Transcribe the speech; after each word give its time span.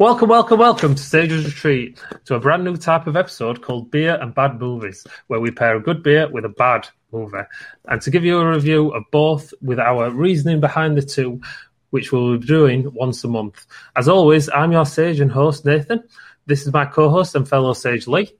Welcome, 0.00 0.30
welcome, 0.30 0.58
welcome 0.58 0.94
to 0.94 1.02
Sage's 1.02 1.44
Retreat, 1.44 2.02
to 2.24 2.34
a 2.34 2.40
brand 2.40 2.64
new 2.64 2.78
type 2.78 3.06
of 3.06 3.16
episode 3.16 3.60
called 3.60 3.90
Beer 3.90 4.16
and 4.18 4.34
Bad 4.34 4.58
Movies, 4.58 5.06
where 5.26 5.40
we 5.40 5.50
pair 5.50 5.76
a 5.76 5.82
good 5.82 6.02
beer 6.02 6.26
with 6.26 6.46
a 6.46 6.48
bad 6.48 6.88
movie. 7.12 7.42
And 7.84 8.00
to 8.00 8.10
give 8.10 8.24
you 8.24 8.38
a 8.38 8.50
review 8.50 8.94
of 8.94 9.02
both 9.12 9.52
with 9.60 9.78
our 9.78 10.10
reasoning 10.10 10.58
behind 10.58 10.96
the 10.96 11.02
two, 11.02 11.42
which 11.90 12.12
we'll 12.12 12.38
be 12.38 12.46
doing 12.46 12.90
once 12.94 13.22
a 13.24 13.28
month. 13.28 13.66
As 13.94 14.08
always, 14.08 14.48
I'm 14.48 14.72
your 14.72 14.86
Sage 14.86 15.20
and 15.20 15.30
host, 15.30 15.66
Nathan. 15.66 16.02
This 16.46 16.62
is 16.66 16.72
my 16.72 16.86
co 16.86 17.10
host 17.10 17.34
and 17.34 17.46
fellow 17.46 17.74
Sage, 17.74 18.06
Lee. 18.06 18.32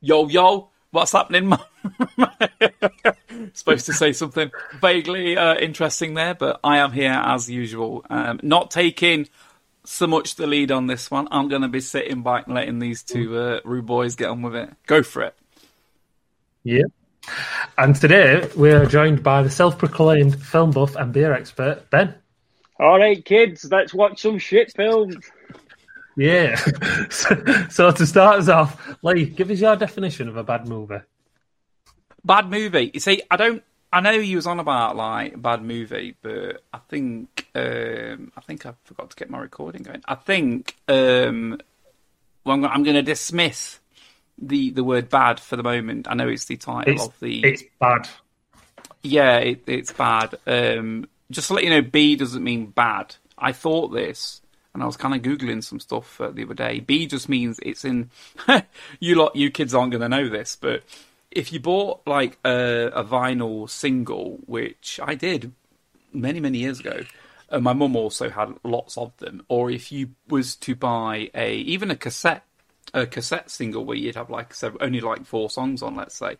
Yo, 0.00 0.28
yo, 0.28 0.70
what's 0.92 1.10
happening? 1.10 1.52
Supposed 3.54 3.86
to 3.86 3.94
say 3.94 4.12
something 4.12 4.52
vaguely 4.80 5.36
uh, 5.36 5.56
interesting 5.56 6.14
there, 6.14 6.36
but 6.36 6.60
I 6.62 6.78
am 6.78 6.92
here 6.92 7.10
as 7.10 7.50
usual. 7.50 8.06
Um, 8.08 8.38
not 8.44 8.70
taking 8.70 9.26
so 9.84 10.06
much 10.06 10.36
the 10.36 10.46
lead 10.46 10.70
on 10.70 10.86
this 10.86 11.10
one. 11.10 11.28
I'm 11.30 11.48
going 11.48 11.62
to 11.62 11.68
be 11.68 11.80
sitting 11.80 12.22
back 12.22 12.46
and 12.46 12.54
letting 12.54 12.78
these 12.78 13.02
two 13.02 13.36
uh, 13.36 13.60
rude 13.64 13.86
boys 13.86 14.16
get 14.16 14.28
on 14.28 14.42
with 14.42 14.54
it. 14.54 14.70
Go 14.86 15.02
for 15.02 15.22
it. 15.22 15.34
Yeah. 16.62 16.84
And 17.78 17.96
today 17.96 18.48
we 18.56 18.70
are 18.70 18.86
joined 18.86 19.22
by 19.22 19.42
the 19.42 19.50
self 19.50 19.78
proclaimed 19.78 20.42
film 20.42 20.70
buff 20.70 20.96
and 20.96 21.12
beer 21.12 21.32
expert, 21.32 21.88
Ben. 21.90 22.14
All 22.78 22.98
right, 22.98 23.22
kids, 23.22 23.68
let's 23.70 23.92
watch 23.92 24.22
some 24.22 24.38
shit 24.38 24.72
films. 24.72 25.16
Yeah. 26.16 26.56
so, 27.10 27.36
so 27.68 27.90
to 27.90 28.06
start 28.06 28.40
us 28.40 28.48
off, 28.48 28.96
Lee, 29.02 29.26
give 29.26 29.50
us 29.50 29.60
your 29.60 29.76
definition 29.76 30.28
of 30.28 30.36
a 30.36 30.44
bad 30.44 30.66
movie. 30.66 31.00
Bad 32.24 32.50
movie. 32.50 32.90
You 32.92 33.00
see, 33.00 33.22
I 33.30 33.36
don't. 33.36 33.62
I 33.92 34.00
know 34.00 34.12
you 34.12 34.36
was 34.36 34.46
on 34.46 34.60
about 34.60 34.96
like 34.96 35.40
bad 35.40 35.62
movie, 35.62 36.16
but 36.22 36.62
I 36.72 36.78
think 36.88 37.48
um, 37.54 38.32
I 38.36 38.40
think 38.40 38.64
I 38.66 38.74
forgot 38.84 39.10
to 39.10 39.16
get 39.16 39.30
my 39.30 39.38
recording 39.40 39.82
going. 39.82 40.02
I 40.06 40.14
think 40.14 40.76
um, 40.88 41.60
well, 42.44 42.54
I'm, 42.54 42.64
I'm 42.64 42.82
going 42.82 42.96
to 42.96 43.02
dismiss 43.02 43.80
the 44.38 44.70
the 44.70 44.84
word 44.84 45.08
bad 45.08 45.40
for 45.40 45.56
the 45.56 45.62
moment. 45.62 46.06
I 46.08 46.14
know 46.14 46.28
it's 46.28 46.44
the 46.44 46.56
title 46.56 46.94
It's, 46.94 47.06
of 47.06 47.18
the. 47.20 47.44
it's 47.44 47.64
bad. 47.80 48.08
Yeah, 49.02 49.38
it, 49.38 49.62
it's 49.66 49.92
bad. 49.92 50.36
Um, 50.46 51.08
just 51.30 51.48
to 51.48 51.54
let 51.54 51.64
you 51.64 51.70
know, 51.70 51.82
B 51.82 52.16
doesn't 52.16 52.44
mean 52.44 52.66
bad. 52.66 53.16
I 53.36 53.52
thought 53.52 53.88
this, 53.88 54.40
and 54.72 54.82
I 54.82 54.86
was 54.86 54.96
kind 54.96 55.14
of 55.14 55.22
googling 55.22 55.64
some 55.64 55.80
stuff 55.80 56.20
uh, 56.20 56.30
the 56.30 56.44
other 56.44 56.54
day. 56.54 56.80
B 56.80 57.06
just 57.06 57.28
means 57.28 57.58
it's 57.62 57.84
in. 57.84 58.10
you 59.00 59.16
lot, 59.16 59.34
you 59.34 59.50
kids 59.50 59.74
aren't 59.74 59.90
going 59.90 60.02
to 60.02 60.08
know 60.08 60.28
this, 60.28 60.56
but 60.56 60.82
if 61.30 61.52
you 61.52 61.60
bought 61.60 62.00
like 62.06 62.38
a, 62.44 62.90
a 62.94 63.04
vinyl 63.04 63.68
single, 63.68 64.38
which 64.46 65.00
I 65.02 65.14
did 65.14 65.52
many 66.12 66.40
many 66.40 66.58
years 66.58 66.80
ago, 66.80 67.02
and 67.48 67.64
my 67.64 67.72
mum 67.72 67.96
also 67.96 68.30
had 68.30 68.54
lots 68.64 68.96
of 68.96 69.16
them, 69.18 69.44
or 69.48 69.70
if 69.70 69.92
you 69.92 70.10
was 70.28 70.56
to 70.56 70.74
buy 70.74 71.30
a 71.34 71.54
even 71.54 71.90
a 71.90 71.96
cassette 71.96 72.44
a 72.94 73.06
cassette 73.06 73.50
single 73.50 73.84
where 73.84 73.96
you'd 73.96 74.16
have 74.16 74.30
like 74.30 74.54
sev- 74.54 74.76
only 74.80 75.00
like 75.00 75.24
four 75.24 75.50
songs 75.50 75.82
on, 75.82 75.94
let's 75.96 76.16
say, 76.16 76.36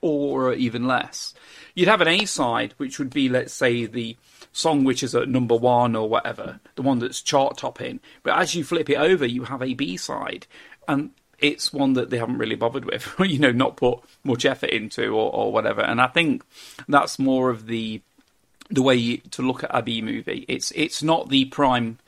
or 0.00 0.52
even 0.54 0.86
less. 0.86 1.34
You'd 1.74 1.88
have 1.88 2.00
an 2.00 2.08
A 2.08 2.24
side, 2.24 2.74
which 2.76 2.98
would 2.98 3.10
be, 3.10 3.28
let's 3.28 3.52
say, 3.52 3.86
the 3.86 4.16
song 4.52 4.84
which 4.84 5.02
is 5.02 5.14
at 5.14 5.28
number 5.28 5.56
one 5.56 5.94
or 5.96 6.08
whatever, 6.08 6.60
the 6.74 6.82
one 6.82 6.98
that's 6.98 7.22
chart 7.22 7.58
topping. 7.58 8.00
But 8.22 8.38
as 8.38 8.54
you 8.54 8.64
flip 8.64 8.90
it 8.90 8.96
over, 8.96 9.26
you 9.26 9.44
have 9.44 9.62
a 9.62 9.74
B 9.74 9.96
side, 9.96 10.46
and 10.88 11.10
it's 11.40 11.72
one 11.72 11.94
that 11.94 12.10
they 12.10 12.18
haven't 12.18 12.38
really 12.38 12.54
bothered 12.54 12.84
with, 12.84 13.14
you 13.20 13.38
know, 13.38 13.52
not 13.52 13.76
put 13.76 14.00
much 14.24 14.44
effort 14.44 14.70
into 14.70 15.08
or, 15.08 15.32
or 15.32 15.52
whatever. 15.52 15.80
And 15.80 16.00
I 16.00 16.06
think 16.06 16.44
that's 16.88 17.18
more 17.18 17.50
of 17.50 17.66
the 17.66 18.00
the 18.72 18.82
way 18.82 19.16
to 19.16 19.42
look 19.42 19.64
at 19.64 19.70
a 19.72 19.82
B 19.82 20.00
movie. 20.00 20.44
It's 20.48 20.70
it's 20.72 21.02
not 21.02 21.28
the 21.28 21.46
prime. 21.46 21.98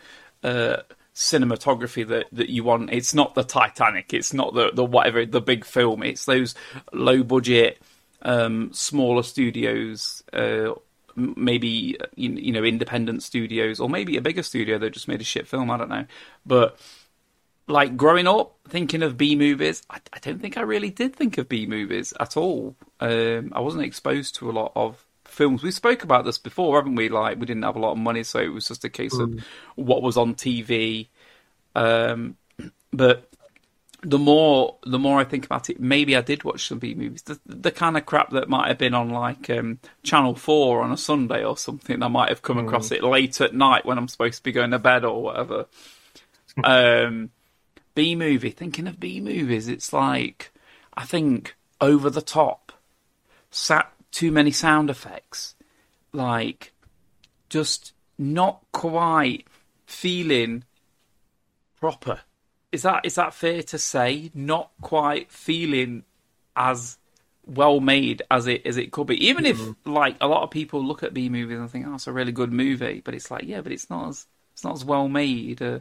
Uh, 0.44 0.78
cinematography 1.14 2.08
that, 2.08 2.26
that 2.32 2.48
you 2.48 2.64
want. 2.64 2.90
It's 2.90 3.14
not 3.14 3.34
the 3.34 3.44
Titanic. 3.44 4.14
It's 4.14 4.32
not 4.32 4.54
the, 4.54 4.70
the 4.72 4.84
whatever 4.84 5.26
the 5.26 5.42
big 5.42 5.64
film. 5.64 6.02
It's 6.02 6.24
those 6.24 6.54
low 6.92 7.22
budget, 7.22 7.80
um, 8.22 8.72
smaller 8.72 9.22
studios, 9.22 10.22
uh, 10.32 10.72
maybe 11.14 11.98
you 12.16 12.52
know 12.52 12.64
independent 12.64 13.22
studios, 13.22 13.80
or 13.80 13.88
maybe 13.88 14.16
a 14.16 14.22
bigger 14.22 14.42
studio 14.42 14.78
that 14.78 14.90
just 14.90 15.08
made 15.08 15.20
a 15.20 15.24
shit 15.24 15.46
film. 15.46 15.70
I 15.70 15.76
don't 15.76 15.90
know, 15.90 16.06
but 16.46 16.78
like 17.72 17.96
growing 17.96 18.26
up 18.26 18.56
thinking 18.68 19.02
of 19.02 19.16
B 19.16 19.34
movies, 19.34 19.82
I, 19.90 19.98
I 20.12 20.18
don't 20.20 20.40
think 20.40 20.56
I 20.56 20.62
really 20.62 20.90
did 20.90 21.16
think 21.16 21.38
of 21.38 21.48
B 21.48 21.66
movies 21.66 22.12
at 22.20 22.36
all. 22.36 22.76
Um, 23.00 23.52
I 23.54 23.60
wasn't 23.60 23.84
exposed 23.84 24.36
to 24.36 24.50
a 24.50 24.52
lot 24.52 24.72
of 24.74 25.04
films. 25.24 25.62
We 25.62 25.70
spoke 25.70 26.04
about 26.04 26.24
this 26.24 26.38
before, 26.38 26.76
haven't 26.76 26.94
we? 26.94 27.08
Like 27.08 27.38
we 27.38 27.46
didn't 27.46 27.64
have 27.64 27.76
a 27.76 27.80
lot 27.80 27.92
of 27.92 27.98
money, 27.98 28.22
so 28.22 28.38
it 28.38 28.52
was 28.52 28.68
just 28.68 28.84
a 28.84 28.88
case 28.88 29.18
of 29.18 29.42
what 29.74 30.02
was 30.02 30.16
on 30.16 30.34
TV. 30.34 31.08
Um, 31.74 32.36
but 32.92 33.28
the 34.02 34.18
more 34.18 34.76
the 34.84 34.98
more 34.98 35.20
I 35.20 35.24
think 35.24 35.46
about 35.46 35.70
it, 35.70 35.80
maybe 35.80 36.16
I 36.16 36.20
did 36.20 36.44
watch 36.44 36.68
some 36.68 36.78
B 36.78 36.94
movies. 36.94 37.22
The, 37.22 37.40
the 37.46 37.70
kind 37.70 37.96
of 37.96 38.04
crap 38.04 38.30
that 38.30 38.48
might 38.48 38.68
have 38.68 38.78
been 38.78 38.94
on 38.94 39.10
like 39.10 39.48
um, 39.48 39.78
Channel 40.02 40.34
Four 40.34 40.82
on 40.82 40.92
a 40.92 40.96
Sunday 40.96 41.44
or 41.44 41.56
something. 41.56 42.02
I 42.02 42.08
might 42.08 42.28
have 42.28 42.42
come 42.42 42.58
across 42.58 42.90
it 42.90 43.02
late 43.02 43.40
at 43.40 43.54
night 43.54 43.86
when 43.86 43.98
I'm 43.98 44.08
supposed 44.08 44.38
to 44.38 44.42
be 44.42 44.52
going 44.52 44.72
to 44.72 44.78
bed 44.78 45.04
or 45.04 45.22
whatever. 45.22 45.66
um, 46.64 47.30
B 47.94 48.14
movie. 48.14 48.50
Thinking 48.50 48.86
of 48.86 49.00
B 49.00 49.20
movies, 49.20 49.68
it's 49.68 49.92
like 49.92 50.52
I 50.94 51.04
think 51.04 51.56
over 51.80 52.10
the 52.10 52.22
top, 52.22 52.72
sat 53.50 53.92
too 54.10 54.30
many 54.30 54.50
sound 54.50 54.90
effects, 54.90 55.54
like 56.12 56.72
just 57.48 57.92
not 58.18 58.62
quite 58.72 59.46
feeling 59.86 60.64
proper. 61.80 62.20
Is 62.70 62.82
that 62.82 63.04
is 63.04 63.16
that 63.16 63.34
fair 63.34 63.62
to 63.64 63.78
say? 63.78 64.30
Not 64.34 64.70
quite 64.80 65.30
feeling 65.30 66.04
as 66.56 66.98
well 67.44 67.80
made 67.80 68.22
as 68.30 68.46
it 68.46 68.64
as 68.64 68.76
it 68.76 68.92
could 68.92 69.06
be. 69.08 69.26
Even 69.26 69.44
if 69.44 69.60
like 69.84 70.16
a 70.20 70.28
lot 70.28 70.42
of 70.42 70.50
people 70.50 70.82
look 70.82 71.02
at 71.02 71.12
B 71.12 71.28
movies 71.28 71.58
and 71.58 71.70
think, 71.70 71.86
"Oh, 71.86 71.94
it's 71.94 72.06
a 72.06 72.12
really 72.12 72.32
good 72.32 72.52
movie," 72.52 73.02
but 73.04 73.14
it's 73.14 73.30
like, 73.30 73.44
yeah, 73.44 73.60
but 73.60 73.72
it's 73.72 73.90
not 73.90 74.08
as 74.08 74.26
it's 74.52 74.64
not 74.64 74.74
as 74.74 74.84
well 74.84 75.08
made. 75.08 75.60
Uh, 75.60 75.80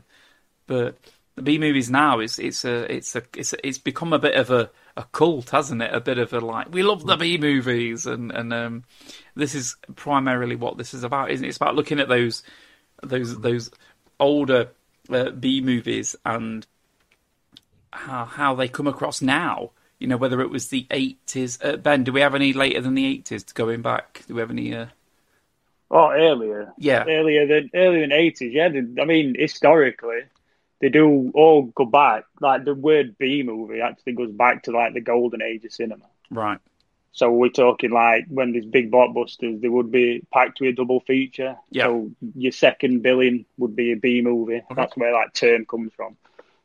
but 0.67 0.97
the 1.35 1.41
B 1.41 1.57
movies 1.57 1.89
now 1.89 2.19
is 2.19 2.39
it's 2.39 2.65
a 2.65 2.93
it's 2.93 3.15
a 3.15 3.23
it's 3.35 3.53
a, 3.53 3.67
it's 3.67 3.77
become 3.77 4.13
a 4.13 4.19
bit 4.19 4.35
of 4.35 4.51
a, 4.51 4.69
a 4.97 5.03
cult, 5.11 5.49
hasn't 5.51 5.81
it? 5.81 5.93
A 5.93 6.01
bit 6.01 6.17
of 6.17 6.33
a 6.33 6.39
like 6.39 6.73
we 6.73 6.83
love 6.83 7.05
the 7.05 7.17
B 7.17 7.37
movies, 7.37 8.05
and 8.05 8.31
and 8.31 8.53
um, 8.53 8.83
this 9.35 9.55
is 9.55 9.77
primarily 9.95 10.55
what 10.55 10.77
this 10.77 10.93
is 10.93 11.03
about, 11.03 11.31
isn't 11.31 11.45
it? 11.45 11.49
It's 11.49 11.57
about 11.57 11.75
looking 11.75 11.99
at 11.99 12.09
those 12.09 12.43
those 13.01 13.39
those 13.39 13.71
older 14.19 14.71
uh, 15.09 15.31
B 15.31 15.61
movies 15.61 16.15
and 16.25 16.67
how 17.91 18.25
how 18.25 18.55
they 18.55 18.67
come 18.67 18.87
across 18.87 19.21
now. 19.21 19.71
You 19.99 20.07
know, 20.07 20.17
whether 20.17 20.41
it 20.41 20.49
was 20.49 20.67
the 20.67 20.87
eighties. 20.91 21.59
Uh, 21.61 21.77
ben, 21.77 22.03
do 22.03 22.11
we 22.11 22.21
have 22.21 22.35
any 22.35 22.53
later 22.53 22.81
than 22.81 22.95
the 22.95 23.05
eighties 23.05 23.43
going 23.43 23.81
back? 23.81 24.23
Do 24.27 24.33
we 24.33 24.41
have 24.41 24.51
any? 24.51 24.73
Uh... 24.73 24.87
Oh, 25.91 26.11
earlier. 26.11 26.73
Yeah. 26.77 27.05
Earlier 27.07 27.47
than 27.47 27.69
earlier 27.75 28.01
than 28.01 28.11
eighties, 28.11 28.53
yeah. 28.53 28.69
I 28.99 29.05
mean, 29.05 29.35
historically, 29.37 30.21
they 30.81 30.89
do 30.89 31.31
all 31.35 31.63
go 31.63 31.85
back. 31.85 32.25
Like 32.39 32.65
the 32.65 32.73
word 32.73 33.17
B 33.17 33.43
movie 33.43 33.81
actually 33.81 34.13
goes 34.13 34.31
back 34.31 34.63
to 34.63 34.71
like 34.71 34.93
the 34.93 35.01
golden 35.01 35.41
age 35.41 35.63
of 35.63 35.71
cinema. 35.71 36.05
Right. 36.29 36.59
So 37.13 37.31
we're 37.31 37.49
talking 37.49 37.91
like 37.91 38.25
when 38.29 38.53
there's 38.53 38.65
big 38.65 38.91
blockbusters, 38.91 39.61
they 39.61 39.67
would 39.67 39.91
be 39.91 40.25
packed 40.33 40.59
with 40.59 40.69
a 40.69 40.73
double 40.73 41.01
feature. 41.01 41.57
Yeah. 41.69 41.85
So 41.85 42.11
your 42.35 42.51
second 42.51 43.03
billing 43.03 43.45
would 43.57 43.75
be 43.75 43.91
a 43.91 43.97
B 43.97 44.21
movie. 44.21 44.63
That's 44.75 44.95
where 44.95 45.11
that 45.11 45.33
term 45.33 45.65
comes 45.65 45.91
from. 45.93 46.17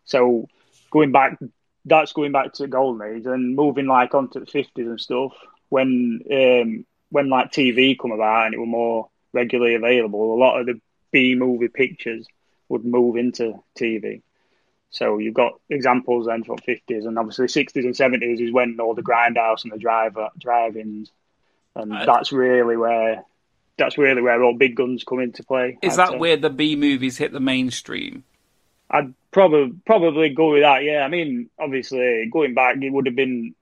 So 0.04 0.48
going 0.90 1.12
back, 1.12 1.38
that's 1.84 2.12
going 2.12 2.32
back 2.32 2.52
to 2.54 2.62
the 2.62 2.68
golden 2.68 3.16
age 3.16 3.26
and 3.26 3.56
moving 3.56 3.86
like 3.86 4.14
onto 4.14 4.40
the 4.40 4.46
fifties 4.46 4.86
and 4.86 5.00
stuff. 5.00 5.32
When 5.68 6.20
um, 6.30 6.86
when 7.10 7.28
like 7.28 7.50
TV 7.50 7.98
come 7.98 8.12
about 8.12 8.46
and 8.46 8.54
it 8.54 8.60
were 8.60 8.66
more 8.66 9.08
regularly 9.32 9.74
available, 9.74 10.32
a 10.32 10.38
lot 10.38 10.60
of 10.60 10.66
the 10.66 10.80
B 11.10 11.34
movie 11.34 11.68
pictures 11.68 12.26
would 12.68 12.84
move 12.84 13.16
into 13.16 13.62
TV. 13.78 14.22
So 14.90 15.18
you've 15.18 15.34
got 15.34 15.60
examples 15.68 16.26
then 16.26 16.44
from 16.44 16.58
fifties 16.58 17.04
and 17.04 17.18
obviously 17.18 17.48
sixties 17.48 17.84
and 17.84 17.96
seventies 17.96 18.40
is 18.40 18.52
when 18.52 18.78
all 18.80 18.94
the 18.94 19.02
grindhouse 19.02 19.64
and 19.64 19.72
the 19.72 19.78
driver 19.78 20.30
drive-ins, 20.38 21.10
and 21.74 21.90
that's 21.90 22.32
really 22.32 22.76
where 22.76 23.24
that's 23.76 23.98
really 23.98 24.22
where 24.22 24.42
all 24.42 24.54
big 24.54 24.76
guns 24.76 25.04
come 25.04 25.20
into 25.20 25.42
play. 25.42 25.78
Is 25.82 25.98
I'd 25.98 26.06
that 26.06 26.12
say. 26.12 26.18
where 26.18 26.36
the 26.36 26.50
B 26.50 26.76
movies 26.76 27.18
hit 27.18 27.32
the 27.32 27.40
mainstream? 27.40 28.24
I'd 28.90 29.12
probably 29.32 29.74
probably 29.84 30.30
go 30.30 30.52
with 30.52 30.62
that. 30.62 30.84
Yeah, 30.84 31.02
I 31.02 31.08
mean, 31.08 31.50
obviously 31.58 32.28
going 32.32 32.54
back, 32.54 32.76
it 32.76 32.90
would 32.90 33.06
have 33.06 33.16
been 33.16 33.54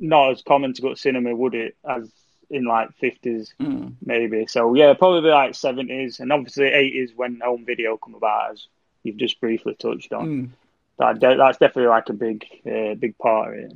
not 0.00 0.32
as 0.32 0.42
common 0.42 0.72
to 0.74 0.82
go 0.82 0.90
to 0.90 0.96
cinema, 0.96 1.34
would 1.34 1.54
it, 1.54 1.76
as 1.88 2.10
in 2.54 2.64
like 2.64 2.92
fifties 2.94 3.52
Mm. 3.60 3.94
maybe. 4.04 4.46
So 4.46 4.74
yeah, 4.74 4.94
probably 4.94 5.30
like 5.30 5.54
seventies 5.54 6.20
and 6.20 6.32
obviously 6.32 6.66
eighties 6.66 7.12
when 7.14 7.40
home 7.40 7.64
video 7.64 7.96
come 7.96 8.14
about, 8.14 8.52
as 8.52 8.66
you've 9.02 9.16
just 9.16 9.40
briefly 9.40 9.74
touched 9.74 10.12
on. 10.12 10.26
Mm. 10.28 10.48
That 10.98 11.20
de- 11.20 11.36
that's 11.36 11.58
definitely 11.58 11.88
like 11.88 12.08
a 12.08 12.12
big 12.12 12.44
uh, 12.66 12.94
big 12.94 13.18
part 13.18 13.48
of 13.52 13.64
it. 13.64 13.72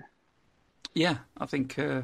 Yeah, 0.94 1.18
I 1.36 1.46
think 1.46 1.78
uh, 1.78 2.02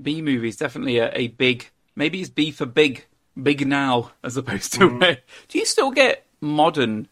B 0.00 0.22
movies 0.22 0.56
definitely 0.56 0.98
a, 0.98 1.10
a 1.14 1.28
big. 1.28 1.70
Maybe 1.96 2.20
it's 2.20 2.30
B 2.30 2.50
for 2.50 2.66
big, 2.66 3.04
big 3.40 3.66
now 3.66 4.12
as 4.22 4.36
opposed 4.36 4.72
to. 4.74 4.80
Mm. 4.80 5.18
do 5.48 5.58
you 5.58 5.66
still 5.66 5.90
get 5.90 6.26
modern 6.40 7.08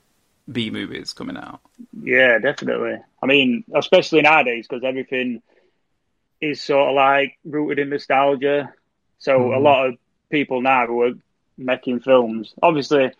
B 0.50 0.70
movies 0.70 1.12
coming 1.12 1.36
out. 1.36 1.60
Yeah, 2.02 2.38
definitely. 2.38 2.96
I 3.22 3.26
mean, 3.26 3.64
especially 3.74 4.22
nowadays 4.22 4.66
because 4.68 4.84
everything 4.84 5.42
is 6.40 6.60
sort 6.60 6.90
of 6.90 6.94
like 6.96 7.38
rooted 7.44 7.78
in 7.78 7.90
nostalgia. 7.90 8.72
So 9.22 9.38
mm. 9.38 9.56
a 9.56 9.60
lot 9.60 9.86
of 9.86 9.94
people 10.30 10.60
now 10.60 10.86
who 10.86 11.02
are 11.02 11.12
making 11.56 12.00
films, 12.00 12.54
obviously, 12.60 13.12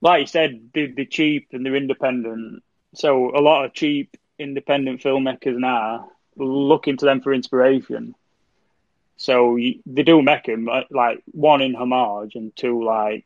like 0.00 0.20
you 0.20 0.26
said, 0.26 0.70
they're, 0.72 0.92
they're 0.94 1.04
cheap 1.04 1.48
and 1.52 1.66
they're 1.66 1.74
independent. 1.74 2.62
So 2.94 3.36
a 3.36 3.42
lot 3.42 3.64
of 3.64 3.74
cheap 3.74 4.16
independent 4.38 5.02
filmmakers 5.02 5.58
now 5.58 6.12
looking 6.36 6.96
to 6.98 7.04
them 7.04 7.20
for 7.20 7.34
inspiration. 7.34 8.14
So 9.16 9.56
you, 9.56 9.80
they 9.84 10.04
do 10.04 10.22
make 10.22 10.44
them 10.44 10.68
like 10.88 11.24
one 11.32 11.62
in 11.62 11.74
homage 11.74 12.36
and 12.36 12.54
two 12.54 12.84
like 12.84 13.24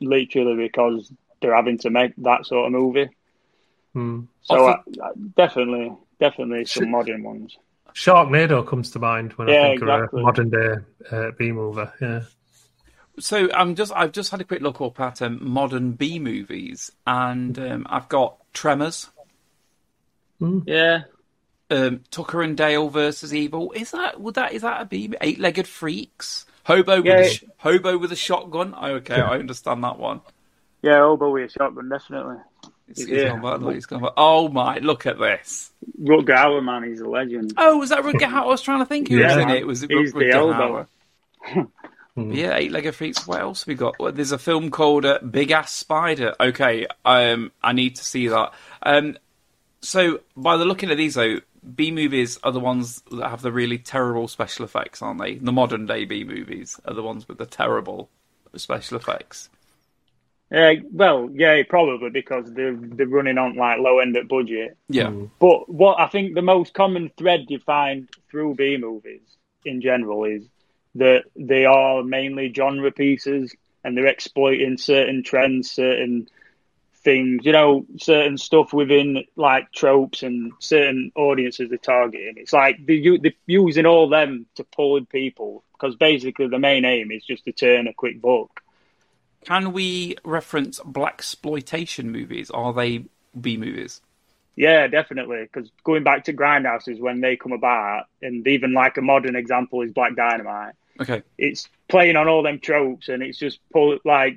literally 0.00 0.56
because 0.56 1.12
they're 1.40 1.54
having 1.54 1.78
to 1.78 1.90
make 1.90 2.12
that 2.18 2.44
sort 2.44 2.66
of 2.66 2.72
movie. 2.72 3.08
Hmm. 3.92 4.22
So 4.42 4.66
uh, 4.66 4.82
definitely, 5.36 5.92
definitely 6.18 6.64
some 6.64 6.90
modern 6.90 7.22
ones. 7.22 7.56
Sharknado 7.94 8.66
comes 8.66 8.90
to 8.92 8.98
mind 8.98 9.32
when 9.32 9.48
yeah, 9.48 9.60
I 9.60 9.62
think 9.70 9.82
exactly. 9.82 10.06
of 10.06 10.12
a 10.14 10.22
modern 10.22 10.50
day 10.50 10.74
uh, 11.10 11.30
B 11.38 11.52
movie. 11.52 11.90
Yeah. 12.00 12.22
So 13.18 13.50
I'm 13.52 13.74
just 13.74 13.92
I've 13.94 14.12
just 14.12 14.30
had 14.30 14.40
a 14.40 14.44
quick 14.44 14.62
look 14.62 14.80
up 14.80 14.98
at 15.00 15.20
um, 15.22 15.38
modern 15.42 15.92
B 15.92 16.18
movies, 16.18 16.90
and 17.06 17.58
um, 17.58 17.86
I've 17.88 18.08
got 18.08 18.36
Tremors. 18.52 19.10
Mm. 20.40 20.64
Yeah. 20.66 21.02
Um, 21.70 22.00
Tucker 22.10 22.42
and 22.42 22.56
Dale 22.56 22.88
versus 22.88 23.34
Evil. 23.34 23.72
Is 23.72 23.90
that 23.92 24.20
would 24.20 24.34
that 24.34 24.52
is 24.52 24.62
that 24.62 24.80
a 24.80 24.84
B? 24.84 25.12
Eight 25.20 25.38
legged 25.38 25.68
freaks. 25.68 26.46
Hobo 26.64 27.02
yeah. 27.02 27.16
with 27.16 27.26
a 27.26 27.30
sh- 27.30 27.44
hobo 27.58 27.98
with 27.98 28.12
a 28.12 28.16
shotgun. 28.16 28.74
Oh, 28.76 28.92
okay, 28.94 29.16
yeah. 29.18 29.30
I 29.30 29.38
understand 29.38 29.84
that 29.84 29.98
one. 29.98 30.20
Yeah, 30.82 30.98
hobo 31.00 31.30
with 31.30 31.50
a 31.50 31.52
shotgun, 31.52 31.88
definitely. 31.88 32.36
He's, 32.96 33.06
he's 33.06 33.08
yeah. 33.08 33.38
Gone 33.38 33.74
he's 33.74 33.86
gone 33.86 34.08
oh 34.16 34.48
my! 34.48 34.78
Look 34.78 35.06
at 35.06 35.18
this. 35.18 35.70
Rutger 36.00 36.36
Hauer, 36.36 36.64
man, 36.64 36.82
he's 36.82 37.00
a 37.00 37.08
legend. 37.08 37.54
Oh, 37.56 37.78
was 37.78 37.90
that 37.90 38.02
Rutger 38.02 38.28
Hauer? 38.28 38.42
I 38.42 38.46
was 38.46 38.62
trying 38.62 38.80
to 38.80 38.86
think 38.86 39.08
who 39.08 39.18
yeah. 39.18 39.36
was 39.36 39.36
in 39.36 39.50
it. 39.50 39.66
Was 39.66 39.82
it 39.82 39.90
he's 39.90 40.12
Rutger 40.12 40.18
the 40.18 40.30
elbow. 40.30 40.86
yeah, 42.16 42.56
eight 42.56 42.72
legged 42.72 42.94
freaks. 42.94 43.26
What 43.26 43.40
else 43.40 43.66
we 43.66 43.74
got? 43.74 43.98
Well, 43.98 44.12
there's 44.12 44.32
a 44.32 44.38
film 44.38 44.70
called 44.70 45.04
uh, 45.04 45.20
Big 45.20 45.52
Ass 45.52 45.72
Spider. 45.72 46.34
Okay, 46.40 46.86
um, 47.04 47.52
I 47.62 47.72
need 47.72 47.96
to 47.96 48.04
see 48.04 48.28
that. 48.28 48.52
Um, 48.82 49.16
so 49.80 50.20
by 50.36 50.56
the 50.56 50.64
looking 50.64 50.90
at 50.90 50.96
these 50.96 51.14
though, 51.14 51.38
B 51.74 51.90
movies 51.90 52.38
are 52.42 52.52
the 52.52 52.60
ones 52.60 53.02
that 53.12 53.28
have 53.28 53.42
the 53.42 53.52
really 53.52 53.78
terrible 53.78 54.26
special 54.28 54.64
effects, 54.64 55.00
aren't 55.00 55.20
they? 55.20 55.36
The 55.36 55.52
modern 55.52 55.86
day 55.86 56.04
B 56.04 56.24
movies 56.24 56.80
are 56.86 56.94
the 56.94 57.02
ones 57.02 57.28
with 57.28 57.38
the 57.38 57.46
terrible 57.46 58.08
special 58.56 58.96
effects. 58.96 59.48
Yeah, 60.50 60.74
well, 60.90 61.30
yeah, 61.32 61.62
probably 61.68 62.10
because 62.10 62.52
they're 62.52 62.74
they're 62.74 63.06
running 63.06 63.38
on 63.38 63.54
like 63.54 63.78
low 63.78 64.00
end 64.00 64.16
at 64.16 64.28
budget. 64.28 64.76
Yeah. 64.88 65.06
Mm. 65.06 65.30
But 65.38 65.68
what 65.68 66.00
I 66.00 66.08
think 66.08 66.34
the 66.34 66.42
most 66.42 66.74
common 66.74 67.10
thread 67.16 67.46
you 67.48 67.60
find 67.60 68.08
through 68.30 68.56
B 68.56 68.76
movies 68.76 69.22
in 69.64 69.80
general 69.80 70.24
is 70.24 70.48
that 70.96 71.24
they 71.36 71.66
are 71.66 72.02
mainly 72.02 72.52
genre 72.52 72.90
pieces 72.90 73.54
and 73.84 73.96
they're 73.96 74.06
exploiting 74.06 74.76
certain 74.76 75.22
trends, 75.22 75.70
certain 75.70 76.26
things, 77.02 77.44
you 77.44 77.52
know, 77.52 77.86
certain 77.98 78.36
stuff 78.36 78.72
within 78.72 79.24
like 79.36 79.70
tropes 79.72 80.22
and 80.22 80.52
certain 80.58 81.12
audiences 81.14 81.68
they're 81.68 81.78
targeting. 81.78 82.34
It's 82.36 82.52
like 82.52 82.84
they're, 82.84 83.18
they're 83.18 83.32
using 83.46 83.86
all 83.86 84.08
them 84.08 84.46
to 84.56 84.64
pull 84.64 84.96
in 84.96 85.06
people 85.06 85.64
because 85.72 85.96
basically 85.96 86.48
the 86.48 86.58
main 86.58 86.84
aim 86.84 87.10
is 87.10 87.24
just 87.24 87.44
to 87.44 87.52
turn 87.52 87.86
a 87.86 87.94
quick 87.94 88.20
buck. 88.20 88.60
Can 89.44 89.72
we 89.72 90.16
reference 90.24 90.80
black 90.84 91.14
exploitation 91.14 92.12
movies? 92.12 92.50
Are 92.50 92.72
they 92.72 93.04
B 93.40 93.56
movies? 93.56 94.00
Yeah, 94.56 94.86
definitely. 94.88 95.42
Because 95.42 95.70
going 95.84 96.04
back 96.04 96.24
to 96.24 96.34
grindhouses 96.34 97.00
when 97.00 97.20
they 97.20 97.36
come 97.36 97.52
about, 97.52 98.06
and 98.20 98.46
even 98.46 98.72
like 98.74 98.96
a 98.98 99.02
modern 99.02 99.36
example 99.36 99.80
is 99.82 99.92
Black 99.92 100.14
Dynamite. 100.14 100.74
Okay, 101.00 101.22
it's 101.38 101.68
playing 101.88 102.16
on 102.16 102.28
all 102.28 102.42
them 102.42 102.58
tropes, 102.58 103.08
and 103.08 103.22
it's 103.22 103.38
just 103.38 103.58
pull 103.72 103.98
like 104.04 104.36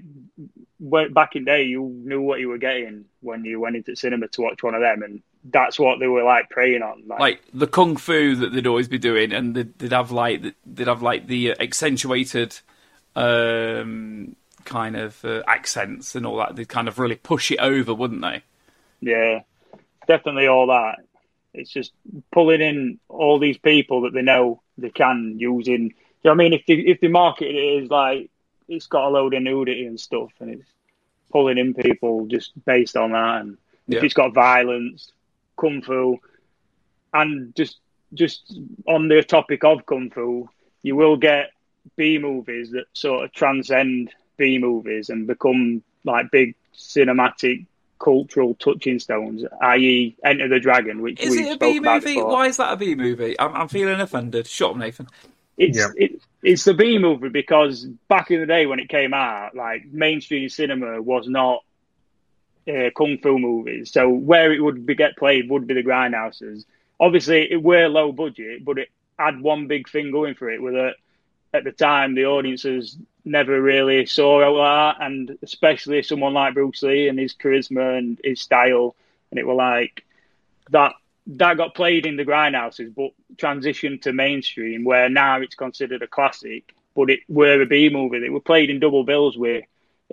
back 0.79 1.35
in 1.35 1.45
day, 1.45 1.63
you 1.63 1.89
knew 2.03 2.21
what 2.21 2.39
you 2.39 2.49
were 2.49 2.57
getting 2.57 3.05
when 3.21 3.43
you 3.45 3.59
went 3.59 3.75
into 3.75 3.95
cinema 3.95 4.27
to 4.29 4.41
watch 4.41 4.63
one 4.63 4.75
of 4.75 4.81
them, 4.81 5.03
and 5.03 5.21
that's 5.45 5.79
what 5.79 5.99
they 5.99 6.07
were 6.07 6.23
like 6.23 6.49
preying 6.49 6.81
on. 6.81 7.03
Like, 7.05 7.19
like 7.19 7.41
the 7.53 7.67
kung 7.67 7.97
fu 7.97 8.35
that 8.35 8.53
they'd 8.53 8.67
always 8.67 8.87
be 8.87 8.97
doing, 8.97 9.33
and 9.33 9.55
they'd, 9.55 9.77
they'd 9.77 9.91
have 9.91 10.11
like 10.11 10.55
they'd 10.65 10.87
have 10.87 11.01
like 11.01 11.27
the 11.27 11.59
accentuated 11.59 12.57
um, 13.15 14.35
kind 14.65 14.95
of 14.95 15.23
uh, 15.25 15.43
accents 15.47 16.15
and 16.15 16.25
all 16.25 16.37
that. 16.37 16.55
They'd 16.55 16.67
kind 16.67 16.87
of 16.87 16.99
really 16.99 17.15
push 17.15 17.51
it 17.51 17.59
over, 17.59 17.93
wouldn't 17.93 18.21
they? 18.21 18.43
Yeah, 19.01 19.41
definitely 20.07 20.47
all 20.47 20.67
that. 20.67 20.99
It's 21.53 21.71
just 21.71 21.91
pulling 22.31 22.61
in 22.61 22.99
all 23.09 23.37
these 23.39 23.57
people 23.57 24.01
that 24.01 24.13
they 24.13 24.21
know 24.21 24.61
they 24.77 24.89
can 24.89 25.35
using. 25.37 25.93
You 26.23 26.29
know 26.29 26.31
I 26.31 26.35
mean, 26.35 26.53
if 26.53 26.65
they, 26.65 26.75
if 26.75 26.99
they 26.99 27.09
market 27.09 27.53
it 27.53 27.83
as 27.83 27.89
like 27.89 28.29
it's 28.67 28.87
got 28.87 29.07
a 29.07 29.09
load 29.09 29.33
of 29.33 29.43
nudity 29.43 29.85
and 29.85 29.99
stuff, 29.99 30.31
and 30.39 30.49
it's 30.49 30.69
pulling 31.31 31.57
in 31.57 31.73
people 31.73 32.25
just 32.27 32.51
based 32.65 32.95
on 32.95 33.11
that. 33.11 33.41
And 33.41 33.57
yeah. 33.87 33.97
if 33.97 34.03
it's 34.03 34.13
got 34.13 34.33
violence, 34.33 35.11
kung 35.57 35.81
fu, 35.81 36.19
and 37.13 37.55
just 37.55 37.77
just 38.13 38.57
on 38.87 39.07
the 39.07 39.23
topic 39.23 39.63
of 39.63 39.85
kung 39.85 40.09
fu, 40.09 40.49
you 40.81 40.95
will 40.95 41.17
get 41.17 41.51
B 41.95 42.17
movies 42.17 42.71
that 42.71 42.85
sort 42.93 43.25
of 43.25 43.31
transcend 43.33 44.13
B 44.43 44.57
movies 44.57 45.09
and 45.09 45.25
become 45.25 45.81
like 46.03 46.29
big 46.31 46.55
cinematic 46.75 47.65
cultural 47.97 48.53
touching 48.55 48.99
stones, 48.99 49.45
i.e., 49.61 50.17
Enter 50.25 50.49
the 50.49 50.59
Dragon, 50.59 51.01
which 51.01 51.21
is 51.21 51.33
it 51.33 51.53
a 51.53 51.57
B 51.57 51.79
movie? 51.79 52.21
Why 52.21 52.47
is 52.47 52.57
that 52.57 52.73
a 52.73 52.75
B 52.75 52.93
movie? 52.95 53.39
I'm, 53.39 53.53
I'm 53.55 53.67
feeling 53.69 54.01
offended. 54.01 54.45
Shut 54.47 54.71
up, 54.71 54.77
Nathan. 54.77 55.07
It's 55.57 55.77
yeah. 55.77 55.87
it, 55.95 56.21
it's 56.41 56.65
the 56.65 56.73
B 56.73 56.97
movie 56.97 57.29
because 57.29 57.85
back 58.09 58.31
in 58.31 58.41
the 58.41 58.45
day 58.45 58.65
when 58.65 58.79
it 58.79 58.89
came 58.89 59.13
out, 59.13 59.55
like 59.55 59.85
mainstream 59.85 60.49
cinema 60.49 61.01
was 61.01 61.29
not 61.29 61.63
uh, 62.67 62.89
kung 62.97 63.19
fu 63.23 63.39
movies. 63.39 63.93
So 63.93 64.09
where 64.09 64.51
it 64.51 64.59
would 64.59 64.85
be 64.85 64.95
get 64.95 65.15
played 65.15 65.49
would 65.49 65.65
be 65.65 65.75
the 65.75 65.83
grindhouses. 65.83 66.65
Obviously, 66.99 67.49
it 67.49 67.63
were 67.63 67.87
low 67.87 68.11
budget, 68.11 68.65
but 68.65 68.79
it 68.79 68.89
had 69.17 69.39
one 69.39 69.67
big 69.67 69.89
thing 69.89 70.11
going 70.11 70.35
for 70.35 70.49
it. 70.49 70.61
With 70.61 70.75
it 70.75 70.95
at 71.53 71.63
the 71.63 71.71
time, 71.71 72.15
the 72.15 72.25
audiences 72.25 72.97
never 73.25 73.61
really 73.61 74.05
saw 74.05 74.43
out 74.43 74.97
that, 74.97 75.05
and 75.05 75.37
especially 75.41 76.03
someone 76.03 76.33
like 76.33 76.53
Bruce 76.53 76.83
Lee 76.83 77.07
and 77.07 77.19
his 77.19 77.33
charisma 77.33 77.97
and 77.97 78.19
his 78.23 78.41
style, 78.41 78.95
and 79.31 79.39
it 79.39 79.47
were 79.47 79.53
like 79.53 80.03
that 80.71 80.93
that 81.27 81.57
got 81.57 81.73
played 81.73 82.05
in 82.05 82.17
the 82.17 82.25
grindhouses, 82.25 82.93
but 82.93 83.11
transitioned 83.37 84.01
to 84.01 84.13
mainstream, 84.13 84.83
where 84.83 85.09
now 85.09 85.39
it's 85.39 85.55
considered 85.55 86.01
a 86.01 86.07
classic. 86.07 86.73
But 86.95 87.09
it 87.09 87.21
were 87.27 87.61
a 87.61 87.65
B 87.65 87.89
movie. 87.89 88.19
They 88.19 88.29
were 88.29 88.39
played 88.39 88.69
in 88.69 88.79
double 88.79 89.03
bills 89.03 89.35
with 89.35 89.63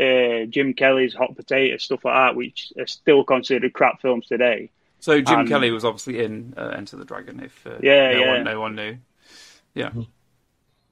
uh, 0.00 0.47
Jim 0.49 0.73
Kelly's 0.73 1.12
Hot 1.14 1.37
Potato 1.37 1.76
stuff 1.76 2.05
like 2.05 2.14
that, 2.14 2.37
which 2.37 2.73
are 2.79 2.87
still 2.87 3.23
considered 3.23 3.75
crap 3.75 4.00
films 4.00 4.26
today. 4.26 4.71
So 5.00 5.21
Jim 5.21 5.40
and, 5.40 5.49
Kelly 5.49 5.71
was 5.71 5.85
obviously 5.85 6.23
in 6.23 6.55
uh, 6.57 6.73
Enter 6.76 6.97
the 6.97 7.05
Dragon. 7.05 7.40
If 7.40 7.67
uh, 7.67 7.79
yeah, 7.83 8.12
no 8.12 8.19
yeah, 8.19 8.33
one, 8.33 8.45
no 8.45 8.61
one 8.61 8.76
knew. 8.76 8.99
Yeah. 9.75 9.90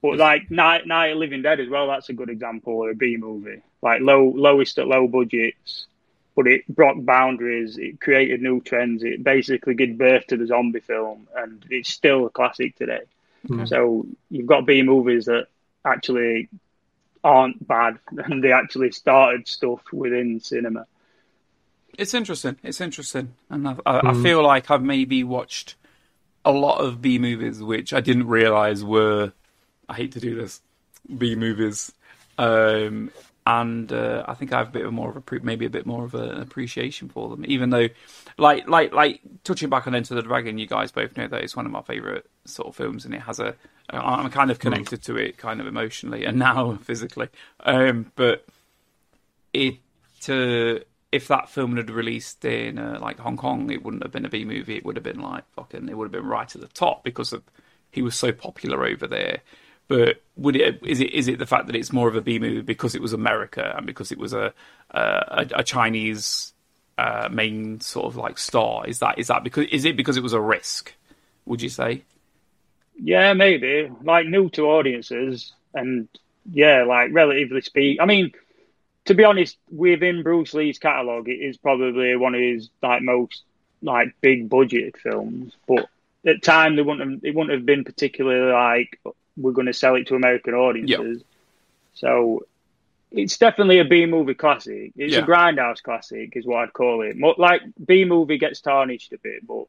But 0.00 0.16
like 0.16 0.50
Night 0.50 0.86
Night 0.86 1.08
of 1.08 1.18
Living 1.18 1.42
Dead 1.42 1.60
as 1.60 1.68
well. 1.68 1.88
That's 1.88 2.08
a 2.08 2.12
good 2.12 2.30
example 2.30 2.84
of 2.84 2.90
a 2.90 2.94
B 2.94 3.16
movie. 3.16 3.62
Like 3.82 4.00
low 4.00 4.32
lowest 4.34 4.78
at 4.78 4.86
low 4.86 5.08
budgets 5.08 5.86
but 6.38 6.46
it 6.46 6.68
broke 6.68 7.04
boundaries. 7.04 7.78
It 7.78 8.00
created 8.00 8.40
new 8.40 8.60
trends. 8.60 9.02
It 9.02 9.24
basically 9.24 9.74
gave 9.74 9.98
birth 9.98 10.28
to 10.28 10.36
the 10.36 10.46
zombie 10.46 10.78
film, 10.78 11.26
and 11.36 11.64
it's 11.68 11.90
still 11.90 12.26
a 12.26 12.30
classic 12.30 12.76
today. 12.76 13.00
Okay. 13.50 13.66
So 13.66 14.06
you've 14.30 14.46
got 14.46 14.64
B 14.64 14.82
movies 14.82 15.24
that 15.24 15.48
actually 15.84 16.48
aren't 17.24 17.66
bad, 17.66 17.98
and 18.16 18.44
they 18.44 18.52
actually 18.52 18.92
started 18.92 19.48
stuff 19.48 19.80
within 19.92 20.38
cinema. 20.38 20.86
It's 21.98 22.14
interesting. 22.14 22.56
It's 22.62 22.80
interesting, 22.80 23.34
and 23.50 23.66
I, 23.66 23.72
I, 23.84 24.00
mm. 24.00 24.16
I 24.20 24.22
feel 24.22 24.40
like 24.40 24.70
I've 24.70 24.84
maybe 24.84 25.24
watched 25.24 25.74
a 26.44 26.52
lot 26.52 26.78
of 26.78 27.02
B 27.02 27.18
movies 27.18 27.60
which 27.60 27.92
I 27.92 28.00
didn't 28.00 28.28
realize 28.28 28.84
were. 28.84 29.32
I 29.88 29.94
hate 29.94 30.12
to 30.12 30.20
do 30.20 30.34
this. 30.34 30.60
B 31.16 31.34
movies. 31.34 31.92
Um, 32.36 33.10
and 33.46 33.90
uh, 33.92 34.24
I 34.28 34.34
think 34.34 34.52
I 34.52 34.58
have 34.58 34.68
a 34.68 34.72
bit 34.72 34.84
of 34.84 34.92
more 34.92 35.08
of 35.08 35.16
a 35.16 35.22
maybe 35.42 35.64
a 35.64 35.70
bit 35.70 35.86
more 35.86 36.04
of 36.04 36.14
an 36.14 36.40
appreciation 36.42 37.08
for 37.08 37.30
them. 37.30 37.44
Even 37.48 37.70
though, 37.70 37.88
like 38.36 38.68
like 38.68 38.92
like 38.92 39.22
touching 39.42 39.70
back 39.70 39.86
on 39.86 39.94
Enter 39.94 40.14
the 40.14 40.22
Dragon, 40.22 40.58
you 40.58 40.66
guys 40.66 40.92
both 40.92 41.16
know 41.16 41.26
that 41.26 41.42
it's 41.42 41.56
one 41.56 41.64
of 41.64 41.72
my 41.72 41.80
favorite 41.80 42.28
sort 42.44 42.68
of 42.68 42.76
films, 42.76 43.06
and 43.06 43.14
it 43.14 43.22
has 43.22 43.40
a 43.40 43.54
I'm 43.88 44.28
kind 44.30 44.50
of 44.50 44.58
connected 44.58 45.02
to 45.04 45.16
it, 45.16 45.38
kind 45.38 45.62
of 45.62 45.66
emotionally 45.66 46.26
and 46.26 46.38
now 46.38 46.76
physically. 46.82 47.28
Um, 47.60 48.12
but 48.16 48.44
it 49.54 49.78
uh, 50.28 50.84
if 51.10 51.28
that 51.28 51.48
film 51.48 51.76
had 51.76 51.88
released 51.88 52.44
in 52.44 52.78
uh, 52.78 52.98
like 53.00 53.18
Hong 53.18 53.38
Kong, 53.38 53.70
it 53.70 53.82
wouldn't 53.82 54.02
have 54.02 54.12
been 54.12 54.26
a 54.26 54.28
B 54.28 54.44
movie. 54.44 54.76
It 54.76 54.84
would 54.84 54.96
have 54.96 55.04
been 55.04 55.20
like 55.20 55.44
fucking. 55.54 55.88
It 55.88 55.96
would 55.96 56.04
have 56.04 56.12
been 56.12 56.26
right 56.26 56.54
at 56.54 56.60
the 56.60 56.68
top 56.68 57.02
because 57.02 57.32
of 57.32 57.42
he 57.90 58.02
was 58.02 58.14
so 58.14 58.30
popular 58.30 58.84
over 58.84 59.06
there. 59.06 59.40
But 59.88 60.22
would 60.36 60.54
it 60.54 60.80
is 60.84 61.00
it 61.00 61.12
is 61.12 61.28
it 61.28 61.38
the 61.38 61.46
fact 61.46 61.66
that 61.66 61.74
it's 61.74 61.92
more 61.92 62.08
of 62.08 62.14
a 62.14 62.20
B 62.20 62.38
movie 62.38 62.60
because 62.60 62.94
it 62.94 63.00
was 63.00 63.14
America 63.14 63.74
and 63.76 63.86
because 63.86 64.12
it 64.12 64.18
was 64.18 64.34
a 64.34 64.52
a, 64.90 65.46
a 65.56 65.64
Chinese 65.64 66.52
uh, 66.98 67.28
main 67.32 67.80
sort 67.80 68.06
of 68.06 68.16
like 68.16 68.38
star? 68.38 68.86
Is 68.86 68.98
that 68.98 69.18
is 69.18 69.28
that 69.28 69.42
because 69.42 69.66
is 69.72 69.86
it 69.86 69.96
because 69.96 70.18
it 70.18 70.22
was 70.22 70.34
a 70.34 70.40
risk? 70.40 70.92
Would 71.46 71.62
you 71.62 71.70
say? 71.70 72.02
Yeah, 73.00 73.32
maybe 73.32 73.90
like 74.02 74.26
new 74.26 74.50
to 74.50 74.66
audiences, 74.66 75.52
and 75.72 76.08
yeah, 76.52 76.84
like 76.84 77.12
relatively 77.12 77.62
speak. 77.62 77.98
I 78.00 78.04
mean, 78.04 78.32
to 79.06 79.14
be 79.14 79.24
honest, 79.24 79.56
within 79.70 80.22
Bruce 80.22 80.52
Lee's 80.52 80.78
catalog, 80.78 81.28
it 81.28 81.40
is 81.40 81.56
probably 81.56 82.14
one 82.16 82.34
of 82.34 82.40
his 82.42 82.68
like 82.82 83.00
most 83.00 83.42
like 83.80 84.14
big 84.20 84.50
budgeted 84.50 84.98
films. 84.98 85.54
But 85.66 85.88
at 86.26 86.42
time, 86.42 86.76
they 86.76 86.82
wouldn't 86.82 87.10
have, 87.10 87.24
it 87.24 87.34
wouldn't 87.34 87.56
have 87.56 87.64
been 87.64 87.84
particularly 87.84 88.52
like 88.52 89.00
we're 89.38 89.52
going 89.52 89.66
to 89.66 89.72
sell 89.72 89.94
it 89.94 90.06
to 90.08 90.14
American 90.14 90.54
audiences. 90.54 91.18
Yep. 91.18 91.26
So 91.94 92.46
it's 93.10 93.38
definitely 93.38 93.78
a 93.78 93.84
B 93.84 94.06
movie 94.06 94.34
classic. 94.34 94.92
It's 94.96 95.14
Yeah. 95.14 95.20
a 95.20 95.26
grindhouse 95.26 95.82
classic, 95.82 96.36
is 96.36 96.44
what 96.46 96.58
I'd 96.62 96.72
call 96.72 97.02
it. 97.02 97.16
Like 97.38 97.62
B 97.84 98.04
movie 98.04 98.38
gets 98.38 98.60
tarnished 98.60 99.12
a 99.12 99.18
bit, 99.18 99.46
but 99.46 99.64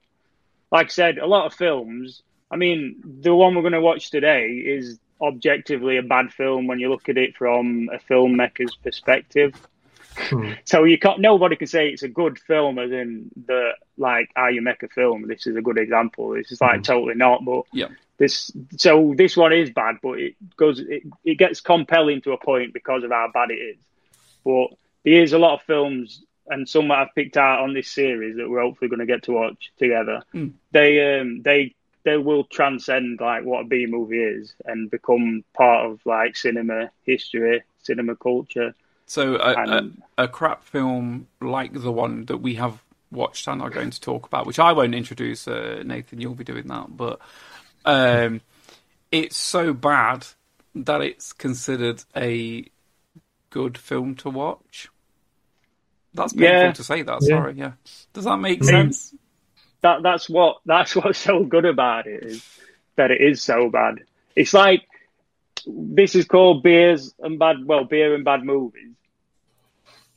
like 0.72 0.88
I 0.88 0.90
said, 0.90 1.18
a 1.18 1.26
lot 1.26 1.46
of 1.46 1.54
films. 1.54 2.22
I 2.52 2.56
mean, 2.58 3.02
the 3.22 3.34
one 3.34 3.56
we're 3.56 3.62
going 3.62 3.74
to 3.74 3.82
watch 3.82 4.10
today 4.12 4.50
is 4.54 5.00
objectively 5.22 5.98
a 5.98 6.04
bad 6.04 6.34
film 6.34 6.68
when 6.68 6.80
you 6.80 6.90
look 6.90 7.10
at 7.10 7.18
it 7.18 7.36
from 7.36 7.90
a 7.94 7.98
filmmaker's 8.00 8.76
perspective. 8.76 9.54
Hmm. 10.20 10.52
So 10.66 10.84
you 10.84 10.98
can't. 11.00 11.20
Nobody 11.20 11.56
can 11.56 11.68
say 11.68 11.90
it's 11.90 12.04
a 12.04 12.08
good 12.10 12.38
film, 12.40 12.78
as 12.80 12.92
in 12.92 13.32
the 13.48 13.72
like 13.98 14.30
how 14.36 14.48
you 14.48 14.62
make 14.62 14.84
a 14.84 14.88
film. 14.88 15.28
This 15.28 15.48
is 15.48 15.56
a 15.56 15.62
good 15.62 15.78
example. 15.78 16.30
This 16.32 16.52
is 16.52 16.62
like 16.62 16.84
totally 16.84 17.16
not, 17.16 17.44
but 17.46 17.64
Yeah. 17.74 17.88
this 18.18 18.52
so 18.78 19.14
this 19.18 19.36
one 19.38 19.54
is 19.54 19.70
bad, 19.72 19.98
but 20.02 20.20
it 20.20 20.36
goes 20.58 20.80
it, 20.80 21.04
it 21.24 21.36
gets 21.36 21.62
compelling 21.62 22.22
to 22.22 22.34
a 22.34 22.38
point 22.38 22.74
because 22.74 23.04
of 23.04 23.12
how 23.12 23.30
bad 23.34 23.52
it 23.52 23.56
is. 23.56 23.78
But 24.46 24.68
there 25.04 25.22
is 25.24 25.34
a 25.34 25.40
lot 25.40 25.56
of 25.56 25.62
films 25.64 26.24
and 26.48 26.68
some 26.68 26.88
that 26.90 26.98
I've 27.00 27.16
picked 27.16 27.38
out 27.38 27.60
on 27.62 27.74
this 27.74 27.90
series 27.90 28.38
that 28.38 28.50
we're 28.50 28.62
hopefully 28.62 28.90
going 28.90 29.00
to 29.00 29.06
get 29.06 29.24
to 29.24 29.32
watch 29.34 29.72
together. 29.78 30.24
Mm. 30.34 30.54
They 30.72 31.20
um 31.20 31.42
they 31.42 31.76
they 32.04 32.18
will 32.18 32.44
transcend 32.46 33.20
like 33.20 33.44
what 33.44 33.62
a 33.62 33.68
B 33.68 33.86
movie 33.86 34.24
is 34.24 34.54
and 34.66 34.90
become 34.90 35.44
part 35.54 35.86
of 35.86 36.00
like 36.06 36.36
cinema 36.36 36.90
history, 37.06 37.64
cinema 37.82 38.16
culture. 38.16 38.74
So 39.10 39.36
a, 39.38 39.54
a, 39.54 39.78
And- 39.78 40.02
a 40.20 40.28
crap 40.28 40.64
film 40.64 41.28
like 41.42 41.74
the 41.74 41.92
one 41.92 42.26
that 42.26 42.38
we 42.38 42.56
have 42.56 42.84
watched 43.12 43.48
and 43.48 43.60
are 43.60 43.72
going 43.72 43.90
to 43.90 44.00
talk 44.00 44.28
about, 44.28 44.46
which 44.46 44.60
I 44.60 44.72
won't 44.72 44.94
introduce, 44.94 45.48
uh, 45.48 45.82
Nathan, 45.84 46.22
you'll 46.22 46.36
be 46.36 46.44
doing 46.44 46.68
that, 46.68 46.96
but 46.96 47.20
um, 47.86 48.42
it's 49.12 49.36
so 49.36 49.74
bad 49.74 50.28
that 50.76 51.02
it's 51.02 51.34
considered 51.34 52.04
a 52.16 52.66
good 53.50 53.80
film 53.80 54.14
to 54.18 54.30
watch. 54.30 54.90
That's 56.14 56.34
painful 56.34 56.48
Yeah. 56.68 56.72
to 56.74 56.84
say 56.84 57.02
that. 57.02 57.24
Sorry, 57.24 57.54
yeah. 57.56 57.72
Does 58.14 58.26
that 58.26 58.38
make 58.38 58.64
sense? 58.64 59.14
that 59.82 60.04
that's 60.04 60.30
what 60.30 60.58
that's 60.66 60.96
what's 60.96 61.18
so 61.18 61.44
good 61.46 61.66
about 61.66 62.06
it 62.06 62.24
is 62.24 62.46
that 62.96 63.10
it 63.10 63.22
is 63.22 63.42
so 63.42 63.70
bad. 63.70 63.96
It's 64.36 64.54
like 64.54 64.84
this 65.66 66.14
is 66.16 66.26
called 66.26 66.62
beers 66.62 67.14
and 67.20 67.40
bad 67.40 67.66
well 67.66 67.86
beer 67.86 68.14
and 68.14 68.24
bad 68.24 68.44
movies. 68.44 68.94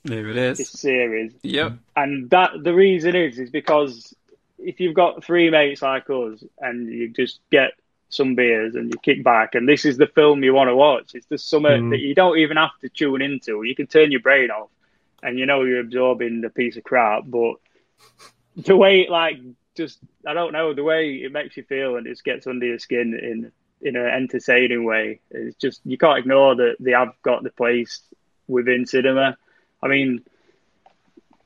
There 0.04 0.28
it 0.28 0.37
is. 0.37 0.59
This 0.59 0.75
is. 0.75 0.80
series, 0.80 1.32
Yep. 1.42 1.75
and 1.97 2.28
that 2.30 2.50
the 2.62 2.75
reason 2.75 3.14
is 3.14 3.38
is 3.38 3.50
because 3.50 4.14
if 4.59 4.80
you've 4.80 4.94
got 4.94 5.25
three 5.25 5.50
mates 5.50 5.82
like 5.82 6.09
us 6.11 6.42
and 6.59 6.88
you 6.88 7.09
just 7.09 7.40
get 7.50 7.73
some 8.09 8.35
beers 8.35 8.75
and 8.75 8.90
you 8.92 8.99
kick 9.02 9.23
back 9.25 9.54
and 9.54 9.68
this 9.68 9.85
is 9.85 9.97
the 9.97 10.06
film 10.06 10.42
you 10.44 10.52
want 10.54 10.68
to 10.68 10.76
watch, 10.76 11.14
it's 11.14 11.26
just 11.26 11.49
something 11.49 11.85
Mm. 11.85 11.90
that 11.90 12.00
you 12.00 12.14
don't 12.14 12.38
even 12.38 12.56
have 12.56 12.76
to 12.80 12.88
tune 12.88 13.23
into. 13.23 13.62
You 13.62 13.75
can 13.75 13.87
turn 13.87 14.11
your 14.12 14.21
brain 14.21 14.50
off, 14.50 14.71
and 15.23 15.38
you 15.38 15.47
know 15.47 15.62
you're 15.62 15.80
absorbing 15.80 16.40
the 16.40 16.50
piece 16.50 16.76
of 16.76 16.85
crap, 16.85 17.23
but 17.26 17.54
the 18.56 18.76
way 18.76 19.02
it 19.02 19.11
like 19.11 19.38
just 19.76 19.99
I 20.26 20.35
don't 20.35 20.52
know 20.52 20.75
the 20.75 20.82
way 20.85 21.14
it 21.14 21.32
makes 21.32 21.56
you 21.56 21.62
feel 21.62 21.97
and 21.97 22.06
it 22.06 22.11
just 22.11 22.25
gets 22.25 22.47
under 22.47 22.66
your 22.66 22.78
skin 22.78 23.14
in 23.14 23.52
in 23.80 23.97
an 23.97 24.06
entertaining 24.06 24.85
way. 24.85 25.21
It's 25.30 25.56
just 25.56 25.80
you 25.85 25.97
can't 25.97 26.18
ignore 26.18 26.54
that 26.56 26.76
they 26.80 26.90
have 26.90 27.14
got 27.23 27.42
the 27.44 27.50
place 27.50 28.00
within 28.49 28.85
cinema. 28.85 29.37
I 29.83 29.89
mean, 29.89 30.23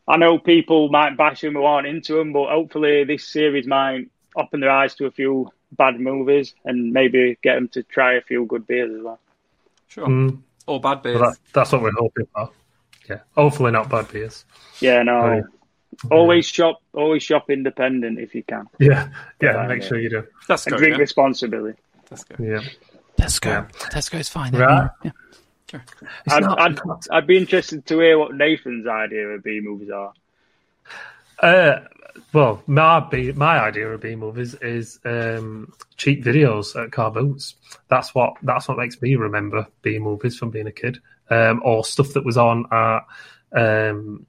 I 0.09 0.17
know 0.17 0.39
people 0.39 0.89
might 0.89 1.17
bash 1.17 1.43
him 1.43 1.55
who 1.55 1.65
aren't 1.65 1.87
into 1.87 2.19
him, 2.19 2.33
but 2.33 2.51
hopefully 2.51 3.05
this 3.05 3.27
series 3.27 3.67
might 3.67 4.09
open 4.37 4.61
their 4.61 4.71
eyes 4.71 4.95
to 4.97 5.07
a 5.07 5.11
few 5.11 5.51
bad 5.73 5.99
movies 5.99 6.55
and 6.65 6.93
maybe 6.93 7.39
get 7.43 7.55
them 7.55 7.69
to 7.69 7.83
try 7.83 8.15
a 8.15 8.21
few 8.21 8.47
good 8.47 8.67
beers 8.67 8.95
as 8.95 9.03
well. 9.03 9.19
Sure. 9.89 10.07
Mm. 10.07 10.43
Or 10.67 10.81
bad 10.81 11.03
beers. 11.03 11.21
Well, 11.21 11.31
that, 11.31 11.39
that's 11.53 11.73
what 11.73 11.83
we're 11.83 11.93
hoping 11.93 12.27
for. 12.35 12.51
Yeah, 13.09 13.21
hopefully 13.35 13.71
not 13.73 13.89
bad 13.89 14.11
beers. 14.13 14.45
Yeah, 14.81 15.03
no. 15.03 15.21
Right. 15.21 15.43
Always 16.11 16.47
shop, 16.47 16.83
always 16.93 17.23
shop 17.23 17.51
independent 17.51 18.19
if 18.19 18.35
you 18.35 18.43
can, 18.43 18.67
Yeah, 18.79 19.09
yeah. 19.41 19.51
Right, 19.51 19.69
make 19.69 19.83
yeah. 19.83 19.89
sure 19.89 19.99
you 19.99 20.11
do. 20.11 20.25
Let's 20.49 20.67
and 20.67 20.77
drink 20.77 20.95
Yeah? 20.97 21.01
responsibly. 21.01 21.73
Let's 22.11 22.25
go. 22.25 22.45
Yeah. 22.45 22.61
Tesco. 23.19 23.47
Yeah. 23.47 23.67
Tesco's 23.89 24.29
fine. 24.29 24.55
Right. 24.55 24.91
Yeah. 25.03 25.11
Sure. 25.71 25.83
I'd, 26.29 26.43
not- 26.43 26.61
I'd, 26.61 26.79
I'd 27.11 27.27
be 27.27 27.37
interested 27.37 27.87
to 27.87 28.01
hear 28.01 28.19
what 28.19 28.35
Nathan's 28.35 28.87
idea 28.87 29.29
of 29.29 29.43
B 29.43 29.61
movies 29.63 29.91
are. 29.91 30.13
Uh, 31.41 31.81
well, 32.33 32.63
my 32.67 33.01
B, 33.01 33.33
my 33.33 33.59
idea 33.59 33.89
of 33.89 34.01
B 34.01 34.15
movies 34.17 34.55
is 34.55 34.99
um, 35.05 35.73
cheap 35.97 36.25
videos 36.25 36.81
at 36.83 36.93
car 36.93 37.11
boots. 37.11 37.55
That's 37.89 38.15
what 38.15 38.35
that's 38.43 38.69
what 38.69 38.79
makes 38.79 39.01
me 39.03 39.17
remember 39.17 39.67
B 39.83 39.99
movies 39.99 40.37
from 40.37 40.51
being 40.51 40.67
a 40.67 40.73
kid, 40.73 40.99
um, 41.31 41.61
or 41.65 41.85
stuff 41.85 42.13
that 42.15 42.25
was 42.25 42.37
on 42.39 42.67
at 42.73 43.05
um, 43.53 44.27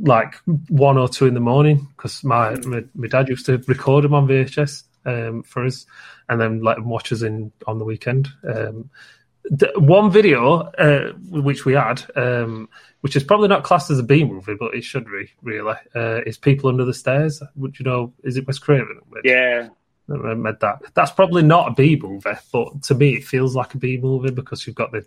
like 0.00 0.34
one 0.68 0.98
or 0.98 1.08
two 1.08 1.26
in 1.26 1.34
the 1.34 1.40
morning 1.40 1.88
because 1.96 2.24
my, 2.24 2.56
my 2.56 2.84
my 2.94 3.06
dad 3.06 3.28
used 3.28 3.46
to 3.46 3.58
record 3.68 4.04
them 4.04 4.14
on 4.14 4.26
VHS 4.26 4.82
um, 5.06 5.42
for 5.44 5.64
us, 5.64 5.86
and 6.28 6.40
then 6.40 6.62
let 6.62 6.76
them 6.76 6.88
watch 6.88 7.12
us 7.12 7.22
in 7.22 7.52
on 7.66 7.78
the 7.78 7.84
weekend. 7.84 8.28
The, 9.44 9.72
one 9.76 10.10
video 10.10 10.60
uh, 10.60 11.12
which 11.28 11.64
we 11.66 11.74
had, 11.74 12.02
um, 12.16 12.68
which 13.02 13.14
is 13.14 13.24
probably 13.24 13.48
not 13.48 13.62
classed 13.62 13.90
as 13.90 13.98
a 13.98 14.02
B 14.02 14.24
movie, 14.24 14.56
but 14.58 14.74
it 14.74 14.84
should 14.84 15.04
be 15.04 15.30
really, 15.42 15.74
uh, 15.94 16.20
is 16.24 16.38
People 16.38 16.70
Under 16.70 16.84
the 16.84 16.94
Stairs. 16.94 17.42
Would 17.56 17.78
you 17.78 17.84
know? 17.84 18.14
Is 18.22 18.38
it 18.38 18.46
Wes 18.46 18.58
Craven? 18.58 19.00
Yeah, 19.22 19.68
that 20.08 20.36
made 20.36 20.60
that. 20.60 20.82
That's 20.94 21.10
probably 21.10 21.42
not 21.42 21.68
a 21.68 21.74
B 21.74 21.98
movie, 22.02 22.30
but 22.52 22.82
to 22.84 22.94
me 22.94 23.16
it 23.16 23.24
feels 23.24 23.54
like 23.54 23.74
a 23.74 23.78
B 23.78 23.98
movie 23.98 24.30
because 24.30 24.66
you've 24.66 24.76
got 24.76 24.92
the 24.92 25.06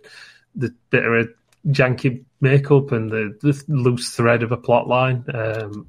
the 0.56 0.74
bit 0.92 1.06
of 1.06 1.14
a 1.14 1.28
janky 1.70 2.24
makeup 2.42 2.92
and 2.92 3.12
the, 3.12 3.38
the 3.42 3.64
loose 3.68 4.12
thread 4.12 4.44
of 4.44 4.52
a 4.52 4.58
plot 4.58 4.88
line 4.88 5.26
um, 5.34 5.88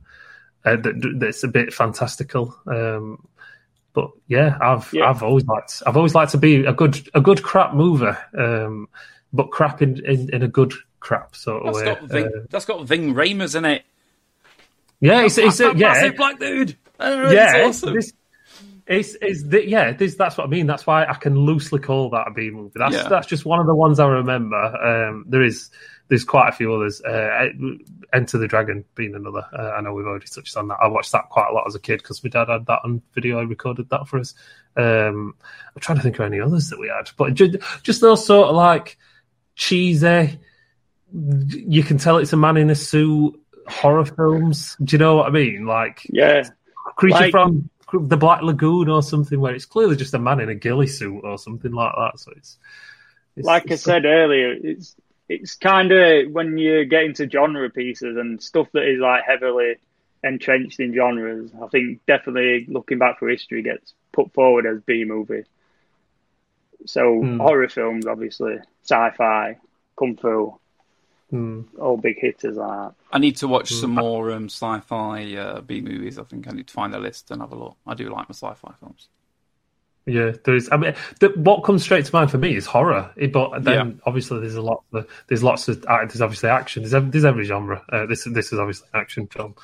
uh, 0.65 0.77
that, 0.77 1.17
that's 1.19 1.45
a 1.45 1.49
bit 1.49 1.73
fantastical. 1.73 2.55
Um, 2.67 3.27
but 3.93 4.11
yeah, 4.27 4.57
I've 4.61 4.93
Yeah. 4.93 5.11
I've 5.11 5.23
always 5.23 5.45
liked 5.47 5.83
I've 5.87 5.97
always 5.97 6.15
liked 6.15 6.33
to 6.33 6.39
be 6.39 6.65
a 6.65 6.73
good 6.73 7.09
a 7.15 7.21
good 7.21 7.43
crap 7.43 7.75
mover, 7.75 8.19
um, 8.37 8.89
but 9.33 9.51
crap 9.51 9.83
in, 9.83 10.05
in, 10.05 10.33
in 10.35 10.43
a 10.43 10.49
good 10.49 10.73
crap 11.01 11.35
sort 11.37 11.67
of 11.67 11.75
way. 11.75 11.85
got 11.85 12.03
Ving, 12.03 12.27
Uh, 12.27 12.31
that's 12.51 12.65
got 12.65 12.85
Ving 12.87 13.15
Rhames 13.15 13.55
in 13.57 13.65
it. 13.65 13.83
yeah, 15.01 15.23
it's, 15.25 15.39
it's 15.39 15.61
a, 15.61 15.67
yeah, 15.77 15.89
massive 15.93 16.17
black 16.17 16.39
dude. 16.39 16.77
Oh, 17.01 17.31
yeah, 17.31 17.57
it's 17.59 17.83
awesome. 17.83 17.95
this, 17.95 18.13
it's, 18.87 19.17
it's 19.21 19.43
the, 19.45 19.69
yeah, 19.69 19.93
this, 19.93 20.17
that's 20.17 20.37
what 20.37 20.47
I 20.47 20.51
mean. 20.51 20.67
That's 20.67 20.87
why 20.87 21.05
I 21.05 21.15
can 21.15 21.39
loosely 21.39 21.79
call 21.79 22.11
that 22.11 22.27
a 22.27 22.31
B 22.33 22.51
movie. 22.51 22.73
That's 22.75 22.95
Yeah. 22.95 23.09
that's 23.09 23.27
just 23.27 23.45
one 23.45 23.61
of 23.61 23.67
the 23.67 23.75
ones 23.75 24.01
I 24.01 24.07
remember. 24.09 24.57
Um, 24.57 25.25
there 25.29 25.43
is 25.43 25.71
there's 26.09 26.25
quite 26.25 26.49
a 26.49 26.53
few 26.53 26.73
others. 26.75 27.01
Uh, 27.03 27.49
Enter 28.13 28.39
the 28.39 28.49
Dragon 28.49 28.85
being 28.95 29.15
another. 29.15 29.45
Uh, 29.53 29.73
I 29.77 29.81
know 29.83 29.93
we've 29.93 30.07
already 30.07 30.27
touched 30.27 30.57
on 30.57 30.69
that. 30.69 30.79
I 30.83 30.89
watched 30.89 31.13
that 31.13 31.29
quite 31.29 31.49
a 31.51 31.53
lot 31.53 31.67
as 31.67 31.75
a 31.75 31.81
kid 31.81 31.99
because 31.99 32.25
my 32.25 32.31
dad 32.31 32.49
had 32.49 32.67
that 32.67 32.81
on 32.85 33.03
video. 33.15 33.39
I 33.39 33.43
recorded 33.43 33.91
that 33.91 34.09
for 34.09 34.19
us. 34.19 34.33
Um, 34.77 35.35
I'm 35.75 35.81
trying 35.81 35.99
to 35.99 36.03
think 36.03 36.19
of 36.19 36.25
any 36.25 36.41
others 36.41 36.71
that 36.71 36.79
we 36.79 36.89
had, 36.89 37.11
but 37.19 37.35
just, 37.35 37.57
just 37.83 38.01
those 38.01 38.25
sort 38.25 38.49
of 38.49 38.57
like 38.57 38.97
cheesy. 39.55 40.39
You 41.13 41.83
can 41.83 41.99
tell 41.99 42.19
it's 42.19 42.33
a 42.33 42.37
man 42.37 42.57
in 42.57 42.71
a 42.71 42.75
suit. 42.75 43.39
Horror 43.67 44.07
films. 44.07 44.77
Do 44.83 44.95
you 44.95 44.99
know 44.99 45.17
what 45.17 45.27
I 45.27 45.31
mean? 45.31 45.67
Like 45.67 46.01
yeah. 46.09 46.45
creature 46.97 47.19
Like- 47.19 47.31
from 47.33 47.69
the 47.93 48.17
Black 48.17 48.43
Lagoon 48.43 48.89
or 48.89 49.03
something, 49.03 49.39
where 49.41 49.55
it's 49.55 49.67
clearly 49.67 49.97
just 49.97 50.15
a 50.15 50.19
man 50.19 50.41
in 50.41 50.49
a 50.49 50.55
ghillie 50.55 50.87
suit 50.87 51.21
or 51.23 51.37
something 51.39 51.73
like 51.73 51.93
that. 51.97 52.19
So 52.19 52.33
it's, 52.37 52.59
it's 53.37 53.47
Like 53.47 53.63
I 53.65 53.75
it's- 53.75 53.83
said 53.83 54.07
earlier, 54.07 54.53
it's 54.53 54.95
it's 55.29 55.55
kind 55.57 55.93
of 55.93 56.31
when 56.33 56.57
you 56.59 56.85
get 56.87 57.05
into 57.05 57.29
genre 57.29 57.69
pieces 57.71 58.17
and 58.17 58.43
stuff 58.43 58.69
that 58.73 58.85
is 58.89 58.99
like 59.01 59.25
heavily 59.25 59.77
entrenched 60.25 60.81
in 60.81 60.95
genres. 60.95 61.51
I 61.63 61.67
think 61.69 62.01
definitely 62.07 62.67
looking 62.69 62.99
back 62.99 63.19
for 63.19 63.29
history 63.29 63.63
gets 63.63 63.93
put 64.13 64.33
forward 64.33 64.67
as 64.67 64.81
B 64.83 65.05
movie. 65.05 65.45
So 66.87 67.21
Hmm. 67.21 67.39
horror 67.39 67.69
films, 67.69 68.07
obviously, 68.07 68.59
sci-fi, 68.85 69.59
kung 69.97 70.17
fu, 70.17 70.59
Hmm. 71.31 71.63
all 71.79 71.97
big 71.99 72.19
hitters 72.19 72.57
like 72.57 72.79
that. 72.79 72.95
I 73.13 73.19
need 73.19 73.37
to 73.37 73.49
watch 73.49 73.71
Mm. 73.71 73.81
some 73.81 73.91
more 73.95 74.31
um, 74.33 74.45
sci-fi 74.49 75.37
uh, 75.37 75.61
B 75.61 75.81
movies. 75.81 76.19
I 76.19 76.25
think 76.25 76.49
I 76.49 76.53
need 76.53 76.69
to 76.69 76.73
find 76.73 76.95
a 76.95 76.99
list 76.99 77.31
and 77.31 77.41
have 77.43 77.53
a 77.53 77.57
look. 77.57 77.77
I 77.87 77.95
do 77.95 78.09
like 78.09 78.29
my 78.29 78.33
sci-fi 78.33 78.73
films. 78.81 79.09
Yeah, 80.09 80.33
there 80.45 80.57
is. 80.57 80.69
I 80.73 80.77
mean, 80.79 80.95
the, 81.21 81.29
what 81.37 81.65
comes 81.65 81.83
straight 81.83 82.05
to 82.07 82.15
mind 82.15 82.31
for 82.31 82.39
me 82.39 82.57
is 82.57 82.65
horror. 82.67 83.11
It, 83.17 83.33
but 83.33 83.63
then 83.63 83.89
Yeah. 83.89 83.95
obviously 84.07 84.41
there's 84.41 84.55
a 84.55 84.63
lot. 84.63 84.83
Of, 84.93 85.07
there's 85.27 85.43
lots 85.43 85.69
of. 85.69 85.83
There's 85.83 86.21
obviously 86.23 86.49
action. 86.49 86.83
There's 86.83 86.95
every, 86.95 87.11
there's 87.11 87.25
every 87.25 87.45
genre. 87.45 87.83
Uh, 87.93 88.07
this 88.07 88.25
this 88.25 88.53
is 88.53 88.59
obviously 88.59 88.89
an 88.95 89.01
action 89.01 89.27
film. 89.27 89.55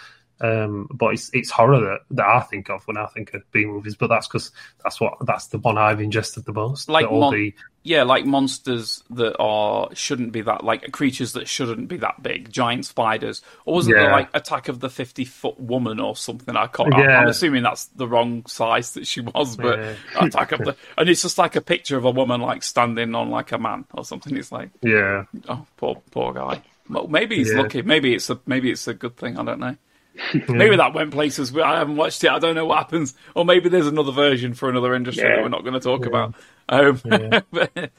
Um, 0.44 0.88
but 0.92 1.14
it's 1.14 1.30
it's 1.32 1.50
horror 1.50 1.80
that, 1.80 2.00
that 2.10 2.26
I 2.26 2.40
think 2.40 2.68
of 2.68 2.86
when 2.86 2.96
I 2.96 3.06
think 3.06 3.32
of 3.34 3.42
B 3.52 3.64
movies. 3.64 3.94
But 3.96 4.08
that's 4.08 4.26
because 4.28 4.50
that's 4.82 5.00
what 5.00 5.14
that's 5.22 5.46
the 5.46 5.58
one 5.58 5.78
I've 5.78 6.00
ingested 6.00 6.44
the 6.44 6.52
most. 6.52 6.88
Like 6.88 7.06
all 7.10 7.20
mon- 7.20 7.32
the 7.34 7.54
Yeah, 7.82 8.02
like 8.02 8.26
monsters 8.26 9.02
that 9.10 9.36
are 9.38 9.88
shouldn't 9.94 10.32
be 10.32 10.42
that 10.42 10.64
like 10.64 10.90
creatures 10.92 11.32
that 11.32 11.48
shouldn't 11.48 11.88
be 11.88 11.96
that 11.98 12.22
big, 12.22 12.52
giant 12.52 12.84
spiders. 12.84 13.42
Or 13.64 13.74
wasn't 13.74 13.96
there 13.96 14.06
Yeah. 14.10 14.12
like 14.16 14.28
Attack 14.34 14.68
of 14.68 14.80
the 14.80 14.90
Fifty 14.90 15.24
Foot 15.24 15.58
Woman 15.58 15.98
or 16.00 16.14
something? 16.16 16.56
I 16.56 16.66
can't. 16.66 16.92
Yeah. 16.96 17.20
I'm 17.20 17.28
assuming 17.28 17.62
that's 17.62 17.86
the 17.86 18.06
wrong 18.08 18.44
size 18.46 18.92
that 18.94 19.06
she 19.06 19.20
was, 19.22 19.56
but 19.56 19.78
Yeah. 19.78 19.94
Attack 20.26 20.52
of 20.52 20.58
the 20.60 20.76
and 20.98 21.08
it's 21.08 21.22
just 21.22 21.38
like 21.38 21.56
a 21.56 21.60
picture 21.62 21.96
of 21.96 22.04
a 22.04 22.10
woman 22.10 22.40
like 22.40 22.62
standing 22.62 23.14
on 23.14 23.30
like 23.30 23.52
a 23.52 23.58
man 23.58 23.86
or 23.94 24.04
something. 24.04 24.36
It's 24.36 24.52
like 24.52 24.70
yeah 24.82 25.24
oh 25.48 25.66
poor 25.78 26.02
poor 26.10 26.32
guy. 26.34 26.60
Well, 26.90 27.06
maybe 27.08 27.36
he's 27.36 27.50
Yeah. 27.50 27.62
lucky. 27.62 27.80
Maybe 27.80 28.14
it's 28.14 28.28
a 28.28 28.38
maybe 28.46 28.70
it's 28.70 28.86
a 28.88 28.94
good 28.94 29.16
thing. 29.16 29.38
I 29.38 29.44
don't 29.44 29.58
know. 29.60 29.76
Maybe 30.48 30.76
that 30.76 30.94
went 30.94 31.10
places. 31.12 31.50
where 31.52 31.64
I 31.64 31.78
haven't 31.78 31.96
watched 31.96 32.22
it. 32.24 32.30
I 32.30 32.38
don't 32.38 32.54
know 32.54 32.66
what 32.66 32.78
happens. 32.78 33.14
Or 33.34 33.44
maybe 33.44 33.68
there's 33.68 33.86
another 33.88 34.12
version 34.12 34.54
for 34.54 34.68
another 34.68 34.94
industry 34.94 35.24
Yeah. 35.28 35.36
that 35.36 35.42
we're 35.42 35.48
not 35.48 35.62
going 35.62 35.74
to 35.74 35.80
talk 35.80 36.06
about. 36.06 36.34
Um, 36.68 37.00
but, 37.50 37.90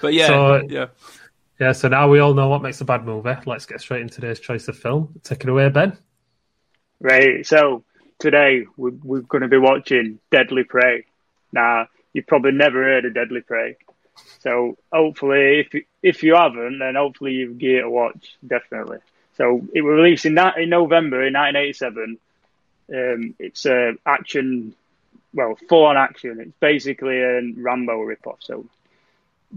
but 0.00 0.14
yeah, 0.14 0.26
So- 0.26 0.62
yeah. 0.68 0.86
yeah. 1.60 1.72
So 1.72 1.88
now 1.88 2.08
we 2.08 2.20
all 2.20 2.34
know 2.34 2.48
what 2.48 2.62
makes 2.62 2.80
a 2.80 2.84
bad 2.84 3.04
movie. 3.04 3.34
Let's 3.46 3.66
get 3.66 3.80
straight 3.80 4.00
into 4.02 4.14
today's 4.16 4.40
choice 4.40 4.66
of 4.68 4.78
film. 4.78 5.20
Take 5.24 5.42
it 5.44 5.48
away, 5.50 5.68
Ben. 5.68 5.96
Right. 7.00 7.44
So 7.46 7.84
today 8.18 8.64
we're, 8.76 8.92
we're 9.02 9.20
going 9.20 9.42
to 9.42 9.48
be 9.48 9.58
watching 9.58 10.20
Deadly 10.30 10.64
Prey. 10.64 11.04
Now 11.52 11.88
you've 12.14 12.26
probably 12.26 12.52
never 12.52 12.82
heard 12.82 13.04
of 13.04 13.14
Deadly 13.14 13.40
Prey, 13.42 13.76
so 14.40 14.76
hopefully, 14.92 15.60
if 15.60 15.72
you, 15.74 15.84
if 16.02 16.22
you 16.22 16.34
haven't, 16.34 16.78
then 16.78 16.94
hopefully 16.94 17.32
you've 17.32 17.58
gear 17.58 17.82
to 17.82 17.90
watch 17.90 18.36
definitely. 18.46 18.98
So 19.42 19.60
it 19.74 19.82
was 19.82 19.94
released 19.94 20.24
in 20.24 20.36
that 20.36 20.56
in 20.56 20.68
November 20.68 21.26
in 21.26 21.34
1987. 21.34 22.16
Um, 22.94 23.34
it's 23.40 23.66
a 23.66 23.94
action, 24.06 24.72
well, 25.34 25.58
full 25.68 25.86
on 25.86 25.96
action. 25.96 26.38
It's 26.38 26.52
basically 26.60 27.18
a 27.18 27.40
Rambo 27.56 28.06
ripoff. 28.06 28.36
So 28.38 28.66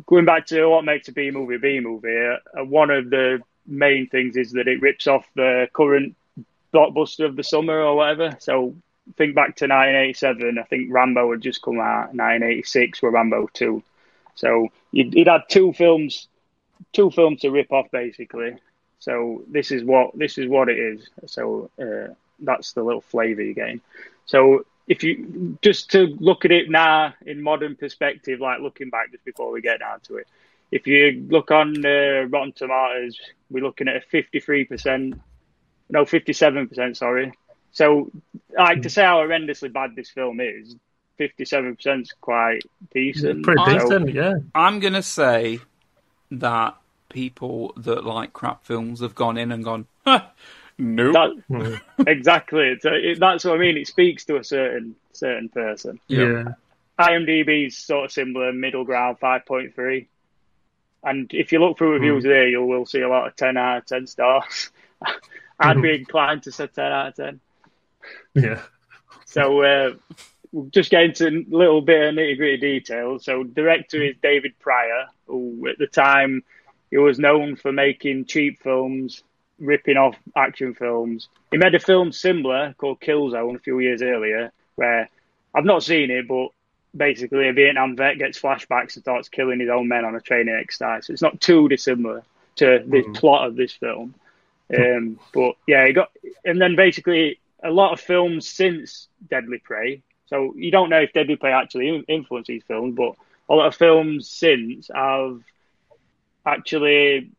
going 0.07 0.25
back 0.25 0.47
to 0.47 0.65
what 0.65 0.85
makes 0.85 1.07
a 1.07 1.11
B 1.11 1.29
movie 1.29 1.57
a 1.57 1.59
B 1.59 1.79
movie, 1.81 2.17
uh, 2.17 2.65
one 2.65 2.89
of 2.89 3.11
the 3.11 3.43
main 3.67 4.07
things 4.07 4.37
is 4.37 4.53
that 4.53 4.67
it 4.67 4.81
rips 4.81 5.05
off 5.05 5.27
the 5.35 5.67
current 5.71 6.15
blockbuster 6.73 7.25
of 7.25 7.35
the 7.35 7.43
summer 7.43 7.79
or 7.79 7.95
whatever. 7.95 8.35
So 8.39 8.73
think 9.17 9.35
back 9.35 9.55
to 9.57 9.65
1987. 9.65 10.57
I 10.57 10.63
think 10.63 10.91
Rambo 10.91 11.29
had 11.29 11.41
just 11.41 11.61
come 11.61 11.79
out. 11.79 12.15
1986 12.15 13.03
were 13.03 13.11
Rambo 13.11 13.51
2. 13.53 13.83
So 14.33 14.69
you'd, 14.91 15.13
you'd 15.13 15.27
had 15.27 15.43
two 15.47 15.73
films, 15.73 16.27
two 16.91 17.11
films 17.11 17.41
to 17.41 17.51
rip 17.51 17.71
off 17.71 17.91
basically. 17.91 18.55
So 18.99 19.43
this 19.47 19.71
is 19.71 19.83
what 19.83 20.17
this 20.17 20.37
is 20.37 20.47
what 20.47 20.69
it 20.69 20.79
is. 20.79 21.07
So 21.27 21.69
uh, 21.79 22.13
that's 22.39 22.73
the 22.73 22.83
little 22.83 23.01
flavour 23.01 23.41
you're 23.41 23.53
getting. 23.53 23.81
So 24.25 24.65
if 24.87 25.03
you 25.03 25.57
just 25.61 25.91
to 25.91 26.15
look 26.19 26.45
at 26.45 26.51
it 26.51 26.69
now 26.69 27.13
in 27.25 27.41
modern 27.41 27.75
perspective, 27.75 28.39
like 28.39 28.61
looking 28.61 28.89
back 28.89 29.11
just 29.11 29.25
before 29.25 29.51
we 29.51 29.61
get 29.61 29.79
down 29.79 29.99
to 30.01 30.17
it, 30.17 30.27
if 30.71 30.87
you 30.87 31.25
look 31.29 31.51
on 31.51 31.85
uh, 31.85 32.25
Rotten 32.29 32.51
Tomatoes, 32.51 33.19
we're 33.49 33.63
looking 33.63 33.87
at 33.87 33.97
a 33.97 33.99
53%, 33.99 35.19
no, 35.89 36.03
57%, 36.03 36.97
sorry. 36.97 37.33
So, 37.71 38.11
like 38.57 38.81
to 38.83 38.89
say 38.89 39.03
how 39.03 39.17
horrendously 39.17 39.71
bad 39.71 39.95
this 39.95 40.09
film 40.09 40.39
is, 40.39 40.75
57% 41.19 42.01
is 42.01 42.13
quite 42.19 42.61
decent. 42.93 43.43
Pretty 43.43 43.61
I- 43.61 43.79
decent, 43.79 44.13
yeah. 44.13 44.33
I'm 44.53 44.79
going 44.79 44.93
to 44.93 45.03
say 45.03 45.59
that 46.31 46.75
people 47.09 47.73
that 47.77 48.05
like 48.05 48.33
crap 48.33 48.65
films 48.65 49.01
have 49.01 49.15
gone 49.15 49.37
in 49.37 49.51
and 49.51 49.63
gone, 49.63 49.87
huh, 50.05 50.23
nope. 50.77 51.13
That, 51.13 51.81
hmm. 51.97 52.07
exactly. 52.07 52.77
So 52.81 52.89
uh, 52.89 52.93
it, 52.93 53.19
that's 53.19 53.45
what 53.45 53.55
I 53.55 53.57
mean. 53.57 53.77
It 53.77 53.87
speaks 53.87 54.25
to 54.25 54.37
a 54.37 54.43
certain 54.43 54.95
certain 55.13 55.49
person. 55.49 55.99
Yeah. 56.07 56.53
IMDb's 56.99 57.77
sort 57.77 58.05
of 58.05 58.11
similar, 58.11 58.53
middle 58.53 58.85
ground, 58.85 59.19
5.3. 59.19 60.07
And 61.03 61.29
if 61.33 61.51
you 61.51 61.59
look 61.59 61.77
through 61.77 61.93
reviews 61.93 62.23
hmm. 62.23 62.29
there, 62.29 62.47
you 62.47 62.63
will 62.63 62.85
see 62.85 63.01
a 63.01 63.09
lot 63.09 63.27
of 63.27 63.35
10 63.35 63.57
out 63.57 63.77
of 63.79 63.85
10 63.85 64.07
stars. 64.07 64.71
I'd 65.59 65.81
be 65.81 65.89
hmm. 65.89 66.01
inclined 66.01 66.43
to 66.43 66.51
say 66.51 66.67
10 66.67 66.85
out 66.85 67.07
of 67.07 67.15
10. 67.15 67.39
Yeah. 68.35 68.61
So 69.25 69.61
uh, 69.63 69.93
we'll 70.51 70.69
just 70.69 70.89
get 70.89 71.03
into 71.03 71.27
a 71.27 71.43
little 71.49 71.81
bit 71.81 72.09
of 72.09 72.15
nitty 72.15 72.37
gritty 72.37 72.57
detail. 72.57 73.19
So 73.19 73.43
director 73.43 74.01
is 74.01 74.15
David 74.21 74.57
Prior, 74.59 75.07
who 75.27 75.67
at 75.67 75.77
the 75.77 75.87
time 75.87 76.43
he 76.95 76.99
was 76.99 77.19
known 77.19 77.57
for 77.57 77.73
making 77.73 78.23
cheap 78.23 78.63
films, 78.63 79.21
ripping 79.59 79.97
off 79.97 80.15
action 80.33 80.73
films. 80.73 81.27
He 81.51 81.57
made 81.57 81.75
a 81.75 81.79
film 81.79 82.13
similar 82.13 82.73
called 82.77 83.01
Killzone 83.01 83.57
a 83.57 83.59
few 83.59 83.79
years 83.79 84.01
earlier, 84.01 84.53
where 84.75 85.09
I've 85.53 85.65
not 85.65 85.83
seen 85.83 86.09
it, 86.09 86.25
but 86.25 86.51
basically 86.95 87.49
a 87.49 87.53
Vietnam 87.53 87.97
vet 87.97 88.17
gets 88.17 88.39
flashbacks 88.39 88.95
and 88.95 89.03
starts 89.03 89.27
killing 89.27 89.59
his 89.59 89.67
own 89.67 89.89
men 89.89 90.05
on 90.05 90.15
a 90.15 90.21
training 90.21 90.55
exercise. 90.55 91.07
So 91.07 91.11
it's 91.11 91.21
not 91.21 91.41
too 91.41 91.67
dissimilar 91.67 92.23
to 92.55 92.81
the 92.87 93.03
plot 93.13 93.45
of 93.45 93.57
this 93.57 93.73
film. 93.73 94.15
Um, 94.73 95.19
but 95.33 95.57
yeah, 95.67 95.85
he 95.85 95.91
got, 95.91 96.11
and 96.45 96.61
then 96.61 96.77
basically 96.77 97.41
a 97.61 97.71
lot 97.71 97.91
of 97.91 97.99
films 97.99 98.47
since 98.47 99.09
Deadly 99.29 99.57
Prey. 99.57 100.01
So 100.27 100.53
you 100.55 100.71
don't 100.71 100.89
know 100.89 101.01
if 101.01 101.11
Deadly 101.11 101.35
Prey 101.35 101.51
actually 101.51 102.05
influenced 102.07 102.47
these 102.47 102.63
films, 102.63 102.95
but 102.95 103.15
a 103.49 103.53
lot 103.53 103.67
of 103.67 103.75
films 103.75 104.29
since 104.29 104.89
have 104.95 105.41
actually 106.45 107.31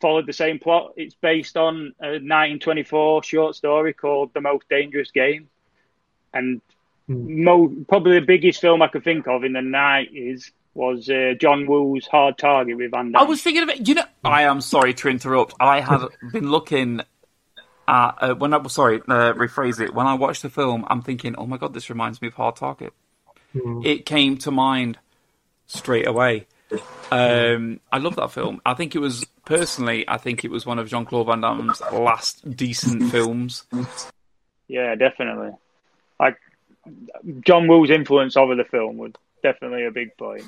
followed 0.00 0.26
the 0.26 0.32
same 0.32 0.58
plot. 0.58 0.94
It's 0.96 1.14
based 1.14 1.56
on 1.56 1.94
a 2.00 2.18
1924 2.18 3.22
short 3.22 3.54
story 3.54 3.92
called 3.92 4.34
The 4.34 4.40
Most 4.40 4.68
Dangerous 4.68 5.10
Game, 5.10 5.48
and 6.34 6.60
mo- 7.08 7.74
probably 7.88 8.18
the 8.18 8.26
biggest 8.26 8.60
film 8.60 8.82
I 8.82 8.88
could 8.88 9.04
think 9.04 9.26
of 9.28 9.44
in 9.44 9.52
the 9.52 9.60
90s 9.60 10.50
was 10.74 11.08
uh, 11.08 11.32
John 11.40 11.66
Woo's 11.66 12.06
Hard 12.06 12.36
Target 12.36 12.76
with 12.76 12.90
Van 12.90 13.12
Damme. 13.12 13.22
I 13.22 13.24
was 13.24 13.42
thinking 13.42 13.62
of 13.62 13.68
it. 13.70 13.88
You 13.88 13.94
know, 13.94 14.04
I 14.24 14.42
am 14.42 14.60
sorry 14.60 14.92
to 14.94 15.08
interrupt. 15.08 15.54
I 15.58 15.80
have 15.80 16.08
been 16.32 16.50
looking 16.50 17.00
at 17.88 18.14
uh, 18.20 18.34
when 18.34 18.52
I 18.52 18.58
was 18.58 18.74
sorry, 18.74 18.96
uh, 19.08 19.32
rephrase 19.32 19.80
it. 19.80 19.94
When 19.94 20.06
I 20.06 20.14
watched 20.14 20.42
the 20.42 20.50
film, 20.50 20.84
I'm 20.88 21.00
thinking, 21.02 21.34
oh 21.36 21.46
my 21.46 21.56
god, 21.56 21.72
this 21.72 21.88
reminds 21.88 22.20
me 22.20 22.28
of 22.28 22.34
Hard 22.34 22.56
Target. 22.56 22.92
It 23.84 24.04
came 24.04 24.36
to 24.38 24.50
mind 24.50 24.98
straight 25.66 26.06
away. 26.06 26.46
Um, 27.10 27.80
I 27.92 27.98
love 27.98 28.16
that 28.16 28.32
film. 28.32 28.60
I 28.66 28.74
think 28.74 28.94
it 28.94 28.98
was 28.98 29.24
personally, 29.44 30.04
I 30.08 30.16
think 30.16 30.44
it 30.44 30.50
was 30.50 30.66
one 30.66 30.78
of 30.78 30.88
Jean 30.88 31.04
Claude 31.04 31.26
Van 31.26 31.40
Damme's 31.40 31.80
last 31.92 32.56
decent 32.56 33.10
films. 33.10 33.64
Yeah, 34.68 34.94
definitely. 34.96 35.52
Like 36.18 36.38
John 37.44 37.68
Woo's 37.68 37.90
influence 37.90 38.36
over 38.36 38.54
the 38.56 38.64
film 38.64 38.96
was 38.96 39.12
definitely 39.42 39.86
a 39.86 39.90
big 39.90 40.16
point. 40.16 40.44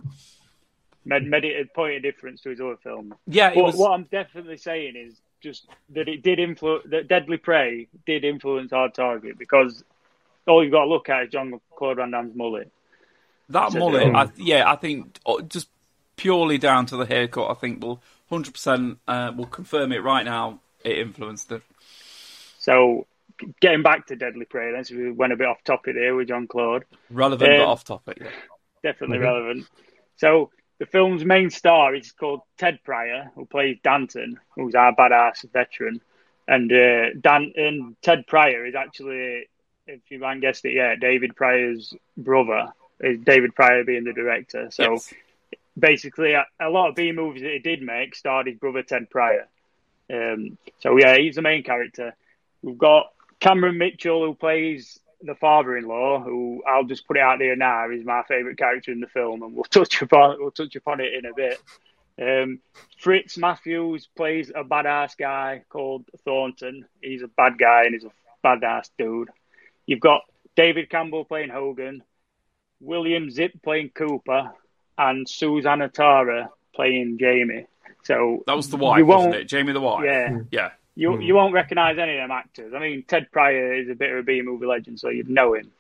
Made, 1.04 1.26
made 1.26 1.44
it 1.44 1.60
a 1.64 1.74
point 1.74 1.96
of 1.96 2.02
difference 2.02 2.40
to 2.42 2.50
his 2.50 2.60
other 2.60 2.76
films. 2.82 3.14
Yeah, 3.26 3.54
But 3.54 3.64
was. 3.64 3.76
what 3.76 3.92
I'm 3.92 4.04
definitely 4.10 4.56
saying 4.56 4.96
is 4.96 5.14
just 5.40 5.68
that 5.90 6.08
it 6.08 6.22
did 6.22 6.38
influence 6.40 6.84
that 6.90 7.08
Deadly 7.08 7.36
Prey 7.36 7.86
did 8.06 8.24
influence 8.24 8.72
Hard 8.72 8.94
Target 8.94 9.38
because 9.38 9.84
all 10.46 10.62
you've 10.62 10.72
got 10.72 10.84
to 10.84 10.90
look 10.90 11.08
at 11.08 11.24
is 11.24 11.30
John 11.30 11.60
Claude 11.76 11.96
Van 11.98 12.10
Damme's 12.10 12.34
mullet. 12.34 12.70
That 13.50 13.72
mullet, 13.72 14.14
I, 14.14 14.28
yeah, 14.36 14.70
I 14.70 14.76
think 14.76 15.18
uh, 15.24 15.40
just 15.42 15.68
purely 16.18 16.58
down 16.58 16.84
to 16.86 16.96
the 16.96 17.06
haircut, 17.06 17.50
I 17.50 17.54
think 17.54 17.82
will 17.82 18.02
100% 18.30 18.98
uh, 19.08 19.32
will 19.34 19.46
confirm 19.46 19.92
it 19.92 20.02
right 20.02 20.24
now. 20.24 20.60
It 20.84 20.98
influenced 20.98 21.50
it. 21.52 21.62
So 22.58 23.06
getting 23.60 23.82
back 23.82 24.06
to 24.08 24.16
Deadly 24.16 24.44
Prey, 24.44 24.72
then 24.72 24.84
so 24.84 24.96
we 24.96 25.10
went 25.10 25.32
a 25.32 25.36
bit 25.36 25.46
off 25.46 25.62
topic 25.64 25.94
there 25.94 26.14
with 26.14 26.28
John 26.28 26.46
Claude. 26.46 26.84
Relevant 27.10 27.50
but 27.50 27.60
Um, 27.60 27.68
off 27.68 27.84
topic. 27.84 28.22
Definitely 28.82 29.18
relevant. 29.18 29.66
So 30.16 30.50
the 30.78 30.86
film's 30.86 31.24
main 31.24 31.50
star 31.50 31.94
is 31.94 32.12
called 32.12 32.40
Ted 32.58 32.80
Prior, 32.84 33.30
who 33.34 33.46
plays 33.46 33.78
Danton, 33.82 34.38
who's 34.54 34.74
our 34.74 34.94
badass 34.94 35.50
veteran, 35.52 36.00
and 36.46 36.72
uh, 36.72 37.10
Dan 37.20 37.52
and 37.56 37.96
Ted 38.02 38.26
Prior 38.26 38.66
is 38.66 38.74
actually, 38.74 39.48
if 39.86 40.00
you 40.08 40.22
haven't 40.22 40.40
guessed 40.40 40.64
it 40.64 40.74
yet, 40.74 41.00
David 41.00 41.34
Prior's 41.34 41.94
brother. 42.16 42.72
Is 43.00 43.20
David 43.20 43.54
Prior 43.54 43.84
being 43.84 44.04
the 44.04 44.12
director? 44.12 44.68
So 44.70 44.92
Yes. 44.92 45.14
Basically, 45.78 46.32
a, 46.32 46.44
a 46.60 46.70
lot 46.70 46.88
of 46.88 46.94
B 46.94 47.12
movies 47.12 47.42
that 47.42 47.52
he 47.52 47.58
did 47.58 47.82
make 47.82 48.14
starred 48.14 48.46
his 48.46 48.58
brother 48.58 48.82
Ted 48.82 49.10
Prior. 49.10 49.48
Um, 50.12 50.56
so 50.80 50.96
yeah, 50.96 51.16
he's 51.16 51.36
the 51.36 51.42
main 51.42 51.62
character. 51.62 52.14
We've 52.62 52.78
got 52.78 53.12
Cameron 53.40 53.78
Mitchell 53.78 54.24
who 54.24 54.34
plays 54.34 54.98
the 55.20 55.34
father-in-law, 55.34 56.22
who 56.22 56.62
I'll 56.66 56.84
just 56.84 57.06
put 57.06 57.16
it 57.16 57.22
out 57.22 57.38
there 57.38 57.56
now 57.56 57.90
is 57.90 58.04
my 58.04 58.22
favourite 58.28 58.56
character 58.56 58.92
in 58.92 59.00
the 59.00 59.08
film, 59.08 59.42
and 59.42 59.54
we'll 59.54 59.64
touch 59.70 60.00
upon 60.02 60.36
we'll 60.38 60.50
touch 60.50 60.76
upon 60.76 61.00
it 61.00 61.14
in 61.14 61.26
a 61.26 61.34
bit. 61.34 61.60
Um, 62.20 62.60
Fritz 62.98 63.38
Matthews 63.38 64.08
plays 64.16 64.50
a 64.50 64.64
badass 64.64 65.16
guy 65.16 65.62
called 65.68 66.04
Thornton. 66.24 66.84
He's 67.00 67.22
a 67.22 67.28
bad 67.28 67.58
guy 67.58 67.84
and 67.84 67.94
he's 67.94 68.04
a 68.04 68.12
badass 68.44 68.90
dude. 68.98 69.30
You've 69.86 70.00
got 70.00 70.22
David 70.56 70.90
Campbell 70.90 71.24
playing 71.24 71.50
Hogan. 71.50 72.02
William 72.80 73.28
Zipp 73.28 73.62
playing 73.62 73.90
Cooper 73.90 74.52
and 74.98 75.28
Susanna 75.28 75.88
Tara 75.88 76.50
playing 76.74 77.18
Jamie. 77.18 77.66
So 78.02 78.42
That 78.46 78.56
was 78.56 78.68
the 78.68 78.76
wife, 78.76 79.04
wasn't 79.04 79.36
it? 79.36 79.44
Jamie 79.44 79.72
the 79.72 79.80
wife. 79.80 80.04
Yeah, 80.04 80.30
hmm. 80.30 80.42
Yeah. 80.50 80.70
you 80.94 81.14
hmm. 81.14 81.22
you 81.22 81.34
won't 81.34 81.54
recognise 81.54 81.98
any 81.98 82.18
of 82.18 82.24
them 82.24 82.30
actors. 82.30 82.74
I 82.74 82.78
mean, 82.80 83.04
Ted 83.06 83.28
Prior 83.32 83.74
is 83.74 83.88
a 83.88 83.94
bit 83.94 84.10
of 84.10 84.18
a 84.18 84.22
B 84.22 84.42
movie 84.42 84.66
legend, 84.66 85.00
so 85.00 85.08
you'd 85.08 85.30
know 85.30 85.54
him. 85.54 85.70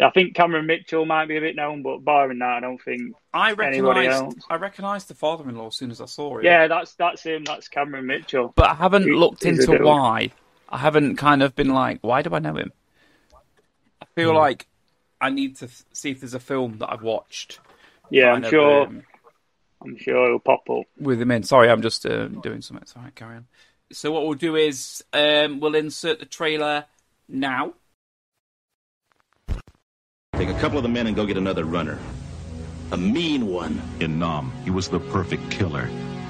I 0.00 0.10
think 0.10 0.34
Cameron 0.34 0.66
Mitchell 0.66 1.04
might 1.06 1.26
be 1.26 1.36
a 1.38 1.40
bit 1.40 1.56
known, 1.56 1.82
but 1.82 2.04
barring 2.04 2.38
that, 2.38 2.58
I 2.58 2.60
don't 2.60 2.80
think. 2.80 3.16
I 3.34 3.50
Anybody 3.50 3.80
recognised 3.80 4.22
else? 4.22 4.34
I 4.48 4.54
recognised 4.54 5.08
the 5.08 5.14
father-in-law 5.14 5.66
as 5.66 5.74
soon 5.74 5.90
as 5.90 6.00
I 6.00 6.04
saw 6.04 6.38
it. 6.38 6.44
Yeah, 6.44 6.68
that's 6.68 6.94
that's 6.94 7.22
him. 7.24 7.44
That's 7.44 7.66
Cameron 7.66 8.06
Mitchell. 8.06 8.52
but 8.54 8.70
I 8.70 8.74
haven't 8.74 9.04
He- 9.04 9.12
looked 9.12 9.44
into 9.44 9.76
why. 9.82 10.30
I 10.68 10.78
haven't 10.78 11.16
kind 11.16 11.42
of 11.42 11.56
been 11.56 11.70
like, 11.70 11.98
why 12.02 12.22
do 12.22 12.34
I 12.34 12.38
know 12.38 12.54
him? 12.54 12.72
I 14.02 14.04
feel 14.14 14.30
hmm. 14.30 14.36
like 14.36 14.68
I 15.20 15.30
need 15.30 15.56
to 15.56 15.68
see 15.92 16.10
if 16.10 16.20
there's 16.20 16.34
a 16.34 16.40
film 16.40 16.78
that 16.78 16.92
I've 16.92 17.02
watched. 17.02 17.58
Yeah, 18.10 18.28
I'm 18.28 18.42
kind 18.42 18.44
of, 18.44 18.50
sure. 18.50 18.86
um, 18.86 19.02
I'm 19.82 19.96
sure 19.96 20.28
he'll 20.28 20.38
pop 20.38 20.68
up. 20.70 20.86
with 20.98 21.20
him 21.20 21.30
in. 21.30 21.42
Sorry, 21.42 21.70
I'm 21.70 21.82
just 21.82 22.04
uh, 22.06 22.28
doing 22.28 22.62
something. 22.62 22.86
Sorry, 22.86 23.10
carry 23.14 23.36
on. 23.36 23.46
So 23.92 24.10
what 24.12 24.24
we'll 24.26 24.34
do 24.34 24.56
is 24.56 25.02
um, 25.12 25.60
we'll 25.60 25.74
insert 25.74 26.18
the 26.18 26.26
trailer 26.26 26.84
now. 27.28 27.74
Take 30.34 30.48
a 30.50 30.58
couple 30.60 30.78
of 30.78 30.82
the 30.82 30.88
men 30.88 31.06
and 31.06 31.16
go 31.16 31.26
get 31.26 31.36
another 31.36 31.64
runner. 31.64 31.98
A 32.92 32.96
mean 32.96 33.46
one. 33.46 33.80
In 34.00 34.18
Nam, 34.18 34.52
he 34.64 34.70
was 34.70 34.88
the 34.88 35.00
perfect 35.00 35.50
killer. 35.50 35.88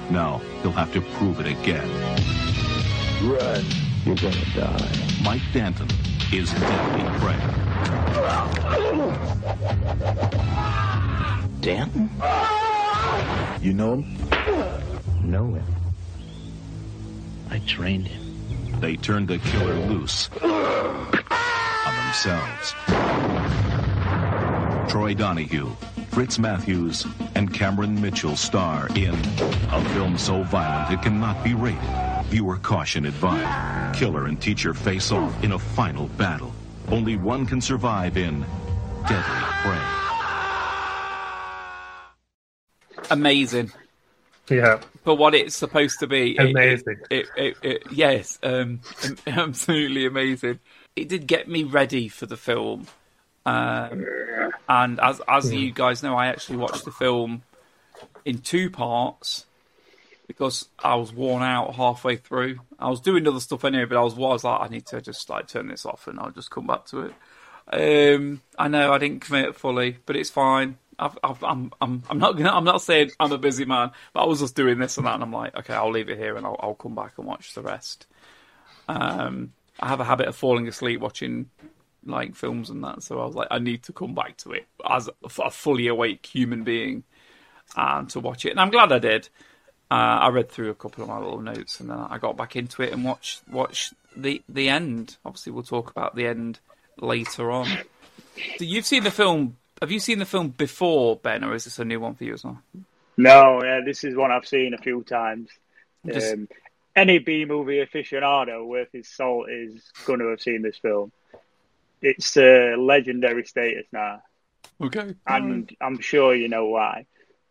Now, 0.09 0.41
he'll 0.61 0.71
have 0.71 0.91
to 0.93 1.01
prove 1.01 1.39
it 1.39 1.47
again. 1.47 1.87
Run. 3.23 3.65
You're 4.05 4.15
gonna 4.15 4.45
die. 4.55 4.91
Mike 5.23 5.41
Danton 5.53 5.89
is 6.33 6.51
deadly 6.53 7.19
prey. 7.19 7.35
Danton? 11.61 12.09
You 13.61 13.73
know 13.73 13.95
him? 13.95 15.29
Know 15.29 15.53
him. 15.53 15.65
I 17.49 17.59
trained 17.59 18.07
him. 18.07 18.79
They 18.79 18.95
turned 18.95 19.27
the 19.27 19.39
killer 19.39 19.75
loose 19.87 20.29
on 20.41 21.95
themselves. 21.95 22.73
Troy 24.89 25.13
Donahue, 25.13 25.69
Fritz 26.11 26.39
Matthews, 26.39 27.05
and 27.35 27.53
Cameron 27.53 27.99
Mitchell 28.01 28.37
star 28.37 28.87
in 28.95 29.13
a 29.71 29.89
film 29.89 30.17
so 30.17 30.43
violent 30.43 30.93
it 30.93 31.03
cannot 31.03 31.43
be 31.43 31.53
rated. 31.53 31.81
Viewer 32.27 32.57
caution 32.57 33.05
advised. 33.05 33.99
Killer 33.99 34.27
and 34.27 34.41
teacher 34.41 34.73
face 34.73 35.11
off 35.11 35.43
in 35.43 35.51
a 35.51 35.59
final 35.59 36.07
battle. 36.09 36.53
Only 36.87 37.17
one 37.17 37.45
can 37.45 37.59
survive 37.59 38.17
in 38.17 38.45
Deadly 39.07 39.41
Prey. 39.63 40.08
Amazing. 43.09 43.71
Yeah, 44.49 44.79
For 45.03 45.15
what 45.15 45.35
it's 45.35 45.55
supposed 45.55 45.99
to 45.99 46.07
be. 46.07 46.35
Amazing. 46.37 46.97
It, 47.11 47.27
it, 47.37 47.57
it, 47.61 47.83
yes, 47.91 48.39
um, 48.41 48.81
absolutely 49.27 50.07
amazing. 50.07 50.59
It 50.95 51.07
did 51.07 51.27
get 51.27 51.47
me 51.47 51.63
ready 51.63 52.07
for 52.07 52.25
the 52.25 52.37
film. 52.37 52.87
Um, 53.45 54.05
and 54.67 54.99
as 54.99 55.21
as 55.27 55.53
you 55.53 55.71
guys 55.71 56.03
know, 56.03 56.15
I 56.15 56.27
actually 56.27 56.57
watched 56.57 56.83
the 56.83 56.91
film 56.91 57.43
in 58.25 58.39
two 58.39 58.69
parts 58.69 59.45
because 60.27 60.69
I 60.77 60.95
was 60.95 61.11
worn 61.11 61.41
out 61.41 61.73
halfway 61.75 62.15
through. 62.15 62.59
I 62.77 62.89
was 62.89 63.01
doing 63.01 63.27
other 63.27 63.39
stuff 63.39 63.65
anyway, 63.65 63.85
but 63.85 63.97
I 63.97 64.03
was, 64.03 64.13
I 64.13 64.19
was 64.19 64.43
like, 64.43 64.61
I 64.61 64.67
need 64.67 64.85
to 64.87 65.01
just 65.01 65.27
like 65.29 65.47
turn 65.47 65.67
this 65.67 65.85
off 65.85 66.07
and 66.07 66.19
I'll 66.19 66.29
just 66.29 66.51
come 66.51 66.67
back 66.67 66.85
to 66.87 67.09
it. 67.09 67.13
Um, 67.71 68.41
I 68.57 68.67
know 68.67 68.93
I 68.93 68.99
didn't 68.99 69.21
commit 69.21 69.55
fully, 69.55 69.97
but 70.05 70.15
it's 70.15 70.29
fine. 70.29 70.77
I'm, 70.99 71.71
I'm, 71.81 72.03
I'm 72.09 72.19
not 72.19 72.37
gonna, 72.37 72.51
I'm 72.51 72.63
not 72.63 72.81
saying 72.81 73.11
I'm 73.19 73.31
a 73.31 73.37
busy 73.37 73.65
man, 73.65 73.91
but 74.13 74.21
I 74.21 74.25
was 74.25 74.39
just 74.39 74.55
doing 74.55 74.79
this 74.79 74.97
and 74.97 75.07
that, 75.07 75.15
and 75.15 75.23
I'm 75.23 75.31
like, 75.31 75.55
okay, 75.55 75.73
I'll 75.73 75.91
leave 75.91 76.09
it 76.09 76.17
here 76.17 76.35
and 76.35 76.45
I'll, 76.45 76.57
I'll 76.59 76.75
come 76.75 76.95
back 76.95 77.13
and 77.17 77.25
watch 77.25 77.53
the 77.53 77.61
rest. 77.61 78.05
Um, 78.87 79.53
I 79.79 79.87
have 79.87 79.99
a 79.99 80.05
habit 80.05 80.27
of 80.27 80.35
falling 80.35 80.67
asleep 80.67 80.99
watching 80.99 81.49
like 82.05 82.35
films 82.35 82.69
and 82.69 82.83
that, 82.83 83.03
so 83.03 83.19
I 83.21 83.25
was 83.25 83.35
like, 83.35 83.47
I 83.51 83.59
need 83.59 83.83
to 83.83 83.93
come 83.93 84.13
back 84.13 84.37
to 84.37 84.51
it 84.51 84.67
as 84.87 85.09
a 85.23 85.49
fully 85.49 85.87
awake 85.87 86.25
human 86.25 86.63
being 86.63 87.03
and 87.75 88.09
to 88.09 88.19
watch 88.19 88.45
it, 88.45 88.51
and 88.51 88.59
I'm 88.59 88.71
glad 88.71 88.91
I 88.91 88.99
did. 88.99 89.29
Uh, 89.91 90.21
I 90.21 90.29
read 90.29 90.49
through 90.51 90.69
a 90.69 90.75
couple 90.75 91.03
of 91.03 91.09
my 91.09 91.17
little 91.17 91.41
notes 91.41 91.79
and 91.79 91.89
then 91.89 91.97
I 91.97 92.19
got 92.19 92.37
back 92.37 92.55
into 92.55 92.83
it 92.83 92.93
and 92.93 93.03
watched 93.03 93.41
watched 93.49 93.95
the 94.15 94.43
the 94.47 94.69
end. 94.69 95.17
Obviously, 95.25 95.51
we'll 95.51 95.63
talk 95.63 95.89
about 95.89 96.15
the 96.15 96.27
end 96.27 96.59
later 96.99 97.49
on. 97.49 97.65
So 98.57 98.65
you've 98.65 98.85
seen 98.85 99.03
the 99.03 99.11
film. 99.11 99.57
Have 99.81 99.91
you 99.91 99.99
seen 99.99 100.19
the 100.19 100.25
film 100.25 100.49
before, 100.49 101.15
Ben, 101.17 101.43
or 101.43 101.53
is 101.55 101.63
this 101.65 101.79
a 101.79 101.85
new 101.85 101.99
one 101.99 102.15
for 102.15 102.23
you 102.25 102.33
as 102.33 102.43
well? 102.43 102.61
No, 103.17 103.61
yeah, 103.63 103.81
this 103.85 104.03
is 104.03 104.15
one 104.15 104.31
I've 104.31 104.47
seen 104.47 104.73
a 104.73 104.77
few 104.77 105.03
times. 105.03 105.49
Just- 106.05 106.33
Um, 106.33 106.47
any 106.95 107.19
B 107.19 107.45
movie 107.45 107.77
aficionado 107.85 108.65
worth 108.65 108.91
his 108.91 109.07
salt 109.07 109.49
is 109.49 109.91
going 110.05 110.19
to 110.19 110.27
have 110.27 110.41
seen 110.41 110.61
this 110.61 110.77
film. 110.77 111.11
It's 112.01 112.35
a 112.37 112.75
legendary 112.75 113.45
status 113.45 113.85
now, 113.91 114.21
Okay. 114.81 115.13
and 115.27 115.73
I'm 115.81 115.99
sure 115.99 116.33
you 116.33 116.47
know 116.47 116.65
why. 116.67 117.05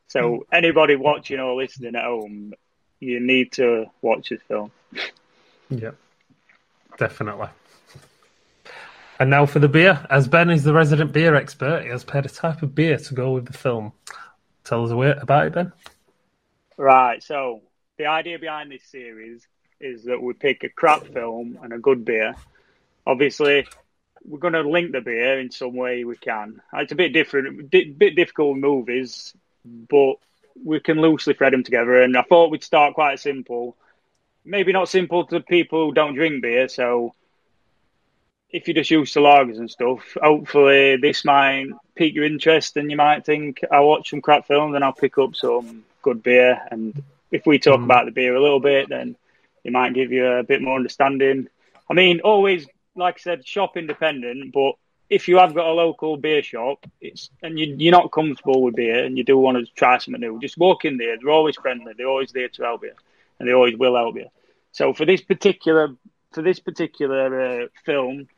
So, 0.08 0.46
anybody 0.50 0.96
watching 0.96 1.38
or 1.38 1.54
listening 1.54 1.94
at 1.96 2.04
home, 2.04 2.54
you 2.98 3.20
need 3.20 3.52
to 3.52 3.86
watch 4.00 4.30
this 4.30 4.40
film. 4.48 4.72
yeah, 5.68 5.90
definitely. 6.96 7.48
And 9.18 9.30
now 9.30 9.46
for 9.46 9.58
the 9.58 9.68
beer. 9.68 10.06
As 10.10 10.28
Ben 10.28 10.48
is 10.48 10.62
the 10.62 10.72
resident 10.72 11.12
beer 11.12 11.34
expert, 11.34 11.82
he 11.82 11.88
has 11.88 12.04
paired 12.04 12.26
a 12.26 12.28
type 12.28 12.62
of 12.62 12.74
beer 12.74 12.98
to 12.98 13.14
go 13.14 13.32
with 13.32 13.46
the 13.46 13.52
film. 13.52 13.92
Tell 14.64 14.84
us 14.84 14.92
a 14.92 14.96
bit 14.96 15.18
about 15.20 15.46
it, 15.48 15.52
Ben. 15.54 15.72
Right, 16.76 17.22
so 17.22 17.62
the 17.96 18.06
idea 18.06 18.38
behind 18.38 18.70
this 18.70 18.84
series 18.84 19.46
is 19.80 20.04
that 20.04 20.22
we 20.22 20.34
pick 20.34 20.62
a 20.62 20.68
crap 20.68 21.06
film 21.08 21.58
and 21.62 21.72
a 21.72 21.78
good 21.78 22.04
beer. 22.04 22.34
Obviously, 23.06 23.66
we're 24.24 24.38
going 24.38 24.52
to 24.52 24.62
link 24.62 24.92
the 24.92 25.00
beer 25.00 25.40
in 25.40 25.50
some 25.50 25.74
way 25.74 26.04
we 26.04 26.16
can. 26.16 26.60
It's 26.74 26.92
a 26.92 26.96
bit 26.96 27.12
different, 27.12 27.70
di- 27.70 27.90
bit 27.90 28.14
difficult 28.14 28.54
with 28.54 28.62
movies, 28.62 29.34
but 29.64 30.14
we 30.64 30.78
can 30.78 31.00
loosely 31.00 31.34
thread 31.34 31.52
them 31.52 31.64
together. 31.64 32.02
And 32.02 32.16
I 32.16 32.22
thought 32.22 32.50
we'd 32.50 32.62
start 32.62 32.94
quite 32.94 33.18
simple. 33.18 33.76
Maybe 34.44 34.72
not 34.72 34.88
simple 34.88 35.26
to 35.26 35.40
people 35.40 35.86
who 35.86 35.94
don't 35.94 36.14
drink 36.14 36.42
beer. 36.42 36.68
So 36.68 37.14
if 38.50 38.66
you're 38.66 38.74
just 38.74 38.90
use 38.90 39.12
to 39.12 39.20
lagers 39.20 39.58
and 39.58 39.70
stuff, 39.70 40.16
hopefully 40.22 40.96
this 40.96 41.24
might 41.24 41.66
pique 41.94 42.14
your 42.14 42.24
interest 42.24 42.76
and 42.76 42.90
you 42.90 42.96
might 42.96 43.24
think, 43.24 43.60
I'll 43.70 43.86
watch 43.86 44.10
some 44.10 44.22
crap 44.22 44.46
films 44.46 44.74
and 44.74 44.84
I'll 44.84 44.92
pick 44.92 45.18
up 45.18 45.36
some 45.36 45.84
good 46.02 46.22
beer. 46.22 46.60
And 46.70 47.02
if 47.30 47.46
we 47.46 47.58
talk 47.58 47.80
about 47.80 48.06
the 48.06 48.10
beer 48.10 48.34
a 48.34 48.40
little 48.40 48.60
bit, 48.60 48.88
then 48.88 49.16
it 49.64 49.72
might 49.72 49.94
give 49.94 50.12
you 50.12 50.26
a 50.26 50.42
bit 50.42 50.62
more 50.62 50.76
understanding. 50.76 51.48
I 51.90 51.94
mean, 51.94 52.20
always, 52.20 52.66
like 52.96 53.16
I 53.16 53.20
said, 53.20 53.46
shop 53.46 53.76
independent, 53.76 54.52
but 54.52 54.72
if 55.10 55.28
you 55.28 55.38
have 55.38 55.54
got 55.54 55.66
a 55.66 55.72
local 55.72 56.16
beer 56.16 56.42
shop, 56.42 56.86
it's 57.00 57.30
and 57.42 57.58
you, 57.58 57.74
you're 57.78 57.92
not 57.92 58.12
comfortable 58.12 58.62
with 58.62 58.76
beer 58.76 59.04
and 59.04 59.16
you 59.16 59.24
do 59.24 59.38
want 59.38 59.58
to 59.58 59.72
try 59.74 59.98
something 59.98 60.20
new, 60.20 60.38
just 60.40 60.58
walk 60.58 60.84
in 60.84 60.96
there. 60.96 61.16
They're 61.18 61.30
always 61.30 61.56
friendly. 61.56 61.94
They're 61.96 62.06
always 62.08 62.32
there 62.32 62.48
to 62.48 62.62
help 62.62 62.82
you, 62.82 62.92
and 63.38 63.48
they 63.48 63.52
always 63.52 63.76
will 63.76 63.96
help 63.96 64.16
you. 64.16 64.26
So 64.72 64.92
for 64.92 65.06
this 65.06 65.22
particular 65.22 65.94
for 66.32 66.42
this 66.42 66.58
particular 66.58 67.62
uh, 67.62 67.66
film, 67.84 68.28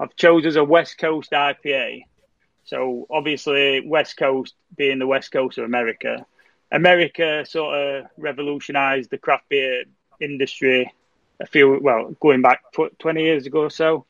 I've 0.00 0.16
chosen 0.16 0.48
as 0.48 0.56
a 0.56 0.64
West 0.64 0.96
Coast 0.96 1.32
IPA. 1.32 2.04
So 2.64 3.06
obviously, 3.10 3.86
West 3.86 4.16
Coast 4.16 4.54
being 4.74 4.98
the 4.98 5.06
West 5.06 5.30
Coast 5.30 5.58
of 5.58 5.64
America, 5.64 6.24
America 6.72 7.44
sort 7.46 7.76
of 7.76 8.06
revolutionized 8.16 9.10
the 9.10 9.18
craft 9.18 9.48
beer 9.50 9.84
industry 10.20 10.90
a 11.38 11.46
few, 11.46 11.78
well, 11.82 12.14
going 12.20 12.40
back 12.40 12.62
20 12.98 13.22
years 13.22 13.46
ago 13.46 13.62
or 13.62 13.70
so. 13.70 14.06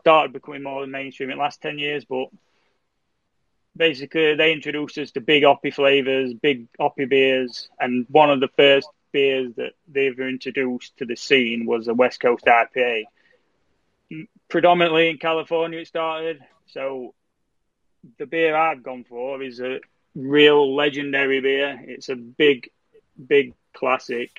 Started 0.00 0.32
becoming 0.32 0.62
more 0.62 0.86
mainstream 0.86 1.30
in 1.30 1.38
the 1.38 1.42
last 1.42 1.60
10 1.62 1.78
years, 1.78 2.04
but 2.04 2.26
basically 3.76 4.34
they 4.34 4.52
introduced 4.52 4.98
us 4.98 5.12
to 5.12 5.20
big 5.20 5.44
hoppy 5.44 5.70
flavors, 5.70 6.34
big 6.34 6.66
hoppy 6.78 7.04
beers, 7.04 7.68
and 7.80 8.06
one 8.10 8.30
of 8.30 8.40
the 8.40 8.48
first 8.56 8.88
beers 9.12 9.52
that 9.56 9.72
they 9.88 10.08
ever 10.08 10.28
introduced 10.28 10.96
to 10.98 11.04
the 11.04 11.16
scene 11.16 11.66
was 11.66 11.88
a 11.88 11.94
West 11.94 12.20
Coast 12.20 12.44
IPA. 12.46 13.04
M- 14.12 14.28
Predominantly 14.48 15.08
in 15.08 15.16
California, 15.18 15.80
it 15.80 15.88
started. 15.88 16.38
So 16.68 17.14
the 18.18 18.26
beer 18.26 18.54
I've 18.54 18.82
gone 18.82 19.04
for 19.04 19.42
is 19.42 19.60
a 19.60 19.80
real 20.14 20.74
legendary 20.74 21.40
beer. 21.40 21.80
It's 21.86 22.08
a 22.08 22.16
big, 22.16 22.70
big 23.26 23.54
classic. 23.74 24.30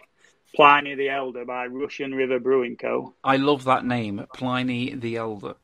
Pliny 0.56 0.94
the 0.94 1.10
Elder 1.10 1.46
by 1.46 1.66
Russian 1.66 2.14
River 2.14 2.40
Brewing 2.40 2.78
Co. 2.78 3.16
I 3.24 3.38
love 3.38 3.64
that 3.64 3.84
name, 3.84 4.24
Pliny 4.36 4.94
the 4.94 5.16
Elder. 5.16 5.56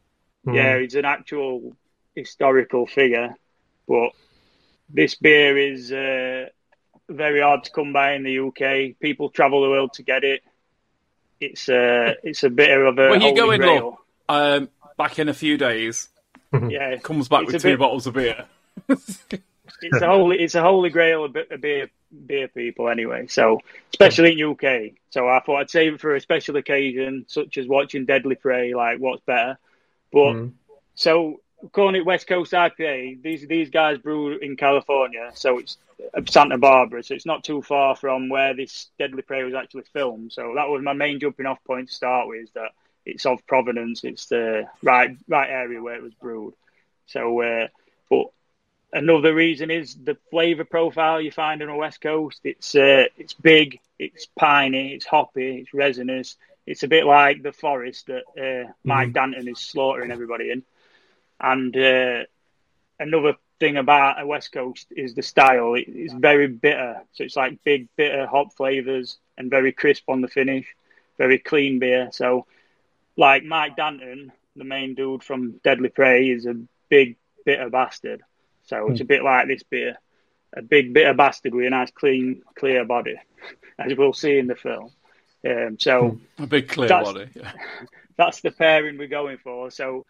Yeah, 0.51 0.79
he's 0.79 0.95
an 0.95 1.05
actual 1.05 1.75
historical 2.15 2.87
figure, 2.87 3.35
but 3.87 4.13
this 4.89 5.13
beer 5.13 5.57
is 5.57 5.91
uh, 5.91 6.47
very 7.07 7.41
hard 7.41 7.65
to 7.65 7.71
come 7.71 7.93
by 7.93 8.13
in 8.13 8.23
the 8.23 8.39
UK. 8.39 8.99
People 8.99 9.29
travel 9.29 9.61
the 9.61 9.69
world 9.69 9.93
to 9.93 10.03
get 10.03 10.23
it. 10.23 10.41
It's 11.39 11.69
uh, 11.69 12.15
it's 12.23 12.43
a 12.43 12.49
bit 12.49 12.71
of 12.75 12.97
a 12.97 13.09
Where 13.09 13.13
you 13.15 13.19
holy 13.19 13.35
going, 13.35 13.59
grail. 13.59 13.98
Love? 14.29 14.61
Um, 14.63 14.69
back 14.97 15.19
in 15.19 15.29
a 15.29 15.33
few 15.33 15.57
days, 15.57 16.09
Yeah, 16.69 16.97
comes 16.97 17.27
back 17.27 17.45
with 17.45 17.61
two 17.61 17.69
bit- 17.69 17.79
bottles 17.79 18.07
of 18.07 18.13
beer. 18.13 18.45
it's 18.89 20.01
a 20.01 20.07
holy 20.07 20.39
it's 20.39 20.55
a 20.55 20.61
holy 20.61 20.89
grail 20.89 21.25
of 21.25 21.35
of 21.35 21.61
beer 21.61 21.89
beer 22.25 22.47
people 22.47 22.89
anyway. 22.89 23.27
So 23.27 23.59
especially 23.93 24.39
in 24.39 24.49
UK. 24.51 24.93
So 25.11 25.27
I 25.27 25.39
thought 25.41 25.57
I'd 25.57 25.69
save 25.69 25.93
it 25.95 26.01
for 26.01 26.15
a 26.15 26.21
special 26.21 26.55
occasion, 26.57 27.25
such 27.27 27.57
as 27.57 27.67
watching 27.67 28.05
Deadly 28.05 28.35
Prey. 28.35 28.73
Like, 28.73 28.99
what's 28.99 29.21
better? 29.25 29.57
But 30.11 30.33
Mm. 30.33 30.51
so 30.95 31.41
calling 31.73 31.95
it 31.95 32.05
West 32.05 32.25
Coast 32.27 32.53
IPA, 32.53 33.21
these 33.21 33.45
these 33.47 33.69
guys 33.69 33.97
brew 33.99 34.37
in 34.37 34.55
California, 34.55 35.29
so 35.35 35.59
it's 35.59 35.77
Santa 36.27 36.57
Barbara, 36.57 37.03
so 37.03 37.13
it's 37.13 37.25
not 37.25 37.43
too 37.43 37.61
far 37.61 37.95
from 37.95 38.29
where 38.29 38.53
this 38.55 38.87
Deadly 38.97 39.21
Prey 39.21 39.43
was 39.43 39.53
actually 39.53 39.83
filmed. 39.93 40.31
So 40.31 40.53
that 40.55 40.69
was 40.69 40.81
my 40.81 40.93
main 40.93 41.19
jumping 41.19 41.45
off 41.45 41.63
point 41.65 41.89
to 41.89 41.93
start 41.93 42.27
with. 42.27 42.51
That 42.53 42.71
it's 43.05 43.25
of 43.25 43.45
provenance. 43.47 44.03
it's 44.03 44.27
the 44.27 44.67
right 44.83 45.15
right 45.27 45.49
area 45.49 45.81
where 45.81 45.95
it 45.95 46.03
was 46.03 46.13
brewed. 46.13 46.53
So, 47.07 47.41
uh, 47.41 47.67
but 48.09 48.27
another 48.93 49.33
reason 49.33 49.71
is 49.71 49.95
the 49.95 50.17
flavour 50.29 50.65
profile 50.65 51.21
you 51.21 51.31
find 51.31 51.61
on 51.61 51.69
the 51.69 51.75
West 51.75 52.01
Coast. 52.01 52.41
It's 52.43 52.75
uh, 52.75 53.05
it's 53.17 53.33
big, 53.33 53.79
it's 53.97 54.27
piney, 54.37 54.93
it's 54.93 55.05
hoppy, 55.05 55.57
it's 55.57 55.73
resinous. 55.73 56.35
It's 56.65 56.83
a 56.83 56.87
bit 56.87 57.05
like 57.05 57.41
the 57.41 57.51
forest 57.51 58.07
that 58.07 58.23
uh, 58.37 58.71
Mike 58.83 59.11
Danton 59.11 59.47
is 59.47 59.59
slaughtering 59.59 60.11
everybody 60.11 60.51
in. 60.51 60.63
And 61.39 61.75
uh, 61.75 62.25
another 62.99 63.37
thing 63.59 63.77
about 63.77 64.21
a 64.21 64.27
West 64.27 64.51
Coast 64.51 64.87
is 64.95 65.15
the 65.15 65.23
style. 65.23 65.73
It, 65.73 65.85
it's 65.87 66.13
very 66.13 66.47
bitter, 66.47 67.01
so 67.13 67.23
it's 67.23 67.35
like 67.35 67.63
big 67.63 67.87
bitter 67.95 68.27
hop 68.27 68.53
flavors 68.53 69.17
and 69.37 69.49
very 69.49 69.71
crisp 69.71 70.03
on 70.09 70.21
the 70.21 70.27
finish. 70.27 70.67
Very 71.17 71.39
clean 71.39 71.79
beer. 71.79 72.09
So, 72.11 72.45
like 73.19 73.43
Mike 73.43 73.75
Danton, 73.75 74.31
the 74.55 74.63
main 74.63 74.95
dude 74.95 75.23
from 75.23 75.59
Deadly 75.63 75.89
Prey, 75.89 76.29
is 76.29 76.45
a 76.45 76.55
big 76.89 77.17
bitter 77.45 77.69
bastard. 77.69 78.21
So 78.63 78.89
it's 78.89 79.01
a 79.01 79.05
bit 79.05 79.23
like 79.23 79.47
this 79.47 79.63
beer, 79.63 79.97
a 80.55 80.61
big 80.61 80.93
bitter 80.93 81.13
bastard 81.13 81.53
with 81.53 81.67
a 81.67 81.69
nice 81.69 81.91
clean, 81.91 82.43
clear 82.55 82.85
body, 82.85 83.15
as 83.79 83.95
we'll 83.97 84.13
see 84.13 84.37
in 84.37 84.47
the 84.47 84.55
film. 84.55 84.91
Um, 85.45 85.77
so 85.79 86.19
A 86.37 86.47
big 86.47 86.69
clear 86.69 86.87
That's- 86.87 87.13
body. 87.13 87.29
Yeah. 87.35 87.51
that's 88.17 88.41
the 88.41 88.51
pairing 88.51 88.97
we're 88.97 89.07
going 89.07 89.37
for. 89.37 89.71
So 89.71 90.05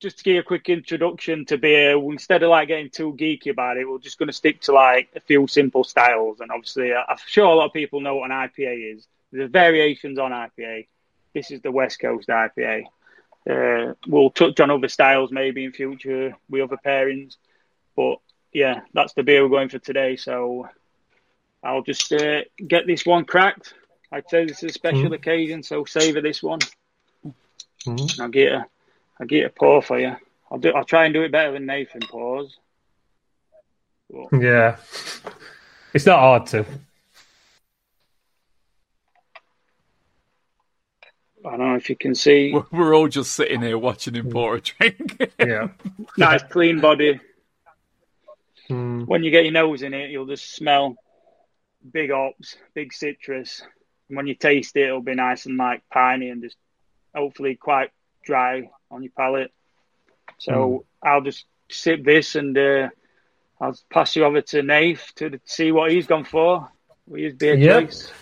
just 0.00 0.18
to 0.18 0.24
give 0.24 0.34
you 0.34 0.40
a 0.40 0.44
quick 0.44 0.68
introduction 0.68 1.44
to 1.46 1.58
beer, 1.58 1.92
instead 2.10 2.42
of 2.42 2.50
like 2.50 2.68
getting 2.68 2.90
too 2.90 3.12
geeky 3.12 3.48
about 3.50 3.76
it, 3.76 3.88
we're 3.88 3.98
just 3.98 4.18
going 4.18 4.28
to 4.28 4.32
stick 4.32 4.62
to 4.62 4.72
like 4.72 5.10
a 5.14 5.20
few 5.20 5.46
simple 5.46 5.84
styles. 5.84 6.40
And 6.40 6.50
obviously, 6.50 6.92
I'm 6.92 7.16
sure 7.26 7.44
a 7.44 7.54
lot 7.54 7.66
of 7.66 7.72
people 7.72 8.00
know 8.00 8.16
what 8.16 8.30
an 8.30 8.36
IPA 8.36 8.96
is. 8.96 9.06
There's 9.30 9.50
variations 9.50 10.18
on 10.18 10.30
IPA. 10.30 10.86
This 11.34 11.50
is 11.50 11.60
the 11.62 11.70
West 11.72 11.98
Coast 12.00 12.28
IPA. 12.28 12.84
Uh, 13.48 13.94
we'll 14.06 14.30
touch 14.30 14.60
on 14.60 14.70
other 14.70 14.88
styles 14.88 15.32
maybe 15.32 15.64
in 15.64 15.72
future 15.72 16.36
with 16.48 16.62
other 16.62 16.78
pairings, 16.84 17.36
but 17.96 18.18
yeah, 18.52 18.82
that's 18.94 19.14
the 19.14 19.22
beer 19.22 19.42
we're 19.42 19.48
going 19.48 19.68
for 19.68 19.78
today. 19.80 20.14
So 20.16 20.68
I'll 21.62 21.82
just 21.82 22.12
uh, 22.12 22.42
get 22.66 22.86
this 22.86 23.04
one 23.04 23.24
cracked. 23.24 23.74
I'd 24.12 24.28
say 24.28 24.44
this 24.44 24.62
is 24.62 24.70
a 24.70 24.74
special 24.74 25.12
occasion, 25.14 25.62
so 25.62 25.84
savour 25.84 26.20
this 26.20 26.42
one. 26.42 26.60
Mhm. 27.84 28.20
I'll 28.20 28.28
get 28.28 28.52
a, 28.52 28.66
I'll 29.18 29.26
get 29.26 29.46
a 29.46 29.50
pour 29.50 29.82
for 29.82 29.98
you. 29.98 30.14
I'll 30.50 30.58
do. 30.58 30.70
I'll 30.72 30.84
try 30.84 31.06
and 31.06 31.14
do 31.14 31.22
it 31.22 31.32
better 31.32 31.52
than 31.52 31.66
Nathan 31.66 32.02
pours. 32.02 32.56
But 34.08 34.40
Yeah, 34.40 34.76
it's 35.94 36.06
not 36.06 36.20
hard 36.20 36.46
to. 36.48 36.64
I 41.44 41.50
don't 41.56 41.58
know 41.70 41.74
if 41.76 41.90
you 41.90 41.96
can 41.96 42.14
see. 42.14 42.52
We're, 42.52 42.64
we're 42.70 42.94
all 42.94 43.08
just 43.08 43.32
sitting 43.34 43.62
here 43.62 43.76
watching 43.78 44.14
him 44.14 44.30
pour 44.30 44.56
a 44.56 44.60
drink. 44.60 45.18
Yeah. 45.38 45.68
Nice 46.16 46.42
clean 46.44 46.80
body. 46.80 47.20
Mm. 48.70 49.06
When 49.06 49.24
you 49.24 49.30
get 49.30 49.44
your 49.44 49.52
nose 49.52 49.82
in 49.82 49.92
it, 49.92 50.10
you'll 50.10 50.26
just 50.26 50.54
smell 50.54 50.96
big 51.90 52.10
hops, 52.12 52.56
big 52.74 52.92
citrus. 52.92 53.62
And 54.08 54.16
when 54.16 54.26
you 54.26 54.34
taste 54.34 54.76
it, 54.76 54.86
it'll 54.86 55.02
be 55.02 55.14
nice 55.14 55.46
and 55.46 55.56
like 55.56 55.82
piney 55.92 56.28
and 56.30 56.42
just 56.42 56.56
hopefully 57.14 57.56
quite 57.56 57.90
dry 58.24 58.70
on 58.90 59.02
your 59.02 59.12
palate. 59.16 59.52
So 60.38 60.84
I'll 61.02 61.22
just 61.22 61.44
sip 61.70 62.04
this 62.04 62.34
and 62.36 62.56
uh, 62.56 62.88
I'll 63.60 63.76
pass 63.90 64.14
you 64.14 64.24
over 64.24 64.40
to 64.42 64.62
Nath 64.62 65.12
to 65.16 65.40
see 65.44 65.72
what 65.72 65.90
he's 65.90 66.06
gone 66.06 66.24
for. 66.24 66.68
With 67.06 67.22
his 67.24 67.34
beer 67.34 67.54
Yeah. 67.54 67.80
choice. 67.80 68.12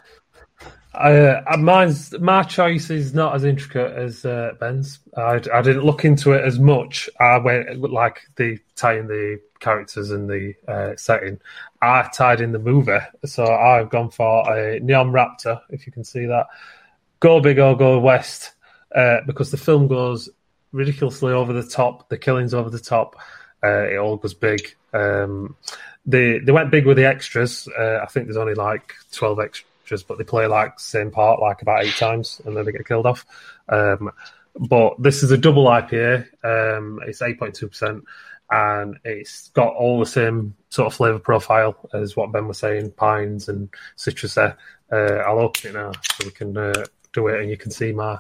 Uh, 0.93 1.41
mine's 1.57 2.19
my 2.19 2.43
choice 2.43 2.91
is 2.91 3.15
not 3.15 3.35
as 3.35 3.45
intricate 3.45 3.93
as 3.93 4.25
uh, 4.25 4.53
Ben's. 4.59 4.99
I, 5.17 5.41
I 5.53 5.63
didn't 5.63 5.85
look 5.85 6.05
into 6.05 6.33
it 6.33 6.45
as 6.45 6.59
much. 6.59 7.09
I 7.21 7.39
went 7.39 7.81
like 7.81 8.21
the 8.37 8.59
tying 8.75 9.07
the 9.07 9.41
characters 9.61 10.11
and 10.11 10.29
the 10.29 10.55
uh, 10.67 10.97
setting. 10.97 11.41
I 11.81 12.09
tied 12.13 12.41
in 12.41 12.53
the 12.53 12.59
movie, 12.59 12.99
so 13.25 13.47
I've 13.47 13.91
gone 13.91 14.11
for 14.11 14.53
a 14.53 14.81
Neon 14.81 15.13
Raptor. 15.13 15.61
If 15.71 15.87
you 15.87 15.93
can 15.93 16.03
see 16.03 16.27
that, 16.27 16.49
go 17.21 17.41
big 17.41 17.61
or 17.61 17.77
go 17.77 17.99
west, 18.01 18.53
uh, 18.95 19.19
because 19.27 19.53
the 19.53 19.57
film 19.57 19.87
goes 19.87 20.29
ridiculously 20.73 21.33
over 21.33 21.53
the 21.53 21.63
top. 21.63 22.09
The 22.09 22.19
killings 22.19 22.53
over 22.53 22.69
the 22.69 22.81
top. 22.81 23.17
Uh, 23.63 23.87
it 23.87 23.97
all 23.97 24.17
goes 24.17 24.35
big. 24.35 24.75
Um, 24.93 25.57
they 26.05 26.39
they 26.39 26.53
went 26.53 26.71
big 26.71 26.87
with 26.87 26.97
the 26.97 27.07
extras. 27.07 27.69
Uh, 27.79 28.01
I 28.03 28.07
think 28.07 28.27
there's 28.27 28.37
only 28.37 28.55
like 28.55 28.95
twelve 29.13 29.39
extras, 29.39 29.70
but 30.09 30.19
they 30.19 30.25
play 30.25 30.47
like 30.47 30.79
same 30.79 31.11
part 31.11 31.41
like 31.41 31.63
about 31.63 31.85
eight 31.85 31.97
times, 31.97 32.41
and 32.45 32.57
then 32.57 32.65
they 32.65 32.73
get 32.73 32.87
killed 32.87 33.07
off. 33.07 33.27
Um, 33.69 34.11
but 34.57 35.01
this 35.03 35.23
is 35.23 35.31
a 35.31 35.39
double 35.39 35.67
IPA. 35.67 36.27
Um, 36.45 37.01
it's 37.07 37.23
eight 37.23 37.39
point 37.39 37.55
two 37.55 37.69
percent, 37.69 38.05
and 38.51 38.99
it's 39.05 39.49
got 39.49 39.75
all 39.75 40.01
the 40.01 40.07
same 40.07 40.55
sort 40.71 40.87
of 40.87 40.95
flavor 40.95 41.19
profile 41.19 41.77
as 41.93 42.17
what 42.17 42.33
Ben 42.33 42.49
was 42.49 42.59
saying, 42.59 42.93
pines 42.93 43.49
and 43.49 43.69
citrus. 43.97 44.35
There, 44.35 44.57
uh, 44.93 45.23
I'll 45.27 45.41
open 45.41 45.71
it 45.71 45.75
now 45.75 45.93
so 46.13 46.25
we 46.25 46.31
can 46.31 46.57
uh, 46.57 46.85
do 47.13 47.29
it, 47.29 47.41
and 47.41 47.51
you 47.51 47.57
can 47.57 47.71
see 47.71 47.93
my 47.93 48.19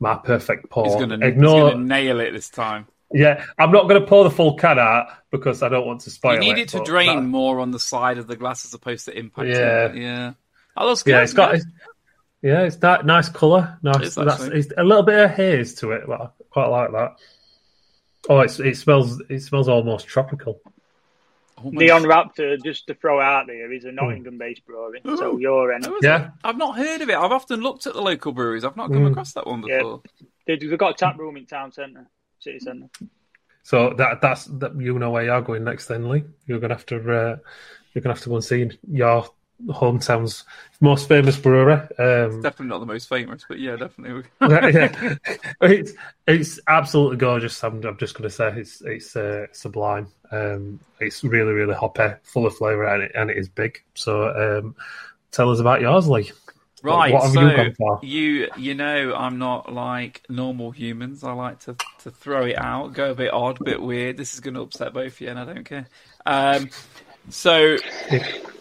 my 0.00 0.14
perfect 0.16 0.70
pour. 0.70 0.86
he's 0.86 0.94
going 0.96 1.08
to 1.08 1.26
Ignore. 1.26 1.74
nail 1.76 2.20
it 2.20 2.32
this 2.32 2.50
time. 2.50 2.86
Yeah, 3.12 3.44
I'm 3.58 3.70
not 3.70 3.88
going 3.88 4.00
to 4.00 4.06
pour 4.06 4.24
the 4.24 4.30
full 4.30 4.56
can 4.56 4.78
out 4.78 5.08
because 5.30 5.62
I 5.62 5.68
don't 5.68 5.86
want 5.86 6.00
to 6.02 6.10
spoil 6.10 6.32
it. 6.32 6.44
You 6.44 6.54
need 6.54 6.60
it. 6.60 6.74
it 6.74 6.78
to 6.78 6.84
drain 6.84 7.16
that- 7.16 7.22
more 7.22 7.60
on 7.60 7.70
the 7.70 7.78
side 7.78 8.18
of 8.18 8.26
the 8.26 8.36
glass 8.36 8.64
as 8.64 8.74
opposed 8.74 9.04
to 9.06 9.16
impact. 9.16 9.48
Yeah. 9.48 9.86
it. 9.86 9.96
yeah. 9.96 10.32
Oh, 10.76 10.88
that's 10.88 11.02
good. 11.02 11.12
Yeah, 11.12 11.22
it's 11.22 11.32
got. 11.32 11.54
It's, 11.54 11.66
yeah, 12.42 12.62
it's 12.62 12.76
that 12.76 13.06
nice 13.06 13.28
color. 13.28 13.78
Nice. 13.82 14.02
is, 14.02 14.14
that's 14.14 14.40
actually. 14.42 14.58
it's 14.60 14.72
a 14.76 14.84
little 14.84 15.02
bit 15.02 15.18
of 15.24 15.30
haze 15.30 15.74
to 15.76 15.92
it. 15.92 16.04
But 16.06 16.20
I 16.20 16.28
quite 16.50 16.66
like 16.66 16.92
that. 16.92 17.16
Oh, 18.28 18.40
it's, 18.40 18.58
it 18.60 18.76
smells. 18.76 19.20
It 19.28 19.40
smells 19.40 19.68
almost 19.68 20.06
tropical. 20.06 20.60
Almost- 21.58 21.76
Neon 21.76 22.02
Raptor, 22.02 22.62
just 22.62 22.86
to 22.88 22.94
throw 22.94 23.18
out 23.20 23.46
there, 23.46 23.72
is 23.72 23.84
a 23.86 23.92
Nottingham-based 23.92 24.66
brewery. 24.66 25.00
So 25.16 25.38
you're 25.38 25.72
in. 25.72 25.86
Oh, 25.86 25.98
Yeah. 26.02 26.26
it? 26.26 26.30
I've 26.44 26.58
not 26.58 26.76
heard 26.76 27.00
of 27.00 27.08
it. 27.08 27.16
I've 27.16 27.32
often 27.32 27.60
looked 27.60 27.86
at 27.86 27.94
the 27.94 28.02
local 28.02 28.32
breweries. 28.32 28.62
I've 28.64 28.76
not 28.76 28.88
come 28.92 29.04
Mm. 29.04 29.12
across 29.12 29.32
that 29.32 29.46
one 29.46 29.62
before. 29.62 30.02
They- 30.46 30.56
They've 30.56 30.78
got 30.78 30.90
a 30.90 30.94
tap 30.94 31.18
room 31.18 31.36
in 31.38 31.46
town 31.46 31.72
centre, 31.72 32.06
city 32.40 32.58
centre. 32.60 32.88
So 33.62 33.94
that 33.94 34.20
that's 34.20 34.44
that. 34.44 34.78
You 34.80 34.96
know 34.98 35.10
where 35.10 35.24
you're 35.24 35.40
going 35.40 35.64
next, 35.64 35.86
then, 35.86 36.08
Lee. 36.08 36.22
You're 36.46 36.60
gonna 36.60 36.74
have 36.74 36.86
to. 36.86 36.96
Uh, 36.96 37.36
you're 37.94 38.02
gonna 38.02 38.14
have 38.14 38.22
to 38.22 38.28
go 38.28 38.36
and 38.36 38.44
see 38.44 38.70
your 38.88 39.26
hometown's 39.64 40.44
most 40.80 41.08
famous 41.08 41.36
brewery. 41.36 41.74
Um, 41.98 42.42
Definitely 42.42 42.66
not 42.66 42.80
the 42.80 42.86
most 42.86 43.08
famous, 43.08 43.44
but 43.48 43.58
yeah, 43.58 43.76
definitely. 43.76 44.24
yeah, 44.40 45.16
it's 45.60 45.92
it's 46.26 46.60
absolutely 46.68 47.16
gorgeous. 47.16 47.62
I'm, 47.64 47.82
I'm 47.84 47.96
just 47.98 48.14
going 48.14 48.28
to 48.28 48.34
say 48.34 48.52
it's 48.56 48.82
it's 48.82 49.16
uh, 49.16 49.46
sublime. 49.52 50.08
Um, 50.30 50.80
it's 51.00 51.24
really 51.24 51.52
really 51.52 51.74
hoppy, 51.74 52.14
full 52.22 52.46
of 52.46 52.56
flavour, 52.56 52.86
and 52.86 53.04
it, 53.04 53.12
and 53.14 53.30
it 53.30 53.38
is 53.38 53.48
big. 53.48 53.82
So 53.94 54.58
um, 54.58 54.76
tell 55.30 55.50
us 55.50 55.60
about 55.60 55.80
yours, 55.80 56.08
Lee. 56.08 56.32
Right, 56.82 57.12
What 57.12 57.22
have 57.24 57.32
so 57.32 58.00
you 58.02 58.08
you 58.08 58.48
you 58.56 58.74
know 58.74 59.14
I'm 59.14 59.38
not 59.38 59.72
like 59.72 60.22
normal 60.28 60.70
humans. 60.70 61.24
I 61.24 61.32
like 61.32 61.60
to 61.60 61.74
to 62.00 62.10
throw 62.10 62.44
it 62.44 62.58
out, 62.58 62.92
go 62.92 63.10
a 63.10 63.14
bit 63.14 63.32
odd, 63.32 63.60
a 63.60 63.64
bit 63.64 63.82
weird. 63.82 64.18
This 64.18 64.34
is 64.34 64.40
going 64.40 64.54
to 64.54 64.60
upset 64.60 64.92
both 64.92 65.14
of 65.14 65.20
you, 65.20 65.28
and 65.30 65.38
I 65.38 65.44
don't 65.46 65.64
care. 65.64 65.88
Um, 66.26 66.68
so 67.30 67.76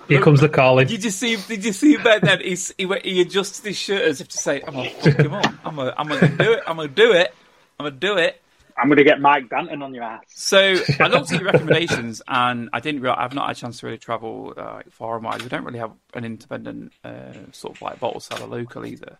Here 0.07 0.21
comes 0.21 0.41
the 0.41 0.49
calling. 0.49 0.87
did 0.87 1.03
you 1.03 1.09
see? 1.09 1.35
Did 1.35 1.65
you 1.65 1.73
see 1.73 1.97
Ben? 1.97 2.19
Then 2.21 2.41
he's, 2.41 2.73
he 2.77 2.85
went- 2.85 3.05
he 3.05 3.21
adjusts 3.21 3.63
his 3.63 3.77
shirt 3.77 4.03
as 4.03 4.21
if 4.21 4.27
to 4.29 4.37
say, 4.37 4.61
"I'm 4.67 4.73
gonna 4.75 4.89
fuck 4.91 5.17
him 5.17 5.33
up. 5.33 5.53
I'm 5.65 5.75
gonna 5.75 5.93
I'm 5.97 6.07
gonna 6.07 6.27
do 6.37 6.53
it. 6.53 6.63
I'm 6.67 6.75
gonna 6.75 6.87
do 6.89 7.11
it. 7.13 7.33
I'm 7.79 7.85
gonna 7.85 7.95
do 7.95 8.17
it." 8.17 8.41
I'm 8.77 8.89
going 8.89 8.97
to 8.97 9.05
get 9.05 9.21
Mike 9.21 9.47
Danton 9.47 9.81
on 9.81 9.93
your 9.93 10.03
ass. 10.03 10.25
So 10.27 10.75
I 10.99 11.07
looked 11.07 11.31
at 11.31 11.39
your 11.39 11.45
recommendations, 11.49 12.21
and 12.27 12.69
I 12.73 12.81
didn't. 12.81 12.99
Real, 12.99 13.15
I've 13.17 13.33
not 13.33 13.47
had 13.47 13.55
a 13.55 13.59
chance 13.61 13.79
to 13.79 13.85
really 13.85 13.97
travel 13.97 14.53
uh, 14.57 14.81
far 14.89 15.15
and 15.15 15.23
wide. 15.23 15.41
We 15.41 15.47
don't 15.47 15.63
really 15.63 15.79
have 15.79 15.93
an 16.13 16.25
independent 16.25 16.91
uh, 17.01 17.31
sort 17.53 17.77
of 17.77 17.81
like 17.81 18.01
bottle 18.01 18.19
seller 18.19 18.47
local 18.47 18.85
either. 18.85 19.17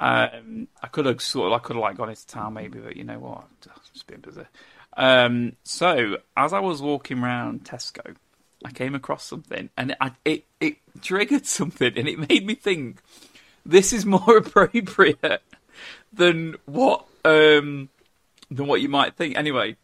Um, 0.00 0.66
I 0.82 0.88
could 0.88 1.06
have 1.06 1.20
sort 1.22 1.46
of, 1.46 1.52
I 1.52 1.58
could 1.60 1.76
have 1.76 1.82
like 1.82 1.96
gone 1.96 2.08
into 2.10 2.26
town 2.26 2.54
maybe, 2.54 2.80
but 2.80 2.96
you 2.96 3.04
know 3.04 3.20
what? 3.20 3.44
I've 3.70 3.92
just 3.92 4.08
been 4.08 4.20
busy. 4.20 4.42
Um, 4.96 5.52
so 5.62 6.16
as 6.36 6.52
I 6.52 6.58
was 6.58 6.82
walking 6.82 7.20
around 7.20 7.62
Tesco, 7.64 8.16
I 8.64 8.70
came 8.70 8.94
across 8.94 9.24
something, 9.24 9.70
and 9.76 9.96
I, 10.00 10.12
it 10.24 10.44
it 10.60 10.76
triggered 11.00 11.46
something, 11.46 11.92
and 11.96 12.08
it 12.08 12.18
made 12.28 12.46
me 12.46 12.54
think 12.54 13.00
this 13.64 13.92
is 13.92 14.04
more 14.04 14.36
appropriate 14.36 15.42
than 16.12 16.56
what 16.64 17.06
um, 17.24 17.88
than 18.50 18.66
what 18.66 18.80
you 18.80 18.88
might 18.88 19.14
think. 19.14 19.36
Anyway, 19.36 19.76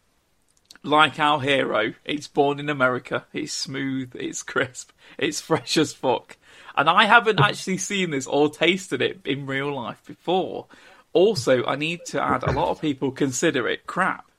like 0.83 1.19
our 1.19 1.41
hero, 1.41 1.93
it's 2.03 2.27
born 2.27 2.59
in 2.59 2.69
America. 2.69 3.25
It's 3.33 3.53
smooth, 3.53 4.11
it's 4.15 4.43
crisp, 4.43 4.91
it's 5.17 5.41
fresh 5.41 5.77
as 5.77 5.93
fuck. 5.93 6.37
And 6.77 6.89
I 6.89 7.05
haven't 7.05 7.39
actually 7.39 7.77
seen 7.77 8.11
this 8.11 8.27
or 8.27 8.49
tasted 8.49 9.01
it 9.01 9.21
in 9.25 9.45
real 9.45 9.73
life 9.73 10.03
before. 10.05 10.67
Also, 11.13 11.63
I 11.65 11.75
need 11.75 12.01
to 12.07 12.21
add 12.21 12.43
a 12.43 12.51
lot 12.51 12.69
of 12.69 12.81
people 12.81 13.11
consider 13.11 13.67
it 13.67 13.87
crap. 13.87 14.29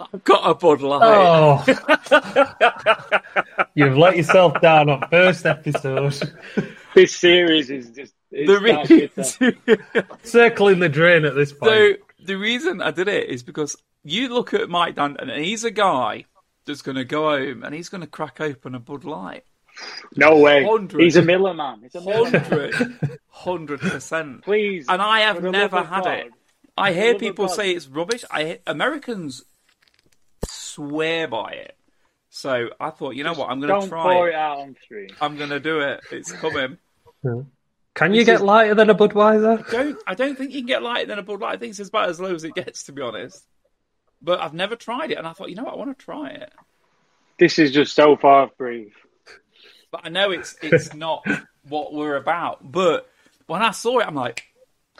I've 0.00 0.24
got 0.24 0.48
a 0.50 0.54
Bud 0.54 0.80
Light. 0.82 1.00
Oh, 1.02 1.64
you've 3.74 3.96
let 3.96 4.16
yourself 4.16 4.60
down 4.60 4.88
on 4.90 5.08
first 5.08 5.46
episode. 5.46 6.14
This 6.94 7.14
series 7.16 7.70
is 7.70 7.90
just 7.90 8.12
The 8.30 8.46
that 8.46 8.90
reason, 8.90 10.14
Circling 10.22 10.80
the 10.80 10.88
drain 10.88 11.24
at 11.24 11.34
this 11.34 11.52
point. 11.52 11.70
so 11.72 11.92
the 12.24 12.36
reason 12.36 12.82
I 12.82 12.90
did 12.90 13.08
it 13.08 13.28
is 13.28 13.42
because 13.42 13.76
you 14.04 14.28
look 14.28 14.54
at 14.54 14.68
Mike 14.68 14.96
Danton 14.96 15.30
and 15.30 15.44
he's 15.44 15.64
a 15.64 15.70
guy 15.70 16.24
that's 16.66 16.82
going 16.82 16.96
to 16.96 17.04
go 17.04 17.30
home 17.30 17.62
and 17.64 17.74
he's 17.74 17.88
going 17.88 18.02
to 18.02 18.06
crack 18.06 18.40
open 18.40 18.74
a 18.74 18.80
Bud 18.80 19.04
Light. 19.04 19.44
No 20.16 20.36
way. 20.38 20.64
Hundred. 20.64 21.00
He's 21.00 21.16
a 21.16 21.22
Miller 21.22 21.54
man. 21.54 21.80
It's 21.84 21.94
a 21.94 22.00
Miller 22.00 22.30
man. 22.30 22.42
Hundred, 22.42 23.18
hundred 23.28 23.80
percent. 23.80 24.42
Please. 24.42 24.86
And 24.88 25.00
I 25.00 25.20
have 25.20 25.42
never 25.42 25.82
had 25.82 26.04
God. 26.04 26.18
it. 26.18 26.32
I 26.80 26.92
hear 26.92 27.14
people 27.16 27.46
God. 27.46 27.54
say 27.54 27.70
it's 27.72 27.86
rubbish. 27.86 28.24
I 28.30 28.60
Americans 28.66 29.44
swear 30.48 31.28
by 31.28 31.52
it. 31.52 31.76
So 32.30 32.68
I 32.78 32.90
thought, 32.90 33.16
you 33.16 33.24
know 33.24 33.32
what, 33.34 33.50
I'm 33.50 33.60
going 33.60 33.72
to 33.74 33.80
Don't 33.80 33.88
try 33.88 34.02
pour 34.02 34.28
it. 34.28 34.32
it 34.32 34.36
out 34.36 34.58
on 34.58 34.76
stream. 34.82 35.08
I'm 35.20 35.36
going 35.36 35.50
to 35.50 35.58
do 35.60 35.80
it. 35.80 36.00
It's 36.12 36.30
coming. 36.32 36.78
Can 37.94 38.14
you 38.14 38.20
This 38.20 38.26
get 38.26 38.34
is- 38.36 38.40
lighter 38.42 38.74
than 38.74 38.88
a 38.88 38.94
Budweiser? 38.94 39.68
don't 39.70 39.98
I 40.06 40.14
don't 40.14 40.36
think 40.38 40.52
you 40.52 40.60
can 40.60 40.66
get 40.66 40.82
lighter 40.82 41.06
than 41.06 41.18
a 41.18 41.22
Bud 41.22 41.40
Light. 41.40 41.54
I 41.54 41.56
think 41.58 41.76
it's 41.78 41.88
about 41.88 42.08
as 42.08 42.20
low 42.20 42.32
as 42.34 42.44
it 42.44 42.54
gets, 42.54 42.84
to 42.84 42.92
be 42.92 43.02
honest. 43.02 43.44
But 44.22 44.40
I've 44.40 44.54
never 44.54 44.76
tried 44.76 45.10
it, 45.10 45.18
and 45.18 45.26
I 45.26 45.32
thought, 45.32 45.48
you 45.50 45.56
know 45.56 45.64
what, 45.64 45.74
I 45.74 45.76
want 45.76 45.98
to 45.98 46.04
try 46.04 46.28
it. 46.30 46.52
This 47.38 47.58
is 47.58 47.72
just 47.72 47.94
so 47.94 48.16
far 48.16 48.42
off 48.44 48.56
brief. 48.56 48.92
But 49.90 50.02
I 50.04 50.08
know 50.08 50.30
it's 50.30 50.56
it's 50.62 50.94
not 50.94 51.26
what 51.68 51.92
we're 51.92 52.14
about. 52.16 52.58
But 52.70 53.08
when 53.48 53.60
I 53.60 53.72
saw 53.72 53.98
it, 53.98 54.06
I'm 54.06 54.14
like, 54.14 54.44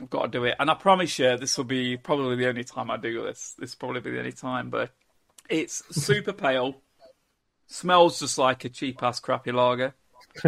I've 0.00 0.10
got 0.10 0.22
to 0.22 0.28
do 0.38 0.44
it. 0.44 0.56
And 0.58 0.70
I 0.70 0.74
promise 0.74 1.18
you, 1.18 1.36
this 1.36 1.56
will 1.56 1.64
be 1.64 1.96
probably 1.96 2.36
the 2.36 2.48
only 2.48 2.64
time 2.64 2.90
I 2.90 2.96
do 2.96 3.22
this. 3.22 3.54
This 3.58 3.74
will 3.74 3.78
probably 3.88 4.00
be 4.02 4.10
the 4.12 4.18
only 4.18 4.32
time. 4.32 4.70
But 4.70 4.90
it's 5.48 5.82
super 5.90 6.32
pale, 6.32 6.76
smells 7.66 8.20
just 8.20 8.38
like 8.38 8.64
a 8.64 8.68
cheap 8.68 9.02
ass 9.02 9.20
crappy 9.20 9.52
lager. 9.52 9.94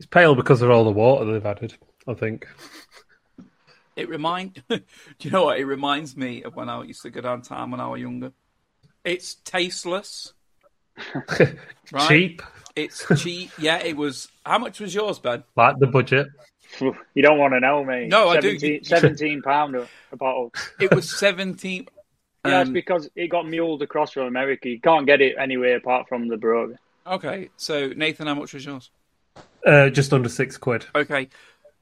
It's 0.00 0.06
pale 0.06 0.34
because 0.34 0.62
of 0.62 0.70
all 0.70 0.84
the 0.84 0.90
water 0.90 1.30
they've 1.30 1.44
added. 1.44 1.74
I 2.08 2.14
think. 2.14 2.48
It 3.96 4.08
remind, 4.08 4.62
do 4.70 4.80
you 5.20 5.30
know 5.30 5.44
what? 5.44 5.58
It 5.58 5.66
reminds 5.66 6.16
me 6.16 6.42
of 6.42 6.56
when 6.56 6.70
I 6.70 6.82
used 6.84 7.02
to 7.02 7.10
go 7.10 7.20
down 7.20 7.40
downtown 7.40 7.70
when 7.70 7.80
I 7.80 7.86
was 7.88 8.00
younger. 8.00 8.32
It's 9.04 9.34
tasteless, 9.34 10.32
right? 11.92 12.08
Cheap, 12.08 12.42
It's 12.74 13.06
cheap. 13.22 13.50
Yeah, 13.58 13.76
it 13.82 13.94
was. 13.94 14.28
How 14.46 14.58
much 14.58 14.80
was 14.80 14.94
yours, 14.94 15.18
Ben? 15.18 15.44
like 15.54 15.78
the 15.78 15.86
budget. 15.86 16.28
Phew, 16.70 16.96
You 17.14 17.22
don't 17.22 17.38
want 17.38 17.54
to 17.54 17.60
know, 17.60 17.84
mate. 17.84 18.08
No, 18.08 18.28
I 18.28 18.40
do. 18.40 18.58
17, 18.58 18.84
17 18.84 19.42
pound 19.42 19.76
a, 19.76 19.88
a 20.12 20.16
bottle. 20.16 20.52
It 20.80 20.94
was 20.94 21.16
seventeen. 21.18 21.88
Yeah, 22.46 22.60
it's 22.60 22.68
Um, 22.68 22.72
because 22.72 23.10
it 23.14 23.28
got 23.28 23.46
muled 23.46 23.82
across 23.82 24.12
from 24.12 24.26
America. 24.26 24.68
You 24.68 24.80
can't 24.80 25.06
get 25.06 25.20
it 25.20 25.36
anywhere 25.38 25.76
apart 25.76 26.08
from 26.08 26.28
the 26.28 26.36
brewery. 26.38 26.76
Okay, 27.06 27.50
so 27.56 27.88
Nathan, 27.88 28.26
how 28.28 28.34
much 28.34 28.54
was 28.54 28.64
yours? 28.64 28.90
Uh, 29.66 29.90
just 29.90 30.12
under 30.12 30.28
six 30.28 30.56
quid. 30.56 30.86
Okay, 30.94 31.28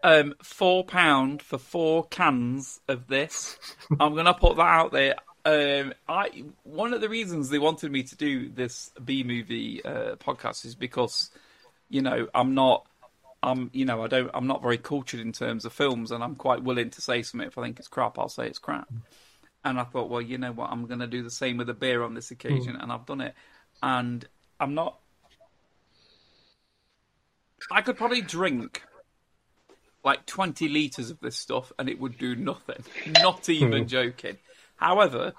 um, 0.03 0.35
four 0.42 0.85
pound 0.85 1.42
for 1.42 1.59
four 1.59 2.07
cans 2.09 2.81
of 2.88 3.07
this. 3.07 3.59
I'm 4.01 4.14
gonna 4.16 4.35
put 4.35 4.57
that 4.57 4.62
out 4.62 4.92
there. 4.92 5.14
Um, 5.44 5.94
I 6.09 6.44
one 6.64 6.92
of 6.92 7.01
the 7.01 7.09
reasons 7.09 7.51
they 7.51 7.59
wanted 7.59 7.92
me 7.92 8.03
to 8.03 8.16
do 8.16 8.48
this 8.48 8.90
B 9.05 9.22
movie 9.22 9.85
uh, 9.85 10.16
podcast 10.16 10.64
is 10.64 10.74
because 10.74 11.31
you 11.88 12.03
know 12.03 12.27
I'm 12.35 12.55
not. 12.55 12.87
I'm, 13.42 13.70
you 13.72 13.85
know, 13.85 14.03
I 14.03 14.09
don't. 14.09 14.31
I'm 14.35 14.46
not 14.46 14.62
very 14.62 14.79
cultured 14.79 15.20
in 15.20 15.33
terms 15.33 15.64
of 15.64 15.72
films, 15.72 16.11
and 16.11 16.24
I'm 16.24 16.35
quite 16.35 16.62
willing 16.62 16.90
to 16.90 17.01
say 17.01 17.22
something. 17.22 17.46
If 17.46 17.57
I 17.57 17.62
think 17.62 17.79
it's 17.79 17.88
crap, 17.88 18.18
I'll 18.18 18.29
say 18.29 18.46
it's 18.46 18.59
crap. 18.59 18.92
Mm. 18.92 19.03
And 19.64 19.79
I 19.81 19.85
thought, 19.85 20.09
well, 20.09 20.22
you 20.22 20.38
know 20.38 20.53
what? 20.53 20.70
I'm 20.70 20.87
going 20.87 21.01
to 21.01 21.07
do 21.07 21.22
the 21.22 21.31
same 21.31 21.57
with 21.57 21.68
a 21.68 21.74
beer 21.74 22.03
on 22.03 22.14
this 22.14 22.31
occasion, 22.31 22.74
mm. 22.74 22.83
and 22.83 22.92
I've 22.92 23.07
done 23.07 23.20
it. 23.20 23.35
And 23.83 24.27
I'm 24.59 24.74
not. 24.74 24.98
I 27.70 27.83
could 27.83 27.96
probably 27.96 28.22
drink 28.22 28.83
like 30.05 30.27
20 30.27 30.68
litres 30.68 31.11
of 31.11 31.20
this 31.20 31.37
stuff 31.37 31.72
and 31.79 31.88
it 31.88 32.01
would 32.01 32.16
do 32.18 32.35
nothing. 32.35 32.83
Not 33.20 33.48
even 33.48 33.85
mm. 33.85 33.88
joking. 33.88 34.38
However, 34.77 35.35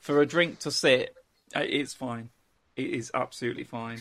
for 0.00 0.20
a 0.20 0.26
drink 0.26 0.58
to 0.60 0.70
sit, 0.70 1.14
uh, 1.54 1.60
it's 1.60 1.94
fine. 1.94 2.30
It 2.76 2.90
is 2.90 3.10
absolutely 3.14 3.64
fine. 3.64 4.00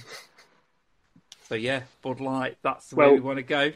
So, 1.51 1.55
yeah, 1.55 1.81
Bud 2.01 2.21
Light, 2.21 2.57
that's 2.61 2.87
the 2.87 2.95
way 2.95 3.11
we 3.11 3.19
want 3.19 3.35
to 3.35 3.43
go. 3.43 3.73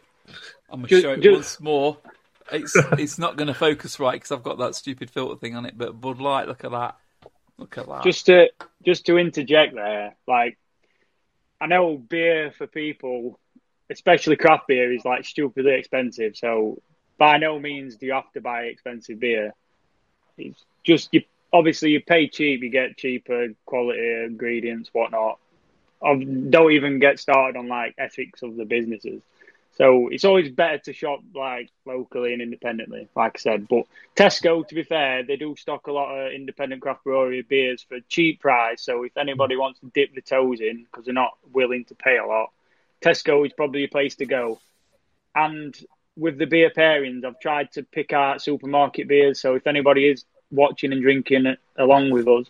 I'm 0.69 0.79
going 0.79 0.83
to 0.83 0.87
ju- 0.87 1.01
show 1.01 1.11
it 1.11 1.21
ju- 1.21 1.33
once 1.33 1.59
more. 1.59 1.97
It's 2.49 2.73
it's 2.97 3.19
not 3.19 3.35
going 3.35 3.49
to 3.49 3.53
focus 3.53 3.99
right 3.99 4.13
because 4.13 4.31
I've 4.31 4.43
got 4.43 4.59
that 4.59 4.75
stupid 4.75 5.11
filter 5.11 5.37
thing 5.37 5.57
on 5.57 5.65
it, 5.65 5.77
but 5.77 5.99
Bud 5.99 6.21
Light, 6.21 6.47
look 6.47 6.63
at 6.63 6.71
that. 6.71 6.95
Look 7.57 7.77
at 7.77 7.85
that. 7.89 8.05
Just 8.05 8.27
to 8.27 8.49
just 8.85 9.05
to 9.07 9.17
interject 9.17 9.75
there, 9.75 10.15
like 10.25 10.57
I 11.59 11.65
know 11.65 11.97
beer 11.97 12.53
for 12.57 12.65
people, 12.65 13.41
especially 13.89 14.37
craft 14.37 14.67
beer, 14.69 14.93
is 14.93 15.03
like 15.03 15.25
stupidly 15.25 15.73
expensive. 15.73 16.37
So 16.37 16.81
by 17.17 17.39
no 17.39 17.59
means 17.59 17.97
do 17.97 18.05
you 18.05 18.13
have 18.13 18.31
to 18.35 18.39
buy 18.39 18.67
expensive 18.67 19.19
beer. 19.19 19.53
It's 20.37 20.63
just 20.85 21.09
you. 21.11 21.23
Obviously, 21.51 21.89
you 21.89 21.99
pay 21.99 22.29
cheap, 22.29 22.63
you 22.63 22.69
get 22.69 22.95
cheaper 22.95 23.49
quality 23.65 24.23
ingredients, 24.23 24.91
whatnot. 24.93 25.39
Um, 26.05 26.51
don't 26.51 26.71
even 26.71 26.99
get 26.99 27.19
started 27.19 27.57
on 27.57 27.67
like 27.67 27.95
ethics 27.97 28.43
of 28.43 28.55
the 28.55 28.65
businesses. 28.65 29.21
So 29.77 30.07
it's 30.07 30.23
always 30.23 30.49
better 30.49 30.77
to 30.79 30.93
shop 30.93 31.19
like 31.33 31.69
locally 31.85 32.31
and 32.31 32.41
independently, 32.41 33.09
like 33.15 33.33
I 33.35 33.39
said. 33.39 33.67
But 33.67 33.85
Tesco, 34.15 34.65
to 34.65 34.75
be 34.75 34.83
fair, 34.83 35.23
they 35.23 35.35
do 35.35 35.55
stock 35.57 35.87
a 35.87 35.91
lot 35.91 36.15
of 36.15 36.31
independent 36.31 36.81
craft 36.81 37.03
brewery 37.03 37.41
beers 37.41 37.83
for 37.83 37.95
a 37.95 38.01
cheap 38.01 38.39
price. 38.39 38.81
So 38.81 39.03
if 39.03 39.17
anybody 39.17 39.57
wants 39.57 39.81
to 39.81 39.87
dip 39.93 40.15
the 40.15 40.21
toes 40.21 40.61
in 40.61 40.85
because 40.85 41.05
they're 41.05 41.13
not 41.13 41.37
willing 41.51 41.83
to 41.85 41.95
pay 41.95 42.17
a 42.17 42.25
lot, 42.25 42.51
Tesco 43.01 43.45
is 43.45 43.51
probably 43.51 43.83
a 43.83 43.89
place 43.89 44.15
to 44.15 44.25
go. 44.25 44.59
And 45.35 45.75
with 46.15 46.37
the 46.37 46.45
beer 46.45 46.69
pairings, 46.69 47.25
I've 47.25 47.39
tried 47.41 47.73
to 47.73 47.83
pick 47.83 48.13
out 48.13 48.41
supermarket 48.41 49.09
beers. 49.09 49.41
So 49.41 49.55
if 49.55 49.67
anybody 49.67 50.07
is 50.07 50.23
watching 50.51 50.93
and 50.93 51.01
drinking 51.01 51.57
along 51.75 52.11
with 52.11 52.27
us, 52.29 52.45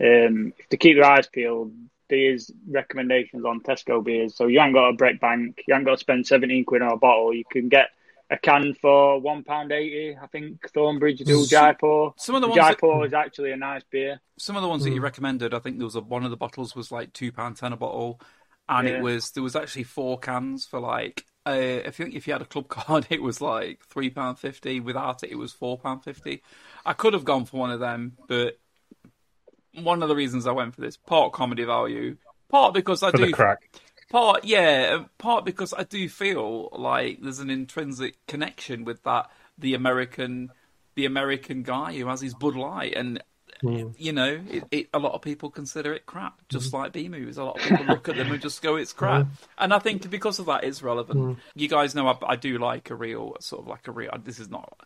um, 0.00 0.52
to 0.70 0.76
keep 0.76 0.96
their 0.96 1.04
eyes 1.04 1.26
peeled, 1.26 1.72
there's 2.10 2.50
recommendations 2.68 3.44
on 3.44 3.60
Tesco 3.60 4.04
beers. 4.04 4.36
So 4.36 4.46
you 4.46 4.60
ain't 4.60 4.74
got 4.74 4.88
a 4.88 4.92
break 4.92 5.20
Bank, 5.20 5.62
you 5.66 5.74
ain't 5.74 5.84
got 5.86 5.92
to 5.92 5.98
spend 5.98 6.26
17 6.26 6.64
quid 6.64 6.82
on 6.82 6.92
a 6.92 6.96
bottle. 6.96 7.32
You 7.32 7.44
can 7.50 7.68
get 7.68 7.88
a 8.30 8.36
can 8.36 8.74
for 8.74 9.20
£1.80. 9.20 10.22
I 10.22 10.26
think 10.26 10.60
Thornbridge 10.72 11.24
do 11.24 11.46
Jaipur. 11.46 12.10
some 12.16 12.34
of 12.34 12.42
the 12.42 12.48
ones 12.48 12.60
that- 12.60 12.78
Jaipur 12.78 13.04
is 13.06 13.14
actually 13.14 13.52
a 13.52 13.56
nice 13.56 13.82
beer. 13.90 14.20
some 14.38 14.56
of 14.56 14.62
the 14.62 14.68
ones 14.68 14.84
that 14.84 14.90
you 14.90 15.00
recommended, 15.00 15.54
I 15.54 15.58
think 15.58 15.78
there 15.78 15.86
was 15.86 15.96
a, 15.96 16.00
one 16.00 16.24
of 16.24 16.30
the 16.30 16.36
bottles 16.36 16.76
was 16.76 16.92
like 16.92 17.12
two 17.12 17.32
pound 17.32 17.56
ten 17.56 17.72
a 17.72 17.76
bottle, 17.76 18.20
and 18.68 18.86
it 18.86 19.02
was 19.02 19.32
there 19.32 19.42
was 19.42 19.56
actually 19.56 19.82
four 19.84 20.18
cans 20.18 20.64
for 20.64 20.78
like 20.78 21.24
uh, 21.46 21.50
if 21.52 21.98
you 21.98 22.04
think 22.04 22.14
if 22.14 22.26
you 22.26 22.32
had 22.34 22.42
a 22.42 22.46
club 22.46 22.68
card, 22.76 23.06
it 23.10 23.20
was 23.22 23.40
like 23.40 23.80
three 23.84 24.10
pound 24.10 24.38
fifty. 24.38 24.78
Without 24.78 25.24
it, 25.24 25.32
it 25.32 25.36
was 25.36 25.52
four 25.52 25.76
pound 25.78 26.04
fifty. 26.04 26.42
I 26.86 26.92
could 26.92 27.14
have 27.14 27.24
gone 27.24 27.46
for 27.46 27.56
one 27.56 27.70
of 27.72 27.80
them, 27.80 28.16
but 28.28 28.58
one 29.74 30.02
of 30.02 30.08
the 30.08 30.16
reasons 30.16 30.46
I 30.46 30.52
went 30.52 30.74
for 30.74 30.80
this 30.80 30.96
part 30.96 31.32
comedy 31.32 31.64
value, 31.64 32.16
part 32.48 32.74
because 32.74 33.02
I 33.02 33.10
For 33.10 33.18
do 33.18 33.32
part 34.10 34.44
yeah 34.44 34.98
uh, 35.00 35.04
part 35.18 35.44
because 35.44 35.72
i 35.72 35.84
do 35.84 36.08
feel 36.08 36.68
like 36.72 37.20
there's 37.22 37.38
an 37.38 37.48
intrinsic 37.48 38.16
connection 38.26 38.84
with 38.84 39.02
that 39.04 39.30
the 39.56 39.72
american 39.74 40.50
the 40.96 41.06
american 41.06 41.62
guy 41.62 41.96
who 41.96 42.06
has 42.06 42.20
his 42.20 42.34
bud 42.34 42.56
light 42.56 42.92
and 42.94 43.22
hmm. 43.60 43.88
you 43.96 44.12
know 44.12 44.40
it, 44.50 44.64
it, 44.72 44.88
a 44.92 44.98
lot 44.98 45.12
of 45.12 45.22
people 45.22 45.48
consider 45.48 45.94
it 45.94 46.06
crap 46.06 46.38
hmm. 46.40 46.44
just 46.48 46.72
like 46.72 46.92
b 46.92 47.08
movies 47.08 47.38
a 47.38 47.44
lot 47.44 47.56
of 47.60 47.62
people 47.62 47.86
look 47.86 48.08
at 48.08 48.16
them 48.16 48.32
and 48.32 48.42
just 48.42 48.60
go 48.60 48.74
it's 48.74 48.92
hmm. 48.92 48.98
crap. 48.98 49.26
And 49.58 49.72
i 49.72 49.78
think 49.78 50.10
because 50.10 50.40
of 50.40 50.46
that 50.46 50.64
it's 50.64 50.82
relevant. 50.82 51.38
You 51.54 51.68
guys 51.68 51.94
know 51.94 52.08
I, 52.08 52.16
I 52.26 52.36
do 52.36 52.58
like 52.58 52.90
a 52.90 52.96
real 52.96 53.36
sort 53.38 53.62
of 53.62 53.68
like 53.68 53.86
a 53.86 53.92
real 53.92 54.10
this 54.24 54.40
is 54.40 54.50
not 54.50 54.76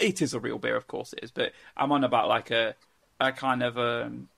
it 0.00 0.22
is 0.22 0.34
a 0.34 0.40
real 0.40 0.58
beer 0.58 0.76
of 0.76 0.86
course 0.86 1.12
it 1.12 1.20
is 1.24 1.32
but 1.32 1.52
i'm 1.76 1.90
on 1.90 2.04
about 2.04 2.28
like 2.28 2.52
a 2.52 2.76
a 3.20 3.32
kind 3.32 3.62
of 3.62 3.78
um 3.78 4.28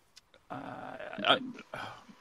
uh, 0.51 1.39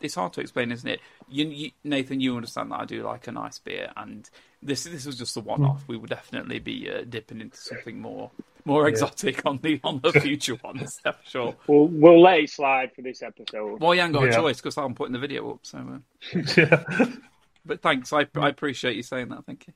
it's 0.02 0.16
hard 0.16 0.34
to 0.34 0.42
explain, 0.42 0.72
isn't 0.72 0.88
it? 0.88 1.02
You, 1.28 1.48
you, 1.48 1.72
Nathan, 1.84 2.20
you 2.20 2.36
understand 2.36 2.72
that 2.72 2.82
I 2.82 2.86
do 2.86 3.04
like 3.04 3.28
a 3.28 3.32
nice 3.32 3.60
beer, 3.60 3.92
and 3.98 4.30
this 4.62 4.84
this 4.84 5.06
was 5.06 5.18
just 5.18 5.36
a 5.38 5.42
one-off. 5.42 5.84
We 5.88 5.98
would 5.98 6.10
definitely 6.10 6.60
be 6.60 6.90
uh, 6.90 7.04
dipping 7.08 7.42
into 7.42 7.58
something 7.58 8.00
more 8.00 8.32
more 8.66 8.88
exotic 8.88 9.46
on 9.46 9.60
the 9.62 9.80
on 9.84 10.00
the 10.02 10.14
future 10.14 10.56
ones, 10.64 11.00
for 11.02 11.16
sure. 11.26 11.56
We'll, 11.68 11.88
we'll 11.88 12.22
let 12.22 12.40
it 12.40 12.50
slide 12.50 12.94
for 12.96 13.02
this 13.02 13.22
episode. 13.22 13.80
Well, 13.80 13.94
you 13.94 14.02
ain't 14.02 14.14
got 14.14 14.28
a 14.28 14.32
choice 14.32 14.58
because 14.58 14.78
I'm 14.78 14.96
putting 14.96 15.14
the 15.14 15.20
video 15.20 15.52
up. 15.52 15.60
So, 15.64 15.78
uh, 15.78 16.40
yeah. 16.58 17.06
but 17.66 17.82
thanks, 17.82 18.14
I 18.14 18.28
I 18.36 18.50
appreciate 18.50 18.96
you 18.96 19.04
saying 19.04 19.30
that. 19.30 19.46
Thank 19.46 19.68
you. 19.68 19.74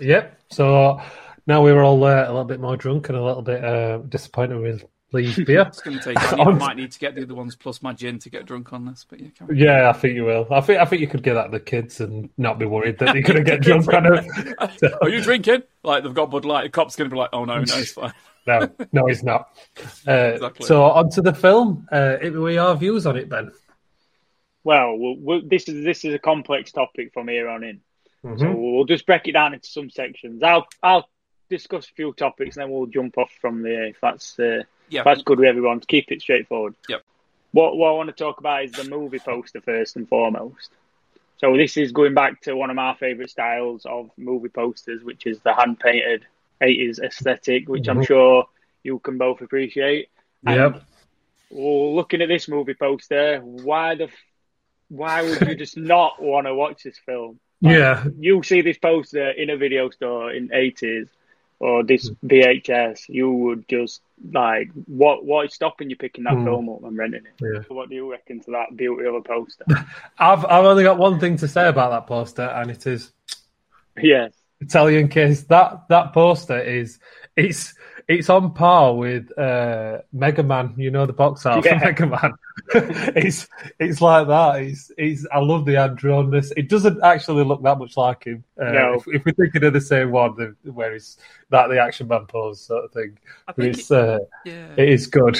Yep. 0.00 0.40
So 0.52 1.00
now 1.46 1.62
we 1.62 1.72
were 1.72 1.82
all 1.82 2.02
uh, 2.04 2.24
a 2.24 2.28
little 2.28 2.44
bit 2.44 2.60
more 2.60 2.76
drunk 2.76 3.08
and 3.08 3.18
a 3.18 3.24
little 3.24 3.42
bit 3.42 3.64
uh, 3.64 3.98
disappointed 3.98 4.60
with 4.60 4.84
Please, 5.10 5.36
beer. 5.46 5.62
It's 5.62 5.80
going 5.80 5.98
to 5.98 6.04
take. 6.04 6.32
I, 6.32 6.36
need, 6.36 6.46
I 6.46 6.50
might 6.52 6.76
need 6.76 6.92
to 6.92 6.98
get 6.98 7.14
the 7.14 7.22
other 7.22 7.34
ones 7.34 7.56
plus 7.56 7.80
my 7.82 7.94
gin 7.94 8.18
to 8.20 8.30
get 8.30 8.44
drunk 8.44 8.72
on 8.72 8.84
this. 8.84 9.06
But 9.08 9.20
yeah. 9.20 9.28
Yeah, 9.52 9.88
I 9.88 9.92
think 9.94 10.14
you 10.14 10.24
will. 10.24 10.46
I 10.50 10.60
think 10.60 10.80
I 10.80 10.84
think 10.84 11.00
you 11.00 11.08
could 11.08 11.22
get 11.22 11.34
that 11.34 11.46
to 11.46 11.50
the 11.52 11.60
kids 11.60 12.00
and 12.00 12.28
not 12.36 12.58
be 12.58 12.66
worried 12.66 12.98
that 12.98 13.14
you're 13.14 13.22
going 13.22 13.42
to 13.42 13.50
get 13.50 13.60
drunk 13.62 13.92
on 13.92 14.06
it. 14.14 14.94
Are 15.02 15.08
you 15.08 15.22
drinking? 15.22 15.62
Like 15.82 16.04
they've 16.04 16.12
got 16.12 16.30
Bud 16.30 16.44
Light. 16.44 16.64
The 16.64 16.68
cop's 16.70 16.96
going 16.96 17.08
to 17.08 17.14
be 17.14 17.18
like, 17.18 17.30
"Oh 17.32 17.44
no, 17.44 17.56
no, 17.56 17.62
it's 17.62 17.92
fine." 17.92 18.12
no, 18.46 18.70
no, 18.92 19.06
he's 19.06 19.22
not. 19.22 19.48
Uh, 20.06 20.32
Exactly. 20.34 20.66
So 20.66 20.82
on 20.84 21.10
to 21.10 21.22
the 21.22 21.34
film. 21.34 21.88
Uh, 21.90 22.16
we 22.22 22.58
are 22.58 22.76
views 22.76 23.06
on 23.06 23.16
it, 23.16 23.28
Ben. 23.28 23.50
Well, 24.64 24.98
we'll, 24.98 25.16
we'll, 25.18 25.40
this 25.48 25.68
is 25.68 25.84
this 25.84 26.04
is 26.04 26.12
a 26.14 26.18
complex 26.18 26.72
topic 26.72 27.12
from 27.14 27.28
here 27.28 27.48
on 27.48 27.64
in. 27.64 27.80
Mhm. 28.24 28.40
So 28.40 28.54
we'll 28.54 28.84
just 28.84 29.06
break 29.06 29.26
it 29.26 29.32
down 29.32 29.54
into 29.54 29.68
some 29.68 29.88
sections. 29.88 30.42
I'll 30.42 30.66
I'll 30.82 31.08
discuss 31.48 31.88
a 31.88 31.92
few 31.92 32.12
topics, 32.12 32.56
and 32.56 32.64
then 32.64 32.70
we'll 32.70 32.86
jump 32.86 33.16
off 33.16 33.30
from 33.40 33.62
there 33.62 33.86
if 33.86 33.96
that's 34.02 34.38
uh, 34.38 34.64
Yeah. 34.90 35.02
that's 35.04 35.22
good 35.22 35.38
with 35.38 35.48
everyone. 35.48 35.80
Keep 35.80 36.10
it 36.12 36.20
straightforward. 36.22 36.74
Yep. 36.88 37.02
What 37.52 37.76
what 37.76 37.88
I 37.88 37.92
want 37.92 38.08
to 38.08 38.14
talk 38.24 38.40
about 38.40 38.64
is 38.64 38.72
the 38.72 38.84
movie 38.84 39.18
poster 39.18 39.60
first 39.60 39.96
and 39.96 40.08
foremost. 40.08 40.70
So 41.38 41.56
this 41.56 41.76
is 41.76 41.92
going 41.92 42.14
back 42.14 42.40
to 42.42 42.54
one 42.54 42.68
of 42.70 42.76
my 42.76 42.94
favourite 42.94 43.30
styles 43.30 43.86
of 43.86 44.10
movie 44.16 44.48
posters, 44.48 45.02
which 45.04 45.26
is 45.26 45.38
the 45.40 45.54
hand 45.54 45.78
painted 45.78 46.24
eighties 46.60 46.98
aesthetic, 46.98 47.68
which 47.68 47.88
I'm 47.88 48.00
Mhm. 48.00 48.06
sure 48.06 48.46
you 48.82 48.98
can 48.98 49.18
both 49.18 49.40
appreciate. 49.40 50.08
And 50.46 50.56
Yep. 50.56 50.82
well, 51.50 51.94
looking 51.94 52.22
at 52.22 52.28
this 52.28 52.48
movie 52.48 52.74
poster, 52.74 53.40
why 53.40 53.94
the 53.94 54.08
why 54.88 55.22
would 55.22 55.40
you 55.42 55.54
just 55.54 55.76
not 55.76 56.20
want 56.20 56.46
to 56.46 56.54
watch 56.54 56.82
this 56.82 56.98
film? 56.98 57.38
Yeah. 57.60 58.04
You 58.18 58.42
see 58.44 58.60
this 58.60 58.78
poster 58.78 59.30
in 59.30 59.50
a 59.50 59.56
video 59.56 59.90
store 59.90 60.32
in 60.32 60.50
eighties 60.52 61.08
or 61.60 61.82
this 61.82 62.08
VHS, 62.24 63.08
you 63.08 63.30
would 63.32 63.68
just 63.68 64.00
like 64.32 64.70
what 64.86 65.24
what 65.24 65.46
is 65.46 65.54
stopping 65.54 65.90
you 65.90 65.96
picking 65.96 66.24
that 66.24 66.34
Mm. 66.34 66.44
film 66.44 66.68
up 66.68 66.82
and 66.84 66.96
renting 66.96 67.22
it? 67.26 67.32
Yeah. 67.40 67.62
What 67.68 67.88
do 67.88 67.94
you 67.94 68.10
reckon 68.10 68.40
to 68.40 68.50
that 68.52 68.76
beauty 68.76 69.06
of 69.06 69.14
a 69.14 69.22
poster? 69.22 69.64
I've 70.18 70.44
I've 70.44 70.64
only 70.64 70.84
got 70.84 70.98
one 70.98 71.18
thing 71.20 71.36
to 71.38 71.48
say 71.48 71.68
about 71.68 71.90
that 71.90 72.06
poster, 72.06 72.42
and 72.42 72.70
it 72.70 72.86
is 72.86 73.12
yes. 74.00 74.32
Italian 74.60 75.08
case. 75.08 75.42
That 75.44 75.88
that 75.88 76.12
poster 76.12 76.58
is 76.60 76.98
it's 77.36 77.74
it's 78.08 78.30
on 78.30 78.54
par 78.54 78.94
with 78.96 79.36
uh, 79.38 79.98
Mega 80.12 80.42
Man. 80.42 80.74
You 80.76 80.90
know 80.90 81.06
the 81.06 81.12
box 81.12 81.44
art 81.46 81.64
Yeah. 81.64 81.78
for 81.78 81.84
Mega 81.84 82.06
Man. 82.06 82.32
it's 83.16 83.46
it's 83.78 84.00
like 84.00 84.26
that. 84.28 84.62
It's 84.62 84.90
it's. 84.96 85.26
I 85.32 85.38
love 85.38 85.64
the 85.66 85.74
hand 85.74 85.98
drawnness. 85.98 86.52
It 86.56 86.68
doesn't 86.68 87.02
actually 87.02 87.44
look 87.44 87.62
that 87.62 87.78
much 87.78 87.96
like 87.96 88.24
him. 88.24 88.44
Uh, 88.60 88.72
No. 88.72 88.94
if, 88.94 89.06
if 89.08 89.24
we're 89.24 89.32
thinking 89.32 89.64
of 89.64 89.72
the 89.74 89.80
same 89.80 90.10
one, 90.10 90.34
the, 90.36 90.72
where 90.72 90.92
he's 90.94 91.18
that 91.50 91.68
the 91.68 91.78
action 91.80 92.08
man 92.08 92.26
pose 92.26 92.60
sort 92.62 92.84
of 92.86 92.92
thing. 92.92 93.18
I 93.46 93.52
But 93.52 93.56
think 93.56 93.76
it's 93.78 93.90
uh, 93.90 94.18
Yeah. 94.44 94.68
it 94.76 94.88
is 94.88 95.06
good. 95.06 95.38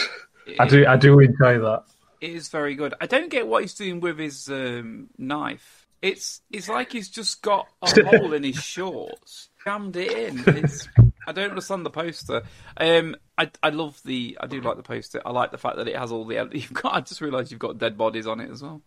I 0.58 0.66
do 0.66 0.86
I 0.86 0.96
do 0.96 1.18
enjoy 1.20 1.58
that. 1.60 1.84
It 2.20 2.30
is 2.30 2.48
very 2.48 2.74
good. 2.74 2.94
I 3.00 3.06
don't 3.06 3.30
get 3.30 3.46
what 3.46 3.62
he's 3.62 3.74
doing 3.74 4.00
with 4.00 4.18
his 4.18 4.48
um, 4.48 5.08
knife. 5.18 5.86
It's 6.02 6.40
it's 6.50 6.68
like 6.68 6.92
he's 6.92 7.08
just 7.08 7.42
got 7.42 7.66
a 7.82 8.04
hole 8.06 8.32
in 8.32 8.44
his 8.44 8.56
shorts, 8.56 9.48
jammed 9.68 9.96
it 9.96 10.10
in. 10.12 10.44
It's 10.56 10.88
I 11.26 11.32
don't 11.32 11.50
understand 11.50 11.84
the 11.84 11.90
poster. 11.90 12.42
Um, 12.78 13.14
I 13.36 13.50
I 13.62 13.68
love 13.68 14.00
the 14.04 14.38
I 14.40 14.46
do 14.46 14.62
like 14.62 14.76
the 14.78 14.82
poster. 14.82 15.20
I 15.26 15.30
like 15.30 15.50
the 15.50 15.58
fact 15.58 15.76
that 15.76 15.86
it 15.86 15.96
has 15.96 16.10
all 16.10 16.24
the 16.24 16.36
you've 16.52 16.72
got. 16.72 16.94
I 16.94 17.00
just 17.00 17.20
realised 17.20 17.50
you've 17.50 17.60
got 17.60 17.78
dead 17.78 17.98
bodies 17.98 18.26
on 18.26 18.40
it 18.40 18.50
as 18.50 18.62
well. 18.62 18.80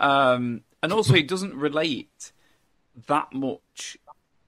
Um, 0.00 0.62
and 0.82 0.92
also 0.92 1.14
it 1.14 1.28
doesn't 1.28 1.54
relate 1.54 2.32
that 3.08 3.32
much. 3.32 3.98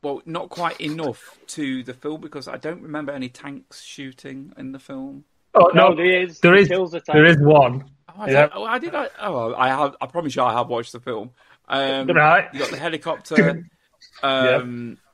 Well, 0.02 0.22
not 0.24 0.48
quite 0.48 0.80
enough 0.80 1.38
to 1.48 1.82
the 1.82 1.92
film 1.92 2.20
because 2.20 2.46
I 2.48 2.56
don't 2.56 2.82
remember 2.82 3.12
any 3.12 3.28
tanks 3.28 3.82
shooting 3.82 4.52
in 4.56 4.72
the 4.72 4.78
film. 4.78 5.24
Oh 5.54 5.70
No, 5.74 5.88
no, 5.88 5.96
there 5.96 6.22
is 6.22 6.38
there 6.40 6.54
he 6.54 6.62
is 6.62 6.68
kills 6.68 6.92
the 6.92 7.02
there 7.08 7.24
is 7.24 7.36
one. 7.40 7.84
Oh, 8.08 8.22
I, 8.22 8.30
Yeah. 8.30 8.42
did, 8.42 8.50
oh, 8.54 8.64
I 8.64 8.78
did. 8.78 8.94
I, 8.94 9.08
oh, 9.20 9.54
I 9.54 9.68
have. 9.68 9.96
I 10.00 10.06
promise 10.06 10.34
you, 10.36 10.42
I 10.42 10.52
have 10.52 10.68
watched 10.68 10.92
the 10.92 11.00
film. 11.00 11.30
Um, 11.68 12.06
Right. 12.06 12.48
You 12.52 12.60
got 12.60 12.70
the 12.70 12.78
helicopter. 12.78 13.64
um, 14.22 14.98
yeah, 15.02 15.07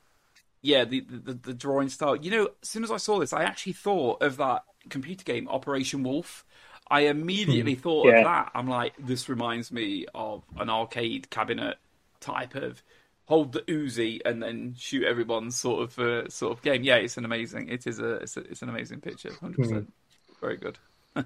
the, 0.85 1.01
the 1.01 1.33
the 1.33 1.53
drawing 1.53 1.89
style. 1.89 2.15
You 2.15 2.31
know, 2.31 2.43
as 2.63 2.69
soon 2.69 2.83
as 2.83 2.91
I 2.91 2.97
saw 2.97 3.19
this, 3.19 3.33
I 3.33 3.43
actually 3.43 3.73
thought 3.73 4.21
of 4.23 4.37
that 4.37 4.63
computer 4.89 5.23
game, 5.23 5.47
Operation 5.47 6.01
Wolf. 6.03 6.45
I 6.89 7.01
immediately 7.01 7.75
thought 7.75 8.07
Yeah. 8.07 8.17
of 8.19 8.23
that. 8.25 8.51
I'm 8.53 8.67
like, 8.67 8.93
this 8.99 9.27
reminds 9.29 9.71
me 9.71 10.05
of 10.13 10.43
an 10.57 10.69
arcade 10.69 11.29
cabinet 11.29 11.77
type 12.19 12.55
of 12.55 12.81
hold 13.25 13.53
the 13.53 13.61
Uzi 13.61 14.21
and 14.25 14.41
then 14.41 14.75
shoot 14.77 15.03
everyone 15.03 15.51
sort 15.51 15.81
of 15.83 15.99
uh, 15.99 16.29
sort 16.29 16.51
of 16.55 16.61
game. 16.63 16.83
Yeah, 16.83 16.97
it's 16.97 17.17
an 17.17 17.25
amazing. 17.25 17.69
It 17.69 17.87
is 17.87 17.99
a 17.99 18.15
it's, 18.15 18.37
a, 18.37 18.41
it's 18.41 18.61
an 18.61 18.69
amazing 18.69 19.01
picture. 19.01 19.31
Hundred 19.39 19.57
percent, 19.57 19.93
very 20.41 20.57
good. 20.57 20.77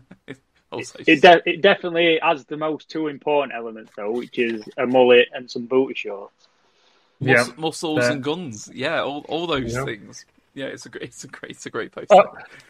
also, 0.71 0.99
It 1.05 1.21
de- 1.21 1.41
it 1.45 1.61
definitely 1.61 2.19
has 2.21 2.45
the 2.45 2.57
most 2.57 2.89
two 2.89 3.07
important 3.07 3.53
elements 3.53 3.91
though, 3.95 4.11
which 4.11 4.37
is 4.39 4.63
a 4.77 4.85
mullet 4.85 5.27
and 5.33 5.49
some 5.49 5.65
booty 5.65 5.93
shorts. 5.93 6.47
Yeah. 7.19 7.33
Mus- 7.35 7.57
muscles 7.57 7.99
Yeah. 8.01 8.11
and 8.11 8.23
guns. 8.23 8.69
Yeah, 8.73 9.01
all, 9.01 9.25
all 9.29 9.47
those 9.47 9.73
Yeah. 9.73 9.85
things. 9.85 10.25
Yeah, 10.55 10.65
it's 10.65 10.85
a 10.85 10.89
great, 10.89 11.03
it's 11.03 11.23
a 11.23 11.27
great, 11.27 11.51
it's 11.51 11.65
a 11.65 11.69
great 11.69 11.91
poster. 11.91 12.07
Oh, 12.15 12.23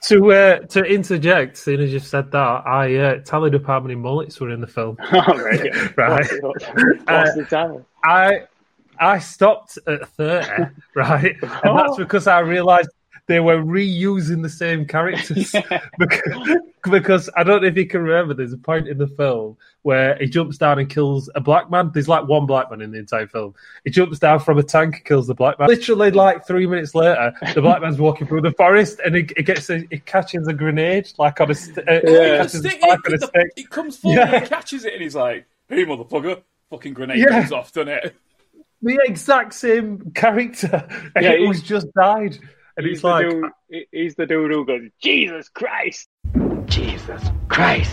to 0.07 0.31
uh, 0.33 0.59
to 0.59 0.83
interject, 0.83 1.57
seeing 1.57 1.79
as 1.79 1.93
you've 1.93 2.03
said 2.03 2.29
that, 2.31 2.67
I 2.67 2.95
uh, 2.95 3.15
tallied 3.23 3.55
up 3.55 3.65
how 3.65 3.79
many 3.79 3.95
mullets 3.95 4.39
were 4.39 4.49
in 4.51 4.59
the 4.61 4.67
film. 4.67 4.97
All 5.13 5.21
right. 5.37 5.71
Right. 5.97 6.27
What's, 6.41 6.63
Uh, 6.65 6.73
what's 7.07 7.35
the 7.35 7.47
time? 7.49 7.85
I 8.03 8.41
I 8.99 9.19
stopped 9.19 9.79
at 9.87 10.07
thirty, 10.09 10.63
right, 10.95 11.35
and 11.41 11.77
that's 11.79 11.97
because 11.97 12.27
I 12.27 12.39
realised 12.39 12.89
they 13.29 13.39
were 13.39 13.57
reusing 13.59 14.41
the 14.41 14.49
same 14.49 14.85
characters. 14.85 15.53
because, 15.99 16.57
because 16.89 17.29
I 17.37 17.43
don't 17.43 17.61
know 17.61 17.67
if 17.67 17.77
you 17.77 17.85
can 17.85 18.01
remember, 18.01 18.33
there's 18.33 18.53
a 18.53 18.57
point 18.57 18.87
in 18.87 18.97
the 18.97 19.07
film 19.07 19.55
where 19.83 20.17
he 20.17 20.25
jumps 20.25 20.57
down 20.57 20.79
and 20.79 20.89
kills 20.89 21.29
a 21.35 21.39
black 21.39 21.69
man. 21.69 21.91
There's 21.93 22.09
like 22.09 22.27
one 22.27 22.45
black 22.47 22.71
man 22.71 22.81
in 22.81 22.91
the 22.91 22.97
entire 22.97 23.27
film. 23.27 23.53
He 23.85 23.91
jumps 23.91 24.17
down 24.19 24.39
from 24.39 24.57
a 24.57 24.63
tank 24.63 25.03
kills 25.05 25.27
the 25.27 25.35
black 25.35 25.59
man. 25.59 25.69
Literally, 25.69 26.09
like 26.11 26.45
three 26.47 26.65
minutes 26.65 26.95
later, 26.95 27.31
the 27.53 27.61
black 27.61 27.81
man's 27.81 27.99
walking 27.99 28.25
through 28.27 28.41
the 28.41 28.51
forest 28.53 28.99
and 29.05 29.15
he, 29.15 29.29
he 29.37 29.43
gets 29.43 29.69
a, 29.69 29.85
he 29.91 29.99
catches 29.99 30.47
a 30.47 30.53
grenade 30.53 31.09
like 31.19 31.39
on 31.39 31.51
a, 31.51 31.55
st- 31.55 31.87
uh, 31.87 31.99
he 32.03 32.11
Yeah. 32.13 32.37
catches 32.37 32.55
a 32.55 32.59
Stick- 32.69 32.81
spike 32.81 32.99
on 33.05 33.11
a 33.11 33.15
it, 33.15 33.21
stick. 33.23 33.51
it 33.55 33.69
comes 33.69 33.97
forward, 33.97 34.17
Yeah. 34.17 34.39
he 34.41 34.47
catches 34.47 34.85
it, 34.85 34.93
and 34.93 35.01
he's 35.03 35.15
like, 35.15 35.45
"Hey, 35.67 35.85
motherfucker!" 35.85 36.41
Fucking 36.71 36.93
grenade 36.95 37.19
Yeah. 37.19 37.41
goes 37.41 37.51
off, 37.51 37.71
doesn't 37.71 37.89
it? 37.89 38.15
the 38.81 38.97
exact 39.03 39.53
same 39.53 40.09
character, 40.15 40.87
and 41.15 41.23
Yeah, 41.25 41.31
it 41.31 41.47
was 41.47 41.61
just 41.61 41.87
died. 41.93 42.39
And 42.79 42.87
He's 42.87 42.99
it's 42.99 43.01
the, 43.03 43.51
dude, 43.69 43.83
he's 43.91 44.15
the 44.15 44.25
dude 44.25 44.51
who 44.53 44.65
goes, 44.65 44.81
Jesus 45.01 45.49
Christ! 45.49 46.07
Jesus 46.67 47.21
Christ. 47.49 47.91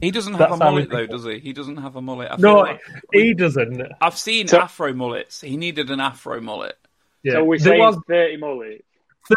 He 0.00 0.10
doesn't 0.10 0.32
have 0.32 0.38
That's 0.50 0.54
a 0.54 0.56
mullet 0.56 0.90
though, 0.90 1.06
does 1.06 1.24
he? 1.24 1.38
He 1.38 1.52
doesn't 1.52 1.76
have 1.76 1.94
a 1.94 2.02
mullet. 2.02 2.28
I 2.32 2.36
feel 2.36 2.54
no, 2.54 2.60
like- 2.62 2.80
he 3.12 3.34
doesn't. 3.34 3.80
I've 4.00 4.18
seen 4.18 4.48
So- 4.48 4.58
afro 4.58 4.92
mullets. 4.94 5.40
He 5.40 5.56
needed 5.56 5.90
an 5.90 6.00
afro 6.00 6.40
mullet. 6.40 6.76
Yeah. 7.22 7.34
So 7.34 7.44
we're 7.44 7.58
there 7.60 7.78
was 7.78 7.98
30 8.08 8.38
mullets. 8.38 8.82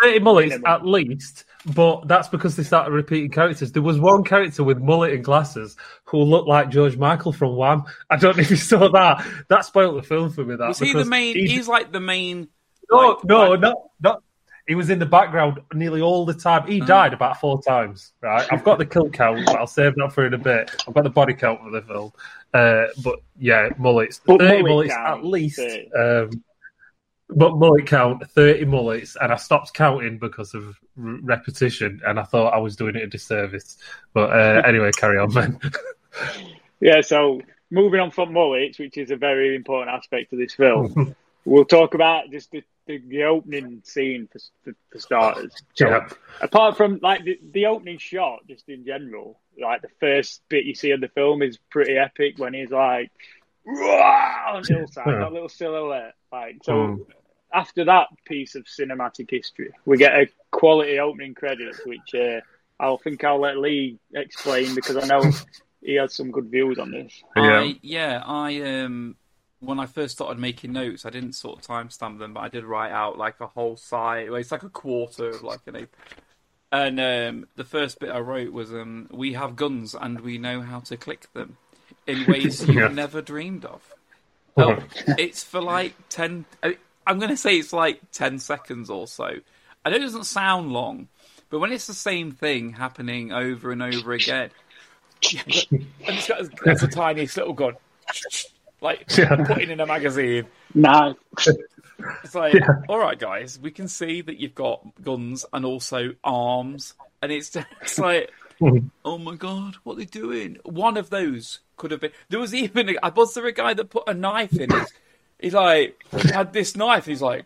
30 0.01 0.19
mullets 0.21 0.49
Minimum. 0.49 0.71
at 0.71 0.85
least, 0.87 1.45
but 1.75 2.07
that's 2.07 2.29
because 2.29 2.55
they 2.55 2.63
started 2.63 2.93
repeating 2.93 3.29
characters. 3.29 3.73
There 3.73 3.83
was 3.83 3.99
one 3.99 4.23
character 4.23 4.63
with 4.63 4.79
mullet 4.79 5.13
and 5.13 5.23
glasses 5.23 5.75
who 6.05 6.17
looked 6.23 6.47
like 6.47 6.69
George 6.71 6.97
Michael 6.97 7.31
from 7.31 7.55
Wham. 7.55 7.83
I 8.09 8.15
don't 8.15 8.35
know 8.35 8.41
if 8.41 8.49
you 8.49 8.55
saw 8.55 8.89
that. 8.89 9.23
That 9.49 9.65
spoiled 9.65 9.97
the 9.97 10.01
film 10.01 10.31
for 10.31 10.43
me. 10.43 10.55
That 10.55 10.69
Was 10.69 10.79
he 10.79 10.93
the 10.93 11.05
main? 11.05 11.35
he- 11.35 11.47
He's 11.47 11.67
like 11.67 11.91
the 11.91 11.99
main. 11.99 12.47
no, 12.89 12.97
like, 13.09 13.23
no, 13.25 13.49
like- 13.51 13.59
not 13.59 13.75
not. 14.01 14.23
He 14.67 14.75
was 14.75 14.89
in 14.89 14.99
the 14.99 15.05
background 15.05 15.59
nearly 15.73 16.01
all 16.01 16.25
the 16.25 16.33
time. 16.33 16.63
Oh. 16.65 16.71
He 16.71 16.79
died 16.79 17.13
about 17.13 17.39
four 17.39 17.61
times. 17.61 18.13
Right, 18.21 18.47
I've 18.51 18.63
got 18.63 18.77
the 18.77 18.85
kill 18.85 19.09
count, 19.09 19.45
but 19.45 19.55
I'll 19.59 19.67
save 19.67 19.95
that 19.95 20.13
for 20.13 20.25
in 20.25 20.33
a 20.33 20.37
bit. 20.37 20.71
I've 20.87 20.93
got 20.93 21.03
the 21.03 21.09
body 21.09 21.33
count 21.33 21.61
for 21.61 21.69
the 21.69 21.81
film. 21.81 22.11
Uh, 22.53 22.85
but 23.03 23.19
yeah, 23.37 23.69
mullets, 23.77 24.21
But 24.25 24.39
thirty 24.39 24.63
mullet 24.63 24.69
mullets 24.69 24.93
count, 24.93 25.19
at 25.19 25.25
least. 25.25 25.59
Um, 25.97 26.43
but 27.29 27.57
mullet 27.57 27.87
count 27.87 28.29
thirty 28.29 28.63
mullets, 28.63 29.17
and 29.19 29.33
I 29.33 29.35
stopped 29.35 29.73
counting 29.73 30.17
because 30.17 30.53
of 30.53 30.65
r- 30.65 31.17
repetition, 31.21 32.01
and 32.05 32.19
I 32.19 32.23
thought 32.23 32.53
I 32.53 32.59
was 32.59 32.75
doing 32.75 32.95
it 32.95 33.03
a 33.03 33.07
disservice. 33.07 33.77
But 34.13 34.31
uh, 34.31 34.61
anyway, 34.67 34.91
carry 34.91 35.17
on, 35.17 35.33
man. 35.33 35.59
Yeah, 36.79 36.99
so 36.99 37.39
moving 37.71 38.01
on 38.01 38.11
from 38.11 38.33
mullets, 38.33 38.77
which 38.77 38.97
is 38.97 39.09
a 39.09 39.15
very 39.15 39.55
important 39.55 39.89
aspect 39.95 40.33
of 40.33 40.39
this 40.39 40.53
film, 40.53 41.15
we'll 41.45 41.63
talk 41.63 41.93
about 41.93 42.29
just 42.29 42.51
the, 42.51 42.61
the, 42.85 42.99
the 43.07 43.23
opening 43.23 43.81
scene 43.85 44.27
for, 44.31 44.39
for, 44.63 44.73
for 44.91 44.99
starters. 44.99 45.53
Yeah. 45.79 46.07
apart 46.41 46.77
from 46.77 46.99
like 47.01 47.23
the, 47.23 47.39
the 47.51 47.65
opening 47.67 47.97
shot, 47.97 48.45
just 48.47 48.67
in 48.69 48.85
general, 48.85 49.39
like 49.61 49.81
the 49.81 49.89
first 49.99 50.41
bit 50.49 50.65
you 50.65 50.75
see 50.75 50.91
of 50.91 51.01
the 51.01 51.07
film 51.09 51.41
is 51.41 51.57
pretty 51.69 51.97
epic 51.97 52.35
when 52.37 52.53
he's 52.53 52.71
like, 52.71 53.11
"Rah!" 53.65 54.53
on 54.55 54.63
the 54.63 54.73
hillside, 54.73 55.07
Yeah. 55.07 55.19
that 55.19 55.33
little 55.33 55.49
silhouette. 55.49 56.13
Like, 56.31 56.57
so 56.63 56.73
Mm. 56.73 57.05
after 57.53 57.85
that 57.85 58.07
piece 58.25 58.55
of 58.55 58.65
cinematic 58.65 59.29
history, 59.29 59.71
we 59.85 59.97
get 59.97 60.13
a 60.13 60.27
quality 60.51 60.99
opening 60.99 61.33
credits, 61.35 61.79
which 61.85 62.13
uh, 62.15 62.41
I 62.79 62.95
think 63.03 63.23
I'll 63.23 63.39
let 63.39 63.57
Lee 63.57 63.99
explain 64.13 64.75
because 64.75 64.97
I 64.97 65.05
know 65.07 65.31
he 65.81 65.95
has 65.95 66.13
some 66.15 66.31
good 66.31 66.49
views 66.49 66.79
on 66.79 66.91
this. 66.91 67.13
I 67.35 67.79
yeah, 67.81 68.21
I 68.25 68.61
um 68.61 69.15
when 69.63 69.79
I 69.79 69.85
first 69.85 70.15
started 70.15 70.39
making 70.39 70.73
notes, 70.73 71.05
I 71.05 71.09
didn't 71.09 71.33
sort 71.33 71.59
of 71.59 71.65
timestamp 71.65 72.19
them, 72.19 72.33
but 72.33 72.41
I 72.41 72.49
did 72.49 72.63
write 72.65 72.91
out 72.91 73.17
like 73.17 73.39
a 73.39 73.47
whole 73.47 73.77
side. 73.77 74.29
Well, 74.29 74.39
it's 74.39 74.51
like 74.51 74.63
a 74.63 74.69
quarter 74.69 75.29
of 75.29 75.43
like 75.43 75.61
an 75.67 75.75
eighth. 75.75 75.95
And 76.71 76.99
um, 76.99 77.47
the 77.55 77.63
first 77.63 77.99
bit 77.99 78.09
I 78.09 78.19
wrote 78.19 78.51
was, 78.51 78.71
um, 78.73 79.07
"We 79.11 79.33
have 79.33 79.55
guns 79.55 79.93
and 79.93 80.19
we 80.21 80.37
know 80.37 80.61
how 80.61 80.79
to 80.81 80.97
click 80.97 81.31
them 81.33 81.57
in 82.07 82.25
ways 82.27 82.67
Yeah. 82.67 82.87
never 82.87 83.21
dreamed 83.21 83.65
of." 83.65 83.93
Oh, 84.57 84.77
it's 85.17 85.43
for 85.43 85.61
like 85.61 85.93
ten. 86.09 86.45
I- 86.61 86.77
I'm 87.05 87.19
going 87.19 87.29
to 87.31 87.37
say 87.37 87.57
it's 87.57 87.73
like 87.73 87.99
ten 88.11 88.39
seconds 88.39 88.89
or 88.89 89.07
so. 89.07 89.35
I 89.85 89.89
know 89.89 89.97
it 89.97 89.99
doesn't 89.99 90.23
sound 90.25 90.71
long, 90.71 91.09
but 91.49 91.59
when 91.59 91.71
it's 91.71 91.85
the 91.87 91.93
same 91.93 92.31
thing 92.31 92.73
happening 92.73 93.31
over 93.33 93.71
and 93.71 93.83
over 93.83 94.13
again, 94.13 94.49
and 95.45 95.87
it's 95.99 96.27
got 96.27 96.41
that's 96.63 96.81
the 96.81 96.87
tiniest 96.87 97.35
little 97.37 97.53
gun, 97.53 97.73
like 98.83 99.05
Yeah. 99.17 99.43
putting 99.45 99.71
in 99.71 99.79
a 99.79 99.85
magazine. 99.85 100.45
Nah, 100.75 101.13
It's 102.23 102.35
like, 102.35 102.55
all 102.89 102.99
right, 102.99 103.17
guys, 103.17 103.57
we 103.59 103.71
can 103.71 103.87
see 103.87 104.21
that 104.21 104.37
you've 104.37 104.55
got 104.55 104.81
guns 105.01 105.45
and 105.53 105.63
also 105.65 106.13
arms, 106.23 106.95
and 107.21 107.31
it's 107.31 107.49
just 107.81 107.99
like, 107.99 108.29
oh 109.05 109.17
my 109.17 109.35
god, 109.35 109.75
what 109.83 109.93
are 109.93 109.99
they 109.99 110.05
doing? 110.05 110.57
One 110.63 110.97
of 110.97 111.09
those 111.09 111.59
could 111.77 111.91
have 111.91 112.01
been. 112.01 112.11
There 112.29 112.39
was 112.39 112.53
even 112.53 112.89
a, 113.01 113.11
was 113.15 113.33
there 113.33 113.45
a 113.45 113.51
guy 113.53 113.73
that 113.75 113.89
put 113.89 114.03
a 114.07 114.13
knife 114.13 114.53
in 114.53 114.73
it? 114.73 114.87
He's 115.39 115.53
like 115.53 116.03
had 116.11 116.51
this 116.51 116.75
knife. 116.75 117.05
He's 117.05 117.21
like, 117.21 117.45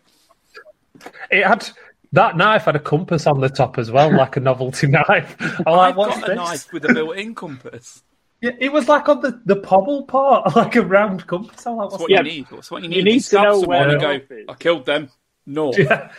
It 1.30 1.46
had 1.46 1.68
that 2.12 2.36
knife 2.36 2.64
had 2.64 2.74
a 2.76 2.80
compass 2.80 3.26
on 3.26 3.40
the 3.40 3.48
top 3.50 3.78
as 3.78 3.90
well, 3.92 4.10
like 4.16 4.36
a 4.36 4.40
novelty 4.40 4.86
knife. 4.88 5.36
I'm 5.66 5.76
like, 5.76 5.90
I've 5.90 5.96
got 5.96 6.20
this? 6.20 6.28
a 6.30 6.34
knife 6.34 6.72
with 6.72 6.84
a 6.86 6.94
built-in 6.94 7.34
compass. 7.34 8.02
Yeah, 8.40 8.52
it 8.58 8.72
was 8.72 8.88
like 8.88 9.08
on 9.08 9.20
the, 9.20 9.40
the 9.44 9.56
pobble 9.56 10.04
part, 10.04 10.54
like 10.56 10.76
a 10.76 10.82
round 10.82 11.26
compass. 11.26 11.66
I'm 11.66 11.76
like, 11.76 11.90
That's 11.90 12.00
what's 12.00 12.02
what 12.02 12.10
Yeah. 12.10 12.18
you 12.18 12.22
need. 12.24 12.46
That's 12.50 12.70
what 12.70 12.82
you 12.82 12.88
need. 12.88 12.96
You 12.98 13.02
need 13.04 13.20
to 13.24 13.42
know 13.42 13.60
someone 13.60 13.68
where 13.68 13.88
and 13.88 14.00
go, 14.00 14.10
is. 14.36 14.44
I 14.48 14.54
killed 14.54 14.86
them. 14.86 15.10
No, 15.46 15.72
yeah, 15.78 16.10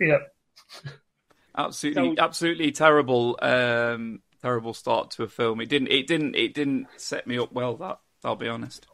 yeah. 0.00 0.18
absolutely, 1.56 2.16
So- 2.16 2.22
absolutely 2.22 2.72
terrible, 2.72 3.38
um, 3.42 4.20
terrible 4.42 4.74
start 4.74 5.10
to 5.12 5.24
a 5.24 5.28
film. 5.28 5.60
It 5.60 5.68
didn't, 5.68 5.88
it 5.88 6.06
didn't, 6.06 6.34
it 6.36 6.54
didn't 6.54 6.86
set 6.96 7.26
me 7.26 7.38
up 7.38 7.52
well. 7.52 7.76
That 7.76 7.98
I'll 8.24 8.36
be 8.36 8.48
honest. 8.48 8.86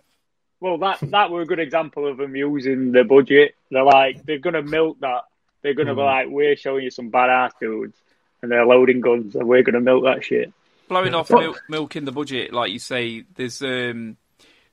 well, 0.60 0.78
that 0.78 0.98
that 1.10 1.30
were 1.30 1.42
a 1.42 1.46
good 1.46 1.58
example 1.60 2.06
of 2.08 2.16
them 2.16 2.34
using 2.34 2.92
the 2.92 3.04
budget. 3.04 3.54
They're 3.70 3.84
like 3.84 4.24
they're 4.24 4.38
gonna 4.38 4.62
milk 4.62 4.98
that. 5.00 5.22
They're 5.62 5.74
gonna 5.74 5.94
be 5.94 6.00
like, 6.00 6.28
we're 6.28 6.56
showing 6.56 6.84
you 6.84 6.90
some 6.90 7.10
badass 7.10 7.50
dudes, 7.60 7.98
and 8.42 8.50
they're 8.50 8.64
loading 8.66 9.00
guns, 9.00 9.34
and 9.34 9.46
we're 9.48 9.62
gonna 9.62 9.80
milk 9.80 10.04
that 10.04 10.24
shit. 10.24 10.52
Blowing 10.88 11.14
off 11.14 11.30
milk, 11.30 11.62
milk 11.68 11.96
in 11.96 12.04
the 12.04 12.12
budget, 12.12 12.52
like 12.52 12.72
you 12.72 12.78
say. 12.78 13.24
There's 13.34 13.62
um, 13.62 14.16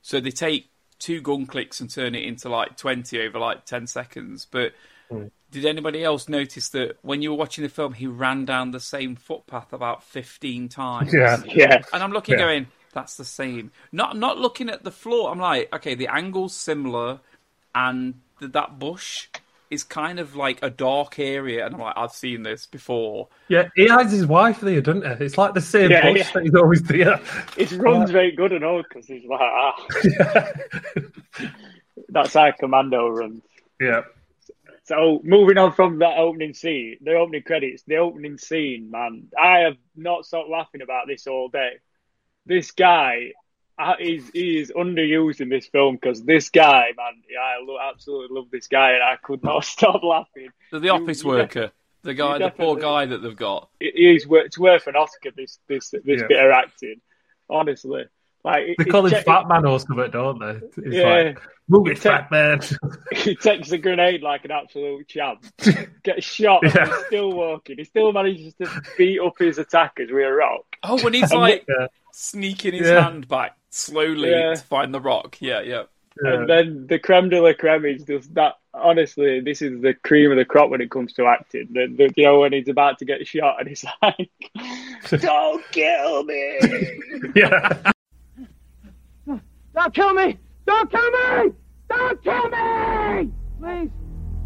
so 0.01 0.19
they 0.19 0.31
take 0.31 0.69
two 0.99 1.21
gun 1.21 1.45
clicks 1.45 1.79
and 1.81 1.89
turn 1.89 2.15
it 2.15 2.23
into 2.23 2.49
like 2.49 2.77
twenty 2.77 3.21
over 3.21 3.39
like 3.39 3.65
ten 3.65 3.87
seconds. 3.87 4.47
But 4.49 4.73
did 5.51 5.65
anybody 5.65 6.03
else 6.03 6.27
notice 6.27 6.69
that 6.69 6.97
when 7.03 7.21
you 7.21 7.29
were 7.31 7.37
watching 7.37 7.63
the 7.63 7.69
film, 7.69 7.93
he 7.93 8.07
ran 8.07 8.45
down 8.45 8.71
the 8.71 8.79
same 8.79 9.15
footpath 9.15 9.71
about 9.73 10.03
fifteen 10.03 10.69
times? 10.69 11.13
Yeah. 11.13 11.41
Yeah, 11.45 11.81
And 11.93 12.01
I'm 12.01 12.11
looking, 12.11 12.33
Yeah. 12.33 12.45
going, 12.45 12.67
that's 12.93 13.17
the 13.17 13.25
same. 13.25 13.71
Not 13.91 14.17
not 14.17 14.37
looking 14.37 14.69
at 14.69 14.83
the 14.83 14.91
floor. 14.91 15.31
I'm 15.31 15.39
like, 15.39 15.73
okay, 15.73 15.95
the 15.95 16.07
angle's 16.07 16.55
similar, 16.55 17.19
and 17.75 18.15
th- 18.39 18.51
that 18.53 18.79
bush 18.79 19.27
is 19.73 19.83
kind 19.83 20.19
of 20.19 20.35
like 20.35 20.59
a 20.61 20.69
dark 20.69 21.19
area. 21.19 21.65
And 21.65 21.75
I'm 21.75 21.81
like, 21.81 21.95
I've 21.97 22.11
seen 22.11 22.43
this 22.43 22.65
before. 22.65 23.27
Yeah, 23.49 23.67
he 23.75 23.87
has 23.89 24.11
his 24.11 24.25
wife 24.25 24.61
there, 24.61 24.81
doesn't 24.81 25.01
he? 25.19 25.25
It's 25.25 25.37
like 25.37 25.53
the 25.53 25.61
same 25.61 25.91
Yeah, 25.91 26.09
bush 26.11 26.19
yeah. 26.19 26.31
that 26.33 26.43
he's 26.43 26.55
always 26.55 26.83
there. 26.83 27.19
it 27.57 27.71
runs 27.73 28.11
very 28.11 28.31
good 28.31 28.53
and 28.53 28.63
all 28.63 28.81
because 28.83 29.05
he's 29.07 29.25
like 29.25 29.39
ah, 29.41 29.75
that's 32.09 32.33
how 32.33 32.51
Commando 32.59 33.09
runs. 33.09 33.43
yeah. 33.79 34.01
So 34.85 35.21
moving 35.23 35.57
on 35.57 35.71
from 35.71 35.99
that 35.99 36.17
opening 36.17 36.53
scene, 36.53 36.97
the 37.01 37.13
opening 37.15 37.43
credits, 37.43 37.83
the 37.83 37.97
opening 37.97 38.37
scene, 38.37 38.91
man, 38.91 39.27
I 39.41 39.59
have 39.59 39.77
not 39.95 40.25
stopped 40.25 40.49
laughing 40.49 40.81
about 40.81 41.07
this 41.07 41.25
all 41.25 41.47
day. 41.47 41.75
This 42.45 42.71
guy 42.71 43.31
is 43.99 44.29
he 44.33 44.59
is 44.59 44.71
underused 44.75 45.41
in 45.41 45.49
this 45.49 45.67
film 45.67 45.95
because 45.95 46.23
this 46.23 46.49
guy, 46.49 46.87
man, 46.95 47.13
I 47.39 47.63
lo- 47.63 47.79
absolutely 47.81 48.35
love 48.37 48.49
this 48.51 48.67
guy, 48.67 48.91
and 48.91 49.03
I 49.03 49.15
could 49.21 49.43
not 49.43 49.65
stop 49.65 50.03
laughing. 50.03 50.49
The, 50.71 50.79
the 50.79 50.89
office 50.89 51.23
you 51.23 51.29
worker, 51.29 51.71
the 52.03 52.13
guy, 52.13 52.37
the 52.37 52.49
poor 52.51 52.75
guy 52.75 53.05
that 53.07 53.19
they've 53.19 53.35
got. 53.35 53.69
It 53.79 53.95
is 53.95 54.25
it's 54.29 54.57
worth 54.57 54.87
an 54.87 54.95
Oscar. 54.95 55.31
This 55.35 55.59
this 55.67 55.89
this 55.91 56.21
Yeah. 56.21 56.27
bit 56.27 56.39
of 56.45 56.51
acting, 56.51 57.01
honestly. 57.49 58.05
Like 58.45 58.63
it- 58.67 58.75
They 58.77 58.85
call 58.85 59.05
him 59.05 59.11
te- 59.11 59.21
Fat 59.23 59.47
Man 59.47 59.65
or 59.65 59.79
something, 59.79 60.11
don't 60.11 60.39
they? 60.39 60.67
It's 60.83 60.95
Yeah. 60.95 61.07
like, 61.29 61.41
move 61.69 61.87
it, 61.87 61.95
Te- 61.95 62.01
Fat 62.01 62.29
Man. 62.29 62.59
he 63.13 63.35
takes 63.35 63.71
a 63.71 63.77
grenade 63.77 64.21
like 64.21 64.43
an 64.45 64.51
absolute 64.51 65.07
champ, 65.07 65.43
gets 66.03 66.25
shot, 66.25 66.63
and 66.63 66.73
Yeah. 66.75 66.85
he's 66.87 67.05
still 67.07 67.31
walking. 67.31 67.77
He 67.77 67.85
still 67.85 68.11
manages 68.11 68.53
to 68.55 68.69
beat 68.97 69.19
up 69.19 69.39
his 69.39 69.57
attackers 69.59 70.11
with 70.11 70.25
a 70.27 70.31
rock. 70.31 70.65
Oh, 70.83 71.01
when 71.01 71.13
he's 71.13 71.31
like 71.31 71.65
Yeah. 71.69 71.87
Sneaking 72.13 72.73
his 72.73 72.87
Yeah. 72.87 73.01
hand 73.03 73.27
back 73.27 73.57
slowly 73.69 74.29
Yeah. 74.31 74.53
to 74.55 74.61
find 74.61 74.93
the 74.93 75.01
rock. 75.01 75.37
Yeah, 75.41 75.61
yeah. 75.61 75.83
And 76.17 76.47
then 76.47 76.85
the 76.87 76.99
creme 76.99 77.29
de 77.29 77.41
la 77.41 77.53
creme 77.53 77.85
is 77.85 78.03
just 78.03 78.33
that. 78.35 78.55
Honestly, 78.75 79.39
this 79.39 79.61
is 79.63 79.81
the 79.81 79.93
cream 79.95 80.31
of 80.31 80.37
the 80.37 80.45
crop 80.45 80.69
when 80.69 80.81
it 80.81 80.89
comes 80.91 81.13
to 81.13 81.25
acting. 81.27 81.67
The, 81.71 81.87
the, 81.87 82.11
you 82.15 82.23
know, 82.23 82.39
when 82.39 82.53
he's 82.53 82.67
about 82.67 82.97
to 82.99 83.05
get 83.05 83.25
shot 83.27 83.59
and 83.59 83.67
he's 83.67 83.83
like, 84.01 84.29
"Don't 85.21 85.63
kill 85.71 86.23
me." 86.23 86.59
yeah. 87.35 87.91
Don't 89.75 89.93
kill 89.93 90.13
me! 90.13 90.37
Don't 90.67 90.91
kill 90.91 91.11
me! 91.11 91.51
Don't 91.89 92.23
kill 92.23 92.49
me! 92.49 93.31
Please, 93.59 93.89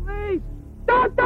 please, 0.05 0.41
don't 0.87 1.15
do 1.17 1.23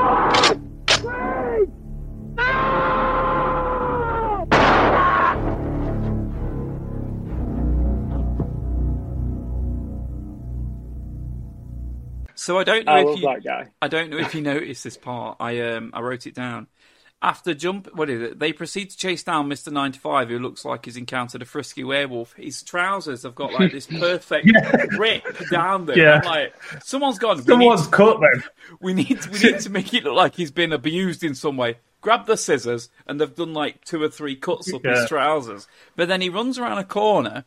So 12.42 12.58
I 12.58 12.64
don't 12.64 12.86
know 12.88 12.92
I 12.92 13.02
if 13.02 13.20
you, 13.20 13.28
that 13.28 13.44
guy. 13.44 13.68
I 13.84 13.88
don't 13.88 14.10
know 14.10 14.18
if 14.18 14.34
you 14.34 14.42
noticed 14.42 14.84
this 14.84 14.98
part. 14.98 15.38
I 15.40 15.60
um 15.60 15.92
I 15.94 16.02
wrote 16.02 16.26
it 16.26 16.34
down. 16.34 16.66
After 17.22 17.54
jump, 17.54 17.88
what 17.94 18.10
is 18.10 18.20
it? 18.20 18.40
They 18.40 18.52
proceed 18.52 18.90
to 18.90 18.98
chase 18.98 19.22
down 19.22 19.48
Mister 19.48 19.70
Ninety 19.70 20.00
Five, 20.00 20.30
who 20.30 20.40
looks 20.40 20.66
like 20.66 20.86
he's 20.86 20.98
encountered 20.98 21.44
a 21.44 21.46
frisky 21.46 21.84
werewolf. 21.84 22.34
His 22.34 22.64
trousers 22.64 23.22
have 23.22 23.36
got 23.36 23.54
like 23.54 23.72
this 23.72 23.86
perfect 24.00 24.48
rip 24.98 25.24
down 25.52 25.86
them. 25.86 26.00
Yeah. 26.00 26.22
I'm 26.24 26.26
like 26.26 26.56
someone's 26.84 27.20
gone. 27.20 27.36
We 27.38 27.42
need, 27.44 27.48
Someone's 27.48 27.88
cut 27.90 28.20
them. 28.20 28.44
we 28.82 28.96
need 28.96 29.24
we 29.28 29.38
need 29.40 29.60
to 29.60 29.70
make 29.70 29.94
it 29.94 30.04
look 30.04 30.16
like 30.16 30.34
he's 30.34 30.50
been 30.50 30.74
abused 30.74 31.24
in 31.24 31.36
some 31.36 31.58
way. 31.58 31.78
Grab 32.02 32.26
the 32.26 32.38
scissors, 32.38 32.90
and 33.06 33.22
they've 33.22 33.36
done 33.36 33.54
like 33.54 33.86
two 33.86 34.02
or 34.02 34.10
three 34.10 34.36
cuts 34.36 34.74
up 34.74 34.84
Yeah. 34.84 35.02
his 35.02 35.08
trousers. 35.08 35.68
But 35.96 36.08
then 36.08 36.22
he 36.22 36.30
runs 36.30 36.58
around 36.58 36.80
a 36.80 36.86
corner, 36.86 37.46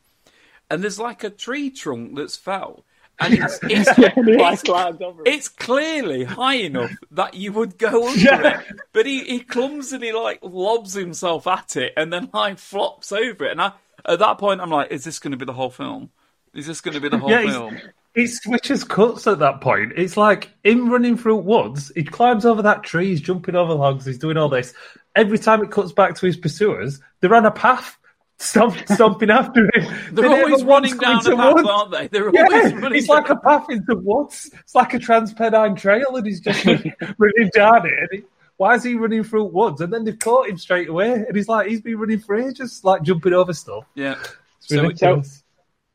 and 0.70 0.84
there's 0.84 1.00
like 1.00 1.24
a 1.24 1.30
tree 1.30 1.68
trunk 1.70 2.14
that's 2.14 2.36
fell, 2.36 2.84
and 3.20 3.34
it's 3.34 3.58
it's, 3.62 3.98
And 3.98 4.28
it's, 4.28 4.62
climbs 4.62 5.00
over 5.00 5.22
it. 5.24 5.28
it's 5.34 5.48
clearly 5.48 6.24
high 6.24 6.54
enough 6.56 6.90
that 7.12 7.34
you 7.34 7.52
would 7.52 7.78
go 7.78 8.08
under 8.08 8.18
Yeah. 8.20 8.60
it. 8.60 8.66
But 8.92 9.06
he, 9.06 9.24
he 9.24 9.40
clumsily 9.40 10.12
like 10.12 10.40
lobs 10.42 10.94
himself 10.94 11.46
at 11.46 11.76
it 11.76 11.92
and 11.96 12.12
then 12.12 12.28
like 12.32 12.58
flops 12.58 13.12
over 13.12 13.44
it. 13.44 13.52
And 13.52 13.62
I, 13.62 13.72
at 14.06 14.18
that 14.18 14.38
point, 14.38 14.60
I'm 14.60 14.70
like, 14.70 14.90
is 14.90 15.04
this 15.04 15.18
going 15.18 15.30
to 15.32 15.36
be 15.36 15.44
the 15.44 15.52
whole 15.52 15.70
film? 15.70 16.10
Is 16.54 16.66
this 16.66 16.80
going 16.80 16.94
to 16.94 17.00
be 17.00 17.08
the 17.08 17.18
whole 17.18 17.30
Yeah, 17.30 17.50
film? 17.50 17.78
He 18.14 18.28
switches 18.28 18.84
cuts 18.84 19.26
at 19.26 19.40
that 19.40 19.60
point. 19.60 19.92
It's 19.96 20.16
like 20.16 20.50
him 20.62 20.88
running 20.88 21.16
through 21.16 21.36
woods. 21.38 21.90
He 21.96 22.04
climbs 22.04 22.46
over 22.46 22.62
that 22.62 22.84
tree. 22.84 23.08
He's 23.08 23.20
jumping 23.20 23.56
over 23.56 23.74
logs. 23.74 24.06
He's 24.06 24.18
doing 24.18 24.36
all 24.36 24.48
this. 24.48 24.72
Every 25.16 25.38
time 25.38 25.62
it 25.64 25.72
cuts 25.72 25.90
back 25.92 26.14
to 26.16 26.26
his 26.26 26.36
pursuers, 26.36 27.00
they're 27.20 27.34
on 27.34 27.46
a 27.46 27.50
path, 27.50 27.96
stomp, 28.38 28.76
stomping 28.88 29.30
after 29.30 29.64
him. 29.64 29.70
They're 30.12 30.12
They 30.12 30.22
never 30.28 30.42
always 30.44 30.64
running 30.64 30.96
down 30.98 31.18
into 31.18 31.32
a 31.32 31.36
path, 31.36 31.54
woods. 31.54 31.68
aren't 31.68 31.90
they? 31.92 32.06
They're 32.08 32.30
Yeah, 32.34 32.42
always 32.50 32.72
running. 32.74 32.98
it's 32.98 33.08
like 33.08 33.28
down- 33.28 33.36
a 33.36 33.40
path 33.40 33.66
into 33.70 33.94
woods. 33.96 34.50
It's 34.60 34.74
like 34.74 34.94
a 34.94 34.98
Transpennine 34.98 35.76
Trail, 35.78 36.16
and 36.16 36.26
he's 36.26 36.40
just 36.40 36.64
running 37.18 37.50
down 37.54 37.86
it. 37.86 38.08
And 38.12 38.22
why 38.56 38.74
is 38.74 38.82
he 38.84 38.94
running 38.94 39.24
through 39.24 39.44
woods? 39.44 39.80
And 39.80 39.92
then 39.92 40.04
they've 40.04 40.18
caught 40.18 40.48
him 40.48 40.58
straight 40.58 40.88
away, 40.88 41.12
and 41.12 41.36
he's 41.36 41.48
like, 41.48 41.68
he's 41.68 41.80
been 41.80 41.98
running 41.98 42.18
for 42.20 42.36
ages, 42.36 42.80
like 42.84 43.02
jumping 43.02 43.32
over 43.32 43.52
stuff. 43.52 43.84
yeah. 43.94 44.16
It's 44.58 44.68
So, 44.68 44.82
ridiculous. 44.82 45.42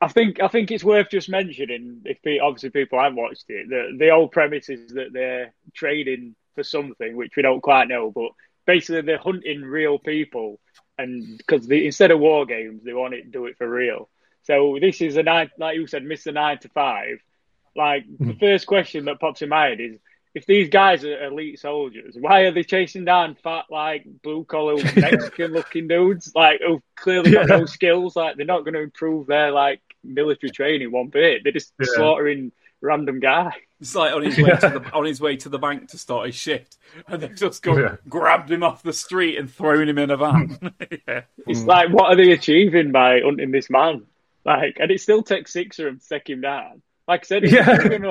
I 0.01 0.07
think 0.07 0.41
I 0.41 0.47
think 0.47 0.71
it's 0.71 0.83
worth 0.83 1.09
just 1.09 1.27
mentioning 1.27 2.01
if 2.05 2.21
pe- 2.21 2.39
obviously 2.39 2.69
people 2.69 2.99
haven't 2.99 3.17
watched 3.17 3.45
it, 3.49 3.67
the 3.67 3.97
the 3.97 4.11
old 4.11 4.31
premise 4.31 4.69
is 4.69 4.93
that 4.93 5.11
they're 5.11 5.53
trading 5.73 6.35
for 6.55 6.63
something 6.63 7.17
which 7.17 7.33
we 7.35 7.43
don't 7.43 7.59
quite 7.61 7.89
know, 7.89 8.09
but 8.09 8.31
basically 8.65 9.01
they're 9.01 9.17
hunting 9.17 9.61
real 9.61 9.99
people, 9.99 10.57
and 10.99 11.37
because 11.37 11.69
instead 11.71 12.11
of 12.11 12.19
war 12.19 12.45
games, 12.45 12.83
they 12.83 12.93
want 12.93 13.13
it 13.13 13.23
to 13.23 13.29
do 13.29 13.45
it 13.45 13.57
for 13.57 13.67
real. 13.67 14.09
So 14.43 14.77
this 14.79 15.01
is 15.01 15.17
a 15.17 15.23
nine, 15.23 15.49
like 15.57 15.75
you 15.77 15.87
said, 15.87 16.03
Mister 16.03 16.31
Nine 16.31 16.59
to 16.59 16.69
Five. 16.69 17.19
Like 17.75 18.05
the 18.05 18.25
mm-hmm. 18.25 18.39
first 18.39 18.67
question 18.67 19.05
that 19.05 19.19
pops 19.19 19.41
in 19.41 19.49
my 19.49 19.67
head 19.69 19.79
is. 19.79 19.99
If 20.35 20.45
these 20.45 20.69
guys 20.69 21.03
are 21.03 21.25
elite 21.25 21.59
soldiers, 21.59 22.15
why 22.17 22.41
are 22.41 22.51
they 22.51 22.63
chasing 22.63 23.03
down 23.03 23.35
fat, 23.43 23.65
like 23.71 24.05
blue 24.21 24.43
collar 24.45 24.75
Mexican 24.95 25.53
looking 25.53 25.87
dudes, 25.87 26.31
like 26.35 26.61
who've 26.65 26.83
clearly 26.95 27.31
got 27.31 27.49
Yeah. 27.49 27.57
no 27.57 27.65
skills? 27.65 28.15
Like 28.15 28.37
they're 28.37 28.45
not 28.45 28.63
going 28.63 28.75
to 28.75 28.81
improve 28.81 29.25
their 29.25 29.49
like 29.51 29.81
military 30.03 30.51
training 30.51 30.91
one 30.91 31.07
bit. 31.07 31.41
They're 31.43 31.51
just 31.51 31.73
Yeah. 31.79 31.87
slaughtering 31.95 32.51
random 32.79 33.19
guy. 33.19 33.53
It's 33.81 33.95
like 33.95 34.13
on 34.13 34.23
his 34.23 34.37
way 34.37 34.49
to 34.49 34.69
the 34.69 34.91
on 34.93 35.05
his 35.05 35.21
way 35.21 35.37
to 35.37 35.49
the 35.49 35.57
bank 35.59 35.89
to 35.89 35.97
start 35.97 36.25
his 36.25 36.35
shift, 36.35 36.77
and 37.07 37.21
they've 37.21 37.35
just 37.35 37.63
gone 37.63 37.79
Yeah. 37.79 37.95
grabbed 38.09 38.51
him 38.51 38.61
off 38.63 38.83
the 38.83 38.91
street 38.91 39.37
and 39.37 39.49
thrown 39.49 39.87
him 39.87 39.97
in 39.97 40.11
a 40.11 40.17
van. 40.17 40.57
yeah. 41.07 41.21
It's 41.47 41.61
hmm. 41.61 41.67
like, 41.67 41.89
what 41.89 42.05
are 42.11 42.15
they 42.15 42.31
achieving 42.31 42.91
by 42.91 43.21
hunting 43.21 43.51
this 43.51 43.69
man? 43.69 44.05
Like, 44.43 44.77
and 44.79 44.91
it 44.91 44.99
still 44.99 45.23
takes 45.23 45.53
six 45.53 45.79
of 45.79 45.85
them 45.85 45.99
to 45.99 46.09
take 46.09 46.29
him 46.29 46.41
down. 46.41 46.81
Like 47.07 47.21
I 47.21 47.25
said, 47.25 47.43
he's 47.43 47.53
Yeah. 47.53 47.87
big 47.87 48.03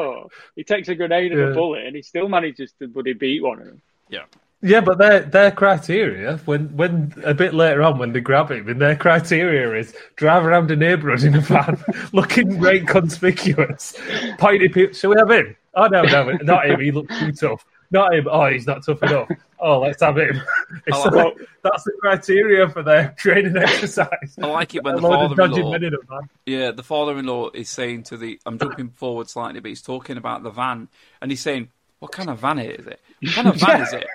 he 0.56 0.64
takes 0.64 0.88
a 0.88 0.94
grenade 0.94 1.32
and 1.32 1.40
Yeah. 1.40 1.48
a 1.48 1.54
bullet, 1.54 1.86
and 1.86 1.94
he 1.94 2.02
still 2.02 2.28
manages 2.28 2.72
to 2.78 2.88
bloody 2.88 3.12
beat 3.12 3.42
one 3.42 3.60
of 3.60 3.66
them. 3.66 3.82
yeah. 4.08 4.24
Yeah, 4.60 4.80
but 4.80 4.98
their 4.98 5.20
their 5.20 5.50
criteria 5.52 6.38
when 6.44 6.76
when 6.76 7.14
a 7.24 7.32
bit 7.32 7.54
later 7.54 7.82
on 7.82 7.98
when 7.98 8.12
they 8.12 8.20
grab 8.20 8.50
him, 8.50 8.68
and 8.68 8.80
their 8.80 8.96
criteria 8.96 9.72
is 9.78 9.94
drive 10.16 10.44
around 10.44 10.68
a 10.72 10.76
neighbourhood 10.76 11.22
in 11.22 11.36
a 11.36 11.40
van, 11.40 11.78
looking 12.12 12.58
great 12.58 12.88
conspicuous, 12.88 13.94
pointing 14.38 14.72
people. 14.72 14.94
Shall 14.94 15.10
we 15.10 15.16
have 15.18 15.30
him? 15.30 15.54
Oh 15.74 15.86
no, 15.86 16.02
no, 16.02 16.32
not 16.42 16.66
him. 16.68 16.80
He 16.80 16.90
looks 16.90 17.16
too 17.20 17.30
tough. 17.32 17.64
Not 17.92 18.12
him. 18.14 18.26
Oh, 18.28 18.46
he's 18.50 18.66
not 18.66 18.84
tough 18.84 19.00
enough. 19.04 19.28
Oh, 19.60 19.80
let's 19.80 20.02
have 20.02 20.18
him. 20.18 20.40
It's 20.86 21.04
like 21.06 21.34
that's 21.62 21.84
the 21.84 21.92
criteria 22.00 22.68
for 22.68 22.82
their 22.82 23.14
training 23.16 23.56
exercise. 23.56 24.36
I 24.42 24.46
like 24.46 24.74
it 24.74 24.82
when 24.82 24.96
the 24.96 25.00
load 25.02 25.30
of 25.30 25.36
dodgy 25.36 25.62
father-in-law- 25.62 25.72
men 25.72 25.84
in 25.84 25.94
a 25.94 25.98
van. 26.08 26.28
Yeah, 26.46 26.70
the 26.72 26.82
father-in-law 26.82 27.50
is 27.54 27.68
saying 27.70 28.02
to 28.04 28.16
the. 28.16 28.40
I'm 28.44 28.58
jumping 28.58 28.90
forward 28.90 29.30
slightly, 29.30 29.60
but 29.60 29.68
he's 29.68 29.82
talking 29.82 30.16
about 30.16 30.42
the 30.42 30.50
van, 30.50 30.88
and 31.22 31.30
he's 31.30 31.40
saying, 31.40 31.68
"What 32.00 32.10
kind 32.10 32.28
of 32.28 32.40
van 32.40 32.58
is 32.58 32.86
it? 32.88 33.00
What 33.22 33.34
kind 33.34 33.48
of 33.48 33.56
van 33.56 33.82
is 33.82 33.92
it? 33.92 34.06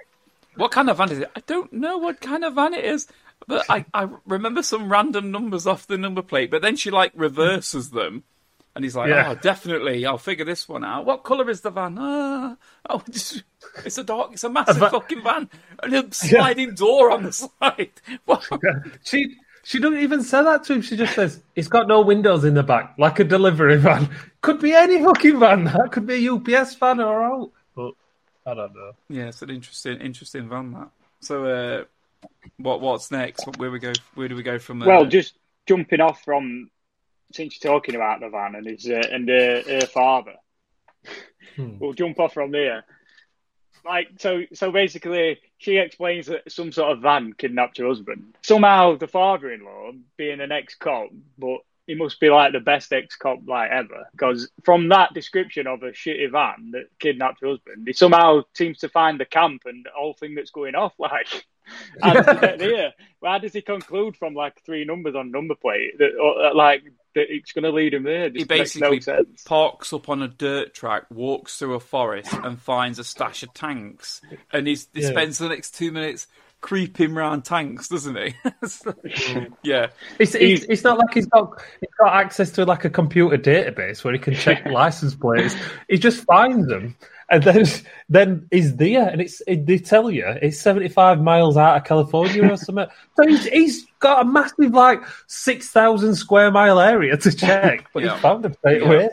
What 0.56 0.72
kind 0.72 0.90
of 0.90 0.98
van 0.98 1.12
is 1.12 1.20
it? 1.20 1.32
I 1.36 1.42
don't 1.46 1.72
know 1.74 1.98
what 1.98 2.22
kind 2.22 2.44
of 2.44 2.54
van 2.56 2.74
it 2.74 2.86
is, 2.86 3.08
but 3.48 3.66
I, 3.70 3.86
I 3.94 4.08
remember 4.26 4.64
some 4.64 4.92
random 4.92 5.32
numbers 5.32 5.66
off 5.68 5.88
the 5.88 5.98
number 5.98 6.22
plate. 6.22 6.52
But 6.52 6.62
then 6.62 6.76
she 6.76 6.92
like 6.92 7.12
reverses 7.16 7.90
them, 7.92 8.24
and 8.76 8.84
he's 8.86 8.96
like, 8.96 9.10
Yeah. 9.10 9.30
"Oh, 9.32 9.36
definitely, 9.36 10.06
I'll 10.06 10.18
figure 10.18 10.46
this 10.46 10.70
one 10.70 10.84
out. 10.84 11.06
What 11.06 11.24
colour 11.24 11.50
is 11.50 11.62
the 11.62 11.72
van? 11.72 11.98
Ah, 12.00 12.56
oh, 12.90 13.02
it's, 13.08 13.42
it's 13.86 13.98
a 13.98 14.04
dark, 14.04 14.34
it's 14.34 14.44
a 14.44 14.50
massive 14.50 14.78
va- 14.78 14.90
fucking 14.92 15.24
van, 15.24 15.50
and 15.82 15.94
a 15.94 16.08
sliding 16.14 16.76
door 16.76 17.12
on 17.12 17.24
the 17.24 17.32
side. 17.34 17.92
What? 18.26 18.48
She 19.04 19.36
she 19.66 19.80
doesn't 19.80 20.00
even 20.00 20.22
say 20.24 20.44
that 20.44 20.66
to 20.66 20.74
him. 20.74 20.82
She 20.82 20.98
just 20.98 21.16
says 21.16 21.42
it's 21.56 21.70
got 21.70 21.88
no 21.88 22.02
windows 22.02 22.44
in 22.44 22.54
the 22.54 22.64
back, 22.64 22.96
like 22.98 23.20
a 23.20 23.24
delivery 23.24 23.78
van. 23.78 24.10
Could 24.42 24.60
be 24.60 24.74
any 24.74 25.02
fucking 25.04 25.40
van. 25.40 25.64
That 25.64 25.92
could 25.92 26.06
be 26.06 26.28
a 26.28 26.34
UPS 26.34 26.76
van 26.76 27.00
or 27.00 27.24
out. 27.24 27.52
But 28.46 28.52
I 28.52 28.54
don't 28.56 28.76
know. 28.76 28.92
Yeah, 29.10 29.28
it's 29.28 29.42
an 29.42 29.50
interesting, 29.50 30.02
interesting 30.02 30.50
van 30.50 30.72
that. 30.74 30.90
So, 31.22 31.46
uh, 31.46 31.84
what 32.58 32.82
what's 32.82 33.12
next? 33.12 33.46
Where 33.58 33.72
we 33.72 33.80
go? 33.80 33.94
Where 34.16 34.28
do 34.28 34.36
we 34.36 34.44
go 34.44 34.60
from 34.60 34.80
there? 34.80 34.90
Well, 34.90 35.06
just 35.06 35.34
jumping 35.68 36.02
off 36.02 36.24
from 36.24 36.70
since 37.34 37.58
you're 37.62 37.72
talking 37.72 37.96
about 37.96 38.20
the 38.20 38.30
van 38.30 38.56
and 38.56 38.68
his 38.68 38.88
uh, 38.88 39.02
and 39.12 39.30
uh, 39.30 39.64
her 39.64 39.88
father, 39.88 40.36
Hmm. 41.56 41.78
we'll 41.80 41.94
jump 41.94 42.20
off 42.20 42.34
from 42.34 42.52
there. 42.52 42.84
Like 43.86 44.08
so, 44.20 44.44
so 44.54 44.72
basically, 44.72 45.40
she 45.58 45.78
explains 45.78 46.28
that 46.28 46.50
some 46.52 46.72
sort 46.72 46.94
of 46.94 47.02
van 47.02 47.34
kidnapped 47.34 47.78
her 47.80 47.88
husband. 47.88 48.36
Somehow, 48.42 48.96
the 48.96 49.08
father-in-law, 49.08 49.92
being 50.16 50.40
an 50.40 50.52
ex-cop, 50.54 51.10
but 51.38 51.58
he 51.88 51.96
must 51.96 52.20
be 52.20 52.30
like 52.30 52.54
the 52.54 52.60
best 52.60 52.94
ex-cop 52.94 53.40
like 53.48 53.70
ever, 53.72 54.08
because 54.14 54.50
from 54.64 54.90
that 54.90 55.14
description 55.14 55.68
of 55.68 55.84
a 55.84 55.92
shitty 55.92 56.32
van 56.32 56.72
that 56.72 56.86
kidnapped 57.00 57.42
her 57.42 57.48
husband, 57.50 57.84
he 57.86 57.94
somehow 57.94 58.42
seems 58.56 58.80
to 58.80 58.90
find 58.90 59.20
the 59.20 59.26
camp 59.26 59.64
and 59.66 59.86
the 59.86 59.90
whole 59.94 60.14
thing 60.14 60.36
that's 60.36 60.52
going 60.52 60.76
off. 60.76 60.94
Like, 61.00 61.46
how 62.02 62.14
does 62.14 62.26
he 62.28 62.36
get 62.42 62.60
there? 62.60 62.92
How 63.24 63.38
does 63.38 63.54
he 63.54 63.62
conclude 63.62 64.18
from 64.18 64.34
like 64.34 64.62
three 64.66 64.84
numbers 64.84 65.16
on 65.16 65.32
number 65.32 65.56
plate 65.56 65.98
that 65.98 66.12
or, 66.22 66.54
like 66.54 66.84
that 67.16 67.34
it's 67.34 67.54
going 67.54 67.64
to 67.64 67.72
lead 67.72 67.94
him 67.94 68.04
there? 68.04 68.26
It 68.26 68.34
he 68.34 68.40
just 68.40 68.50
makes 68.50 68.74
basically 68.74 68.98
no 68.98 69.00
sense. 69.00 69.44
parks 69.44 69.94
up 69.94 70.10
on 70.10 70.22
a 70.22 70.28
dirt 70.28 70.74
track, 70.74 71.06
walks 71.10 71.58
through 71.58 71.76
a 71.76 71.80
forest, 71.80 72.34
and 72.34 72.62
finds 72.62 73.00
a 73.00 73.04
stash 73.06 73.44
of 73.44 73.54
tanks. 73.54 74.20
And 74.52 74.68
he's, 74.68 74.90
he 74.94 75.02
Yeah. 75.04 75.12
spends 75.12 75.38
the 75.38 75.48
next 75.48 75.76
two 75.76 75.94
minutes 75.94 76.28
creeping 76.64 77.14
round 77.14 77.44
tanks, 77.44 77.90
doesn't 77.90 78.16
he? 78.16 78.34
Mm. 78.64 79.54
yeah, 79.64 79.88
It's, 80.18 80.34
it's, 80.34 80.64
it's 80.70 80.84
not 80.84 80.98
like 80.98 81.14
he's 81.14 81.26
got 81.28 81.62
he's 81.82 81.90
got 82.00 82.16
access 82.16 82.50
to 82.52 82.66
like 82.66 82.86
a 82.86 82.90
computer 82.90 83.38
database 83.38 84.04
where 84.04 84.14
he 84.14 84.20
can 84.20 84.34
check 84.34 84.66
license 84.72 85.14
plates. 85.14 85.56
He 85.90 85.98
just 85.98 86.24
finds 86.26 86.68
them, 86.68 86.96
and 87.30 87.44
then 87.44 87.66
then 88.10 88.48
he's 88.52 88.76
there, 88.78 89.08
and 89.10 89.22
it's 89.22 89.42
it, 89.46 89.66
they 89.66 89.78
tell 89.78 90.10
you 90.10 90.26
it's 90.42 90.60
seventy 90.60 90.88
five 90.90 91.22
miles 91.22 91.58
out 91.58 91.78
of 91.78 91.84
California 91.84 92.50
or 92.52 92.58
something. 92.58 92.88
So 93.18 93.28
he's, 93.28 93.46
he's 93.46 93.86
got 94.00 94.22
a 94.26 94.26
massive 94.26 94.72
like 94.74 95.02
six 95.28 95.70
thousand 95.70 96.16
square 96.16 96.50
mile 96.52 96.80
area 96.80 97.18
to 97.18 97.32
check, 97.36 97.86
but 97.94 98.04
Yeah. 98.04 98.14
he's 98.14 98.22
found 98.22 98.44
them 98.46 98.54
straight 98.54 98.82
Yeah. 98.82 98.88
away. 98.88 99.10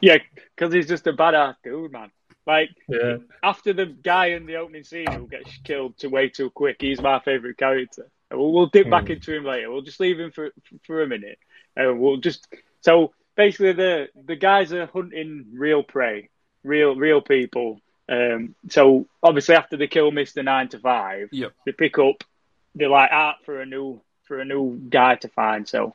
Yeah, 0.00 0.18
because 0.56 0.72
he's 0.74 0.88
just 0.88 1.06
a 1.06 1.12
badass 1.12 1.54
dude, 1.64 1.92
man. 1.92 2.10
Like 2.48 2.70
Yeah. 2.88 3.18
after 3.42 3.72
the 3.74 3.84
guy 3.86 4.28
in 4.28 4.46
the 4.46 4.56
opening 4.56 4.82
scene 4.82 5.12
who 5.12 5.28
gets 5.28 5.54
killed 5.64 5.98
too 5.98 6.08
way 6.08 6.30
too 6.30 6.48
quick, 6.50 6.78
he's 6.80 7.00
my 7.00 7.20
favorite 7.20 7.58
character. 7.58 8.10
We'll, 8.30 8.52
we'll 8.52 8.66
dip 8.66 8.88
back 8.90 9.06
Hmm. 9.06 9.12
into 9.12 9.36
him 9.36 9.44
later. 9.44 9.70
We'll 9.70 9.82
just 9.82 10.00
leave 10.00 10.18
him 10.18 10.30
for 10.32 10.50
for 10.84 11.02
a 11.02 11.06
minute. 11.06 11.38
Uh, 11.78 11.94
we'll 11.94 12.16
just 12.16 12.48
so 12.80 13.12
basically 13.36 13.72
the 13.72 14.08
the 14.26 14.34
guys 14.36 14.72
are 14.72 14.86
hunting 14.86 15.46
real 15.52 15.82
prey, 15.82 16.30
real 16.64 16.96
real 16.96 17.20
people. 17.20 17.80
Um, 18.08 18.54
so 18.70 19.06
obviously 19.22 19.54
after 19.54 19.76
they 19.76 19.86
kill 19.86 20.10
Mister 20.10 20.42
Nine 20.42 20.68
to 20.70 20.78
Five, 20.78 21.28
Yep. 21.32 21.52
they 21.66 21.72
pick 21.72 21.98
up 21.98 22.24
They're 22.74 22.88
like 22.88 23.10
out 23.12 23.44
for 23.44 23.60
a 23.60 23.66
new 23.66 24.00
for 24.24 24.40
a 24.40 24.44
new 24.46 24.78
guy 24.88 25.16
to 25.16 25.28
find. 25.28 25.68
So 25.68 25.94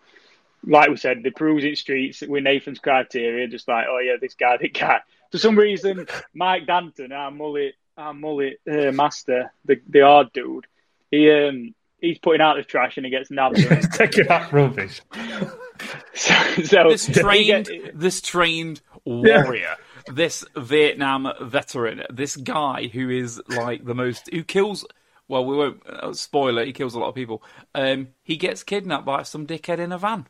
like 0.66 0.90
we 0.90 0.98
said, 0.98 1.24
they 1.24 1.32
cruising 1.32 1.76
streets 1.76 2.22
with 2.22 2.44
Nathan's 2.44 2.80
criteria, 2.80 3.48
just 3.48 3.68
like, 3.68 3.86
oh 3.90 3.98
yeah, 4.00 4.18
this 4.22 4.36
guy, 4.36 4.58
that 4.62 4.74
guy. 4.74 5.02
For 5.34 5.40
some 5.40 5.58
reason, 5.58 6.06
Mike 6.36 6.68
Danton, 6.68 7.12
our 7.12 7.32
mullet, 7.32 7.74
our 7.98 8.14
mullet 8.14 8.60
uh, 8.72 8.92
master, 8.92 9.52
the 9.66 9.82
the 9.90 10.02
hard 10.02 10.32
dude, 10.32 10.68
he 11.10 11.32
um 11.32 11.74
he's 12.00 12.20
putting 12.20 12.40
out 12.40 12.56
the 12.56 12.64
trash 12.64 12.98
and 12.98 13.06
he 13.08 13.10
gets 13.10 13.32
nabbed. 13.32 13.58
He's 13.58 13.90
taking 13.90 14.28
that 14.28 14.54
rubbish. 14.54 15.02
so, 16.14 16.36
so 16.64 16.90
this 16.90 17.08
trained, 17.08 17.66
get- 17.66 18.00
this 18.00 18.22
trained 18.22 18.82
warrior, 19.06 19.76
this 20.06 20.46
Vietnam 20.56 21.34
veteran, 21.42 22.04
this 22.12 22.36
guy 22.36 22.92
who 22.94 23.10
is 23.10 23.42
like 23.48 23.86
the 23.86 23.96
most 23.96 24.30
who 24.32 24.44
kills. 24.44 24.86
Well, 25.28 25.46
we 25.48 25.56
won't 25.58 25.82
uh, 25.90 26.12
it. 26.60 26.68
He 26.68 26.74
kills 26.74 26.94
a 26.94 27.00
lot 27.00 27.10
of 27.10 27.16
people. 27.16 27.42
Um, 27.74 28.10
he 28.22 28.38
gets 28.38 28.62
kidnapped 28.62 29.06
by 29.06 29.24
some 29.24 29.48
dickhead 29.48 29.80
in 29.80 29.92
a 29.92 29.98
van. 29.98 30.28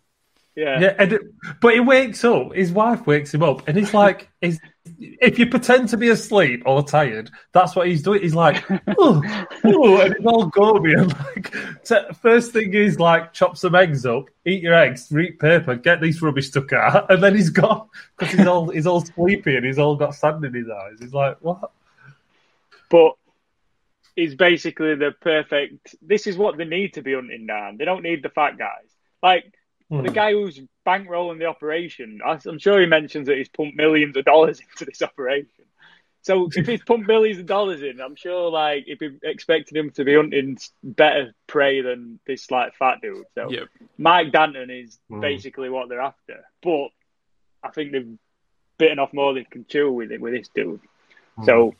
yeah, 0.56 0.80
Yeah, 0.80 0.95
and 0.97 1.12
it, 1.12 1.22
but 1.60 1.74
he 1.74 1.82
wakes 1.82 2.24
up. 2.24 2.54
His 2.54 2.72
wife 2.72 3.06
wakes 3.06 3.34
him 3.34 3.43
up, 3.43 3.68
and 3.68 3.76
he's 3.76 3.93
like, 3.93 4.30
"Is 4.39 4.62
if 4.86 5.39
you 5.39 5.47
pretend 5.47 5.89
to 5.89 5.97
be 5.97 6.09
asleep 6.09 6.63
or 6.65 6.84
tired, 6.84 7.31
that's 7.51 7.75
what 7.75 7.88
he's 7.88 8.03
doing." 8.03 8.21
He's 8.21 8.36
like, 8.36 8.63
"Oh, 8.97 9.21
oh," 9.63 10.01
and 10.01 10.15
it's 10.15 10.25
all 10.25 10.45
goby. 10.47 10.93
And 10.93 11.11
like, 11.13 11.55
so 11.84 12.05
first 12.21 12.51
thing 12.51 12.73
is 12.73 12.99
like, 12.99 13.34
chop 13.34 13.57
some 13.57 13.75
eggs 13.75 14.05
up, 14.05 14.25
eat 14.45 14.61
your 14.61 14.73
eggs, 14.73 15.07
read 15.11 15.39
paper, 15.39 15.75
get 15.75 16.01
these 16.01 16.21
rubbish 16.21 16.47
stuck 16.47 16.73
out, 16.73 17.11
and 17.11 17.23
then 17.23 17.36
he's 17.36 17.49
gone 17.49 17.88
because 18.17 18.36
he's 18.36 18.47
all 18.47 18.69
he's 18.69 18.88
all 18.88 19.01
sleepy 19.05 19.55
and 19.55 19.65
he's 19.65 19.79
all 19.79 19.95
got 19.95 20.15
sand 20.15 20.43
in 20.43 20.53
his 20.53 20.69
eyes. 20.69 20.97
He's 20.99 21.13
like, 21.13 21.38
"What?" 21.41 21.71
but 22.89 23.15
he's 24.15 24.36
basically 24.36 24.95
the 24.95 25.11
perfect. 25.19 25.95
This 26.01 26.27
is 26.27 26.38
what 26.38 26.57
they 26.57 26.65
need 26.65 26.93
to 26.93 27.01
be 27.01 27.13
hunting 27.13 27.47
down. 27.47 27.77
They 27.77 27.86
don't 27.86 28.03
need 28.03 28.21
the 28.21 28.29
fat 28.29 28.57
guys. 28.57 28.88
Like 29.21 29.53
the 29.89 30.09
guy 30.11 30.31
who's 30.31 30.59
bankrolling 30.86 31.39
the 31.39 31.45
operation, 31.45 32.21
I'm 32.25 32.59
sure 32.59 32.79
he 32.79 32.88
mentions 32.88 33.27
that 33.27 33.38
he's 33.38 33.49
pumped 33.49 33.75
millions 33.77 34.17
of 34.17 34.25
dollars 34.25 34.59
into 34.71 34.86
this 34.86 35.01
operation. 35.01 35.47
So 36.23 36.47
if 36.55 36.65
he's 36.65 36.81
pumped 36.81 37.05
millions 37.07 37.39
of 37.39 37.45
dollars 37.45 37.84
in, 37.84 37.99
I'm 37.99 38.15
sure 38.15 38.49
like 38.49 38.86
he'd 38.86 38.97
be 38.97 39.19
expecting 39.23 39.77
him 39.77 39.91
to 39.91 40.05
be 40.05 40.15
hunting 40.15 40.57
better 40.81 41.34
prey 41.47 41.81
than 41.81 42.19
this 42.25 42.49
like 42.49 42.75
fat 42.75 43.01
dude. 43.01 43.25
So 43.36 43.49
Yep. 43.49 43.67
Mike 43.97 44.31
Danton 44.31 44.69
is 44.69 44.97
Mm. 45.11 45.19
basically 45.19 45.69
what 45.69 45.89
they're 45.89 45.99
after. 46.01 46.45
But 46.61 46.88
I 47.61 47.69
think 47.71 47.91
they've 47.91 48.17
bitten 48.77 48.99
off 48.99 49.13
more 49.13 49.34
than 49.34 49.43
they 49.43 49.49
can 49.49 49.65
chew 49.65 49.91
with 49.91 50.11
it 50.11 50.21
with 50.21 50.34
this 50.34 50.47
dude. 50.55 50.79
So 51.43 51.75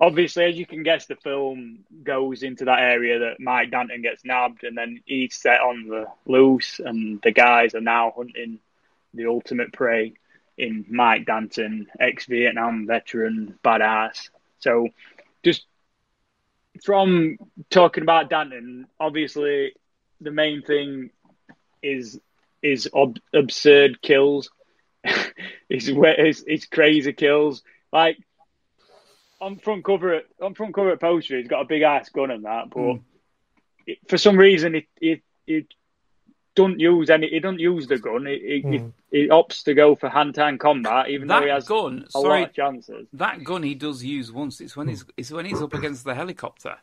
obviously, 0.00 0.44
as 0.44 0.56
you 0.56 0.66
can 0.66 0.82
guess, 0.82 1.06
the 1.06 1.16
film 1.16 1.80
goes 2.02 2.42
into 2.42 2.66
that 2.66 2.80
area 2.80 3.18
that 3.20 3.40
Mike 3.40 3.70
Danton 3.70 4.02
gets 4.02 4.24
nabbed, 4.24 4.64
and 4.64 4.76
then 4.76 5.02
he's 5.04 5.34
set 5.34 5.60
on 5.60 5.88
the 5.88 6.06
loose, 6.26 6.80
and 6.80 7.20
the 7.22 7.32
guys 7.32 7.74
are 7.74 7.80
now 7.80 8.12
hunting 8.16 8.58
the 9.14 9.26
ultimate 9.26 9.72
prey 9.72 10.14
in 10.56 10.84
Mike 10.88 11.24
Danton, 11.24 11.86
ex-Vietnam 11.98 12.86
veteran, 12.86 13.58
badass. 13.64 14.30
So, 14.58 14.88
just 15.44 15.64
from 16.84 17.38
talking 17.70 18.02
about 18.02 18.30
Danton, 18.30 18.86
obviously, 18.98 19.72
the 20.20 20.30
main 20.30 20.62
thing 20.62 21.10
is 21.82 22.20
is 22.62 22.88
ob- 22.92 23.20
absurd 23.32 24.02
kills. 24.02 24.50
his, 25.68 25.86
his 25.86 26.44
his 26.46 26.66
crazy 26.66 27.12
kills, 27.12 27.62
like 27.92 28.18
on 29.40 29.56
front 29.58 29.84
cover 29.84 30.22
on 30.40 30.54
front 30.54 30.74
cover 30.74 30.90
at 30.92 31.00
poster, 31.00 31.38
he's 31.38 31.48
got 31.48 31.60
a 31.62 31.64
big 31.66 31.82
ass 31.82 32.08
gun 32.08 32.30
and 32.30 32.44
that, 32.44 32.70
but 32.70 32.78
Mm. 32.80 33.02
it, 33.86 33.98
for 34.08 34.18
some 34.18 34.36
reason, 34.36 34.74
it 34.74 34.86
it 35.00 35.22
it 35.46 35.66
doesn't 36.54 36.80
use 36.80 37.08
any. 37.10 37.28
He 37.28 37.38
doesn't 37.40 37.60
use 37.60 37.86
the 37.86 37.98
gun. 37.98 38.26
He, 38.26 38.62
he, 38.62 38.78
he, 39.10 39.18
he 39.22 39.28
opts 39.28 39.62
to 39.64 39.74
go 39.74 39.94
for 39.94 40.08
hand 40.08 40.34
to 40.34 40.42
hand 40.42 40.58
combat, 40.58 41.08
even 41.08 41.28
though 41.28 41.42
he 41.42 41.48
has 41.50 41.66
gun, 41.68 42.04
a 42.08 42.10
sorry, 42.10 42.40
lot 42.40 42.48
of 42.48 42.54
chances. 42.54 43.06
that 43.12 43.44
gun 43.44 43.62
he 43.62 43.74
does 43.76 44.02
use 44.02 44.32
once. 44.32 44.60
It's 44.60 44.76
when 44.76 44.88
he's 44.88 45.04
it's 45.16 45.30
when 45.30 45.46
he's 45.46 45.62
up 45.62 45.72
against 45.72 46.04
the 46.04 46.14
helicopter. 46.14 46.76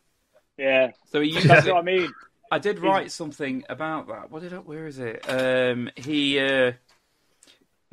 Yeah, 0.57 0.91
So 1.11 1.19
he 1.19 1.29
uses 1.33 1.49
that's 1.49 1.65
it. 1.67 1.73
what 1.73 1.79
I 1.79 1.83
mean. 1.83 2.13
I 2.51 2.59
did 2.59 2.79
write 2.79 3.11
something 3.11 3.65
about 3.67 4.07
that. 4.07 4.31
What 4.31 4.43
did 4.43 4.53
I, 4.53 4.57
where 4.59 4.87
is 4.87 4.99
it? 4.99 5.25
Um, 5.27 5.89
he 5.97 6.39
uh, 6.39 6.71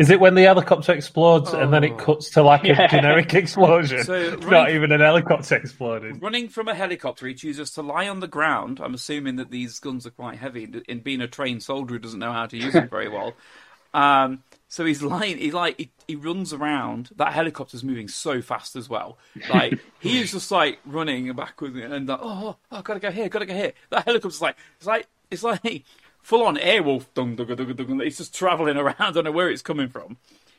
Is 0.02 0.10
it 0.10 0.18
when 0.18 0.34
the 0.34 0.42
helicopter 0.42 0.92
explodes 0.92 1.52
and 1.52 1.72
then 1.72 1.84
it 1.84 1.92
Oh. 1.92 1.96
cuts 1.96 2.30
to 2.30 2.42
like 2.42 2.64
a 2.64 2.88
generic 2.88 3.32
explosion? 3.42 4.02
So, 4.02 4.30
running- 4.30 4.50
Not 4.50 4.70
even 4.72 4.90
an 4.90 5.00
helicopter 5.00 5.54
exploding. 5.54 6.18
running 6.18 6.48
from 6.48 6.66
a 6.66 6.74
helicopter, 6.74 7.26
he 7.28 7.34
chooses 7.34 7.70
to 7.74 7.82
lie 7.82 8.08
on 8.08 8.18
the 8.18 8.26
ground. 8.26 8.80
I'm 8.82 8.94
assuming 8.94 9.36
that 9.36 9.50
these 9.52 9.78
guns 9.78 10.04
are 10.06 10.10
quite 10.10 10.38
heavy. 10.38 10.68
In 10.88 11.00
being 11.00 11.20
a 11.20 11.28
trained 11.28 11.62
soldier 11.62 11.94
who 11.94 11.98
doesn't 12.00 12.18
know 12.18 12.32
how 12.32 12.46
to 12.46 12.56
use 12.56 12.72
them 12.72 12.88
very 12.88 13.08
well, 13.08 13.34
um, 13.94 14.42
so 14.68 14.84
he's 14.84 15.02
lying. 15.02 15.38
He 15.38 15.50
like 15.52 15.78
he, 15.78 15.90
he 16.08 16.16
runs 16.16 16.52
around. 16.52 17.10
That 17.16 17.32
helicopter's 17.34 17.84
moving 17.84 18.08
so 18.08 18.40
fast 18.42 18.74
as 18.74 18.88
well. 18.88 19.18
Like 19.52 19.78
he 20.00 20.20
is 20.20 20.32
just 20.32 20.50
like 20.50 20.78
running 20.84 21.32
backwards 21.34 21.76
and 21.76 22.08
like, 22.08 22.18
oh, 22.20 22.56
oh, 22.72 22.82
gotta 22.82 22.98
go 23.00 23.10
here, 23.12 23.28
gotta 23.28 23.46
go 23.46 23.54
here. 23.54 23.72
That 23.90 24.04
helicopter's 24.06 24.40
like 24.42 24.56
it's 24.78 24.86
like 24.86 25.06
it's 25.30 25.42
like 25.42 25.84
full 26.22 26.42
on 26.42 26.56
airwolf. 26.56 27.06
Dung, 27.14 27.36
dung, 27.36 27.54
dung, 27.54 27.74
dung. 27.74 28.00
It's 28.00 28.18
just 28.18 28.34
traveling 28.34 28.76
around. 28.76 28.96
I 29.00 29.10
don't 29.10 29.24
know 29.24 29.32
where 29.32 29.50
it's 29.50 29.62
coming 29.62 29.88
from. 29.88 30.16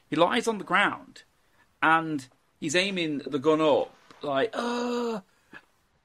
He 0.10 0.16
lies 0.16 0.48
on 0.48 0.60
the 0.60 0.64
ground 0.64 1.24
and 1.82 2.28
he's 2.60 2.76
aiming 2.76 3.24
the 3.26 3.40
gun 3.40 3.62
up 3.62 3.94
like, 4.22 4.52
uh 4.54 5.20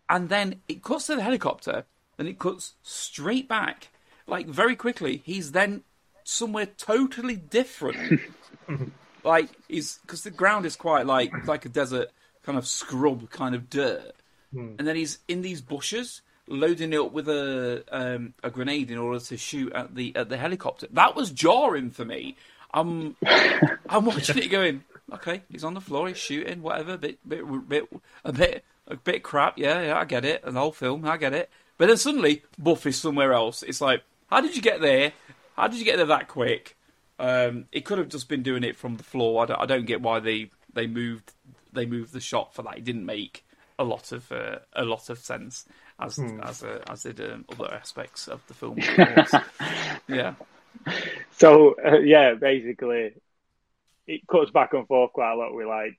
and 0.08 0.28
then 0.28 0.60
it 0.68 0.82
cuts 0.82 1.06
to 1.06 1.16
the 1.16 1.22
helicopter, 1.22 1.84
and 2.18 2.26
it 2.26 2.38
cuts 2.38 2.74
straight 2.82 3.48
back, 3.48 3.88
like 4.26 4.46
very 4.46 4.74
quickly. 4.74 5.22
He's 5.24 5.52
then 5.52 5.82
somewhere 6.24 6.66
totally 6.66 7.36
different. 7.36 8.20
like 9.24 9.50
he's 9.68 9.98
because 9.98 10.24
the 10.24 10.30
ground 10.30 10.66
is 10.66 10.76
quite 10.76 11.06
like 11.06 11.46
like 11.46 11.64
a 11.64 11.68
desert 11.68 12.10
kind 12.42 12.58
of 12.58 12.66
scrub 12.66 13.30
kind 13.30 13.54
of 13.54 13.68
dirt, 13.68 14.12
and 14.78 14.88
then 14.88 14.96
he's 14.96 15.18
in 15.28 15.42
these 15.42 15.60
bushes 15.60 16.22
loading 16.48 16.92
it 16.92 16.98
up 16.98 17.12
with 17.12 17.28
a 17.28 17.84
um, 17.90 18.34
a 18.42 18.50
grenade 18.50 18.90
in 18.90 18.98
order 18.98 19.20
to 19.20 19.36
shoot 19.36 19.72
at 19.72 19.94
the 19.94 20.14
at 20.16 20.28
the 20.28 20.36
helicopter. 20.36 20.86
That 20.92 21.14
was 21.14 21.30
jarring 21.30 21.90
for 21.90 22.04
me. 22.04 22.36
I'm 22.72 23.16
I'm 23.88 24.04
watching 24.04 24.38
it 24.38 24.48
going. 24.48 24.84
Okay, 25.12 25.42
he's 25.50 25.64
on 25.64 25.72
the 25.72 25.80
floor, 25.80 26.08
he's 26.08 26.18
shooting, 26.18 26.60
whatever, 26.60 26.98
bit, 26.98 27.18
bit, 27.26 27.42
bit, 27.66 27.88
a 28.24 28.32
bit, 28.32 28.64
a 28.86 28.96
bit 28.96 29.22
crap. 29.22 29.56
Yeah, 29.56 29.80
yeah, 29.80 29.98
I 29.98 30.04
get 30.04 30.26
it. 30.26 30.44
An 30.44 30.54
whole 30.54 30.72
film, 30.72 31.06
I 31.06 31.16
get 31.16 31.32
it. 31.32 31.48
But 31.78 31.86
then 31.86 31.96
suddenly, 31.96 32.42
Buff 32.58 32.84
is 32.84 33.00
somewhere 33.00 33.32
else. 33.32 33.62
It's 33.62 33.80
like, 33.80 34.02
how 34.26 34.42
did 34.42 34.54
you 34.54 34.60
get 34.60 34.82
there? 34.82 35.12
How 35.56 35.66
did 35.66 35.78
you 35.78 35.86
get 35.86 35.96
there 35.96 36.04
that 36.04 36.28
quick? 36.28 36.76
Um, 37.18 37.64
it 37.72 37.86
could 37.86 37.96
have 37.96 38.10
just 38.10 38.28
been 38.28 38.42
doing 38.42 38.64
it 38.64 38.76
from 38.76 38.96
the 38.96 39.02
floor. 39.02 39.42
I 39.42 39.46
don't, 39.46 39.60
I 39.60 39.66
don't 39.66 39.86
get 39.86 40.02
why 40.02 40.20
they, 40.20 40.50
they 40.74 40.86
moved 40.86 41.32
they 41.72 41.86
moved 41.86 42.12
the 42.12 42.20
shot 42.20 42.54
for 42.54 42.62
that. 42.62 42.78
It 42.78 42.84
didn't 42.84 43.06
make 43.06 43.44
a 43.78 43.84
lot 43.84 44.12
of 44.12 44.30
uh, 44.32 44.58
a 44.74 44.84
lot 44.84 45.08
of 45.08 45.18
sense 45.18 45.64
as 46.00 46.18
as 46.42 46.62
uh, 46.62 46.82
as 46.88 47.02
did 47.02 47.20
um, 47.20 47.44
other 47.50 47.72
aspects 47.80 48.28
of 48.28 48.46
the 48.46 48.54
film. 48.54 48.78
of 48.78 49.32
yeah, 50.08 50.34
So 51.32 51.74
uh, 51.84 51.98
yeah, 51.98 52.34
basically, 52.34 53.14
it 54.06 54.26
cuts 54.26 54.50
back 54.50 54.74
and 54.74 54.86
forth 54.86 55.12
quite 55.12 55.32
a 55.32 55.36
lot 55.36 55.54
with 55.54 55.66
like 55.66 55.98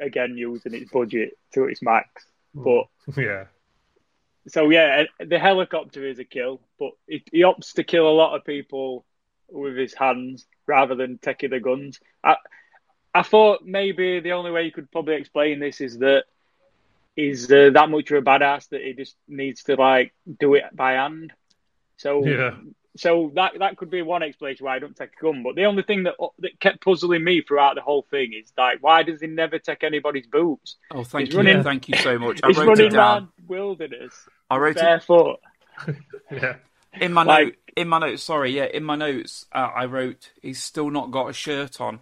again 0.00 0.36
using 0.36 0.74
its 0.74 0.90
budget 0.90 1.36
to 1.54 1.64
its 1.64 1.82
max. 1.82 2.24
But 2.54 2.86
Yeah. 3.16 3.44
so 4.48 4.70
yeah, 4.70 5.04
the 5.20 5.38
helicopter 5.38 6.06
is 6.06 6.18
a 6.18 6.24
kill, 6.24 6.60
but 6.78 6.92
he, 7.06 7.22
he 7.32 7.40
opts 7.42 7.74
to 7.74 7.84
kill 7.84 8.08
a 8.08 8.10
lot 8.20 8.34
of 8.36 8.44
people 8.44 9.04
with 9.50 9.76
his 9.76 9.94
hands 9.94 10.46
rather 10.66 10.94
than 10.94 11.18
taking 11.18 11.50
the 11.50 11.60
guns. 11.60 12.00
I 12.24 12.36
I 13.14 13.22
thought 13.22 13.64
maybe 13.64 14.20
the 14.20 14.32
only 14.32 14.50
way 14.50 14.64
you 14.64 14.72
could 14.72 14.90
probably 14.90 15.16
explain 15.16 15.60
this 15.60 15.80
is 15.80 15.98
that 15.98 16.24
he's 17.20 17.50
uh, 17.50 17.70
that 17.74 17.90
much 17.90 18.10
of 18.10 18.18
a 18.18 18.22
badass 18.24 18.68
that 18.68 18.80
he 18.82 18.92
just 18.92 19.16
needs 19.26 19.64
to 19.64 19.74
like 19.74 20.12
do 20.38 20.54
it 20.54 20.64
by 20.74 20.92
hand. 20.92 21.32
So 21.96 22.24
Yeah. 22.24 22.54
so 22.96 23.32
that 23.34 23.52
that 23.58 23.76
could 23.76 23.90
be 23.90 24.02
one 24.02 24.22
explanation 24.22 24.64
why 24.66 24.76
I 24.76 24.78
don't 24.78 24.96
take 24.96 25.10
a 25.18 25.22
gun. 25.22 25.42
But 25.42 25.56
the 25.56 25.64
only 25.64 25.82
thing 25.82 26.04
that 26.04 26.14
that 26.38 26.60
kept 26.60 26.84
puzzling 26.84 27.24
me 27.24 27.42
throughout 27.42 27.74
the 27.74 27.80
whole 27.80 28.06
thing 28.10 28.32
is 28.32 28.52
like, 28.56 28.78
why 28.82 29.02
does 29.02 29.20
he 29.20 29.26
never 29.26 29.58
take 29.58 29.82
anybody's 29.82 30.26
boots? 30.26 30.76
Oh, 30.92 31.02
thank 31.04 31.26
He's 31.26 31.34
you, 31.34 31.38
running- 31.40 31.62
thank 31.64 31.88
you 31.88 31.96
so 31.98 32.18
much. 32.18 32.40
I 32.42 32.48
He's 32.48 32.56
wrote 32.58 32.64
it 32.64 32.68
running 32.68 32.92
down. 32.92 32.98
around 33.00 33.28
wilderness 33.48 34.14
I 34.50 34.56
wrote 34.58 34.76
it 34.76 34.80
barefoot. 34.82 35.40
Yeah. 36.30 36.56
in 37.00 37.12
my 37.12 37.22
like- 37.24 37.44
note. 37.46 37.54
In 37.76 37.86
my 37.86 38.00
notes, 38.00 38.24
sorry, 38.24 38.50
yeah, 38.56 38.64
in 38.64 38.82
my 38.82 38.96
notes, 38.96 39.46
uh, 39.52 39.68
I 39.72 39.84
wrote 39.84 40.32
he's 40.42 40.60
still 40.60 40.90
not 40.90 41.12
got 41.12 41.28
a 41.30 41.32
shirt 41.32 41.80
on. 41.80 42.00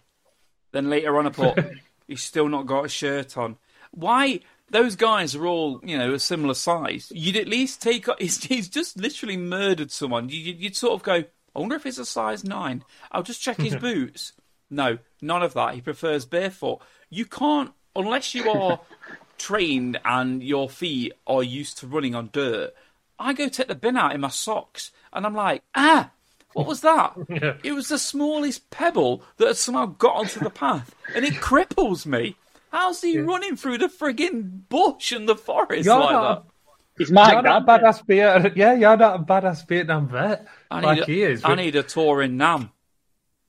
Then 0.73 0.89
later 0.89 1.19
on, 1.19 1.27
I 1.27 1.31
put 1.31 1.59
he's 2.09 2.23
still 2.23 2.49
not 2.49 2.65
got 2.65 2.87
a 2.87 2.89
shirt 2.89 3.37
on. 3.37 3.57
Why? 3.91 4.41
Those 4.71 4.97
guys 4.97 5.35
are 5.35 5.47
all, 5.47 5.81
you 5.85 5.97
know, 5.97 6.15
a 6.15 6.19
similar 6.19 6.55
size. 6.55 7.13
You'd 7.15 7.37
at 7.37 7.49
least 7.49 7.81
take. 7.81 8.07
He's, 8.19 8.43
he's 8.43 8.69
just 8.69 8.97
literally 8.97 9.37
murdered 9.37 9.91
someone. 9.91 10.29
You, 10.29 10.39
you'd 10.39 10.77
sort 10.77 10.95
of 10.95 11.03
go, 11.03 11.25
I 11.55 11.59
wonder 11.59 11.77
if 11.77 11.87
it's 11.87 11.99
a 11.99 12.05
size 12.05 12.45
nine. 12.45 12.85
I'll 13.13 13.23
just 13.23 13.41
check 13.41 13.59
his 13.59 13.77
boots. 13.81 14.33
No, 14.69 14.99
none 15.23 15.43
of 15.43 15.55
that. 15.55 15.75
He 15.75 15.81
prefers 15.81 16.25
barefoot. 16.25 16.81
You 17.09 17.25
can't, 17.25 17.73
unless 17.95 18.35
you 18.35 18.51
are 18.51 18.81
trained 19.39 20.01
and 20.05 20.43
your 20.43 20.69
feet 20.69 21.13
are 21.27 21.43
used 21.43 21.79
to 21.79 21.87
running 21.87 22.15
on 22.15 22.31
dirt. 22.33 22.75
I 23.19 23.33
go 23.33 23.49
take 23.49 23.69
the 23.69 23.75
bin 23.75 23.97
out 23.97 24.15
in 24.15 24.21
my 24.21 24.29
socks 24.29 24.91
and 25.13 25.25
I'm 25.25 25.35
like, 25.35 25.63
ah, 25.75 26.11
what 26.53 26.67
was 26.67 26.81
that? 26.83 27.15
It 27.63 27.73
was 27.73 27.89
the 27.89 27.99
smallest 27.99 28.71
pebble 28.71 29.23
that 29.37 29.47
had 29.47 29.57
somehow 29.57 29.87
got 29.87 30.17
onto 30.17 30.41
the 30.41 30.51
path 30.51 30.95
and 31.15 31.25
it 31.25 31.35
cripples 31.35 32.07
me. 32.07 32.37
How's 32.77 33.01
he 33.01 33.19
running 33.19 33.57
through 33.57 33.79
the 33.79 33.89
frigging 33.89 34.69
bush 34.69 35.13
and 35.13 35.27
the 35.27 35.35
forest 35.35 35.87
You're 35.87 35.99
like 35.99 36.13
not, 36.13 36.45
that? 36.45 36.53
He's 36.99 37.11
Mike 37.11 37.33
you're 37.33 37.43
not 37.43 37.63
a 37.63 37.65
badass 37.65 38.07
Viet. 38.07 38.57
Yeah, 38.57 38.75
you're 38.75 38.97
not 38.97 39.21
a 39.21 39.23
badass 39.23 39.67
Vietnam 39.67 40.09
vet. 40.09 40.47
I 40.71 40.81
like 40.81 40.97
need, 40.97 41.03
a, 41.03 41.07
he 41.07 41.23
is. 41.23 41.43
I 41.43 41.55
need 41.55 41.75
a 41.77 41.83
tour 41.83 42.21
in 42.21 42.37
Nam 42.37 42.71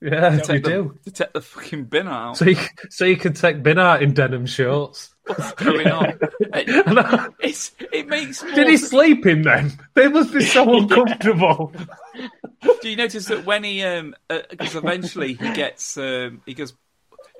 yeah, 0.00 0.36
we 0.36 0.40
take 0.42 0.62
the, 0.62 0.70
do. 0.70 0.98
to 1.04 1.10
take 1.10 1.32
the 1.32 1.40
fucking 1.40 1.84
bin 1.84 2.06
out. 2.06 2.36
So 2.36 2.44
you, 2.44 2.56
so 2.88 3.04
you 3.04 3.16
can 3.16 3.32
take 3.32 3.62
bin 3.62 3.78
out 3.78 4.00
in 4.02 4.14
denim 4.14 4.46
shorts. 4.46 5.12
What's 5.26 5.52
going 5.52 5.88
on? 5.88 6.18
It, 6.50 7.34
it's, 7.40 7.72
it 7.92 8.08
makes 8.08 8.42
more 8.42 8.52
Did 8.54 8.68
he 8.68 8.78
sleep 8.78 9.26
in 9.26 9.42
them? 9.42 9.72
They 9.94 10.08
must 10.08 10.32
be 10.32 10.40
so 10.40 10.78
uncomfortable. 10.78 11.72
Do 12.80 12.88
you 12.88 12.96
notice 12.96 13.26
that 13.26 13.44
when 13.44 13.62
he 13.62 13.84
um 13.84 14.16
because 14.50 14.74
eventually 14.74 15.34
he 15.34 15.52
gets 15.52 15.96
um 15.98 16.40
he 16.46 16.54
goes 16.54 16.72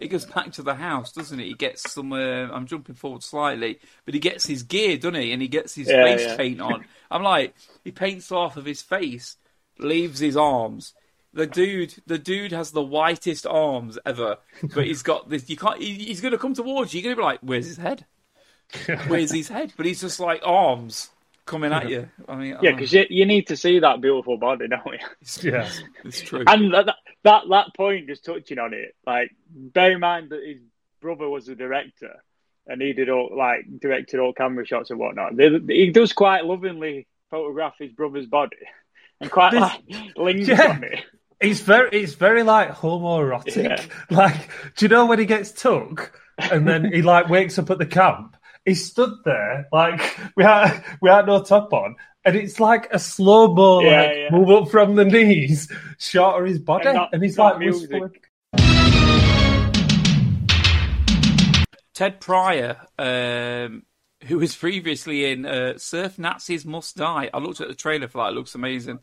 he 0.00 0.08
goes 0.08 0.26
back 0.26 0.52
to 0.52 0.62
the 0.62 0.74
house, 0.74 1.12
doesn't 1.12 1.38
he? 1.38 1.48
He 1.48 1.54
gets 1.54 1.90
some. 1.92 2.12
Uh, 2.12 2.48
I'm 2.52 2.66
jumping 2.66 2.94
forward 2.94 3.22
slightly, 3.22 3.78
but 4.04 4.14
he 4.14 4.20
gets 4.20 4.46
his 4.46 4.62
gear, 4.62 4.96
doesn't 4.96 5.20
he? 5.20 5.32
And 5.32 5.42
he 5.42 5.48
gets 5.48 5.74
his 5.74 5.88
Yeah, 5.88 6.04
face 6.04 6.22
yeah. 6.26 6.36
paint 6.36 6.60
on. 6.60 6.84
I'm 7.10 7.22
like, 7.22 7.54
he 7.84 7.90
paints 7.90 8.30
off 8.32 8.56
of 8.56 8.64
his 8.64 8.82
face, 8.82 9.36
leaves 9.78 10.20
his 10.20 10.36
arms. 10.36 10.94
The 11.34 11.46
dude, 11.46 11.94
the 12.06 12.18
dude 12.18 12.52
has 12.52 12.70
the 12.70 12.82
whitest 12.82 13.46
arms 13.46 13.98
ever, 14.06 14.38
but 14.74 14.86
he's 14.86 15.02
got 15.02 15.28
this. 15.28 15.48
You 15.50 15.56
can't. 15.56 15.80
He, 15.80 15.94
he's 15.94 16.20
going 16.20 16.32
to 16.32 16.38
come 16.38 16.54
towards 16.54 16.94
you. 16.94 17.00
You're 17.00 17.14
going 17.14 17.16
to 17.16 17.20
be 17.20 17.26
like, 17.26 17.40
"Where's 17.42 17.66
his 17.66 17.76
head? 17.76 18.06
Where's 19.08 19.32
his 19.32 19.48
head?" 19.48 19.72
But 19.76 19.86
he's 19.86 20.00
just 20.00 20.20
like 20.20 20.40
arms 20.44 21.10
coming 21.44 21.72
at 21.72 21.88
you. 21.88 22.08
I 22.28 22.36
mean, 22.36 22.56
Yeah, 22.60 22.72
because 22.72 22.92
you, 22.92 23.04
you 23.10 23.26
need 23.26 23.46
to 23.48 23.56
see 23.56 23.78
that 23.78 24.00
beautiful 24.00 24.36
body, 24.36 24.68
don't 24.68 24.84
you? 24.86 24.98
it's, 25.20 25.42
Yeah. 25.42 25.68
it's 26.04 26.20
true. 26.20 26.44
And 26.46 26.72
that, 26.74 26.86
that 26.86 26.96
that 27.28 27.48
that 27.50 27.74
point, 27.76 28.06
just 28.06 28.24
touching 28.24 28.58
on 28.58 28.72
it, 28.74 28.94
like 29.06 29.30
bear 29.50 29.92
in 29.92 30.00
mind 30.00 30.30
that 30.30 30.42
his 30.44 30.60
brother 31.00 31.28
was 31.28 31.46
the 31.46 31.54
director, 31.54 32.14
and 32.66 32.80
he 32.82 32.92
did 32.92 33.08
all 33.10 33.30
like 33.36 33.64
directed 33.80 34.20
all 34.20 34.32
camera 34.32 34.66
shots 34.66 34.90
and 34.90 34.98
whatnot. 34.98 35.36
They, 35.36 35.58
he 35.68 35.90
does 35.90 36.12
quite 36.12 36.44
lovingly 36.44 37.06
photograph 37.30 37.74
his 37.78 37.92
brother's 37.92 38.26
body, 38.26 38.56
and 39.20 39.30
quite 39.30 39.52
like 39.54 39.82
lingers 40.16 40.48
Yeah. 40.48 40.70
on 40.72 40.84
it. 40.84 41.04
It's 41.40 41.60
very, 41.60 41.90
it's 41.92 42.14
very 42.14 42.42
like 42.42 42.70
homoerotic. 42.70 43.62
Yeah. 43.62 43.84
Like, 44.10 44.50
do 44.76 44.84
you 44.86 44.88
know 44.88 45.06
when 45.06 45.20
he 45.20 45.24
gets 45.26 45.52
took 45.52 46.18
and 46.36 46.66
then 46.66 46.92
he 46.92 47.00
like 47.02 47.28
wakes 47.28 47.58
up 47.58 47.70
at 47.70 47.78
the 47.78 47.86
camp? 47.86 48.36
He 48.68 48.74
stood 48.74 49.24
there 49.24 49.66
like 49.72 50.18
we 50.36 50.44
had 50.44 50.84
we 51.00 51.08
had 51.08 51.24
no 51.26 51.42
top 51.42 51.72
on, 51.72 51.96
and 52.22 52.36
it's 52.36 52.60
like 52.60 52.86
a 52.92 52.98
slow 52.98 53.54
mo 53.54 53.80
Yeah, 53.80 54.02
like 54.02 54.16
yeah. 54.16 54.28
move 54.30 54.50
up 54.50 54.70
from 54.70 54.94
the 54.94 55.06
knees, 55.06 55.72
short 55.98 56.42
of 56.42 56.46
his 56.46 56.58
body, 56.58 56.88
And 56.88 56.98
and, 57.10 57.22
he's 57.22 57.38
like 57.38 57.58
music. 57.58 58.30
Ted 61.94 62.20
Prior, 62.20 62.76
um, 62.98 63.84
who 64.26 64.38
was 64.38 64.54
previously 64.54 65.32
in 65.32 65.46
uh, 65.46 65.78
Surf 65.78 66.18
Nazis 66.18 66.66
Must 66.66 66.94
Die. 66.94 67.30
I 67.32 67.38
looked 67.38 67.62
at 67.62 67.68
the 67.68 67.74
trailer 67.74 68.06
for 68.06 68.18
that; 68.18 68.32
it 68.32 68.34
looks 68.34 68.54
amazing. 68.54 68.98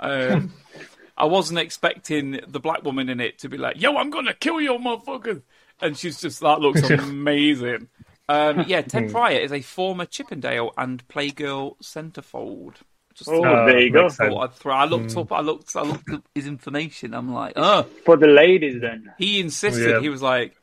Um, 0.00 0.54
I 1.18 1.26
wasn't 1.26 1.58
expecting 1.58 2.40
the 2.48 2.58
black 2.60 2.84
woman 2.84 3.10
in 3.10 3.20
it 3.20 3.40
to 3.40 3.50
be 3.50 3.58
like, 3.58 3.78
"Yo, 3.78 3.94
I'm 3.98 4.08
gonna 4.08 4.32
kill 4.32 4.62
you, 4.62 4.78
motherfucker," 4.78 5.42
and 5.82 5.94
she's 5.94 6.22
just 6.22 6.40
that 6.40 6.60
looks 6.60 6.80
amazing. 6.90 7.88
Um, 8.30 8.64
yeah, 8.68 8.80
Ted 8.82 9.10
Prior 9.10 9.38
is 9.38 9.52
a 9.52 9.60
former 9.60 10.06
Chippendale 10.06 10.72
and 10.78 11.06
Playgirl 11.08 11.76
centerfold. 11.82 12.76
Just 13.14 13.28
Oh, 13.28 13.42
thought, 13.42 13.66
there 13.66 13.80
you 13.80 13.90
go. 13.92 14.08
thought 14.08 14.40
I'd 14.44 14.54
throw. 14.54 14.72
I 14.74 14.84
looked 14.84 15.16
up. 15.16 15.32
I 15.32 15.40
looked. 15.40 15.74
I 15.74 15.82
looked 15.82 16.08
up 16.10 16.22
his 16.34 16.46
information. 16.46 17.12
I'm 17.12 17.32
like, 17.34 17.54
oh. 17.56 17.82
For 18.04 18.16
the 18.16 18.28
ladies, 18.28 18.80
then. 18.80 19.12
He 19.18 19.40
insisted. 19.40 19.90
Yeah. 19.90 20.00
He 20.00 20.08
was 20.08 20.22
like, 20.22 20.56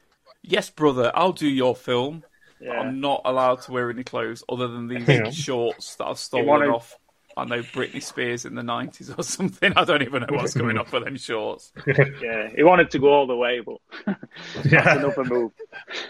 "Yes, 0.43 0.69
brother, 0.69 1.11
I'll 1.13 1.33
do 1.33 1.47
your 1.47 1.75
film. 1.75 2.23
but 2.59 2.65
Yeah. 2.67 2.79
I'm 2.79 3.01
not 3.01 3.21
allowed 3.25 3.61
to 3.63 3.71
wear 3.73 3.89
any 3.91 4.03
clothes 4.03 4.43
other 4.49 4.67
than 4.69 4.87
these 4.87 5.07
Yeah. 5.07 5.29
shorts 5.29 5.95
that 5.95 6.05
I've 6.05 6.17
stolen 6.19 6.47
wanted- 6.47 6.69
off." 6.69 6.95
I 7.35 7.45
know 7.45 7.61
Britney 7.61 8.01
Spears 8.01 8.45
in 8.45 8.55
the 8.55 8.63
'90s 8.63 9.15
or 9.15 9.21
something. 9.37 9.71
I 9.75 9.83
don't 9.83 10.01
even 10.01 10.21
know 10.23 10.37
what's 10.37 10.55
going 10.55 10.75
on 10.79 10.85
for 10.85 10.99
them 10.99 11.17
shorts. 11.17 11.71
Yeah, 11.85 12.49
he 12.55 12.63
wanted 12.63 12.89
to 12.91 12.97
go 12.99 13.09
all 13.13 13.27
the 13.27 13.35
way, 13.35 13.59
but 13.59 13.77
that's 14.55 14.71
Yeah. 14.71 14.97
another 14.97 15.23
move. 15.23 15.51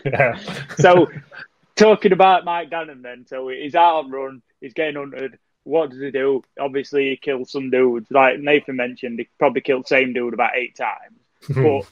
yeah. 0.06 0.40
So, 0.78 1.08
talking 1.78 2.12
about 2.12 2.44
Mike 2.46 2.70
Gannon, 2.70 3.02
then, 3.02 3.26
so 3.28 3.48
he's 3.50 3.76
out 3.76 4.06
on 4.06 4.12
run, 4.12 4.42
he's 4.60 4.74
getting 4.74 4.96
hunted. 4.96 5.38
What 5.64 5.90
does 5.90 6.00
he 6.00 6.12
do? 6.12 6.44
Obviously, 6.60 7.10
he 7.10 7.18
kills 7.18 7.52
some 7.52 7.70
dudes. 7.70 8.08
Like 8.10 8.40
Nathan 8.40 8.76
mentioned, 8.78 9.20
he 9.20 9.28
probably 9.38 9.62
killed 9.62 9.84
the 9.84 9.90
same 9.90 10.14
dude 10.14 10.34
about 10.34 10.56
eight 10.56 10.76
times. 10.76 11.18
But 11.50 11.86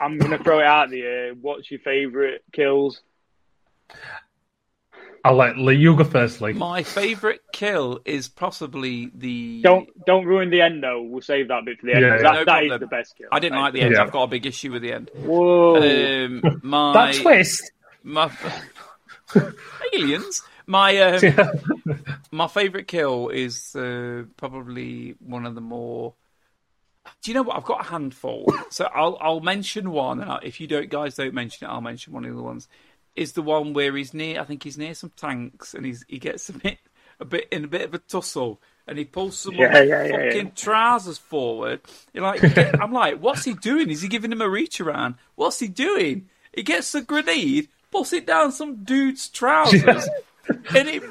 I'm 0.00 0.18
going 0.18 0.32
to 0.36 0.42
throw 0.42 0.58
it 0.58 0.66
out 0.66 0.90
there. 0.90 1.32
What's 1.34 1.70
your 1.70 1.78
favourite 1.80 2.40
kills? 2.52 3.00
I'll 5.24 5.36
let 5.36 5.56
Lee, 5.56 5.76
you 5.76 5.94
go 5.94 6.02
first, 6.02 6.40
Lee. 6.40 6.52
My 6.52 6.82
favourite 6.82 7.40
kill 7.52 8.00
is 8.04 8.26
possibly 8.28 9.08
the. 9.14 9.60
Don't 9.62 9.88
don't 10.04 10.24
ruin 10.26 10.50
the 10.50 10.60
end 10.60 10.82
though. 10.82 11.00
We'll 11.02 11.22
save 11.22 11.46
that 11.48 11.64
bit 11.64 11.78
for 11.78 11.86
the 11.86 11.92
end. 11.94 12.02
Yeah, 12.02 12.10
'cause 12.16 12.22
yeah. 12.24 12.32
that, 12.32 12.38
No 12.38 12.44
that 12.44 12.64
is 12.64 12.80
the 12.80 12.86
best 12.88 13.16
kill. 13.16 13.28
I 13.30 13.38
didn't 13.38 13.58
like 13.60 13.72
the 13.72 13.82
end. 13.82 13.94
Yeah. 13.94 14.02
I've 14.02 14.10
got 14.10 14.24
a 14.24 14.26
big 14.26 14.46
issue 14.46 14.72
with 14.72 14.82
the 14.82 14.92
end. 14.92 15.10
Whoa! 15.14 15.76
Um, 15.76 16.42
my 16.64 16.92
That 16.92 17.14
twist. 17.14 17.70
my 18.02 18.28
aliens. 19.94 20.42
My 20.66 20.96
um, 20.98 21.22
my 22.30 22.46
favorite 22.46 22.86
kill 22.88 23.28
is 23.28 23.74
uh, 23.74 24.24
probably 24.36 25.16
one 25.20 25.46
of 25.46 25.54
the 25.54 25.60
more. 25.60 26.14
Do 27.22 27.30
you 27.30 27.34
know 27.34 27.42
what? 27.42 27.56
I've 27.56 27.64
got 27.64 27.86
a 27.86 27.88
handful, 27.90 28.46
so 28.70 28.88
I'll 28.94 29.18
I'll 29.20 29.40
mention 29.40 29.90
one, 29.90 30.20
and 30.20 30.30
I, 30.30 30.38
if 30.42 30.60
you 30.60 30.66
don't 30.66 30.88
guys 30.88 31.16
don't 31.16 31.34
mention 31.34 31.66
it, 31.66 31.70
I'll 31.70 31.80
mention 31.80 32.12
one 32.12 32.24
of 32.24 32.34
the 32.36 32.42
ones. 32.42 32.68
Is 33.16 33.32
the 33.32 33.42
one 33.42 33.72
where 33.74 33.94
he's 33.96 34.14
near? 34.14 34.40
I 34.40 34.44
think 34.44 34.62
he's 34.62 34.78
near 34.78 34.94
some 34.94 35.10
tanks, 35.16 35.74
and 35.74 35.84
he's 35.84 36.04
he 36.08 36.18
gets 36.18 36.48
a 36.48 36.52
bit 36.54 36.78
a 37.20 37.24
bit 37.24 37.48
in 37.50 37.64
a 37.64 37.68
bit 37.68 37.82
of 37.82 37.94
a 37.94 37.98
tussle, 37.98 38.60
and 38.86 38.98
he 38.98 39.04
pulls 39.04 39.36
someone's 39.38 39.82
Yeah, 39.82 39.82
yeah, 39.82 40.02
fucking 40.08 40.46
yeah. 40.46 40.52
trousers 40.54 41.18
forward. 41.18 41.80
You're 42.12 42.22
like, 42.24 42.42
I'm 42.80 42.92
like, 42.92 43.18
what's 43.20 43.44
he 43.44 43.54
doing? 43.54 43.90
Is 43.90 44.02
he 44.02 44.08
giving 44.08 44.32
him 44.32 44.40
a 44.42 44.48
reach 44.48 44.80
around? 44.80 45.16
What's 45.34 45.58
he 45.58 45.68
doing? 45.68 46.28
He 46.54 46.62
gets 46.62 46.94
a 46.94 47.02
grenade, 47.02 47.68
puts 47.92 48.12
it 48.12 48.26
down 48.26 48.50
some 48.50 48.82
dude's 48.84 49.28
trousers, 49.28 50.08
and 50.48 50.88
it 50.88 51.02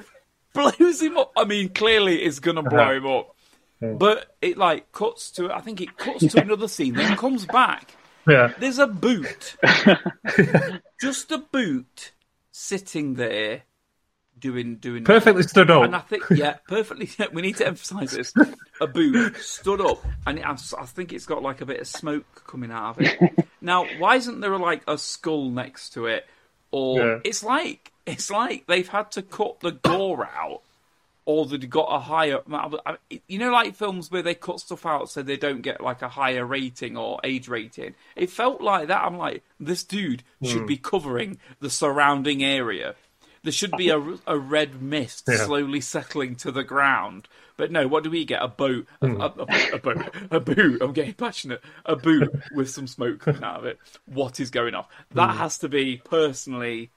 blows 0.53 1.01
him 1.01 1.17
up. 1.17 1.31
I 1.37 1.45
mean, 1.45 1.69
clearly 1.69 2.21
it's 2.23 2.39
gonna 2.39 2.63
blow 2.63 2.79
uh-huh. 2.79 2.91
him 2.91 3.07
up. 3.07 3.35
But 3.83 4.35
it 4.41 4.57
like 4.57 4.91
cuts 4.91 5.31
to 5.31 5.51
I 5.51 5.61
think 5.61 5.81
it 5.81 5.97
cuts 5.97 6.33
to 6.33 6.41
another 6.41 6.67
scene, 6.67 6.93
then 6.93 7.15
comes 7.17 7.45
back. 7.45 7.95
Yeah. 8.27 8.53
There's 8.59 8.77
a 8.77 8.87
boot. 8.87 9.55
Just 11.01 11.31
a 11.31 11.39
boot 11.39 12.11
sitting 12.51 13.15
there 13.15 13.63
doing 14.41 14.75
doing 14.75 15.03
Perfectly 15.03 15.43
stood 15.43 15.71
up. 15.71 15.83
and 15.83 15.95
I 15.95 15.99
think, 15.99 16.23
yeah, 16.31 16.57
perfectly. 16.67 17.09
We 17.31 17.41
need 17.41 17.57
to 17.57 17.67
emphasise 17.67 18.11
this. 18.11 18.33
A 18.81 18.87
boot 18.87 19.37
stood 19.37 19.79
up, 19.79 20.03
and 20.25 20.39
it, 20.39 20.45
I 20.45 20.57
I 20.77 20.85
think 20.85 21.13
it's 21.13 21.25
got 21.25 21.41
like 21.41 21.61
a 21.61 21.65
bit 21.65 21.79
of 21.79 21.87
smoke 21.87 22.43
coming 22.45 22.71
out 22.71 22.99
of 22.99 23.01
it. 23.01 23.33
Now, 23.63 23.85
why 23.99 24.15
isn't 24.15 24.39
there 24.39 24.57
like 24.57 24.81
a 24.87 24.97
skull 24.97 25.51
next 25.51 25.91
to 25.91 26.07
it? 26.07 26.25
Or 26.71 26.99
Yeah. 26.99 27.19
it's 27.23 27.43
like 27.43 27.91
it's 28.05 28.31
like 28.31 28.65
they've 28.67 28.87
had 28.87 29.11
to 29.11 29.21
cut 29.21 29.59
the 29.59 29.71
gore 29.71 30.25
out, 30.35 30.61
or 31.25 31.45
they've 31.45 31.69
got 31.69 31.87
a 31.89 31.99
higher. 31.99 32.39
I- 32.51 32.97
You 33.27 33.39
know, 33.39 33.51
like 33.51 33.75
films 33.75 34.09
where 34.09 34.23
they 34.23 34.33
cut 34.35 34.59
stuff 34.59 34.85
out 34.85 35.09
so 35.09 35.21
they 35.21 35.37
don't 35.37 35.61
get 35.61 35.81
like 35.81 36.01
a 36.01 36.09
higher 36.09 36.45
rating 36.45 36.97
or 36.97 37.19
age 37.23 37.47
rating. 37.47 37.95
It 38.15 38.29
felt 38.29 38.61
like 38.61 38.87
that. 38.87 39.03
I'm 39.03 39.17
like, 39.17 39.43
this 39.59 39.83
dude 39.83 40.23
should 40.43 40.61
hmm. 40.61 40.65
be 40.65 40.77
covering 40.77 41.37
the 41.59 41.69
surrounding 41.69 42.43
area. 42.43 42.95
There 43.43 43.51
should 43.51 43.75
be 43.75 43.89
a, 43.89 43.99
a 44.27 44.37
red 44.37 44.81
mist 44.81 45.25
Yeah. 45.27 45.45
slowly 45.45 45.81
settling 45.81 46.35
to 46.37 46.51
the 46.51 46.63
ground. 46.63 47.27
But 47.61 47.71
no, 47.71 47.87
what 47.87 48.03
do 48.03 48.09
we 48.09 48.25
get? 48.25 48.41
A 48.41 48.47
boat, 48.47 48.87
a, 49.03 49.07
hmm. 49.07 49.21
a, 49.21 49.25
a, 49.25 49.75
a 49.75 49.77
boat, 49.77 50.15
a 50.31 50.39
boot. 50.39 50.81
I'm 50.81 50.93
getting 50.93 51.13
passionate. 51.13 51.61
A 51.85 51.95
boot 51.95 52.33
with 52.55 52.71
some 52.71 52.87
smoke 52.87 53.19
coming 53.19 53.43
out 53.43 53.59
of 53.59 53.65
it. 53.65 53.77
What 54.07 54.39
is 54.39 54.49
going 54.49 54.73
off? 54.73 54.89
That 55.11 55.33
hmm. 55.33 55.37
has 55.37 55.59
to 55.59 55.69
be 55.69 56.01
personally 56.03 56.89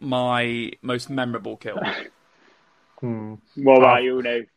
my 0.00 0.72
most 0.82 1.08
memorable 1.08 1.56
kill. 1.56 1.78
Hmm. 2.98 3.34
what 3.56 3.76
about 3.76 4.02
you, 4.02 4.22
Nate? 4.22 4.48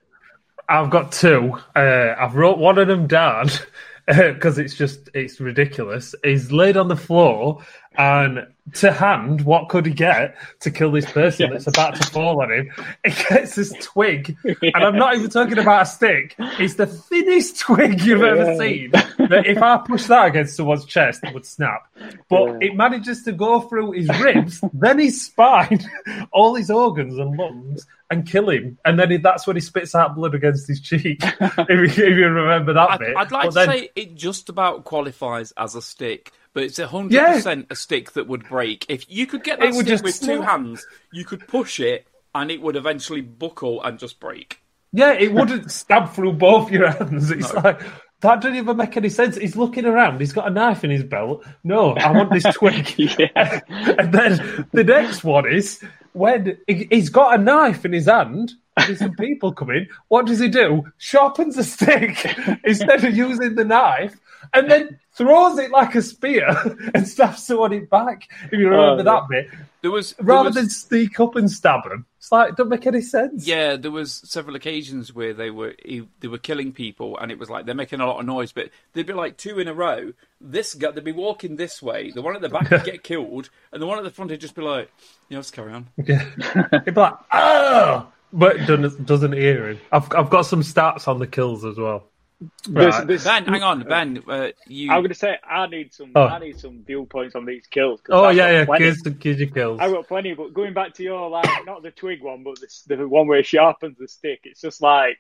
I've 0.70 0.90
got 0.90 1.12
two. 1.12 1.60
Uh, 1.76 2.16
I've 2.18 2.36
wrote 2.36 2.58
one 2.58 2.78
of 2.78 2.88
them 2.88 3.06
down 3.06 3.50
uh, 4.08 4.32
because 4.32 4.58
it's 4.58 4.76
just 4.76 5.10
it's 5.14 5.42
ridiculous. 5.42 6.16
He's 6.24 6.50
laid 6.50 6.78
on 6.78 6.88
the 6.88 6.96
floor 6.96 7.62
and 7.98 8.48
to 8.76 8.92
hand, 8.92 9.42
what 9.42 9.70
could 9.70 9.86
he 9.86 9.94
get 9.94 10.36
to 10.62 10.72
kill 10.72 10.92
this 10.92 11.06
person 11.12 11.52
that's 11.52 11.68
about 11.68 11.96
to 11.96 12.04
fall 12.10 12.42
on 12.42 12.52
him? 12.52 12.72
He 13.06 13.12
gets 13.30 13.56
this 13.56 13.74
twig, 13.82 14.36
and 14.44 14.84
I'm 14.84 14.96
not 14.98 15.16
even 15.16 15.30
talking 15.30 15.58
about 15.58 15.84
a 15.84 15.86
stick. 15.86 16.36
It's 16.38 16.76
the 16.76 16.86
thinnest 16.86 17.60
twig 17.60 18.02
you've 18.02 18.22
ever 18.24 18.58
seen. 18.58 18.92
That 18.92 19.44
if 19.46 19.58
I 19.62 19.78
push 19.78 20.06
that 20.06 20.28
against 20.28 20.56
someone's 20.58 20.86
chest, 20.86 21.22
it 21.24 21.34
would 21.34 21.46
snap. 21.46 21.84
But 22.30 22.62
it 22.62 22.76
manages 22.76 23.24
to 23.24 23.32
go 23.32 23.62
through 23.62 23.92
his 23.92 24.10
ribs, 24.20 24.62
then 24.74 25.00
his 25.00 25.26
spine, 25.26 25.80
all 26.32 26.56
his 26.56 26.70
organs 26.70 27.18
and 27.18 27.38
lungs, 27.38 27.86
and 28.12 28.28
kill 28.28 28.50
him. 28.50 28.78
And 28.86 29.00
then 29.00 29.12
he, 29.12 29.18
that's 29.18 29.46
when 29.48 29.56
he 29.56 29.62
spits 29.62 29.96
out 29.96 30.16
blood 30.16 30.36
against 30.36 30.68
his 30.68 30.82
cheek. 30.82 31.20
if, 31.24 31.98
you, 31.98 32.04
if 32.06 32.18
you 32.18 32.28
remember 32.28 32.74
that 32.74 32.92
I'd, 32.92 33.00
bit. 33.00 33.16
I'd 33.18 33.32
like 33.32 33.44
But 33.46 33.50
to 33.50 33.56
then- 33.56 33.70
say 33.70 33.90
it 33.96 34.16
just 34.16 34.50
about 34.50 34.84
qualifies 34.86 35.54
as 35.58 35.76
a 35.76 35.82
stick, 35.82 36.32
but 36.54 36.64
it's 36.64 36.80
hundred 36.80 37.20
percent 37.20 37.68
a 37.70 37.76
stick 37.76 38.14
that 38.14 38.28
would 38.28 38.48
break. 38.48 38.59
If 38.90 39.06
you 39.10 39.26
could 39.28 39.44
get 39.44 39.60
that 39.60 39.70
It 39.70 39.76
would 39.76 39.86
stick 39.86 39.88
just 39.88 40.04
with 40.04 40.22
two 40.22 40.42
hands, 40.42 40.86
you 41.12 41.26
could 41.26 41.48
push 41.48 41.80
it 41.80 42.08
and 42.36 42.52
it 42.52 42.62
would 42.62 42.76
eventually 42.76 43.22
buckle 43.22 43.82
and 43.84 43.98
just 44.00 44.20
break. 44.20 44.60
Yeah, 44.92 45.14
it 45.14 45.34
wouldn't 45.34 45.72
stab 45.82 46.14
through 46.14 46.34
both 46.34 46.72
your 46.72 46.90
hands. 46.90 47.32
It's 47.32 47.54
No. 47.54 47.62
like 47.62 47.82
that 48.22 48.42
doesn't 48.42 48.58
even 48.58 48.76
make 48.78 48.98
any 48.98 49.10
sense. 49.10 49.38
He's 49.38 49.56
looking 49.56 49.86
around. 49.86 50.20
He's 50.20 50.34
got 50.34 50.48
a 50.48 50.50
knife 50.50 50.84
in 50.84 50.90
his 50.90 51.04
belt. 51.04 51.46
No, 51.64 51.94
I 51.94 52.12
want 52.12 52.32
this 52.32 52.44
twig. 52.54 52.94
Yeah. 52.98 53.62
and 53.70 54.12
then 54.14 54.68
the 54.74 54.84
next 54.84 55.24
one 55.24 55.48
is 55.52 55.82
when 56.14 56.58
he, 56.68 56.88
he's 56.92 57.10
got 57.10 57.40
a 57.40 57.42
knife 57.42 57.86
in 57.86 57.94
his 57.94 58.08
hand. 58.08 58.52
and 58.76 58.88
There's 58.88 59.00
some 59.00 59.16
people 59.16 59.54
coming. 59.54 59.88
What 60.10 60.26
does 60.26 60.40
he 60.40 60.50
do? 60.50 60.84
Sharpens 60.98 61.58
a 61.58 61.64
stick 61.64 62.26
instead 62.66 63.06
of 63.06 63.16
using 63.16 63.56
the 63.56 63.64
knife, 63.66 64.20
and 64.54 64.70
then 64.70 65.00
throws 65.20 65.58
it 65.60 65.70
like 65.72 65.94
a 65.96 66.02
spear 66.02 66.48
and 66.96 67.08
stabs 67.08 67.44
someone 67.46 67.74
in 67.74 67.86
back. 67.86 68.30
If 68.46 68.54
you 68.54 68.70
remember 68.70 69.02
Oh, 69.02 69.04
that 69.04 69.28
bit, 69.30 69.50
There 69.82 69.92
was 69.92 70.14
there 70.14 70.26
rather 70.26 70.50
was- 70.50 70.56
than 70.56 70.70
sneak 70.70 71.20
up 71.20 71.36
and 71.36 71.52
stab 71.52 71.86
him, 71.86 72.06
it's 72.18 72.32
like 72.32 72.50
it 72.52 72.56
doesn't 72.58 72.70
make 72.70 72.88
any 72.88 73.02
sense. 73.02 73.46
Yeah, 73.48 73.76
there 73.76 73.92
was 73.92 74.12
several 74.26 74.56
occasions 74.56 75.14
where 75.14 75.34
they 75.34 75.52
were 75.52 75.76
they 76.20 76.28
were 76.28 76.38
killing 76.38 76.72
people, 76.74 77.18
and 77.18 77.32
it 77.32 77.40
was 77.40 77.50
like 77.50 77.66
they're 77.66 77.76
making 77.76 78.00
a 78.02 78.06
lot 78.08 78.20
of 78.20 78.26
noise, 78.26 78.52
but 78.52 78.70
they'd 78.94 79.06
be 79.06 79.14
like 79.14 79.38
two 79.38 79.60
in 79.60 79.68
a 79.68 79.74
row. 79.74 80.14
This 80.42 80.74
guy, 80.74 80.92
they'd 80.92 81.04
be 81.04 81.12
walking 81.12 81.56
this 81.56 81.82
way. 81.82 82.12
The 82.12 82.22
one 82.22 82.36
at 82.36 82.42
the 82.42 82.50
back 82.50 82.70
would 82.72 82.84
get 82.84 83.04
killed, 83.12 83.50
and 83.72 83.82
the 83.82 83.86
one 83.88 83.98
at 83.98 84.04
the 84.04 84.10
front 84.12 84.32
would 84.32 84.42
just 84.42 84.56
be 84.56 84.62
like, 84.62 84.92
"Yeah, 85.30 85.38
let's 85.38 85.52
carry 85.52 85.72
on." 85.74 85.88
Yeah. 86.04 86.26
He'd 86.86 86.94
be 86.94 87.02
like, 87.02 87.16
oh! 87.34 88.08
But 88.32 88.58
doesn't, 88.68 89.06
doesn't 89.08 89.32
hear 89.34 89.70
him. 89.70 89.80
I've, 89.92 90.08
I've 90.14 90.30
got 90.30 90.44
some 90.44 90.62
stats 90.62 91.08
on 91.08 91.18
the 91.20 91.26
kills 91.26 91.66
as 91.66 91.78
well. 91.78 92.04
This- 92.40 92.70
Right. 92.70 93.08
this- 93.08 93.24
Ben, 93.26 93.44
hang 93.46 93.64
on, 93.64 93.84
Ben. 93.84 94.24
Uh, 94.28 94.50
you 94.68 94.90
I'm 94.92 95.00
going 95.00 95.10
to 95.10 95.16
say 95.16 95.38
I 95.44 95.68
need 95.68 95.94
some. 95.94 96.12
Oh. 96.16 96.26
I 96.28 96.40
need 96.40 96.58
some 96.60 96.84
viewpoints 96.86 97.36
on 97.36 97.46
these 97.46 97.68
kills. 97.68 98.00
'cause 98.02 98.14
Oh, 98.16 98.26
I've 98.26 98.38
yeah, 98.38 98.52
yeah. 98.52 98.66
plenty. 98.66 98.86
Here's, 98.86 99.00
the, 99.00 99.16
here's 99.22 99.40
your 99.40 99.50
kills. 99.50 99.80
I 99.82 99.90
got 99.92 100.08
plenty, 100.08 100.34
but 100.34 100.54
going 100.54 100.74
back 100.74 100.94
to 100.96 101.04
your 101.04 101.30
like, 101.30 101.48
not 101.66 101.84
the 101.84 101.92
twig 101.92 102.22
one, 102.22 102.44
but 102.44 102.58
the, 102.88 102.96
the 102.96 103.08
one 103.08 103.28
where 103.28 103.38
he 103.38 103.44
sharpens 103.44 103.98
the 103.98 104.08
stick. 104.08 104.42
It's 104.46 104.62
just 104.62 104.82
like 104.82 105.18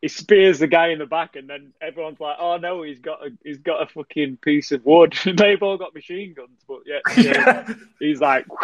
he 0.00 0.08
spears 0.08 0.58
the 0.58 0.66
guy 0.66 0.88
in 0.88 0.98
the 0.98 1.04
back, 1.06 1.36
and 1.36 1.46
then 1.50 1.74
everyone's 1.82 2.18
like, 2.18 2.36
"Oh 2.40 2.56
no, 2.56 2.82
he's 2.82 3.00
got 3.00 3.26
a 3.26 3.30
he's 3.44 3.58
got 3.58 3.82
a 3.82 3.86
fucking 3.86 4.38
piece 4.38 4.72
of 4.72 4.86
wood." 4.86 5.14
They've 5.36 5.62
all 5.62 5.76
got 5.76 5.94
machine 5.94 6.32
guns, 6.32 6.64
but 6.66 6.78
yeah, 6.86 7.00
Yeah. 7.22 7.68
he's 8.00 8.20
like. 8.20 8.46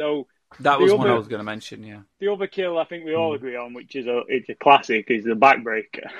So 0.00 0.26
that 0.60 0.78
the 0.78 0.82
was 0.82 0.92
one 0.92 1.08
I 1.08 1.14
was 1.14 1.28
going 1.28 1.38
to 1.38 1.44
mention. 1.44 1.84
Yeah. 1.84 2.00
the 2.18 2.26
other 2.32 2.48
kill, 2.48 2.78
I 2.78 2.84
think 2.84 3.04
we 3.04 3.14
all 3.14 3.34
agree 3.34 3.54
on, 3.56 3.74
which 3.74 3.94
is 3.94 4.06
a 4.08 4.22
it's 4.28 4.48
a 4.48 4.54
classic, 4.56 5.08
is 5.08 5.22
the 5.24 5.34
backbreaker. 5.34 6.10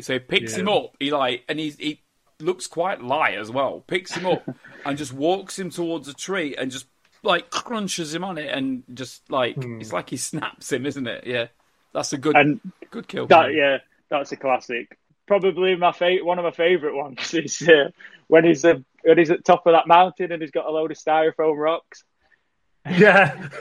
So 0.00 0.14
he 0.14 0.18
picks 0.20 0.54
Yeah. 0.54 0.60
him 0.60 0.68
up. 0.68 0.96
He 1.00 1.10
like, 1.10 1.44
and 1.48 1.58
he's 1.58 1.76
he 1.76 2.00
looks 2.40 2.66
quite 2.66 3.02
light 3.02 3.36
as 3.36 3.50
well. 3.50 3.82
Picks 3.86 4.14
him 4.14 4.26
up 4.26 4.42
and 4.86 4.96
just 4.96 5.12
walks 5.12 5.58
him 5.58 5.70
towards 5.70 6.08
a 6.08 6.14
tree 6.14 6.54
and 6.56 6.70
just 6.70 6.86
like 7.22 7.50
crunches 7.50 8.14
him 8.14 8.22
on 8.24 8.38
it 8.38 8.48
and 8.50 8.84
just 8.94 9.28
like 9.30 9.56
it's 9.58 9.92
like 9.92 10.08
he 10.10 10.16
snaps 10.16 10.72
him, 10.72 10.86
isn't 10.86 11.06
it? 11.06 11.26
Yeah, 11.26 11.48
that's 11.92 12.12
a 12.12 12.18
good 12.18 12.36
And 12.36 12.60
good 12.90 13.08
kill. 13.08 13.26
that 13.26 13.52
yeah, 13.54 13.78
that's 14.08 14.32
a 14.32 14.36
classic. 14.36 14.96
probably 15.26 15.74
my 15.76 15.92
fa- 15.92 16.18
one 16.22 16.38
of 16.38 16.44
my 16.44 16.52
favourite 16.52 16.94
ones 16.96 17.34
is 17.34 17.60
uh, 17.68 17.90
when 18.28 18.44
he's 18.44 18.64
uh, 18.64 18.76
when 19.02 19.18
he's 19.18 19.30
at 19.30 19.44
top 19.44 19.66
of 19.66 19.72
that 19.72 19.86
mountain 19.88 20.32
and 20.32 20.40
he's 20.40 20.52
got 20.52 20.66
a 20.66 20.70
load 20.70 20.90
of 20.92 20.96
styrofoam 20.96 21.58
rocks. 21.58 22.04
Yeah. 22.96 23.48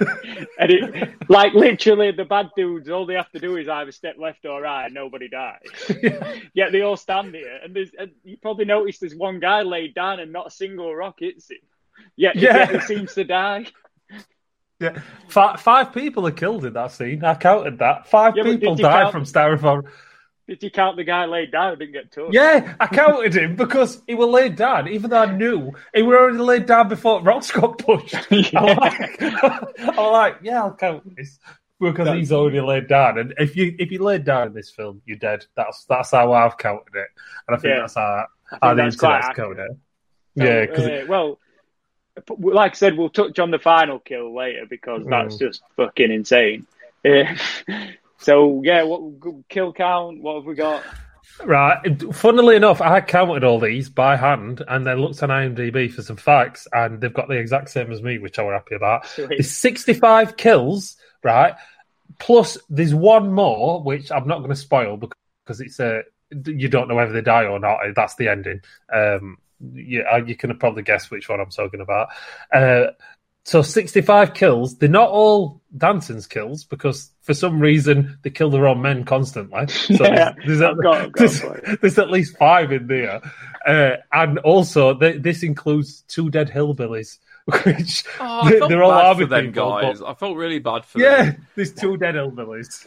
And 0.59 0.71
it, 0.71 1.30
like 1.30 1.53
literally, 1.53 2.11
the 2.11 2.25
bad 2.25 2.49
dudes, 2.55 2.89
all 2.89 3.05
they 3.05 3.13
have 3.13 3.32
to 3.32 3.39
do 3.39 3.57
is 3.57 3.67
either 3.69 3.91
step 3.91 4.15
left 4.17 4.43
or 4.45 4.61
right, 4.61 4.86
and 4.86 4.93
nobody 4.93 5.28
dies. 5.28 5.59
Yet 6.53 6.71
they 6.71 6.82
all 6.82 6.97
stand 6.97 7.36
here, 7.36 7.59
and 7.63 7.75
there's, 7.75 7.91
and 7.97 8.11
you 8.23 8.38
probably 8.38 8.65
noticed 8.65 9.01
there's 9.01 9.15
one 9.15 9.39
guy 9.39 9.61
laid 9.61 9.93
down, 9.93 10.19
and 10.19 10.32
not 10.34 10.47
a 10.47 10.51
single 10.51 10.95
rock 10.95 11.17
hits 11.19 11.49
him. 11.51 11.57
Yet, 12.15 12.36
Yeah. 12.38 12.57
yet 12.57 12.71
he 12.71 12.80
seems 12.82 13.13
to 13.15 13.23
die. 13.23 13.67
yeah. 14.80 14.99
Five, 15.28 15.61
five 15.61 15.93
people 15.93 16.25
are 16.28 16.32
killed 16.32 16.65
in 16.65 16.73
that 16.73 16.91
scene. 16.91 17.23
I 17.23 17.36
counted 17.36 17.78
that. 17.80 18.07
Five 18.07 18.36
Yeah, 18.36 18.43
people 18.43 18.75
died 18.75 19.03
count- 19.03 19.11
from 19.11 19.23
styrofoam. 19.25 19.84
Did 20.47 20.63
you 20.63 20.71
count 20.71 20.95
the 20.95 21.03
guy 21.03 21.25
laid 21.25 21.51
down 21.51 21.71
and 21.71 21.79
didn't 21.79 21.91
get 21.93 22.11
touched? 22.11 22.33
Yeah, 22.33 22.75
I 22.79 22.87
counted 22.87 23.35
him 23.35 23.55
because 23.57 24.01
he 24.07 24.15
was 24.15 24.29
laid 24.29 24.55
down, 24.55 24.87
even 24.87 25.09
though 25.09 25.23
I 25.23 25.35
knew 25.35 25.73
he 25.93 26.03
was 26.03 26.15
already 26.15 26.37
laid 26.37 26.65
down 26.65 26.87
before 26.87 27.21
rocks 27.21 27.51
got 27.51 27.77
pushed. 27.79 28.15
I'm, 28.55 28.77
like, 28.77 29.21
I'm 29.21 30.11
like, 30.11 30.37
yeah, 30.41 30.63
I'll 30.63 30.73
count 30.73 31.15
this 31.17 31.37
because 31.81 32.07
he's 32.17 32.31
already 32.31 32.61
laid 32.61 32.87
down. 32.87 33.17
And 33.17 33.33
if 33.37 33.57
you 33.57 33.75
if 33.77 33.91
you 33.91 34.01
laid 34.01 34.23
down 34.23 34.47
in 34.47 34.53
this 34.53 34.71
film, 34.71 35.01
you're 35.05 35.17
dead. 35.17 35.45
That's 35.57 35.83
that's 35.83 36.11
how 36.11 36.31
I've 36.31 36.57
counted 36.57 36.95
it, 36.95 37.07
and 37.47 37.57
I 37.57 37.59
think 37.59 37.73
Yeah. 37.73 37.81
that's 37.81 37.95
how, 37.95 38.25
I 38.61 38.67
how 38.67 38.73
the 38.73 38.83
that's 38.83 38.95
internet's 38.95 39.27
counted 39.35 39.59
it. 39.65 39.71
So, 40.37 40.43
Yeah, 40.45 40.65
because 40.65 40.85
uh, 40.87 41.05
well, 41.09 41.39
like 42.39 42.71
I 42.71 42.75
said, 42.75 42.97
we'll 42.97 43.09
touch 43.09 43.37
on 43.39 43.51
the 43.51 43.59
final 43.59 43.99
kill 43.99 44.33
later 44.33 44.65
because 44.67 45.05
that's 45.05 45.35
Mm. 45.35 45.39
just 45.39 45.61
fucking 45.75 46.11
insane. 46.11 46.65
Uh, 47.03 47.25
so 48.20 48.61
yeah, 48.63 48.84
what 48.84 49.47
kill 49.49 49.74
count? 49.74 50.22
What 50.22 50.36
have 50.36 50.45
we 50.45 50.55
got? 50.55 50.84
Right. 51.43 52.15
Funnily 52.15 52.55
enough, 52.55 52.82
I 52.82 53.01
counted 53.01 53.43
all 53.43 53.59
these 53.59 53.89
by 53.89 54.15
hand 54.15 54.63
and 54.68 54.88
then 54.88 54.97
looked 54.97 55.22
on 55.22 55.30
IMDb 55.30 55.91
for 55.91 56.01
some 56.01 56.15
facts, 56.15 56.68
and 56.74 56.99
they've 56.99 57.13
got 57.13 57.28
the 57.28 57.36
exact 57.36 57.70
same 57.70 57.91
as 57.91 58.01
me, 58.01 58.18
which 58.18 58.39
I 58.39 58.43
was 58.43 58.53
happy 58.53 58.76
about. 58.76 59.05
Sweet. 59.07 59.30
There's 59.30 59.51
65 59.51 60.38
kills, 60.38 60.97
right? 61.24 61.53
Plus, 62.20 62.57
there's 62.70 62.95
one 62.95 63.32
more, 63.32 63.84
which 63.84 64.11
I'm 64.11 64.28
not 64.28 64.39
going 64.39 64.49
to 64.49 64.55
spoil 64.55 64.97
because 64.97 65.61
it's 65.61 65.80
a 65.80 66.03
you 66.45 66.68
don't 66.68 66.88
know 66.88 66.95
whether 66.95 67.13
they 67.13 67.22
die 67.22 67.45
or 67.45 67.59
not. 67.59 67.80
That's 67.95 68.15
the 68.15 68.30
ending. 68.30 68.61
Um, 68.91 69.38
yeah, 69.74 70.18
you 70.18 70.36
can 70.36 70.57
probably 70.57 70.84
guess 70.84 71.09
which 71.09 71.30
one 71.30 71.39
I'm 71.39 71.49
talking 71.49 71.82
about. 71.82 72.09
Uh, 72.53 72.88
so 73.47 73.61
65 73.61 74.33
kills. 74.33 74.77
They're 74.77 74.89
not 74.89 75.09
all 75.09 75.61
Danton's 75.77 76.27
kills 76.27 76.65
because 76.65 77.11
for 77.21 77.33
some 77.33 77.61
reason 77.61 78.17
they 78.21 78.29
kill 78.29 78.49
their 78.49 78.67
own 78.67 78.81
men 78.81 79.05
constantly. 79.05 79.67
So 79.67 80.03
Yeah, 80.03 80.33
there's, 80.45 80.59
there's, 80.59 80.61
I've 80.61 80.81
got- 80.83 80.95
I've 81.01 81.11
got 81.13 81.17
there's, 81.63 81.79
there's 81.79 81.97
at 81.99 82.11
least 82.11 82.37
five 82.37 82.73
in 82.73 82.87
there. 82.87 83.21
Uh, 83.65 83.95
and 84.11 84.39
also, 84.39 84.93
th- 84.97 85.21
this 85.21 85.43
includes 85.43 86.01
two 86.09 86.29
dead 86.29 86.49
hillbillies, 86.49 87.19
which 87.63 88.03
Oh, 88.19 88.49
they, 88.49 88.59
they're 88.67 88.83
all 88.83 88.91
bad 88.91 89.05
army 89.05 89.23
for 89.23 89.29
them 89.29 89.45
people, 89.47 89.69
but- 89.69 89.81
guys. 89.81 90.01
I 90.01 90.13
felt 90.13 90.35
really 90.35 90.59
bad 90.59 90.83
for 90.83 90.99
yeah, 90.99 91.23
them. 91.31 91.47
there's 91.55 91.73
two 91.73 91.95
dead 91.95 92.15
hillbillies. 92.15 92.85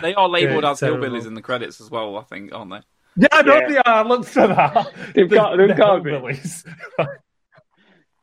They 0.00 0.14
are 0.14 0.28
labelled 0.28 0.64
Yeah, 0.64 0.70
as 0.70 0.80
terrible. 0.80 1.06
hillbillies 1.06 1.26
in 1.26 1.34
the 1.34 1.42
credits 1.42 1.82
as 1.82 1.90
well, 1.90 2.16
I 2.16 2.22
think, 2.22 2.54
aren't 2.54 2.70
they? 2.70 2.80
Yeah, 3.16 3.28
I 3.32 3.42
know 3.42 3.58
Yeah. 3.60 3.68
they 3.68 3.76
are. 3.76 3.82
I 3.86 4.02
looked 4.02 4.34
at 4.38 4.48
that. 4.56 4.92
They've 5.14 5.28
The- 5.28 5.36
got- 5.36 5.56
they've 5.58 5.68
the 5.68 5.74
got 5.74 6.02
hillbillies. 6.02 6.64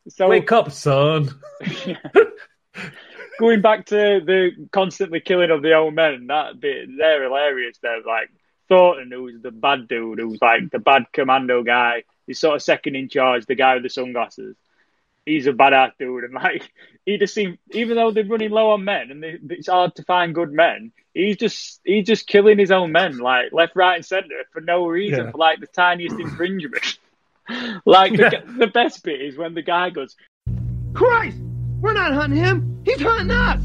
So 0.08 0.28
Wake 0.28 0.52
up, 0.52 0.70
son. 0.72 1.30
going 3.38 3.60
back 3.60 3.86
to 3.86 4.20
the 4.24 4.50
constantly 4.72 5.20
killing 5.20 5.50
of 5.50 5.62
the 5.62 5.74
old 5.74 5.94
men, 5.94 6.26
that 6.28 6.60
bit 6.60 6.88
they're 6.96 7.22
hilarious. 7.24 7.78
They're 7.82 8.02
like 8.02 8.30
Thornton, 8.68 9.10
who's 9.12 9.40
the 9.40 9.50
bad 9.50 9.88
dude, 9.88 10.18
who's 10.18 10.40
like 10.40 10.70
the 10.70 10.78
bad 10.78 11.04
commando 11.12 11.62
guy. 11.62 12.04
He's 12.26 12.40
sort 12.40 12.56
of 12.56 12.62
second 12.62 12.96
in 12.96 13.08
charge, 13.08 13.46
the 13.46 13.54
guy 13.54 13.74
with 13.74 13.82
the 13.84 13.90
sunglasses. 13.90 14.56
He's 15.24 15.46
a 15.46 15.52
badass 15.52 15.92
dude, 15.98 16.24
and 16.24 16.34
like 16.34 16.70
he 17.04 17.18
just 17.18 17.34
seems, 17.34 17.58
even 17.72 17.96
though 17.96 18.10
they're 18.10 18.24
running 18.24 18.50
low 18.50 18.70
on 18.70 18.84
men 18.84 19.10
and 19.10 19.22
they, 19.22 19.38
it's 19.50 19.68
hard 19.68 19.94
to 19.96 20.02
find 20.04 20.34
good 20.34 20.52
men, 20.52 20.92
he's 21.12 21.36
just 21.36 21.80
he's 21.84 22.06
just 22.06 22.26
killing 22.26 22.58
his 22.58 22.70
own 22.70 22.92
men, 22.92 23.18
like 23.18 23.52
left, 23.52 23.76
right, 23.76 23.96
and 23.96 24.06
centre 24.06 24.44
for 24.52 24.60
no 24.60 24.86
reason, 24.86 25.26
Yeah. 25.26 25.30
for 25.30 25.38
like 25.38 25.60
the 25.60 25.66
tiniest 25.66 26.18
infringement. 26.18 26.98
like 27.86 28.12
the, 28.16 28.30
Yeah. 28.32 28.40
the 28.58 28.66
best 28.66 29.02
bit 29.04 29.20
is 29.20 29.36
when 29.36 29.54
the 29.54 29.62
guy 29.62 29.90
goes, 29.90 30.16
Christ! 30.94 31.38
We're 31.80 31.92
not 31.92 32.12
hunting 32.12 32.38
him. 32.38 32.82
He's 32.84 33.00
hunting 33.00 33.30
us. 33.30 33.62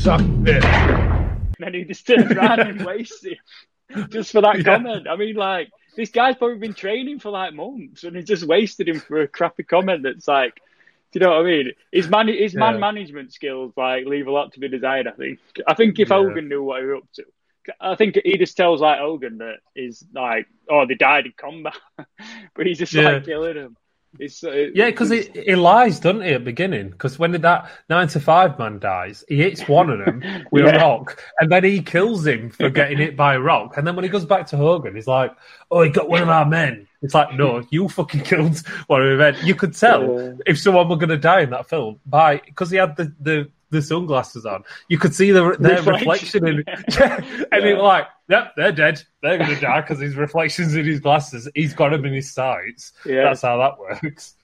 Suck 0.00 0.20
this. 0.42 0.64
And 0.64 1.54
then 1.58 1.74
he 1.74 1.84
just 1.84 2.06
turns 2.06 2.30
around 2.32 2.60
and 2.60 2.84
wastes 2.86 3.24
it 3.24 3.38
just 4.10 4.32
for 4.32 4.40
that 4.40 4.58
Yeah. 4.58 4.62
comment. 4.64 5.06
I 5.08 5.16
mean, 5.16 5.36
like, 5.36 5.70
this 5.96 6.10
guy's 6.10 6.36
probably 6.36 6.58
been 6.58 6.74
training 6.74 7.18
for 7.20 7.30
like 7.30 7.52
months 7.54 8.02
and 8.04 8.16
he 8.16 8.22
just 8.22 8.44
wasted 8.44 8.88
him 8.88 8.98
for 9.00 9.20
a 9.20 9.28
crappy 9.28 9.62
comment 9.62 10.02
that's 10.02 10.26
like, 10.26 10.54
do 11.12 11.18
you 11.18 11.26
know 11.26 11.32
what 11.36 11.42
I 11.46 11.50
mean? 11.50 11.72
His 11.92 12.08
man, 12.08 12.28
his 12.28 12.54
man 12.54 12.74
Yeah. 12.74 12.80
management 12.80 13.32
skills 13.32 13.74
like 13.76 14.06
leave 14.06 14.26
a 14.26 14.32
lot 14.32 14.52
to 14.54 14.60
be 14.60 14.68
desired. 14.68 15.06
I 15.06 15.12
think. 15.12 15.38
I 15.68 15.74
think 15.74 15.98
if 15.98 16.08
Yeah. 16.08 16.16
Hogan 16.16 16.48
knew 16.48 16.62
what 16.62 16.80
he 16.80 16.86
was 16.86 17.02
up 17.02 17.12
to, 17.14 17.24
I 17.80 17.94
think 17.94 18.18
he 18.24 18.36
just 18.38 18.56
tells 18.56 18.80
like 18.80 18.98
Hogan 18.98 19.38
that 19.38 19.56
he's 19.74 20.04
like, 20.14 20.46
oh, 20.68 20.86
they 20.86 20.94
died 20.94 21.26
in 21.26 21.32
combat, 21.36 21.74
but 22.54 22.66
he's 22.66 22.78
just 22.78 22.92
Yeah. 22.92 23.10
like 23.12 23.24
killing 23.24 23.56
him. 23.56 23.76
It's 24.18 24.44
uh, 24.44 24.66
Yeah, 24.74 24.86
because 24.90 25.08
he, 25.08 25.22
he 25.34 25.54
lies, 25.54 25.98
doesn't 25.98 26.20
he, 26.20 26.32
at 26.34 26.40
the 26.40 26.44
beginning? 26.44 26.90
Because 26.90 27.18
when 27.18 27.32
that 27.32 27.70
9 27.88 28.08
to 28.08 28.20
5 28.20 28.58
man 28.58 28.78
dies, 28.78 29.24
he 29.26 29.36
hits 29.38 29.66
one 29.66 29.88
of 29.88 30.04
them 30.04 30.22
with 30.52 30.66
Yeah. 30.66 30.76
a 30.76 30.78
rock, 30.80 31.22
and 31.40 31.50
then 31.50 31.64
he 31.64 31.80
kills 31.80 32.26
him 32.26 32.50
for 32.50 32.68
getting 32.68 32.98
hit 32.98 33.16
by 33.16 33.34
a 33.34 33.40
rock. 33.40 33.78
And 33.78 33.86
then 33.86 33.96
when 33.96 34.02
he 34.04 34.10
goes 34.10 34.26
back 34.26 34.46
to 34.48 34.58
Hogan, 34.58 34.94
he's 34.96 35.06
like, 35.06 35.34
oh, 35.70 35.80
he 35.82 35.88
got 35.88 36.10
one 36.10 36.20
of 36.22 36.28
our 36.28 36.44
men. 36.44 36.86
It's 37.00 37.14
like, 37.14 37.32
no, 37.34 37.62
you 37.70 37.88
fucking 37.88 38.20
killed 38.24 38.58
one 38.86 39.00
of 39.02 39.08
our 39.12 39.16
men. 39.32 39.36
You 39.46 39.54
could 39.54 39.74
tell 39.74 40.02
Yeah. 40.02 40.32
if 40.46 40.58
someone 40.58 40.90
were 40.90 40.96
going 40.96 41.08
to 41.08 41.16
die 41.16 41.40
in 41.40 41.50
that 41.50 41.70
film 41.70 41.98
by 42.04 42.36
because 42.44 42.70
he 42.70 42.76
had 42.76 42.96
the, 42.96 43.14
the, 43.18 43.50
the 43.72 43.82
sunglasses 43.82 44.46
on. 44.46 44.62
You 44.88 44.98
could 44.98 45.14
see 45.14 45.32
the, 45.32 45.56
their 45.58 45.82
Reflection. 45.82 46.44
reflection 46.44 46.46
in 46.46 46.64
yeah. 46.90 47.16
And 47.50 47.62
Yeah. 47.62 47.66
he 47.66 47.72
was 47.74 47.82
like, 47.82 48.06
yep, 48.28 48.52
they're 48.56 48.70
dead. 48.72 49.02
They're 49.22 49.38
going 49.38 49.50
to 49.54 49.60
die 49.60 49.80
because 49.80 49.98
his 49.98 50.14
reflections 50.14 50.74
in 50.76 50.84
his 50.84 51.00
glasses. 51.00 51.48
He's 51.54 51.74
got 51.74 51.90
them 51.90 52.04
in 52.04 52.12
his 52.12 52.32
sights. 52.32 52.92
Yeah. 53.04 53.24
That's 53.24 53.42
how 53.42 53.56
that 53.58 53.78
works. 53.78 54.34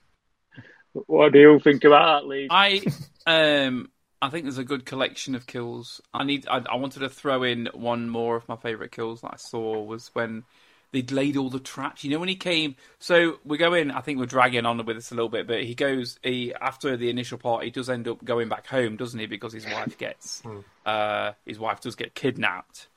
What 0.93 1.31
do 1.33 1.39
you 1.39 1.59
think 1.59 1.83
about 1.83 2.21
that, 2.23 2.27
Lee? 2.27 2.47
I 2.49 2.81
um 3.25 3.89
I 4.21 4.29
think 4.29 4.43
there's 4.43 4.57
a 4.57 4.63
good 4.65 4.85
collection 4.85 5.35
of 5.35 5.47
kills. 5.47 6.01
I 6.13 6.23
need 6.23 6.47
I, 6.49 6.63
I 6.69 6.75
wanted 6.75 6.99
to 7.01 7.09
throw 7.09 7.43
in 7.43 7.69
one 7.73 8.09
more 8.09 8.35
of 8.35 8.47
my 8.49 8.55
favourite 8.57 8.91
kills 8.91 9.21
that 9.21 9.31
I 9.33 9.37
saw 9.37 9.81
was 9.83 10.09
when 10.13 10.43
they'd 10.91 11.11
laid 11.11 11.37
all 11.37 11.49
the 11.49 11.59
traps. 11.59 12.03
You 12.03 12.09
know 12.11 12.19
when 12.19 12.29
he 12.29 12.35
came 12.35 12.75
so 12.99 13.39
we 13.45 13.57
go 13.57 13.73
in, 13.73 13.91
I 13.91 14.01
think 14.01 14.19
we're 14.19 14.25
dragging 14.25 14.65
on 14.65 14.83
with 14.85 14.95
this 14.95 15.11
a 15.11 15.15
little 15.15 15.29
bit, 15.29 15.47
but 15.47 15.63
he 15.63 15.75
goes 15.75 16.17
he 16.23 16.53
after 16.53 16.97
the 16.97 17.09
initial 17.09 17.37
part 17.37 17.63
he 17.63 17.69
does 17.71 17.89
end 17.89 18.07
up 18.07 18.23
going 18.23 18.49
back 18.49 18.65
home, 18.67 18.95
doesn't 18.95 19.19
he? 19.19 19.25
Because 19.27 19.53
his 19.53 19.65
wife 19.65 19.97
gets 19.97 20.41
uh 20.85 21.33
his 21.45 21.59
wife 21.59 21.81
does 21.81 21.95
get 21.95 22.15
kidnapped. 22.15 22.87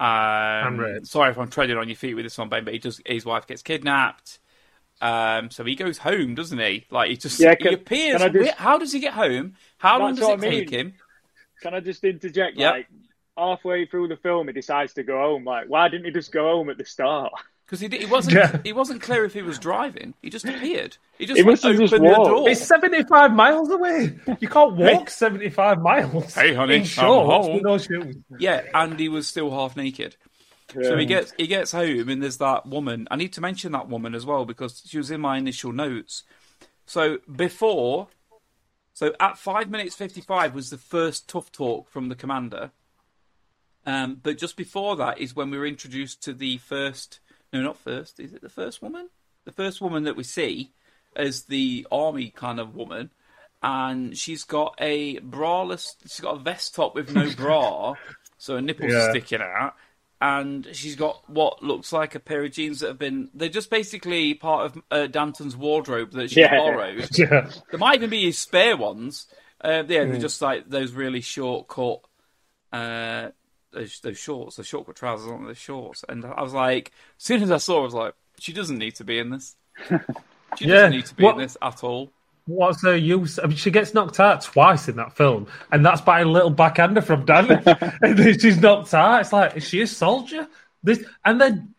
Um, 0.00 0.78
raped. 0.78 1.06
sorry 1.08 1.30
if 1.30 1.38
I'm 1.38 1.48
treading 1.48 1.76
on 1.76 1.88
your 1.88 1.96
feet 1.96 2.14
with 2.14 2.24
this 2.24 2.38
one, 2.38 2.48
Ben, 2.48 2.64
but 2.64 2.72
he 2.72 2.78
does 2.78 3.00
his 3.04 3.24
wife 3.24 3.46
gets 3.46 3.62
kidnapped. 3.62 4.38
Um, 5.00 5.50
so 5.50 5.64
he 5.64 5.74
goes 5.76 5.98
home, 5.98 6.34
doesn't 6.34 6.58
he? 6.58 6.86
Like 6.90 7.10
he 7.10 7.16
just 7.16 7.38
Yeah, 7.40 7.50
he 7.50 7.56
can- 7.64 7.74
appears. 7.74 8.20
just- 8.20 8.54
how 8.58 8.78
does 8.78 8.92
he 8.92 9.00
get 9.00 9.14
home? 9.14 9.54
How 9.78 9.98
long 9.98 10.14
does 10.14 10.28
it 10.28 10.32
I 10.32 10.36
mean. 10.36 10.50
take 10.50 10.70
him? 10.70 10.94
Can 11.62 11.74
I 11.74 11.80
just 11.80 12.02
interject? 12.04 12.56
Yep. 12.56 12.72
Like 12.72 12.86
halfway 13.38 13.86
through 13.86 14.08
the 14.08 14.16
film, 14.16 14.48
he 14.48 14.52
decides 14.52 14.92
to 14.94 15.02
go 15.02 15.16
home. 15.18 15.44
Like, 15.44 15.68
why 15.68 15.88
didn't 15.88 16.04
he 16.06 16.10
just 16.10 16.32
go 16.32 16.44
home 16.56 16.68
at 16.70 16.76
the 16.78 16.84
start? 16.84 17.32
Because 17.64 17.80
he, 17.80 17.88
he 17.88 18.06
wasn't 18.06 18.36
Yeah. 18.36 18.60
he 18.64 18.72
wasn't 18.72 19.02
clear 19.02 19.24
if 19.26 19.34
he 19.34 19.42
was 19.42 19.58
driving. 19.58 20.14
He 20.22 20.30
just 20.30 20.46
appeared. 20.46 20.96
He 21.18 21.26
just 21.26 21.36
He 21.38 21.42
like, 21.44 21.58
opened 21.64 21.78
just 21.80 21.94
the 21.94 22.00
walked. 22.00 22.24
door. 22.28 22.48
It's 22.48 22.62
75 22.66 23.32
miles 23.34 23.68
away. 23.70 24.18
You 24.40 24.48
can't 24.48 24.74
walk 24.74 25.10
75 25.10 25.80
miles. 25.82 26.34
Hey, 26.34 26.54
honey, 26.54 26.76
in 26.76 26.80
I'm 26.80 26.86
shorts 26.86 27.46
home. 27.46 27.60
no 27.62 27.76
shoes. 27.78 28.16
Yeah, 28.38 28.62
and 28.74 28.98
he 28.98 29.08
was 29.10 29.26
still 29.28 29.50
half 29.50 29.76
naked. 29.76 30.16
So 30.82 30.96
he 30.98 31.04
gets 31.06 31.32
he 31.38 31.46
gets 31.46 31.72
home 31.72 32.08
and 32.08 32.22
there's 32.22 32.38
that 32.38 32.66
woman. 32.66 33.06
I 33.10 33.16
need 33.16 33.32
to 33.34 33.40
mention 33.40 33.72
that 33.72 33.88
woman 33.88 34.14
as 34.14 34.24
well 34.26 34.44
because 34.46 34.82
she 34.86 34.98
was 34.98 35.10
in 35.10 35.20
my 35.20 35.36
initial 35.38 35.72
notes. 35.72 36.24
So 36.86 37.18
before, 37.34 38.08
so 38.94 39.14
at 39.20 39.38
five 39.38 39.70
minutes 39.70 39.94
fifty 39.94 40.20
five 40.22 40.54
was 40.54 40.70
the 40.70 40.78
first 40.78 41.28
tough 41.28 41.52
talk 41.52 41.88
from 41.90 42.08
the 42.08 42.14
commander. 42.14 42.70
Um, 43.88 44.20
but 44.22 44.36
just 44.36 44.56
before 44.56 44.96
that 44.96 45.18
is 45.18 45.34
when 45.34 45.50
we 45.50 45.56
were 45.58 45.66
introduced 45.66 46.22
to 46.24 46.34
the 46.34 46.58
first. 46.58 47.20
No, 47.52 47.62
not 47.62 47.78
first. 47.78 48.20
Is 48.20 48.34
it 48.34 48.42
the 48.42 48.50
first 48.50 48.82
woman? 48.82 49.08
The 49.46 49.52
first 49.52 49.80
woman 49.80 50.02
that 50.04 50.16
we 50.16 50.24
see 50.24 50.72
as 51.16 51.44
the 51.44 51.86
army 51.90 52.28
kind 52.28 52.60
of 52.60 52.74
woman, 52.74 53.10
and 53.62 54.14
she's 54.16 54.44
got 54.44 54.74
a 54.78 55.18
braless. 55.20 55.94
She's 56.02 56.20
got 56.20 56.36
a 56.36 56.40
vest 56.40 56.74
top 56.74 56.94
with 56.94 57.10
no 57.14 57.30
bra, 57.36 57.94
so 58.36 58.56
her 58.56 58.60
nipples 58.60 58.92
are 58.92 59.10
sticking 59.10 59.40
out, 59.40 59.74
and 60.20 60.68
she's 60.72 60.96
got 60.96 61.22
what 61.30 61.62
looks 61.62 61.90
like 61.90 62.14
a 62.14 62.20
pair 62.20 62.44
of 62.44 62.52
jeans 62.52 62.80
that 62.80 62.88
have 62.88 62.98
been. 62.98 63.30
They're 63.32 63.48
just 63.48 63.70
basically 63.70 64.34
part 64.34 64.66
of 64.66 64.82
uh, 64.90 65.06
Danton's 65.06 65.56
wardrobe 65.56 66.10
that 66.12 66.30
she 66.30 66.40
Yeah. 66.40 66.58
borrowed. 66.58 67.08
Yeah. 67.18 67.48
There 67.70 67.78
might 67.78 67.94
even 67.96 68.10
be 68.10 68.26
his 68.26 68.38
spare 68.38 68.76
ones. 68.76 69.26
Uh, 69.64 69.82
yeah, 69.88 70.04
they're 70.04 70.18
just 70.18 70.42
like 70.42 70.68
those 70.68 70.92
really 70.92 71.22
short 71.22 71.68
cut 71.68 72.00
uh, 72.72 73.30
those, 73.72 74.00
those 74.00 74.18
shorts, 74.18 74.56
the 74.56 74.64
short 74.64 74.94
trousers 74.96 75.30
on 75.30 75.46
the 75.46 75.54
shorts, 75.54 76.04
and 76.08 76.24
I 76.24 76.42
was 76.42 76.54
like, 76.54 76.92
as 77.18 77.24
soon 77.24 77.42
as 77.42 77.50
I 77.50 77.58
saw, 77.58 77.78
it, 77.78 77.80
I 77.80 77.84
was 77.84 77.94
like, 77.94 78.14
she 78.38 78.52
doesn't 78.52 78.78
need 78.78 78.94
to 78.96 79.04
be 79.04 79.18
in 79.18 79.30
this. 79.30 79.56
She 80.56 80.64
Yeah. 80.64 80.74
doesn't 80.76 80.90
need 80.92 81.06
to 81.06 81.14
be 81.14 81.24
What- 81.24 81.34
in 81.34 81.42
this 81.42 81.56
at 81.60 81.84
all. 81.84 82.10
What's 82.46 82.82
her 82.82 82.96
use? 82.96 83.38
I 83.38 83.46
mean, 83.48 83.56
she 83.58 83.70
gets 83.70 83.92
knocked 83.92 84.18
out 84.18 84.40
twice 84.40 84.88
in 84.88 84.96
that 84.96 85.14
film, 85.14 85.46
and 85.70 85.84
that's 85.84 86.00
by 86.00 86.20
a 86.20 86.24
little 86.24 86.48
backhander 86.48 87.02
from 87.02 87.26
Dan. 87.26 87.50
and 88.00 88.40
she's 88.40 88.58
knocked 88.58 88.94
out. 88.94 89.20
It's 89.20 89.32
like, 89.34 89.54
is 89.58 89.68
she 89.68 89.82
a 89.82 89.86
soldier? 89.86 90.48
This, 90.82 91.04
and 91.26 91.38
then 91.38 91.74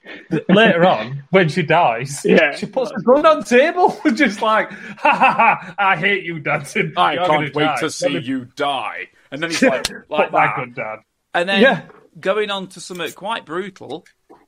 later 0.50 0.86
on, 0.86 1.24
when 1.32 1.50
she 1.50 1.64
dies, 1.64 2.22
Yeah. 2.24 2.56
she 2.56 2.68
puts 2.68 2.92
a 2.92 3.02
gun 3.02 3.26
on 3.26 3.40
the 3.40 3.46
table, 3.46 4.00
just 4.14 4.44
like, 4.44 4.70
ha 4.72 5.16
ha 5.16 5.34
ha! 5.34 5.76
I 5.80 5.96
hate 5.98 6.24
you, 6.24 6.40
Danton. 6.40 6.94
I 6.96 7.14
You're 7.14 7.26
can't 7.26 7.56
wait 7.56 7.64
die. 7.66 7.80
to 7.80 7.90
see 7.90 8.10
me 8.10 8.20
you 8.20 8.46
die. 8.56 9.08
And 9.32 9.42
then 9.42 9.50
he's 9.50 9.64
like, 9.64 9.90
like 10.10 10.32
my 10.32 10.46
that. 10.46 10.56
gun 10.56 10.74
down. 10.74 11.04
And 11.34 11.48
then 11.50 11.62
Yeah. 11.62 11.82
going 12.20 12.50
on 12.52 12.68
to 12.68 12.82
something 12.82 13.12
quite 13.14 13.46
brutal, 13.46 14.06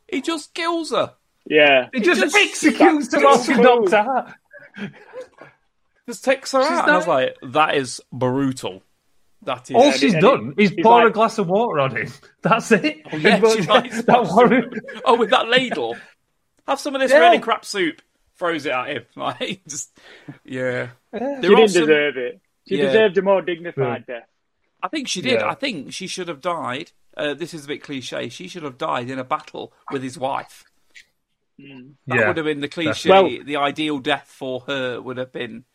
he 0.08 0.22
just 0.22 0.54
kills 0.54 0.92
her. 0.92 1.14
Yeah. 1.46 1.90
He 1.94 2.00
just, 2.02 2.22
just- 2.22 2.36
executes 2.36 3.14
her 3.14 3.24
while 3.24 3.38
she's 3.44 3.56
cool. 3.56 3.64
knocked 3.64 3.94
out. 3.94 4.34
Just 6.08 6.24
takes 6.26 6.52
her 6.52 6.62
out. 6.62 6.84
And 6.84 6.92
I 6.92 6.98
was 6.98 7.08
like, 7.08 7.36
that 7.44 7.76
is 7.76 8.02
brutal. 8.12 8.84
That 9.44 9.70
is. 9.70 9.76
All 9.76 9.84
and 9.84 9.96
she's 9.96 10.14
he- 10.14 10.20
done 10.20 10.54
is 10.58 10.72
he's 10.72 10.84
pour 10.84 11.06
a 11.08 11.12
glass 11.12 11.38
of 11.38 11.48
water 11.48 11.80
on 11.80 11.96
him. 11.96 12.12
That's 12.42 12.72
it. 12.72 13.02
Oh, 13.12 13.18
yeah, 13.18 13.40
But 13.40 13.52
she 13.58 13.62
that 13.66 13.92
spots 13.94 14.32
one- 14.34 14.72
oh, 15.06 15.18
with 15.18 15.30
that 15.32 15.48
ladle. 15.48 15.96
Have 16.68 16.80
some 16.80 16.96
of 16.96 17.02
this 17.02 17.12
Yeah. 17.12 17.20
really 17.20 17.40
crap 17.40 17.66
soup. 17.66 18.02
Throws 18.38 18.66
it 18.66 18.72
at 18.72 18.88
him. 18.90 19.04
Like, 19.16 19.62
just, 19.68 19.96
yeah. 20.44 20.90
She 21.14 21.20
didn't 21.20 21.70
some- 21.70 21.82
deserve 21.82 22.18
it. 22.18 22.42
She 22.68 22.78
Yeah. 22.78 22.86
deserved 22.88 23.18
a 23.18 23.22
more 23.22 23.42
dignified 23.42 24.06
death. 24.08 24.28
I 24.84 24.88
think 24.88 25.08
she 25.08 25.22
did. 25.22 25.40
Yeah. 25.42 25.50
I 25.50 25.54
think 25.56 25.94
she 25.94 26.08
should 26.08 26.28
have 26.28 26.42
died. 26.42 26.92
Uh, 27.16 27.34
this 27.34 27.54
is 27.54 27.66
a 27.66 27.68
bit 27.68 27.84
cliche. 27.84 28.30
She 28.30 28.48
should 28.48 28.64
have 28.64 28.78
died 28.78 29.10
in 29.10 29.20
a 29.20 29.24
battle 29.24 29.74
with 29.92 30.02
his 30.04 30.18
wife. 30.18 30.64
That 31.60 31.86
Yeah. 32.08 32.28
would 32.28 32.38
have 32.38 32.46
been 32.46 32.62
the 32.62 32.68
cliche. 32.68 33.10
Well- 33.10 33.30
the 33.44 33.56
ideal 33.58 34.00
death 34.00 34.28
for 34.36 34.62
her 34.62 35.00
would 35.02 35.18
have 35.18 35.32
been, 35.32 35.66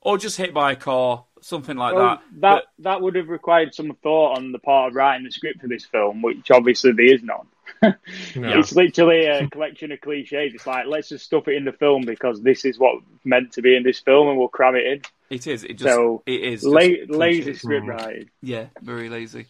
or 0.00 0.18
just 0.18 0.36
hit 0.36 0.52
by 0.52 0.72
a 0.72 0.76
car, 0.76 1.24
something 1.40 1.76
like 1.76 1.94
Well, 1.94 2.06
that. 2.06 2.22
that 2.40 2.64
that 2.80 3.00
would 3.00 3.14
have 3.14 3.28
required 3.28 3.74
some 3.74 3.94
thought 4.02 4.36
on 4.36 4.52
the 4.52 4.58
part 4.58 4.90
of 4.90 4.96
writing 4.96 5.24
the 5.24 5.30
script 5.30 5.60
for 5.60 5.68
this 5.68 5.86
film, 5.86 6.20
which 6.22 6.50
obviously 6.50 6.92
there 6.92 7.14
is 7.14 7.22
none. 7.22 7.46
No. 8.36 8.58
It's 8.58 8.74
literally 8.74 9.24
a 9.26 9.48
collection 9.48 9.92
of 9.92 10.00
cliches. 10.02 10.52
It's 10.54 10.66
like 10.66 10.86
let's 10.86 11.08
just 11.08 11.24
stuff 11.24 11.48
it 11.48 11.54
in 11.54 11.64
the 11.64 11.72
film 11.72 12.02
because 12.02 12.42
this 12.42 12.64
is 12.66 12.78
what's 12.78 13.02
meant 13.24 13.52
to 13.52 13.62
be 13.62 13.74
in 13.76 13.82
this 13.82 14.00
film, 14.00 14.28
and 14.28 14.36
we'll 14.38 14.48
cram 14.48 14.74
it 14.76 14.86
in. 14.86 15.02
It 15.30 15.46
is. 15.46 15.64
It 15.64 15.74
just. 15.74 15.94
So, 15.94 16.22
it 16.26 16.40
is. 16.42 16.64
La- 16.64 16.80
just 16.80 17.10
lazy 17.10 17.42
cliches. 17.42 17.58
script 17.62 17.86
writing. 17.86 18.30
Yeah, 18.42 18.66
very 18.82 19.08
lazy. 19.08 19.46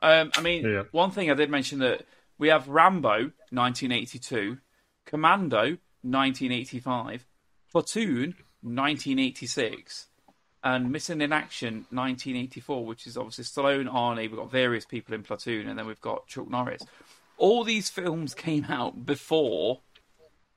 Um, 0.00 0.30
I 0.36 0.40
mean, 0.40 0.64
Yeah. 0.64 0.82
one 0.92 1.10
thing 1.10 1.30
I 1.30 1.34
did 1.34 1.50
mention 1.50 1.80
that 1.80 2.06
we 2.38 2.48
have 2.48 2.68
Rambo 2.68 3.32
1982, 3.50 4.58
Commando 5.04 5.78
1985, 6.02 7.26
Platoon 7.72 8.36
1986, 8.62 10.06
and 10.62 10.90
Missing 10.92 11.20
in 11.20 11.32
Action 11.32 11.86
1984, 11.90 12.84
which 12.84 13.06
is 13.06 13.16
obviously 13.16 13.44
Stallone, 13.44 13.90
Arnie. 13.92 14.28
We've 14.28 14.36
got 14.36 14.50
various 14.50 14.84
people 14.84 15.14
in 15.14 15.22
Platoon, 15.22 15.68
and 15.68 15.78
then 15.78 15.86
we've 15.86 16.00
got 16.00 16.26
Chuck 16.26 16.48
Norris. 16.48 16.82
All 17.38 17.64
these 17.64 17.88
films 17.90 18.34
came 18.34 18.64
out 18.66 19.04
before 19.06 19.80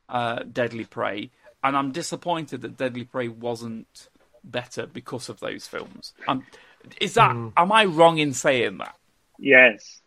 uh, 0.09 0.43
Deadly 0.43 0.85
Prey, 0.85 1.31
and 1.63 1.75
I'm 1.77 1.91
disappointed 1.91 2.61
that 2.61 2.77
Deadly 2.77 3.03
Prey 3.03 3.27
wasn't 3.27 4.09
better 4.43 4.85
because 4.87 5.29
of 5.29 5.39
those 5.39 5.67
films. 5.67 6.13
Um, 6.27 6.45
is 7.01 7.13
that 7.15 7.31
am 7.31 7.71
I 7.71 7.85
wrong 7.85 8.17
in 8.17 8.33
saying 8.33 8.77
that? 8.79 8.95
Yes, 9.37 10.01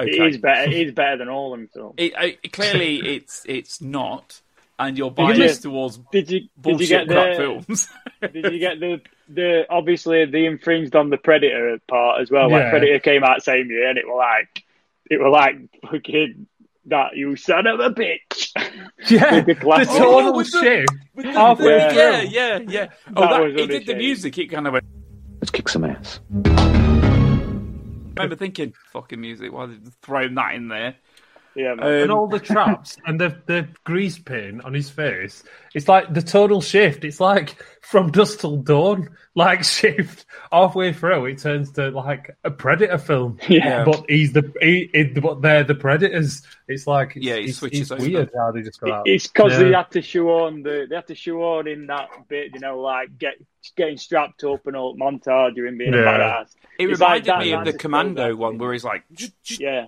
Okay. 0.00 0.10
it 0.12 0.34
is 0.34 0.38
better. 0.38 0.70
It 0.70 0.74
is 0.88 0.92
better 0.94 1.16
than 1.16 1.28
all 1.28 1.52
of 1.54 1.58
them 1.60 1.68
films. 1.72 1.94
It, 1.98 2.12
it- 2.42 2.52
clearly, 2.52 2.96
it's 3.16 3.44
it's 3.48 3.80
not, 3.80 4.40
and 4.78 4.96
you're 4.96 5.08
you 5.08 5.14
biased 5.14 5.62
get- 5.62 5.68
towards 5.68 5.98
Did 6.12 6.30
you 6.30 6.40
did 6.60 6.80
you 6.80 6.86
get 6.86 7.08
crap 7.08 7.30
the 7.30 7.36
films. 7.36 7.88
did 8.32 8.52
you 8.52 8.58
get 8.58 8.78
the 8.80 9.00
the 9.28 9.66
obviously 9.68 10.24
the 10.26 10.46
infringed 10.46 10.94
on 10.96 11.10
the 11.10 11.16
Predator 11.18 11.78
part 11.88 12.20
as 12.20 12.30
well? 12.30 12.50
Like 12.50 12.70
Predator 12.70 12.98
came 13.00 13.24
out 13.24 13.42
same 13.42 13.68
year, 13.70 13.88
and 13.88 13.98
it 13.98 14.06
were 14.06 14.14
like 14.16 14.64
it 15.10 15.18
were 15.20 15.30
like 15.30 15.56
fucking 15.90 16.46
that 16.88 17.16
you 17.16 17.36
son 17.36 17.66
of 17.66 17.80
a 17.80 17.90
bitch. 17.90 18.50
Yeah, 19.08 19.36
With 19.36 19.46
the 19.46 19.54
the 19.54 19.60
glass- 19.60 19.86
tonal 19.86 20.18
Oh, 20.20 20.36
with 20.36 20.50
the- 20.50 20.60
shift. 20.60 20.88
With 21.14 21.26
the- 21.26 21.32
halfway 21.32 21.78
the- 21.78 21.88
through. 21.90 21.98
yeah, 21.98 22.20
yeah, 22.22 22.58
yeah. 22.68 22.86
Oh, 23.16 23.20
That 23.22 23.30
that, 23.30 23.40
was 23.42 23.54
he 23.54 23.66
did 23.68 23.86
the 23.86 23.94
music. 23.94 24.36
It 24.38 24.48
kind 24.48 24.66
of 24.66 24.72
went. 24.72 24.84
Let's 25.40 25.50
kick 25.50 25.68
some 25.68 25.84
ass. 25.84 26.18
I 26.44 28.22
remember 28.22 28.34
thinking, 28.36 28.74
"Fucking 28.92 29.20
music! 29.20 29.52
Why 29.52 29.66
did 29.66 29.84
they 29.84 29.90
throw 30.02 30.28
that 30.28 30.54
in 30.54 30.68
there?" 30.68 30.96
Yeah, 31.54 31.74
man. 31.74 31.80
Um, 31.86 31.92
and 31.92 32.10
all 32.12 32.26
the 32.28 32.38
traps 32.40 32.96
and 33.06 33.20
the 33.20 33.36
the 33.46 33.68
grease 33.84 34.18
paint 34.18 34.64
on 34.64 34.74
his 34.74 34.90
face. 34.90 35.42
It's 35.74 35.88
like 35.88 36.12
the 36.14 36.22
tonal 36.22 36.60
shift. 36.60 37.04
It's 37.04 37.20
like 37.20 37.62
from 37.82 38.10
dusk 38.10 38.40
till 38.40 38.56
dawn, 38.58 39.08
like 39.34 39.64
shift 39.76 40.26
halfway 40.52 40.92
through. 40.92 41.26
It 41.26 41.38
turns 41.38 41.70
to 41.72 41.90
like 41.90 42.36
a 42.44 42.50
predator 42.50 42.98
film. 42.98 43.38
Yeah. 43.48 43.84
but 43.84 44.04
he's 44.08 44.32
the 44.32 44.52
he, 44.60 44.90
he- 44.92 45.04
but 45.04 45.42
they're 45.42 45.64
the 45.64 45.74
predators. 45.74 46.42
It's 46.68 46.86
like 46.86 47.12
Yeah, 47.16 47.36
he 47.36 47.44
it's, 47.46 47.58
switches 47.58 47.90
it's 47.90 48.02
weird 48.04 48.30
how 48.36 48.52
they 48.52 48.62
just 48.62 48.80
go 48.80 48.92
out. 48.92 49.08
It's 49.08 49.26
because 49.26 49.52
Yeah. 49.52 49.58
they 49.64 49.72
had 49.72 49.90
to 49.92 50.02
shoehorn 50.02 50.62
the 50.62 50.86
they 50.88 50.94
had 50.96 51.06
to 51.08 51.14
show 51.14 51.40
on 51.58 51.66
in 51.66 51.86
that 51.88 52.08
bit, 52.28 52.52
you 52.54 52.60
know, 52.60 52.78
like 52.80 53.16
get 53.18 53.34
getting 53.76 53.96
strapped 53.98 54.44
up 54.44 54.66
and 54.66 54.76
all 54.76 54.96
montage 54.96 55.58
of 55.58 55.64
him 55.64 55.76
being 55.78 55.92
Yeah. 55.92 56.00
a 56.00 56.04
badass. 56.44 56.54
It 56.78 56.88
It's 56.90 57.00
like 57.00 57.24
reminded 57.24 57.26
that- 57.26 57.40
me 57.40 57.52
of 57.52 57.64
the 57.64 57.72
Commando 57.72 58.36
one, 58.36 58.58
where 58.58 58.72
he's 58.72 58.84
like, 58.84 59.02
Yeah, 59.58 59.86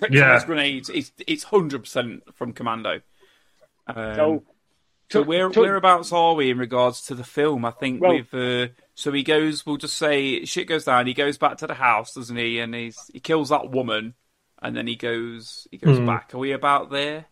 "Kryptonite 0.00 0.10
Yeah. 0.14 0.44
grenades." 0.46 0.88
It's 0.90 1.12
it's 1.26 1.44
hundred 1.44 1.80
percent 1.82 2.22
from 2.36 2.52
Commando. 2.52 3.00
Um, 3.86 4.14
so 4.16 4.44
So 5.10 5.22
where 5.22 5.48
took- 5.50 5.62
whereabouts 5.64 6.12
are 6.12 6.34
we 6.34 6.50
in 6.50 6.58
regards 6.58 7.02
to 7.06 7.14
the 7.14 7.24
film? 7.24 7.64
I 7.64 7.70
think 7.70 8.00
Well- 8.00 8.14
with 8.14 8.34
uh, 8.34 8.72
so 8.94 9.12
he 9.12 9.22
goes. 9.22 9.66
We'll 9.66 9.76
just 9.76 9.96
say 9.96 10.44
shit 10.44 10.66
goes 10.68 10.84
down. 10.84 11.06
He 11.06 11.14
goes 11.14 11.36
back 11.38 11.58
to 11.58 11.66
the 11.66 11.74
house, 11.74 12.14
doesn't 12.14 12.36
he? 12.36 12.58
And 12.60 12.74
he's 12.74 13.10
he 13.12 13.20
kills 13.20 13.50
that 13.50 13.70
woman, 13.70 14.14
and 14.62 14.76
then 14.76 14.86
he 14.86 14.96
goes 14.96 15.68
he 15.70 15.76
goes 15.78 15.98
Hmm. 15.98 16.06
back. 16.06 16.34
Are 16.34 16.38
we 16.38 16.52
about 16.52 16.90
there? 16.90 17.26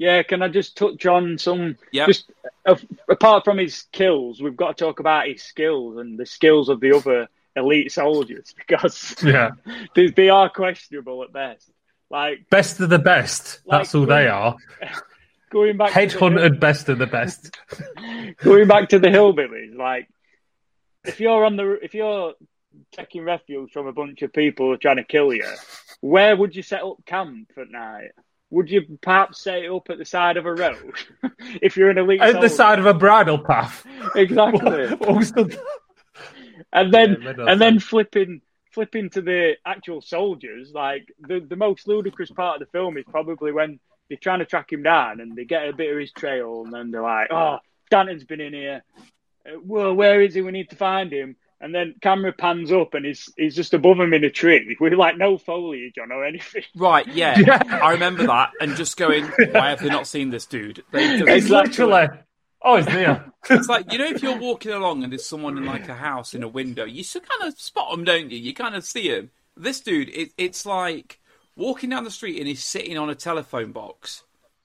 yeah, 0.00 0.22
can 0.22 0.42
I 0.42 0.48
just 0.48 0.76
touch 0.76 1.06
on 1.06 1.38
some? 1.38 1.76
Yeah. 1.90 2.06
Just 2.06 2.30
uh, 2.66 2.76
apart 3.08 3.44
from 3.44 3.58
his 3.58 3.82
kills, 3.90 4.40
we've 4.40 4.54
got 4.56 4.76
to 4.76 4.84
talk 4.84 5.00
about 5.00 5.26
his 5.26 5.42
skills 5.42 5.96
and 5.98 6.16
the 6.18 6.26
skills 6.26 6.68
of 6.68 6.78
the 6.80 6.92
other 6.94 7.28
elite 7.56 7.90
soldiers 7.90 8.54
because 8.68 9.16
yeah, 9.24 9.50
they, 9.96 10.06
they 10.08 10.28
are 10.28 10.48
questionable 10.50 11.24
at 11.24 11.32
best. 11.32 11.68
Like 12.10 12.48
best 12.50 12.80
of 12.80 12.88
the 12.88 12.98
best. 12.98 13.60
That's 13.66 13.94
all 13.94 14.02
who 14.02 14.06
they 14.06 14.28
are. 14.28 14.56
going 15.50 15.76
back 15.76 15.92
to 15.92 15.94
the 15.94 16.06
hill- 16.18 16.30
Headhunted, 16.30 16.60
best 16.60 16.88
of 16.88 16.98
the 16.98 17.06
best. 17.06 17.56
going 18.42 18.66
back 18.68 18.88
to 18.90 18.98
the 18.98 19.08
hillbillies, 19.08 19.76
like 19.76 20.08
if 21.04 21.20
you're 21.20 21.44
on 21.44 21.56
the 21.56 21.78
if 21.82 21.94
you're 21.94 22.34
taking 22.92 23.24
refuge 23.24 23.72
from 23.72 23.86
a 23.86 23.92
bunch 23.92 24.22
of 24.22 24.32
people 24.32 24.76
trying 24.78 24.96
to 24.96 25.04
kill 25.04 25.32
you, 25.34 25.44
where 26.00 26.36
would 26.36 26.54
you 26.56 26.62
set 26.62 26.82
up 26.82 27.04
camp 27.04 27.50
at 27.58 27.70
night? 27.70 28.10
Would 28.50 28.70
you 28.70 28.98
perhaps 29.02 29.42
set 29.42 29.58
it 29.64 29.70
up 29.70 29.90
at 29.90 29.98
the 29.98 30.06
side 30.06 30.38
of 30.38 30.46
a 30.46 30.54
road 30.54 30.94
if 31.60 31.76
you're 31.76 31.90
an 31.90 31.98
elite? 31.98 32.22
At 32.22 32.40
the 32.40 32.48
side 32.48 32.78
of 32.78 32.86
a 32.86 32.94
bridle 32.94 33.38
path. 33.38 33.84
exactly. 34.14 34.86
What 34.96 35.16
was 35.16 35.32
the- 35.32 35.60
and 36.72 36.92
then 36.92 37.18
Yeah, 37.22 37.34
and 37.46 37.60
then 37.60 37.78
flipping 37.78 38.40
flipping 38.78 39.10
to 39.10 39.20
the 39.20 39.54
actual 39.66 40.00
soldiers. 40.00 40.70
Like 40.72 41.12
the 41.18 41.40
the 41.40 41.56
most 41.56 41.88
ludicrous 41.88 42.30
part 42.30 42.60
of 42.60 42.66
the 42.66 42.70
film 42.70 42.96
is 42.96 43.04
probably 43.10 43.50
when 43.50 43.80
they're 44.08 44.18
trying 44.18 44.38
to 44.38 44.44
track 44.44 44.72
him 44.72 44.84
down 44.84 45.18
and 45.18 45.34
they 45.34 45.44
get 45.44 45.68
a 45.68 45.72
bit 45.72 45.92
of 45.92 45.98
his 45.98 46.12
trail, 46.12 46.62
and 46.64 46.72
then 46.72 46.92
they're 46.92 47.02
like, 47.02 47.26
"Oh, 47.32 47.58
Danton's 47.90 48.22
been 48.22 48.40
in 48.40 48.54
here. 48.54 48.84
Uh, 49.44 49.58
well, 49.64 49.94
where 49.94 50.22
is 50.22 50.34
he? 50.34 50.42
We 50.42 50.52
need 50.52 50.70
to 50.70 50.76
find 50.76 51.12
him." 51.12 51.34
And 51.60 51.74
then 51.74 51.96
camera 52.00 52.32
pans 52.32 52.70
up 52.70 52.94
and 52.94 53.04
he's 53.04 53.28
he's 53.36 53.56
just 53.56 53.74
above 53.74 53.98
him 53.98 54.14
in 54.14 54.22
a 54.22 54.30
tree 54.30 54.76
with 54.80 54.92
like 54.92 55.16
no 55.16 55.38
foliage 55.38 55.98
on 56.00 56.12
or 56.12 56.24
anything. 56.24 56.62
Right, 56.76 57.08
yeah, 57.08 57.36
Yeah. 57.46 57.80
I 57.82 57.94
remember 57.94 58.28
that, 58.28 58.52
and 58.60 58.76
just 58.76 58.96
going, 58.96 59.24
why 59.24 59.70
have 59.70 59.80
they 59.80 59.88
not 59.88 60.06
seen 60.06 60.30
this 60.30 60.46
dude? 60.46 60.84
They 60.92 61.16
It's 61.18 61.48
literally. 61.48 62.10
Oh, 62.62 62.76
it's 62.76 62.86
there. 62.86 63.24
It's 63.50 63.68
like 63.68 63.90
you 63.92 63.98
know, 63.98 64.04
if 64.06 64.22
you're 64.22 64.36
walking 64.38 64.72
along 64.72 65.04
and 65.04 65.12
there's 65.12 65.24
someone 65.24 65.56
in 65.56 65.64
like 65.64 65.88
a 65.88 65.94
house 65.94 66.34
in 66.34 66.42
a 66.42 66.48
window, 66.48 66.84
you 66.84 67.02
still 67.02 67.22
kind 67.22 67.50
of 67.50 67.58
spot 67.58 67.90
them, 67.90 68.04
don't 68.04 68.30
you? 68.30 68.36
You 68.38 68.52
kind 68.52 68.74
of 68.74 68.84
see 68.84 69.08
him. 69.08 69.30
This 69.56 69.80
dude, 69.80 70.10
it, 70.10 70.32
it's 70.36 70.66
like 70.66 71.18
walking 71.56 71.88
down 71.90 72.04
the 72.04 72.10
street 72.10 72.38
and 72.38 72.46
he's 72.46 72.62
sitting 72.62 72.98
on 72.98 73.08
a 73.08 73.14
telephone 73.14 73.72
box, 73.72 74.24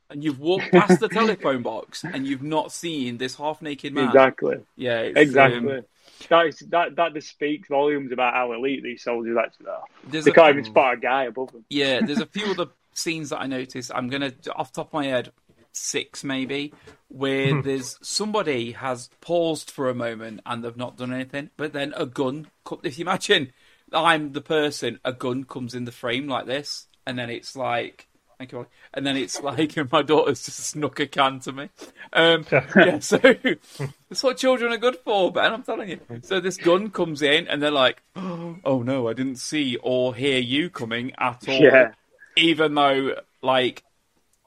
and 0.09 0.21
you've 0.21 0.39
walked 0.39 0.69
past 0.73 0.99
the 0.99 1.07
telephone 1.07 1.61
box 1.71 2.03
and 2.03 2.27
you've 2.27 2.43
not 2.43 2.73
seen 2.73 3.17
this 3.19 3.35
half-naked 3.35 3.93
man. 3.93 4.07
Exactly. 4.07 4.57
Yeah, 4.75 4.99
Exactly. 5.01 5.59
um, 5.77 5.85
that 6.29 6.45
is 6.47 6.59
that 6.71 6.95
that 6.97 7.13
just 7.13 7.29
speaks 7.29 7.69
volumes 7.69 8.11
about 8.11 8.33
how 8.33 8.51
elite 8.51 8.83
these 8.83 9.01
soldiers 9.01 9.37
actually 9.37 9.67
are. 9.67 9.83
there's 10.09 10.25
They 10.25 10.31
a- 10.31 10.33
can't 10.33 10.49
even 10.57 10.65
spot 10.65 10.95
a 10.95 10.97
guy 10.97 11.23
above 11.25 11.53
them. 11.53 11.63
Yeah, 11.69 12.01
there's 12.01 12.19
a 12.19 12.25
few 12.25 12.47
other 12.51 12.65
scenes 12.93 13.29
that 13.29 13.39
I 13.39 13.47
noticed. 13.47 13.91
I'm 13.95 14.09
gonna, 14.09 14.33
off 14.55 14.73
the 14.73 14.81
top 14.81 14.87
of 14.89 14.93
my 14.93 15.05
head, 15.05 15.31
six 15.73 16.23
maybe, 16.23 16.73
where 17.09 17.61
there's 17.61 17.97
somebody 18.01 18.71
has 18.71 19.09
paused 19.21 19.69
for 19.69 19.89
a 19.89 19.95
moment 19.95 20.41
and 20.45 20.63
they've 20.63 20.77
not 20.77 20.97
done 20.97 21.13
anything, 21.13 21.49
but 21.57 21.73
then 21.73 21.93
a 21.95 22.05
gun. 22.05 22.47
If 22.83 22.97
you 22.97 23.03
imagine, 23.03 23.51
I'm 23.91 24.31
the 24.31 24.41
person. 24.41 24.99
A 25.03 25.13
gun 25.13 25.43
comes 25.43 25.75
in 25.75 25.85
the 25.85 25.91
frame 25.91 26.27
like 26.27 26.45
this, 26.45 26.87
and 27.05 27.17
then 27.17 27.29
it's 27.29 27.55
like. 27.55 28.07
Thank 28.39 28.51
you. 28.51 28.57
Ollie. 28.57 28.67
And 28.93 29.05
then 29.05 29.15
it's 29.15 29.41
like 29.43 29.91
my 29.91 30.01
daughter's 30.01 30.43
just 30.43 30.59
snuck 30.59 30.99
a 30.99 31.07
can 31.07 31.39
to 31.41 31.51
me. 31.53 31.69
Um, 32.11 32.45
yeah, 32.51 32.99
so 32.99 33.17
that's 33.17 34.23
what 34.23 34.37
children 34.37 34.73
are 34.73 34.77
good 34.77 34.97
for, 35.05 35.31
Ben. 35.31 35.53
I'm 35.53 35.63
telling 35.63 35.89
you. 35.89 35.99
So 36.23 36.39
this 36.39 36.57
gun 36.57 36.89
comes 36.89 37.21
in, 37.21 37.47
and 37.47 37.61
they're 37.61 37.71
like, 37.71 38.01
"Oh 38.15 38.83
no, 38.83 39.07
I 39.07 39.13
didn't 39.13 39.37
see 39.37 39.77
or 39.77 40.15
hear 40.15 40.39
you 40.39 40.69
coming 40.69 41.13
at 41.17 41.47
all." 41.47 41.61
Yeah. 41.61 41.91
Even 42.35 42.73
though, 42.73 43.17
like, 43.43 43.83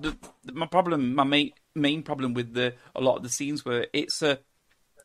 the, 0.01 0.16
my 0.52 0.66
problem, 0.66 1.14
my 1.14 1.24
main 1.24 1.52
main 1.74 2.02
problem 2.02 2.35
with 2.35 2.55
the 2.55 2.74
a 2.94 3.01
lot 3.01 3.16
of 3.16 3.23
the 3.23 3.28
scenes 3.28 3.64
where 3.64 3.86
it's 3.93 4.23
a 4.23 4.39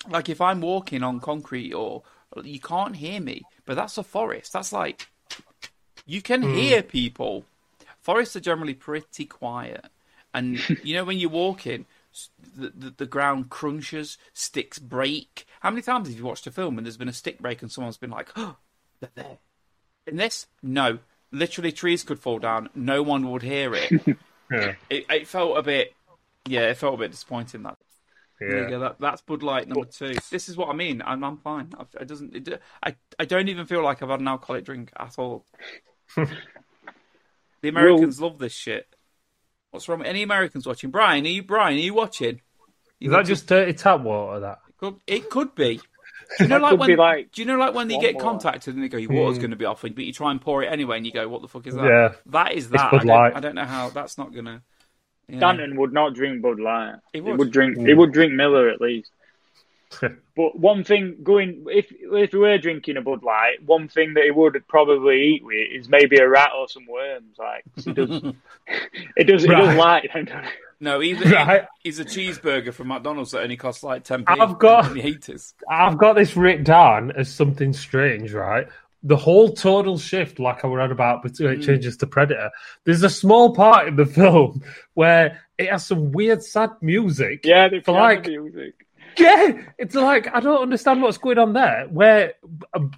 like 0.10 0.30
if 0.30 0.42
I'm 0.42 0.62
walking 0.62 1.04
on 1.04 1.20
concrete 1.20 1.74
or 1.74 2.04
you 2.44 2.60
can't 2.60 2.96
hear 2.96 3.20
me, 3.20 3.44
but 3.66 3.76
that's 3.76 3.98
a 3.98 4.04
forest. 4.04 4.54
That's 4.54 4.74
like 4.74 5.08
you 6.06 6.22
can 6.22 6.42
hmm. 6.42 6.56
hear 6.56 6.82
people. 6.82 7.46
Forests 8.00 8.36
are 8.36 8.42
generally 8.42 8.74
pretty 8.74 9.26
quiet, 9.26 9.86
and 10.34 10.60
you 10.84 10.94
know 10.94 11.06
when 11.06 11.18
you're 11.18 11.30
walking, 11.30 11.86
the, 12.56 12.72
the 12.76 12.90
the 12.98 13.06
ground 13.06 13.50
crunches, 13.50 14.18
sticks 14.34 14.80
break. 14.80 15.46
How 15.62 15.70
many 15.70 15.82
times 15.82 16.08
have 16.08 16.18
you 16.18 16.26
watched 16.26 16.48
a 16.48 16.52
film 16.52 16.78
and 16.78 16.86
there's 16.86 16.98
been 16.98 17.08
a 17.08 17.14
stick 17.14 17.40
break 17.40 17.62
and 17.62 17.72
someone's 17.72 17.98
been 17.98 18.10
like, 18.10 18.32
"Oh, 18.36 18.58
they're 19.00 19.10
there." 19.16 19.38
In 20.08 20.16
this, 20.16 20.48
no, 20.64 20.98
literally 21.32 21.72
trees 21.72 22.04
could 22.04 22.20
fall 22.20 22.40
down. 22.40 22.70
No 22.74 23.04
one 23.04 23.30
would 23.30 23.44
hear 23.44 23.76
it. 23.76 24.18
Yeah. 24.52 24.76
it, 24.90 25.06
it 25.10 25.28
felt 25.28 25.58
a 25.58 25.64
bit, 25.64 25.94
yeah, 26.48 26.70
it 26.70 26.78
felt 26.78 26.96
a 26.96 26.98
bit 26.98 27.12
disappointing 27.12 27.64
that. 27.64 27.78
Yeah. 28.42 28.70
go. 28.70 28.80
That, 28.80 28.96
that's 29.00 29.22
Bud 29.22 29.44
Light 29.44 29.68
number 29.68 29.86
two. 29.86 30.16
This 30.32 30.50
is 30.50 30.58
what 30.58 30.70
I 30.70 30.74
mean. 30.74 31.02
I'm, 31.06 31.24
I'm 31.24 31.38
fine. 31.38 31.70
I've, 31.78 31.88
it 32.00 32.08
doesn't. 32.08 32.36
It, 32.36 32.62
I 32.84 32.96
I 33.20 33.26
don't 33.26 33.50
even 33.50 33.68
feel 33.68 33.84
like 33.84 34.02
I've 34.02 34.10
had 34.10 34.20
an 34.20 34.28
alcoholic 34.28 34.66
drink 34.66 34.92
at 34.98 35.20
all. 35.20 35.46
the 36.16 37.70
Americans 37.70 38.20
love 38.20 38.40
this 38.40 38.54
shit. 38.54 38.88
What's 39.70 39.88
wrong? 39.88 40.04
Any 40.04 40.24
Americans 40.24 40.66
watching? 40.66 40.90
Brian, 40.90 41.26
are 41.26 41.30
you 41.30 41.44
Brian? 41.44 41.78
Are 41.78 41.82
you 41.82 41.94
watching? 41.94 42.42
You 43.00 43.12
Is 43.12 43.16
that 43.16 43.26
just 43.26 43.48
dirty 43.48 43.74
tap 43.74 44.02
water? 44.02 44.40
That 44.40 44.60
could, 44.78 44.96
it 45.08 45.30
could 45.30 45.56
be. 45.56 45.80
Do 46.38 46.44
you 46.46 46.48
know 46.50 46.58
like 46.60 46.80
when? 46.80 46.88
be 46.88 46.96
like 46.96 47.32
do 47.32 47.42
you 47.42 47.46
know 47.48 47.58
like 47.58 47.74
when 47.74 47.90
you 47.90 48.00
get 48.00 48.16
water. 48.16 48.26
contacted 48.26 48.76
and 48.76 48.84
they 48.84 48.88
go, 48.90 48.98
"Your 48.98 49.12
water's 49.12 49.38
going 49.38 49.52
to 49.52 49.56
be 49.58 49.66
off," 49.66 49.82
but 49.82 49.98
you 49.98 50.14
try 50.14 50.32
and 50.32 50.40
pour 50.42 50.64
it 50.64 50.68
anyway, 50.68 50.98
and 50.98 51.06
you 51.06 51.12
go, 51.12 51.28
"What 51.28 51.42
the 51.42 51.48
fuck 51.48 51.68
is 51.68 51.76
that?" 51.76 51.84
Yeah. 51.84 52.14
that 52.28 52.54
is 52.54 52.66
It's 52.66 52.74
that. 52.74 52.94
I 52.94 52.98
don't, 53.00 53.10
I 53.10 53.40
don't 53.40 53.56
know 53.56 53.66
how 53.66 53.90
that's 53.90 54.18
not 54.18 54.34
gonna. 54.34 54.62
Yeah. 55.28 55.40
Danton 55.40 55.76
would 55.78 55.94
not 55.94 56.14
drink 56.14 56.42
Bud 56.42 56.60
Light. 56.60 56.96
He 57.14 57.20
He 57.20 57.22
would. 57.22 57.38
would, 57.40 57.52
drink. 57.52 57.78
He 57.78 57.94
would 57.94 58.12
drink 58.12 58.34
Miller 58.34 58.70
at 58.70 58.82
least. 58.82 59.12
Hmm. 59.94 60.08
But 60.38 60.58
one 60.58 60.86
thing 60.86 61.18
going 61.22 61.66
if 61.68 61.92
if 61.92 62.32
we 62.32 62.40
were 62.40 62.58
drinking 62.58 62.96
a 62.96 63.02
Bud 63.02 63.22
Light, 63.22 63.62
one 63.66 63.90
thing 63.90 64.14
that 64.14 64.24
he 64.24 64.32
would 64.32 64.66
probably 64.70 65.22
eat 65.36 65.44
with 65.44 65.68
is 65.72 65.90
maybe 65.90 66.16
a 66.18 66.28
rat 66.28 66.52
or 66.58 66.70
some 66.70 66.86
worms. 66.88 67.38
Like 67.38 67.64
he 67.76 67.92
does, 67.92 68.10
it 69.18 69.24
does, 69.28 69.44
it 69.44 69.50
Right. 69.50 69.66
does 69.66 69.76
like 69.78 70.14
them. 70.14 70.46
Don't 70.82 70.94
it? 70.94 70.94
No, 70.94 71.00
he's, 71.00 71.32
Right. 71.32 71.66
he's 71.84 72.00
a 72.00 72.06
cheeseburger 72.06 72.74
from 72.74 72.88
McDonald's 72.90 73.32
that 73.32 73.44
only 73.44 73.58
costs 73.58 73.84
like 73.84 74.04
ten 74.04 74.26
p. 74.26 74.34
I've 74.40 74.58
got- 74.60 74.88
in 74.88 74.94
the 74.96 75.02
heaters. 75.02 75.54
I've 75.70 75.98
got 75.98 76.14
this 76.16 76.36
written 76.36 76.64
down 76.64 77.12
as 77.12 77.32
something 77.34 77.74
strange, 77.74 78.34
right? 78.34 78.68
The 79.04 79.18
whole 79.18 79.52
total 79.54 79.98
shift, 79.98 80.38
like 80.38 80.64
I 80.64 80.68
was 80.68 80.80
on 80.80 80.92
about, 80.92 81.24
between 81.24 81.50
it 81.54 81.64
changes 81.64 81.98
to 81.98 82.08
Predator. 82.08 82.52
There's 82.84 83.02
a 83.02 83.10
small 83.10 83.56
part 83.56 83.88
in 83.88 83.96
the 83.96 84.06
film 84.20 84.62
where 84.94 85.42
it 85.58 85.70
has 85.72 85.86
some 85.88 86.12
weird, 86.12 86.44
sad 86.44 86.70
music. 86.82 87.42
Yeah, 87.44 87.68
they 87.68 87.80
For 87.80 87.94
piano 87.94 88.00
like- 88.02 88.28
music. 88.28 88.74
Yeah, 89.18 89.64
it's 89.78 89.94
like 89.96 90.34
I 90.34 90.40
don't 90.40 90.62
understand 90.62 91.02
what's 91.02 91.18
going 91.18 91.38
on 91.38 91.52
there. 91.54 91.86
Where 91.90 92.34
um, 92.74 92.92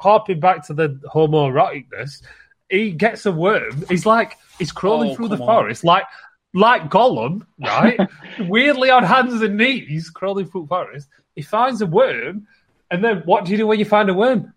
harping 0.00 0.40
back 0.40 0.64
to 0.68 0.74
the 0.74 0.98
homoeroticness, 1.12 2.22
he 2.70 2.92
gets 2.92 3.26
a 3.26 3.32
worm. 3.32 3.84
He's 3.88 4.06
like 4.06 4.38
he's 4.58 4.72
crawling 4.72 5.10
Oh, 5.10 5.14
through 5.16 5.28
the 5.28 5.34
on. 5.38 5.46
forest, 5.46 5.84
like 5.84 6.04
like 6.54 6.90
Gollum, 6.90 7.46
right? 7.60 7.98
Weirdly 8.40 8.90
on 8.90 9.02
hands 9.04 9.40
and 9.42 9.56
knees, 9.56 10.10
crawling 10.10 10.46
through 10.46 10.66
forest. 10.66 11.08
He 11.34 11.42
finds 11.42 11.80
a 11.82 11.86
worm, 11.86 12.46
and 12.90 13.02
then 13.02 13.22
what 13.24 13.44
do 13.44 13.52
you 13.52 13.56
do 13.58 13.66
when 13.66 13.78
you 13.78 13.84
find 13.84 14.08
a 14.10 14.14
worm? 14.14 14.52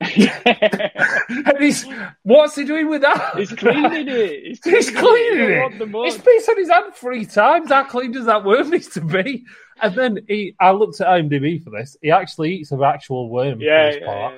And 0.00 1.58
he's 1.60 1.84
what's 2.22 2.56
he 2.56 2.64
doing 2.64 2.88
with 2.88 3.02
that? 3.02 3.36
He's 3.36 3.52
cleaning 3.52 4.08
it. 4.08 4.42
He's 4.64 4.64
He's 4.64 4.90
cleaning 4.90 5.48
He 5.48 5.54
don't 5.56 5.78
the 5.78 5.84
it. 5.84 5.90
mud. 5.90 6.04
He's 6.06 6.18
pissed 6.18 6.48
on 6.48 6.56
his 6.56 6.70
hand 6.70 6.94
three 6.94 7.26
times. 7.26 7.70
How 7.70 7.84
clean 7.84 8.12
does 8.12 8.26
that 8.26 8.44
worm 8.44 8.70
need 8.70 8.84
to 8.92 9.00
be? 9.00 9.44
And 9.82 9.94
then 9.94 10.18
he, 10.28 10.54
I 10.60 10.70
looked 10.70 11.00
at 11.00 11.06
IMDb 11.06 11.62
for 11.62 11.70
this. 11.70 11.96
He 12.00 12.10
actually 12.10 12.54
eats 12.56 12.70
an 12.72 12.82
actual 12.82 13.28
worm. 13.28 13.60
Yeah, 13.60 13.92
yeah, 13.94 14.06
part. 14.06 14.34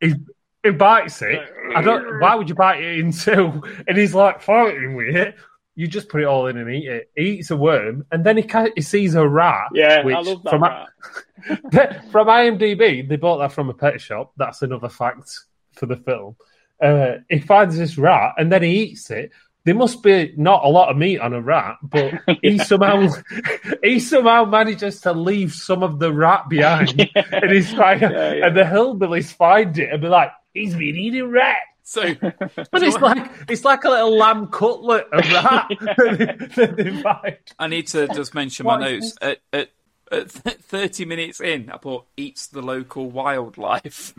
yeah. 0.00 0.08
He, 0.08 0.14
he 0.62 0.70
bites 0.70 1.20
it. 1.22 1.40
I 1.74 1.82
don't. 1.82 2.20
Why 2.20 2.34
would 2.34 2.48
you 2.48 2.54
bite 2.54 2.82
it 2.82 2.98
in 3.00 3.12
two? 3.12 3.62
And 3.86 3.96
he's 3.96 4.14
like 4.14 4.40
fighting 4.40 4.94
with 4.94 5.14
it. 5.14 5.36
You 5.80 5.88
just 5.88 6.10
put 6.10 6.20
it 6.20 6.26
all 6.26 6.46
in 6.46 6.58
and 6.58 6.70
eat 6.70 6.86
it. 6.86 7.10
He 7.16 7.38
eats 7.38 7.50
a 7.50 7.56
worm, 7.56 8.04
and 8.12 8.22
then 8.22 8.36
he 8.36 8.42
ca- 8.42 8.68
he 8.74 8.82
sees 8.82 9.14
a 9.14 9.26
rat. 9.26 9.68
Yeah, 9.72 10.04
which 10.04 10.14
I 10.14 10.20
love 10.20 10.42
that. 10.42 10.50
from, 10.50 10.62
rat. 10.62 12.10
from 12.12 12.26
IMDb, 12.26 13.08
they 13.08 13.16
bought 13.16 13.38
that 13.38 13.52
from 13.52 13.70
a 13.70 13.72
pet 13.74 13.98
shop. 13.98 14.32
That's 14.36 14.60
another 14.60 14.90
fact 14.90 15.30
for 15.72 15.86
the 15.86 15.96
film. 15.96 16.36
Uh, 16.82 17.20
he 17.30 17.38
finds 17.40 17.78
this 17.78 17.96
rat 17.96 18.34
and 18.36 18.52
then 18.52 18.62
he 18.62 18.82
eats 18.82 19.10
it. 19.10 19.30
There 19.64 19.74
must 19.74 20.02
be 20.02 20.34
not 20.36 20.64
a 20.64 20.68
lot 20.68 20.90
of 20.90 20.98
meat 20.98 21.18
on 21.18 21.32
a 21.32 21.40
rat, 21.40 21.76
but 21.82 22.12
he 22.42 22.58
somehow 22.58 23.08
he 23.82 24.00
somehow 24.00 24.44
manages 24.44 25.00
to 25.02 25.12
leave 25.14 25.54
some 25.54 25.82
of 25.82 25.98
the 25.98 26.12
rat 26.12 26.50
behind, 26.50 27.10
and 27.14 27.50
he's 27.50 27.72
like, 27.72 28.02
Yeah, 28.02 28.32
yeah. 28.34 28.46
and 28.46 28.56
the 28.56 28.64
hillbillies 28.64 29.32
find 29.32 29.78
it 29.78 29.90
and 29.90 30.02
be 30.02 30.08
like, 30.08 30.30
"He's 30.52 30.74
been 30.74 30.96
eating 30.96 31.30
rat." 31.30 31.56
So, 31.90 32.14
But 32.20 32.84
it's 32.84 33.00
like 33.00 33.32
it's 33.48 33.64
like 33.64 33.82
a 33.82 33.90
little 33.90 34.16
lamb 34.16 34.46
cutlet 34.46 35.08
of 35.12 35.28
rat 35.32 35.66
that. 35.80 37.38
I 37.58 37.66
need 37.66 37.88
to 37.88 38.06
just 38.14 38.32
mention 38.32 38.66
my 38.66 38.78
notes. 38.78 39.16
At, 39.20 39.40
at, 39.52 39.70
at 40.12 40.30
30 40.30 41.04
minutes 41.04 41.40
in, 41.40 41.68
I 41.68 41.78
put 41.78 42.04
eats 42.16 42.46
the 42.46 42.62
local 42.62 43.10
wildlife. 43.10 44.14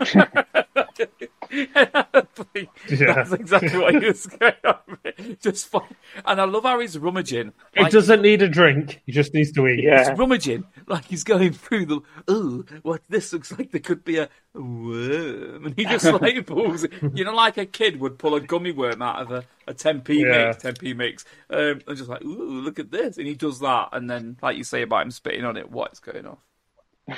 That's 1.49 3.31
exactly 3.33 3.79
what 3.79 3.93
he 4.01 4.07
was 4.07 4.25
going 4.27 4.53
on 4.63 4.77
with. 5.03 5.39
Just 5.41 5.67
fun. 5.67 5.83
And 6.25 6.39
I 6.41 6.45
love 6.45 6.63
how 6.63 6.79
he's 6.79 6.97
rummaging. 6.97 7.53
It 7.73 7.81
Like, 7.83 7.91
doesn't 7.91 8.21
need 8.21 8.41
a 8.41 8.47
drink; 8.49 9.01
he 9.05 9.11
just 9.11 9.33
needs 9.33 9.51
to 9.53 9.67
eat. 9.67 9.83
Yeah. 9.83 10.09
He's 10.09 10.17
rummaging. 10.17 10.63
Like 10.87 11.05
he's 11.05 11.23
going 11.23 11.53
through 11.53 11.85
the, 11.85 12.01
ooh, 12.29 12.65
what 12.81 13.01
this 13.09 13.31
looks 13.33 13.51
like 13.57 13.71
there 13.71 13.81
could 13.81 14.03
be 14.03 14.17
a 14.17 14.29
worm. 14.53 15.65
And 15.65 15.75
he 15.75 15.85
just 15.85 16.05
like 16.21 16.45
pulls 16.45 16.83
it. 16.83 16.93
You 17.13 17.23
know, 17.25 17.33
like 17.33 17.57
a 17.57 17.65
kid 17.65 17.99
would 17.99 18.17
pull 18.17 18.35
a 18.35 18.41
gummy 18.41 18.71
worm 18.71 19.01
out 19.01 19.21
of 19.21 19.31
a, 19.31 19.43
a 19.67 19.73
10p 19.73 20.09
Yeah. 20.21 20.47
mix, 20.47 20.63
10p 20.63 20.95
mix. 20.95 21.25
Um, 21.49 21.81
and 21.87 21.97
just 21.97 22.09
like, 22.09 22.23
ooh, 22.23 22.61
look 22.61 22.79
at 22.79 22.91
this. 22.91 23.17
And 23.17 23.27
he 23.27 23.35
does 23.35 23.59
that. 23.59 23.89
And 23.93 24.09
then, 24.09 24.37
like 24.41 24.57
you 24.57 24.63
say 24.63 24.81
about 24.81 25.03
him 25.03 25.11
spitting 25.11 25.45
on 25.45 25.57
it, 25.57 25.69
what 25.71 25.93
is 25.93 25.99
going 25.99 26.25
on? 26.25 26.37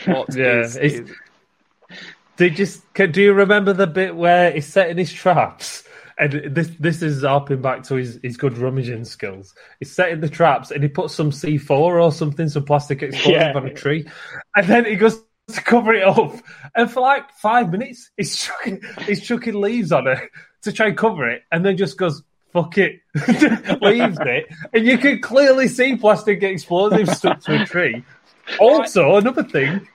What 0.06 0.36
Yeah, 0.36 0.62
is- 0.62 0.78
is- 0.78 1.12
They 2.38 2.50
just 2.50 2.82
can, 2.94 3.12
do 3.12 3.22
you 3.22 3.34
remember 3.34 3.74
the 3.74 3.88
bit 3.88 4.16
where 4.16 4.52
he's 4.52 4.66
setting 4.68 4.98
his 4.98 5.12
traps? 5.14 5.84
And 6.18 6.56
this 6.56 6.70
this 6.80 7.02
is 7.02 7.24
harping 7.24 7.62
back 7.62 7.84
to 7.86 7.96
his, 7.96 8.20
his 8.22 8.38
good 8.38 8.58
rummaging 8.58 9.06
skills. 9.06 9.54
He's 9.80 9.92
setting 9.92 10.20
the 10.22 10.30
traps 10.30 10.70
and 10.72 10.84
he 10.84 10.90
puts 10.90 11.16
some 11.16 11.32
C 11.32 11.58
four 11.58 12.00
or 12.00 12.12
something, 12.12 12.50
some 12.50 12.66
plastic 12.66 13.02
explosive 13.02 13.32
Yeah. 13.32 13.54
on 13.56 13.66
a 13.66 13.74
tree, 13.74 14.08
and 14.56 14.68
then 14.68 14.86
he 14.86 14.96
goes 14.96 15.20
to 15.52 15.62
cover 15.62 15.94
it 15.94 16.04
up. 16.04 16.36
And 16.76 16.90
for 16.90 17.00
like 17.02 17.32
five 17.34 17.72
minutes, 17.72 18.12
he's 18.16 18.36
chucking 18.36 18.82
he's 19.08 19.22
chucking 19.26 19.56
leaves 19.60 19.92
on 19.92 20.08
it 20.08 20.20
to 20.62 20.72
try 20.72 20.88
and 20.88 20.98
cover 20.98 21.28
it, 21.30 21.42
and 21.52 21.66
then 21.66 21.78
just 21.78 21.98
goes 21.98 22.22
fuck 22.54 22.78
it, 22.78 23.00
leaves 23.82 24.18
it, 24.22 24.46
and 24.72 24.86
you 24.86 25.00
can 25.00 25.20
clearly 25.20 25.68
see 25.68 25.96
plastic 25.96 26.44
explosives 26.44 27.18
stuck 27.18 27.42
to 27.42 27.62
a 27.62 27.66
tree. 27.66 28.04
Also, 28.60 29.16
another 29.16 29.42
thing. 29.44 29.88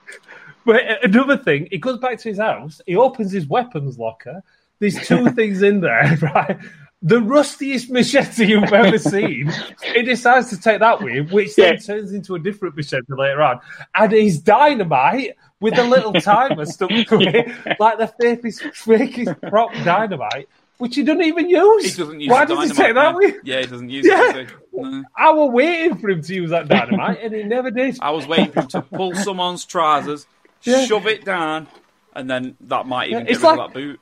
But 0.68 0.86
uh, 0.86 0.94
another 1.02 1.38
thing, 1.38 1.66
he 1.70 1.78
goes 1.78 1.96
back 1.98 2.18
to 2.18 2.28
his 2.28 2.36
house. 2.36 2.82
He 2.86 2.94
opens 2.94 3.32
his 3.32 3.46
weapons 3.46 3.98
locker. 3.98 4.42
There's 4.80 4.96
two 5.06 5.30
things 5.38 5.62
in 5.62 5.80
there, 5.80 6.18
right? 6.34 6.58
The 7.00 7.22
rustiest 7.22 7.88
machete 7.90 8.44
you've 8.44 8.70
ever 8.70 8.98
seen. 9.14 9.50
He 9.94 10.02
decides 10.02 10.50
to 10.50 10.60
take 10.60 10.80
that 10.80 11.00
with 11.00 11.14
him, 11.14 11.28
which 11.30 11.56
then 11.56 11.78
turns 11.78 12.12
into 12.12 12.34
a 12.34 12.38
different 12.38 12.76
machete 12.76 13.06
later 13.08 13.40
on. 13.40 13.60
And 13.94 14.12
he's 14.12 14.40
dynamite 14.40 15.36
with 15.58 15.78
a 15.78 15.84
little 15.84 16.12
timer 16.12 16.66
stuck 16.66 16.90
to 16.90 17.18
it, 17.18 17.80
like 17.80 17.96
the 17.96 18.12
fakest, 18.22 18.60
fakest 18.74 19.48
prop 19.48 19.72
dynamite, 19.84 20.50
which 20.76 20.96
he 20.96 21.02
doesn't 21.02 21.22
even 21.22 21.48
use. 21.48 21.94
he 21.96 22.02
doesn't 22.02 22.20
use 22.20 22.30
Why 22.30 22.44
does 22.44 22.68
he 22.70 22.76
take 22.76 22.94
that 22.94 23.14
with? 23.14 23.36
Yeah, 23.42 23.60
he 23.60 23.66
doesn't 23.66 23.88
use 23.88 24.04
Yeah. 24.06 24.36
it. 24.36 24.48
No. 24.74 25.02
I 25.16 25.30
was 25.30 25.50
waiting 25.50 25.96
for 25.96 26.10
him 26.10 26.20
to 26.22 26.34
use 26.34 26.50
that 26.50 26.68
dynamite, 26.68 27.20
and 27.22 27.34
he 27.34 27.42
never 27.44 27.70
did. 27.70 27.96
I 28.02 28.10
was 28.10 28.26
waiting 28.26 28.52
for 28.52 28.60
him 28.60 28.68
to 28.68 28.82
pull 28.82 29.14
someone's 29.14 29.64
trousers, 29.64 30.26
Yeah. 30.62 30.84
shove 30.86 31.06
it 31.06 31.24
down, 31.24 31.66
and 32.14 32.28
then 32.28 32.56
that 32.62 32.86
might 32.86 33.08
even 33.08 33.20
Yeah, 33.20 33.24
get 33.24 33.30
it's 33.32 33.42
rid 33.42 33.50
of 33.52 33.58
like- 33.58 33.68
that 33.68 33.74
boot. 33.74 34.00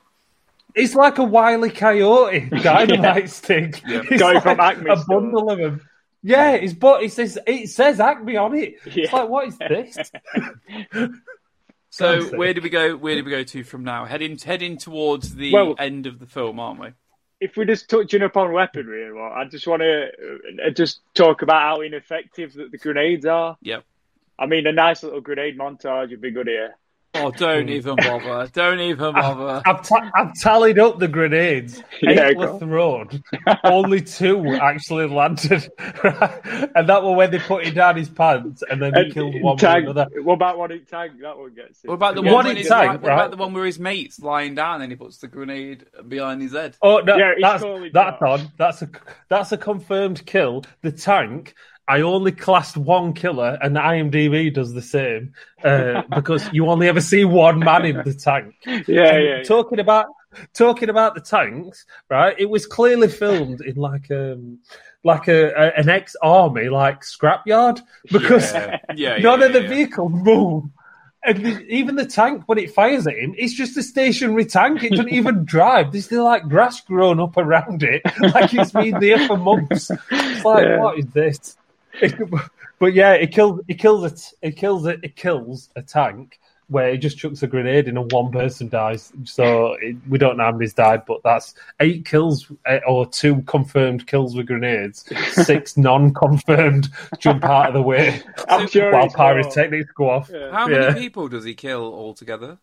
It's 0.75 0.95
like 0.95 1.17
a 1.19 1.25
wily 1.25 1.71
coyote 1.71 2.51
dynamite 2.63 3.31
stick. 3.31 3.83
Yeah. 3.87 4.03
It's 4.11 4.21
Going 4.21 4.35
like 4.35 4.43
from 4.43 4.61
Acme 4.61 4.91
a 4.91 4.97
store. 4.99 5.21
bundle 5.23 5.51
of 5.51 5.59
them. 5.59 5.81
Yeah, 6.23 6.53
it's 6.53 6.75
but 6.75 7.03
it 7.03 7.13
says 7.13 7.39
it 7.47 7.71
says 7.71 7.99
Acme 7.99 8.37
on 8.37 8.55
it. 8.55 8.75
It's 8.85 9.13
like 9.13 9.29
what 9.29 9.49
is 9.49 9.59
this? 9.59 9.97
So 11.91 12.25
where 12.37 12.53
do 12.53 12.61
we 12.61 12.69
go? 12.69 12.95
Where 12.97 13.15
do 13.15 13.25
we 13.25 13.31
go 13.31 13.43
to 13.43 13.65
from 13.65 13.83
now? 13.85 14.05
Heading 14.05 14.37
heading 14.39 14.77
towards 14.77 15.35
the 15.35 15.53
Well- 15.53 15.75
end 15.79 16.07
of 16.07 16.19
the 16.19 16.27
film, 16.27 16.61
aren't 16.61 16.81
we? 16.81 16.89
if 17.39 17.55
we're 17.55 17.67
just 17.67 17.91
touching 17.91 18.23
upon 18.23 18.51
weaponry 18.53 19.07
and 19.07 19.19
I 19.21 19.45
just 19.45 19.67
want 19.67 19.83
to 19.83 20.07
uh, 20.67 20.71
just 20.71 21.01
talk 21.15 21.43
about 21.43 21.61
how 21.61 21.83
ineffective 21.83 22.55
that 22.55 22.71
the 22.71 22.79
grenades 22.79 23.27
are. 23.27 23.59
Yep. 23.61 23.85
I 24.39 24.47
mean, 24.47 24.67
a 24.67 24.73
nice 24.73 25.03
little 25.03 25.21
grenade 25.21 25.59
montage 25.59 26.11
would 26.11 26.21
be 26.21 26.31
good 26.31 26.47
here. 26.47 26.75
Oh, 27.19 27.31
don't 27.31 27.65
hmm. 27.65 27.71
even 27.71 27.97
bother! 27.97 28.49
Don't 28.53 28.81
even 28.81 29.15
bother! 29.15 29.63
I've, 29.65 29.81
I've 30.15 30.39
tallied 30.39 30.79
up 30.79 30.99
the 30.99 31.09
grenades. 31.09 31.83
Yeah, 32.03 32.29
Eight 32.29 32.37
go 32.37 32.53
were 32.53 32.59
thrown. 32.59 33.23
Only 33.65 34.03
two 34.03 34.55
actually 34.55 35.09
landed. 35.09 35.67
and 35.79 36.89
that 36.89 37.03
was 37.03 37.17
when 37.17 37.31
they 37.31 37.39
put 37.39 37.67
it 37.67 37.75
down 37.75 37.97
his 37.97 38.11
pants 38.11 38.63
and 38.69 38.83
then 38.83 38.93
they 38.93 39.05
And 39.05 39.15
killed 39.15 39.35
in 39.35 39.43
one 39.43 39.55
with 39.55 39.63
tank, 39.63 39.85
another. 39.85 40.09
what 40.23 40.35
about 40.35 40.59
one 40.59 40.73
in 40.73 40.85
tank? 40.85 41.13
That 41.23 41.39
one 41.39 41.55
gets 41.55 41.83
it. 41.83 41.89
What 41.89 41.95
about 41.95 42.17
the 42.17 42.23
Yeah, 42.23 42.33
one? 42.33 42.45
one 42.47 42.57
in 42.57 42.67
tank, 42.67 42.71
like- 42.71 43.03
what 43.03 43.13
about 43.13 43.31
the 43.31 43.39
one 43.39 43.55
where 43.55 43.65
his 43.65 43.79
mate's 43.79 44.21
lying 44.21 44.55
down 44.55 44.83
and 44.83 44.93
he 44.93 44.97
puts 44.97 45.19
the 45.19 45.29
grenade 45.29 45.87
behind 46.07 46.43
his 46.43 46.53
head? 46.53 46.77
Oh 46.83 46.99
no, 46.99 47.17
Yeah, 47.17 47.33
that's 47.41 47.63
calling 47.63 47.91
that's 47.95 48.23
on. 48.23 48.53
That's 48.59 48.83
a 48.83 48.91
that's 49.31 49.53
a 49.53 49.59
confirmed 49.59 50.27
kill. 50.27 50.65
The 50.83 50.93
tank. 50.93 51.55
I 51.89 52.01
only 52.01 52.33
classed 52.33 52.77
one 52.77 53.13
killer, 53.13 53.59
and 53.63 53.77
IMDb 53.77 54.53
does 54.53 54.75
the 54.75 54.83
same 54.83 55.35
uh, 55.63 56.03
because 56.15 56.53
you 56.53 56.67
only 56.67 56.89
ever 56.89 57.01
see 57.01 57.25
one 57.25 57.61
man 57.61 57.85
in 57.85 57.97
the 58.03 58.15
tank. 58.15 58.55
yeah, 58.67 58.83
yeah, 58.87 59.19
yeah. 59.19 59.43
Talking 59.45 59.79
about 59.79 60.07
talking 60.53 60.89
about 60.89 61.15
the 61.15 61.21
tanks, 61.21 61.87
right? 62.11 62.35
It 62.39 62.51
was 62.51 62.67
clearly 62.67 63.09
filmed 63.09 63.61
in 63.61 63.77
like 63.77 64.11
um 64.11 64.59
like 65.05 65.29
a, 65.29 65.53
a 65.53 65.81
an 65.81 65.89
ex 65.89 66.17
army 66.21 66.69
like 66.69 67.03
scrapyard 67.03 67.81
because 68.11 68.53
Yeah, 68.53 68.79
yeah, 68.97 69.19
none 69.19 69.43
of 69.43 69.53
the 69.53 69.63
vehicles 69.63 70.13
move. 70.13 70.65
And 71.25 71.45
the, 71.45 71.67
even 71.67 71.97
the 71.97 72.07
tank, 72.07 72.45
when 72.47 72.59
it 72.59 72.73
fires 72.73 73.05
at 73.09 73.15
him, 73.15 73.35
it's 73.37 73.53
just 73.53 73.77
a 73.77 73.83
stationary 73.83 74.45
tank. 74.45 74.85
It 74.85 74.91
doesn't 74.91 75.13
even 75.13 75.45
drive. 75.45 75.91
There's 75.91 76.05
still 76.05 76.23
like 76.23 76.49
grass 76.49 76.81
growing 76.83 77.19
up 77.19 77.37
around 77.37 77.83
it, 77.83 78.03
like 78.21 78.55
it's 78.55 78.71
been 78.71 79.01
there 79.01 79.27
for 79.27 79.37
months. 79.37 79.91
It's 80.13 80.45
like, 80.45 80.79
what 80.79 80.99
is 80.99 81.07
this? 81.07 81.57
But 82.79 82.95
yeah, 82.95 83.13
it 83.13 83.33
kills. 83.33 83.61
It 83.69 83.75
kills 83.79 84.05
it. 84.05 84.23
It 84.43 84.57
kills 84.57 84.87
it. 84.87 85.01
It 85.03 85.17
kills 85.17 85.71
a 85.77 85.83
tank 85.83 86.39
where 86.69 86.89
it 86.89 86.97
just 86.99 87.17
chucks 87.17 87.45
a 87.45 87.47
grenade 87.47 87.87
in 87.87 87.97
and 87.97 88.11
one 88.11 88.33
person 88.33 88.69
dies. 88.69 89.13
So 89.25 89.75
it, 89.75 89.97
we 90.09 90.19
don't 90.19 90.37
know 90.37 90.45
how 90.45 90.51
many's 90.53 90.75
died, 90.75 91.03
but 91.07 91.21
that's 91.23 91.55
eight 91.79 92.05
kills 92.05 92.51
eh, 92.67 92.81
or 92.89 93.07
two 93.07 93.43
confirmed 93.43 94.07
kills 94.09 94.35
with 94.35 94.47
grenades, 94.49 95.05
six 95.31 95.77
non-confirmed 95.77 96.89
jump 97.21 97.45
out 97.45 97.69
of 97.69 97.75
the 97.75 97.83
way 97.83 98.21
I'm 98.49 98.67
sure 98.67 98.91
while 98.93 99.05
it's 99.07 99.17
more. 99.17 99.27
pyrotechnics 99.35 99.93
go 99.97 100.11
off. 100.11 100.29
Yeah. 100.33 100.51
How 100.51 100.69
Yeah. 100.69 100.89
many 100.89 101.01
people 101.01 101.29
does 101.29 101.45
he 101.45 101.55
kill 101.55 101.85
altogether? 101.95 102.59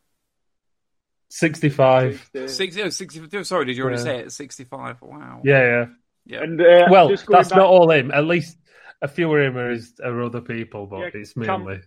Sixty-five. 1.30 2.30
Six, 2.47 2.77
oh, 2.77 2.89
60 2.89 3.43
Sorry, 3.43 3.65
did 3.65 3.77
you 3.77 3.84
already 3.84 3.97
Yeah. 3.99 4.03
say 4.03 4.19
it? 4.19 4.31
Sixty-five. 4.31 5.01
Wow. 5.01 5.41
Yeah, 5.43 5.61
yeah. 5.64 5.85
Yeah. 6.26 6.43
And 6.43 6.61
uh, 6.61 6.88
Well, 6.89 7.07
that's 7.10 7.23
back, 7.26 7.51
not 7.51 7.65
all 7.68 7.89
him. 7.89 8.11
At 8.11 8.26
least 8.26 8.57
a 9.03 9.07
few 9.07 9.31
of 9.35 9.55
him 9.55 9.57
are, 9.57 10.21
other 10.23 10.41
people, 10.41 10.88
but 10.88 10.99
Yeah, 10.99 11.09
it's 11.13 11.34
Cam- 11.34 11.65
mainly. 11.65 11.81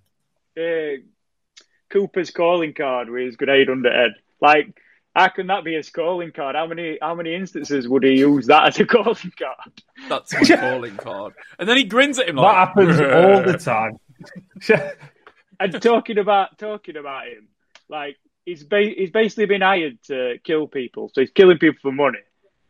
uh, 0.56 1.02
Cooper's 1.90 2.30
calling 2.30 2.74
card 2.74 3.08
with 3.10 3.22
his 3.24 3.36
grenade 3.36 3.70
under 3.70 3.90
head. 3.92 4.12
Like, 4.40 4.76
how 5.14 5.28
can 5.28 5.46
that 5.46 5.64
be 5.64 5.74
his 5.74 5.88
calling 5.90 6.30
card? 6.30 6.54
How 6.56 6.66
many 6.66 6.98
how 7.00 7.14
many 7.14 7.34
instances 7.34 7.88
would 7.88 8.02
he 8.04 8.18
use 8.18 8.46
that 8.48 8.68
as 8.68 8.78
a 8.80 8.84
calling 8.96 9.32
card? 9.38 9.82
That's 10.08 10.32
my 10.34 10.56
calling 10.60 10.96
card. 10.96 11.32
And 11.58 11.66
then 11.68 11.76
he 11.78 11.84
grins 11.84 12.18
at 12.18 12.28
him 12.28 12.36
That 12.36 12.42
like 12.42 12.68
happens 12.68 13.00
all 13.00 13.42
the 13.42 13.58
time. 13.58 13.98
And 15.58 15.80
talking 15.80 16.18
about 16.18 16.58
talking 16.58 16.96
about 16.98 17.28
him, 17.28 17.48
like 17.88 18.16
he's 18.44 18.62
ba- 18.62 18.92
he's 18.94 19.10
basically 19.10 19.46
been 19.46 19.62
hired 19.62 20.02
to 20.08 20.36
kill 20.44 20.66
people, 20.68 21.10
so 21.14 21.22
he's 21.22 21.30
killing 21.30 21.56
people 21.58 21.78
for 21.80 21.92
money. 21.92 22.18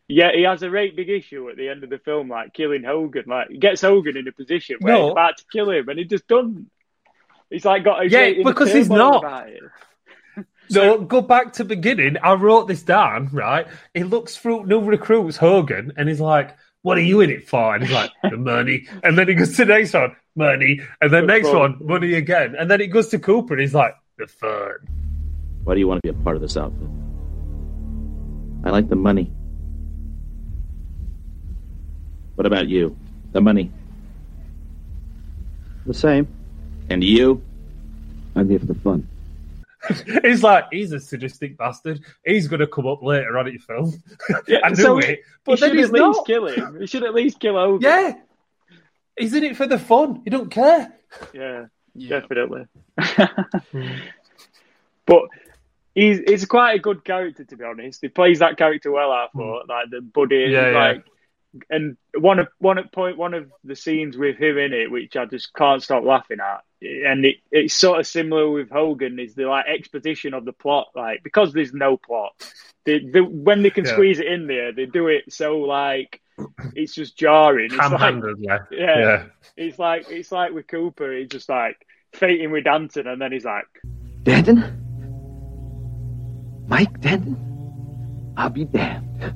Yeah, 0.08 0.30
he 0.32 0.42
has 0.42 0.62
a 0.62 0.68
great 0.68 0.94
big 0.94 1.08
issue 1.08 1.48
at 1.50 1.56
the 1.56 1.68
end 1.68 1.82
of 1.82 1.90
the 1.90 1.98
film, 1.98 2.28
like 2.28 2.52
killing 2.54 2.84
Hogan. 2.84 3.24
Like 3.26 3.48
he 3.50 3.58
gets 3.58 3.80
Hogan 3.82 4.16
in 4.16 4.28
a 4.28 4.32
position 4.32 4.76
where 4.80 4.94
No. 4.94 5.02
he's 5.06 5.12
about 5.12 5.36
to 5.38 5.44
kill 5.52 5.70
him, 5.70 5.88
and 5.88 5.98
he 5.98 6.04
just 6.04 6.26
doesn't. 6.28 6.70
He's 7.50 7.64
like 7.64 7.82
got 7.84 8.02
a 8.04 8.08
Yeah, 8.08 8.42
because 8.44 8.72
he's 8.72 8.88
not. 8.90 9.24
about 9.24 9.48
it. 9.48 9.62
So 10.68 10.98
go 10.98 11.20
back 11.20 11.52
to 11.54 11.64
beginning. 11.64 12.16
I 12.20 12.34
wrote 12.34 12.66
this 12.66 12.82
down, 12.82 13.28
right? 13.32 13.68
He 13.94 14.02
looks 14.02 14.36
through 14.36 14.66
new 14.66 14.80
recruits, 14.80 15.36
Hogan, 15.36 15.92
and 15.96 16.08
he's 16.08 16.20
like, 16.20 16.56
What 16.82 16.98
are 16.98 17.02
you 17.02 17.20
in 17.20 17.30
it 17.30 17.48
for? 17.48 17.76
And 17.76 17.84
he's 17.84 17.92
like, 17.94 18.10
The 18.28 18.36
money. 18.36 18.88
And 19.04 19.16
then 19.16 19.28
he 19.28 19.34
goes 19.34 19.54
to 19.56 19.64
the 19.64 19.72
next 19.74 19.94
one, 19.94 20.16
money. 20.34 20.80
And 21.00 21.12
then 21.12 21.26
The 21.28 21.32
next 21.34 21.48
fun. 21.50 21.56
one, 21.56 21.78
money 21.86 22.14
again. 22.14 22.56
And 22.58 22.68
then 22.68 22.80
he 22.80 22.88
goes 22.88 23.06
to 23.10 23.18
Cooper 23.20 23.54
and 23.54 23.60
he's 23.60 23.74
like, 23.74 23.94
The 24.18 24.26
fun. 24.26 24.74
Why 25.62 25.74
do 25.74 25.78
you 25.80 25.86
want 25.86 26.02
to 26.02 26.12
be 26.12 26.18
a 26.18 26.22
part 26.24 26.34
of 26.34 26.42
this 26.42 26.56
outfit? 26.56 26.88
I 28.64 28.70
like 28.70 28.88
the 28.88 28.96
money. 28.96 29.32
What 32.36 32.46
about 32.46 32.68
you? 32.68 32.96
The 33.32 33.40
money. 33.40 33.70
The 35.86 35.94
same. 35.94 36.28
And 36.88 37.02
you? 37.02 37.42
I'm 38.34 38.48
here 38.48 38.58
for 38.58 38.66
the 38.66 38.74
fun. 38.74 39.08
He's 40.22 40.42
like, 40.42 40.64
he's 40.72 40.90
a 40.92 40.98
sadistic 41.00 41.56
bastard. 41.56 42.00
He's 42.24 42.48
going 42.48 42.60
to 42.60 42.66
come 42.66 42.86
up 42.86 43.02
later 43.02 43.38
on 43.38 43.46
in 43.48 43.58
film. 43.58 43.92
Yeah, 44.48 44.58
I 44.64 44.70
knew 44.70 44.76
so 44.76 44.98
he- 44.98 45.06
it. 45.06 45.20
But 45.44 45.58
he 45.58 45.60
then 45.60 45.70
should 45.70 45.78
he's 45.78 45.86
at 45.86 45.92
least 45.92 46.16
not. 46.16 46.26
kill 46.26 46.46
him. 46.48 46.80
He 46.80 46.86
should 46.86 47.04
at 47.04 47.14
least 47.14 47.38
kill 47.40 47.54
Hogan. 47.54 47.82
Yeah. 47.82 48.14
He's 49.18 49.32
in 49.32 49.44
it 49.44 49.56
for 49.56 49.66
the 49.66 49.78
fun. 49.78 50.22
He 50.24 50.30
don't 50.30 50.50
care. 50.50 50.92
yeah, 51.32 51.66
Yeah. 51.94 52.20
definitely. 52.20 52.66
but 55.06 55.22
he's 55.94 56.18
he's 56.26 56.44
quite 56.46 56.72
a 56.74 56.78
good 56.80 57.04
character 57.04 57.44
to 57.44 57.56
be 57.56 57.64
honest. 57.64 58.00
He 58.02 58.08
plays 58.08 58.40
that 58.40 58.56
character 58.58 58.90
well. 58.90 59.10
I 59.12 59.28
thought, 59.34 59.66
mm. 59.66 59.68
like 59.68 59.90
the 59.90 60.00
buddy. 60.00 60.48
Yeah, 60.50 60.70
yeah. 60.70 60.98
Like. 61.56 61.66
And 61.70 61.96
one 62.18 62.38
of 62.38 62.48
one 62.58 62.78
of 62.78 62.90
point 62.92 63.16
one 63.16 63.34
of 63.34 63.50
the 63.64 63.76
scenes 63.76 64.16
with 64.16 64.36
him 64.36 64.58
in 64.58 64.72
it, 64.72 64.90
which 64.90 65.16
I 65.16 65.24
just 65.26 65.52
can't 65.54 65.82
stop 65.82 66.04
laughing 66.04 66.38
at, 66.40 66.62
and 66.82 67.24
it, 67.24 67.36
it's 67.50 67.74
sort 67.74 68.00
of 68.00 68.06
similar 68.06 68.50
with 68.50 68.70
Hogan, 68.70 69.18
is 69.18 69.34
the 69.34 69.44
like 69.46 69.66
exposition 69.66 70.34
of 70.34 70.44
the 70.44 70.52
plot, 70.52 70.88
like 70.94 71.22
because 71.22 71.52
there's 71.52 71.72
no 71.72 71.96
plot, 71.96 72.32
they, 72.84 72.98
they, 73.00 73.20
when 73.20 73.62
they 73.62 73.70
can 73.70 73.84
Yeah. 73.84 73.92
squeeze 73.92 74.18
it 74.20 74.26
in 74.26 74.46
there, 74.46 74.72
they 74.72 74.86
do 74.86 75.08
it 75.08 75.32
so 75.32 75.58
like 75.60 76.20
it's 76.74 76.94
just 76.94 77.16
jarring. 77.16 77.70
It's 77.72 77.76
like, 77.76 78.14
yeah. 78.38 78.58
yeah, 78.70 78.98
Yeah. 78.98 79.24
it's 79.56 79.78
like 79.78 80.06
it's 80.10 80.30
like 80.32 80.52
with 80.52 80.66
Cooper, 80.66 81.12
he's 81.12 81.28
just 81.28 81.48
like 81.48 81.76
fighting 82.14 82.50
with 82.50 82.64
Danton, 82.64 83.06
and 83.06 83.20
then 83.20 83.32
he's 83.32 83.44
like, 83.44 83.66
Danton? 84.22 84.82
Mike 86.68 87.00
Danton? 87.00 88.32
I'll 88.36 88.50
be 88.50 88.64
damned. 88.64 89.34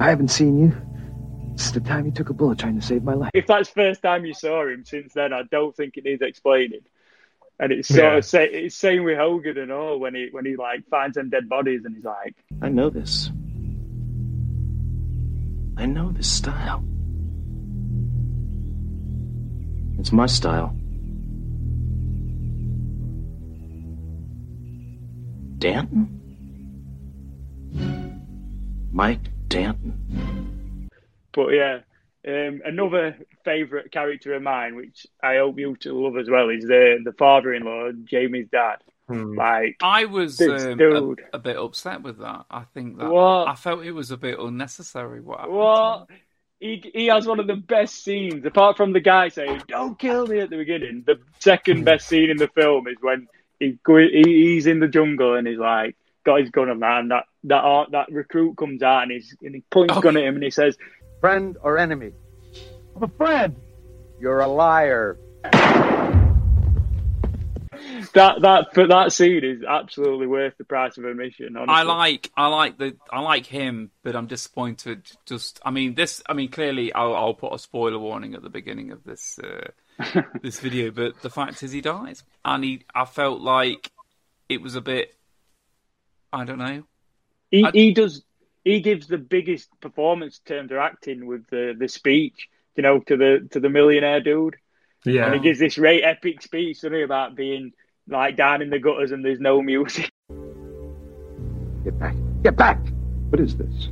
I 0.00 0.10
haven't 0.10 0.28
seen 0.28 0.58
you 0.58 0.72
since 1.56 1.72
the 1.72 1.80
time 1.80 2.06
you 2.06 2.12
took 2.12 2.30
a 2.30 2.32
bullet 2.34 2.58
trying 2.58 2.78
to 2.78 2.86
save 2.86 3.02
my 3.02 3.14
life. 3.14 3.30
if 3.34 3.46
that's 3.46 3.68
the 3.68 3.74
first 3.74 4.02
time 4.02 4.24
you 4.24 4.34
saw 4.34 4.66
him 4.68 4.84
since 4.84 5.12
then, 5.12 5.32
I 5.32 5.42
don't 5.50 5.74
think 5.74 5.96
it 5.96 6.04
needs 6.04 6.22
explaining. 6.22 6.80
And 7.58 7.72
it's 7.72 7.88
sort 7.88 8.12
Yeah. 8.12 8.16
of 8.18 8.24
say, 8.24 8.48
it's 8.48 8.76
same 8.76 9.02
with 9.02 9.18
Hogan 9.18 9.58
and 9.58 9.72
all 9.72 9.98
when 9.98 10.14
he 10.14 10.28
when 10.30 10.44
he 10.46 10.54
like 10.54 10.86
finds 10.88 11.16
them 11.16 11.30
dead 11.30 11.48
bodies 11.48 11.84
and 11.84 11.96
he's 11.96 12.04
like, 12.04 12.36
I 12.62 12.68
know 12.68 12.90
this. 12.90 13.30
I 15.76 15.86
know 15.86 16.12
this 16.12 16.30
style. 16.30 16.84
It's 19.98 20.12
my 20.12 20.26
style. 20.26 20.74
Danton? 25.58 26.08
Mike 28.92 29.30
Danton. 29.48 30.90
but 31.32 31.48
yeah. 31.48 31.80
Um, 32.26 32.60
another 32.64 33.16
favourite 33.44 33.90
character 33.90 34.34
of 34.34 34.42
mine, 34.42 34.74
which 34.74 35.06
I 35.22 35.36
hope 35.36 35.58
you 35.58 35.76
two 35.76 36.04
love 36.04 36.18
as 36.18 36.28
well, 36.28 36.50
is 36.50 36.64
the 36.64 36.98
the 37.02 37.12
father-in-law, 37.12 37.92
Jamie's 38.04 38.48
dad. 38.50 38.78
Hmm. 39.06 39.34
Like, 39.34 39.76
I 39.80 40.04
was 40.04 40.38
um, 40.42 40.78
a, 40.78 41.14
a 41.32 41.38
bit 41.38 41.56
upset 41.56 42.02
with 42.02 42.18
that. 42.18 42.44
I 42.50 42.64
think 42.74 42.98
that 42.98 43.08
What? 43.08 43.48
I 43.48 43.54
felt 43.54 43.84
it 43.84 43.92
was 43.92 44.10
a 44.10 44.18
bit 44.18 44.38
unnecessary. 44.38 45.20
What? 45.22 45.50
what? 45.50 46.08
He, 46.60 46.90
he 46.92 47.06
has 47.06 47.24
one 47.24 47.40
of 47.40 47.46
the 47.46 47.54
best 47.54 48.02
scenes, 48.02 48.44
apart 48.44 48.76
from 48.76 48.92
the 48.92 49.00
guy 49.00 49.28
saying 49.28 49.62
"Don't 49.68 49.98
kill 49.98 50.26
me" 50.26 50.40
at 50.40 50.50
the 50.50 50.56
beginning. 50.56 51.04
The 51.06 51.20
second 51.38 51.84
best 51.84 52.08
scene 52.08 52.30
in 52.30 52.36
the 52.36 52.48
film 52.48 52.88
is 52.88 52.96
when 53.00 53.28
he, 53.60 53.78
he 53.86 54.22
he's 54.24 54.66
in 54.66 54.80
the 54.80 54.88
jungle 54.88 55.36
and 55.36 55.46
he's 55.46 55.58
like 55.58 55.96
got 56.24 56.40
his 56.40 56.50
gun 56.50 56.68
on 56.68 56.80
that, 56.80 56.98
and 56.98 57.10
that 57.12 57.24
that 57.48 57.64
art, 57.64 57.90
that 57.92 58.10
recruit 58.10 58.56
comes 58.56 58.82
out 58.82 59.02
and 59.02 59.12
he's 59.12 59.36
and 59.42 59.54
he 59.54 59.62
points 59.70 59.94
Oh. 59.96 60.00
gun 60.00 60.16
at 60.16 60.22
him 60.24 60.34
and 60.36 60.44
he 60.44 60.50
says, 60.50 60.76
Friend 61.20 61.56
or 61.62 61.78
enemy? 61.78 62.12
I'm 62.96 63.02
a 63.02 63.08
friend. 63.08 63.56
You're 64.20 64.40
a 64.40 64.48
liar. 64.48 65.18
that 68.14 68.40
that 68.40 68.66
but 68.74 68.88
that 68.88 69.12
scene 69.12 69.44
is 69.44 69.62
absolutely 69.62 70.26
worth 70.26 70.54
the 70.58 70.64
price 70.64 70.96
of 70.98 71.04
admission. 71.04 71.56
Honestly. 71.56 71.74
I 71.74 71.82
like 71.82 72.30
I 72.36 72.46
like 72.48 72.78
the 72.78 72.96
I 73.10 73.20
like 73.20 73.46
him, 73.46 73.90
but 74.02 74.16
I'm 74.16 74.26
disappointed. 74.26 75.10
Just 75.26 75.60
I 75.64 75.70
mean 75.70 75.94
this. 75.94 76.22
I 76.28 76.32
mean 76.32 76.50
clearly 76.50 76.92
I'll, 76.92 77.14
I'll 77.14 77.34
put 77.34 77.52
a 77.54 77.58
spoiler 77.58 77.98
warning 77.98 78.34
at 78.34 78.42
the 78.42 78.50
beginning 78.50 78.90
of 78.90 79.04
this 79.04 79.38
uh, 79.38 80.22
this 80.42 80.60
video, 80.60 80.90
but 80.90 81.20
the 81.22 81.30
fact 81.30 81.62
is 81.62 81.72
he 81.72 81.80
dies, 81.80 82.24
and 82.44 82.64
he 82.64 82.84
I 82.94 83.04
felt 83.04 83.40
like 83.40 83.90
it 84.48 84.60
was 84.62 84.74
a 84.74 84.80
bit. 84.80 85.14
I 86.32 86.44
don't 86.44 86.58
know. 86.58 86.82
He 87.50 87.64
I- 87.64 87.70
he 87.72 87.92
does 87.92 88.22
he 88.64 88.80
gives 88.80 89.06
the 89.06 89.18
biggest 89.18 89.68
performance 89.80 90.40
in 90.46 90.56
terms 90.56 90.72
of 90.72 90.78
acting 90.78 91.26
with 91.26 91.46
the 91.48 91.74
the 91.78 91.88
speech, 91.88 92.48
you 92.76 92.82
know, 92.82 93.00
to 93.00 93.16
the 93.16 93.48
to 93.52 93.60
the 93.60 93.68
millionaire 93.68 94.20
dude. 94.20 94.56
Yeah. 95.04 95.26
And 95.26 95.34
he 95.34 95.40
gives 95.40 95.58
this 95.58 95.76
great 95.76 96.02
epic 96.02 96.42
speech 96.42 96.80
doesn't 96.80 97.02
about 97.02 97.34
being 97.36 97.72
like 98.08 98.36
down 98.36 98.62
in 98.62 98.70
the 98.70 98.78
gutters 98.78 99.12
and 99.12 99.24
there's 99.24 99.40
no 99.40 99.62
music. 99.62 100.10
Get 101.84 101.98
back. 101.98 102.16
Get 102.42 102.56
back! 102.56 102.78
What 103.30 103.40
is 103.40 103.56
this? 103.56 103.88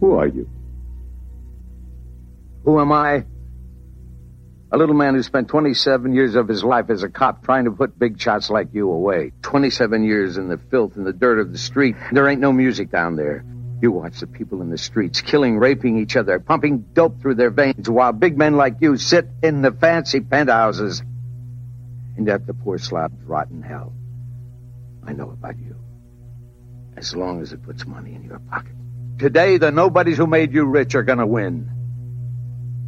Who 0.00 0.18
are 0.18 0.26
you? 0.26 0.48
Who 2.64 2.80
am 2.80 2.92
I? 2.92 3.24
A 4.70 4.76
little 4.76 4.94
man 4.94 5.14
who 5.14 5.22
spent 5.22 5.48
27 5.48 6.12
years 6.12 6.34
of 6.34 6.46
his 6.46 6.62
life 6.62 6.90
as 6.90 7.02
a 7.02 7.08
cop 7.08 7.42
trying 7.42 7.64
to 7.64 7.70
put 7.70 7.98
big 7.98 8.20
shots 8.20 8.50
like 8.50 8.68
you 8.74 8.90
away. 8.90 9.32
27 9.40 10.04
years 10.04 10.36
in 10.36 10.48
the 10.48 10.58
filth 10.58 10.96
and 10.96 11.06
the 11.06 11.12
dirt 11.12 11.38
of 11.38 11.52
the 11.52 11.58
street. 11.58 11.96
There 12.12 12.28
ain't 12.28 12.40
no 12.40 12.52
music 12.52 12.90
down 12.90 13.16
there. 13.16 13.46
You 13.80 13.92
watch 13.92 14.20
the 14.20 14.26
people 14.26 14.60
in 14.60 14.68
the 14.68 14.76
streets 14.76 15.22
killing, 15.22 15.56
raping 15.56 15.98
each 15.98 16.16
other, 16.16 16.38
pumping 16.38 16.84
dope 16.92 17.22
through 17.22 17.36
their 17.36 17.50
veins 17.50 17.88
while 17.88 18.12
big 18.12 18.36
men 18.36 18.56
like 18.56 18.74
you 18.80 18.98
sit 18.98 19.26
in 19.42 19.62
the 19.62 19.72
fancy 19.72 20.20
penthouses 20.20 21.00
and 22.18 22.26
let 22.26 22.46
the 22.46 22.52
poor 22.52 22.76
slobs 22.76 23.22
rot 23.24 23.48
in 23.50 23.62
hell. 23.62 23.94
I 25.06 25.14
know 25.14 25.30
about 25.30 25.58
you. 25.58 25.76
As 26.94 27.16
long 27.16 27.40
as 27.40 27.54
it 27.54 27.62
puts 27.62 27.86
money 27.86 28.14
in 28.14 28.24
your 28.24 28.40
pocket. 28.40 28.74
Today, 29.18 29.56
the 29.56 29.70
nobodies 29.70 30.18
who 30.18 30.26
made 30.26 30.52
you 30.52 30.64
rich 30.64 30.94
are 30.94 31.04
gonna 31.04 31.26
win. 31.26 31.70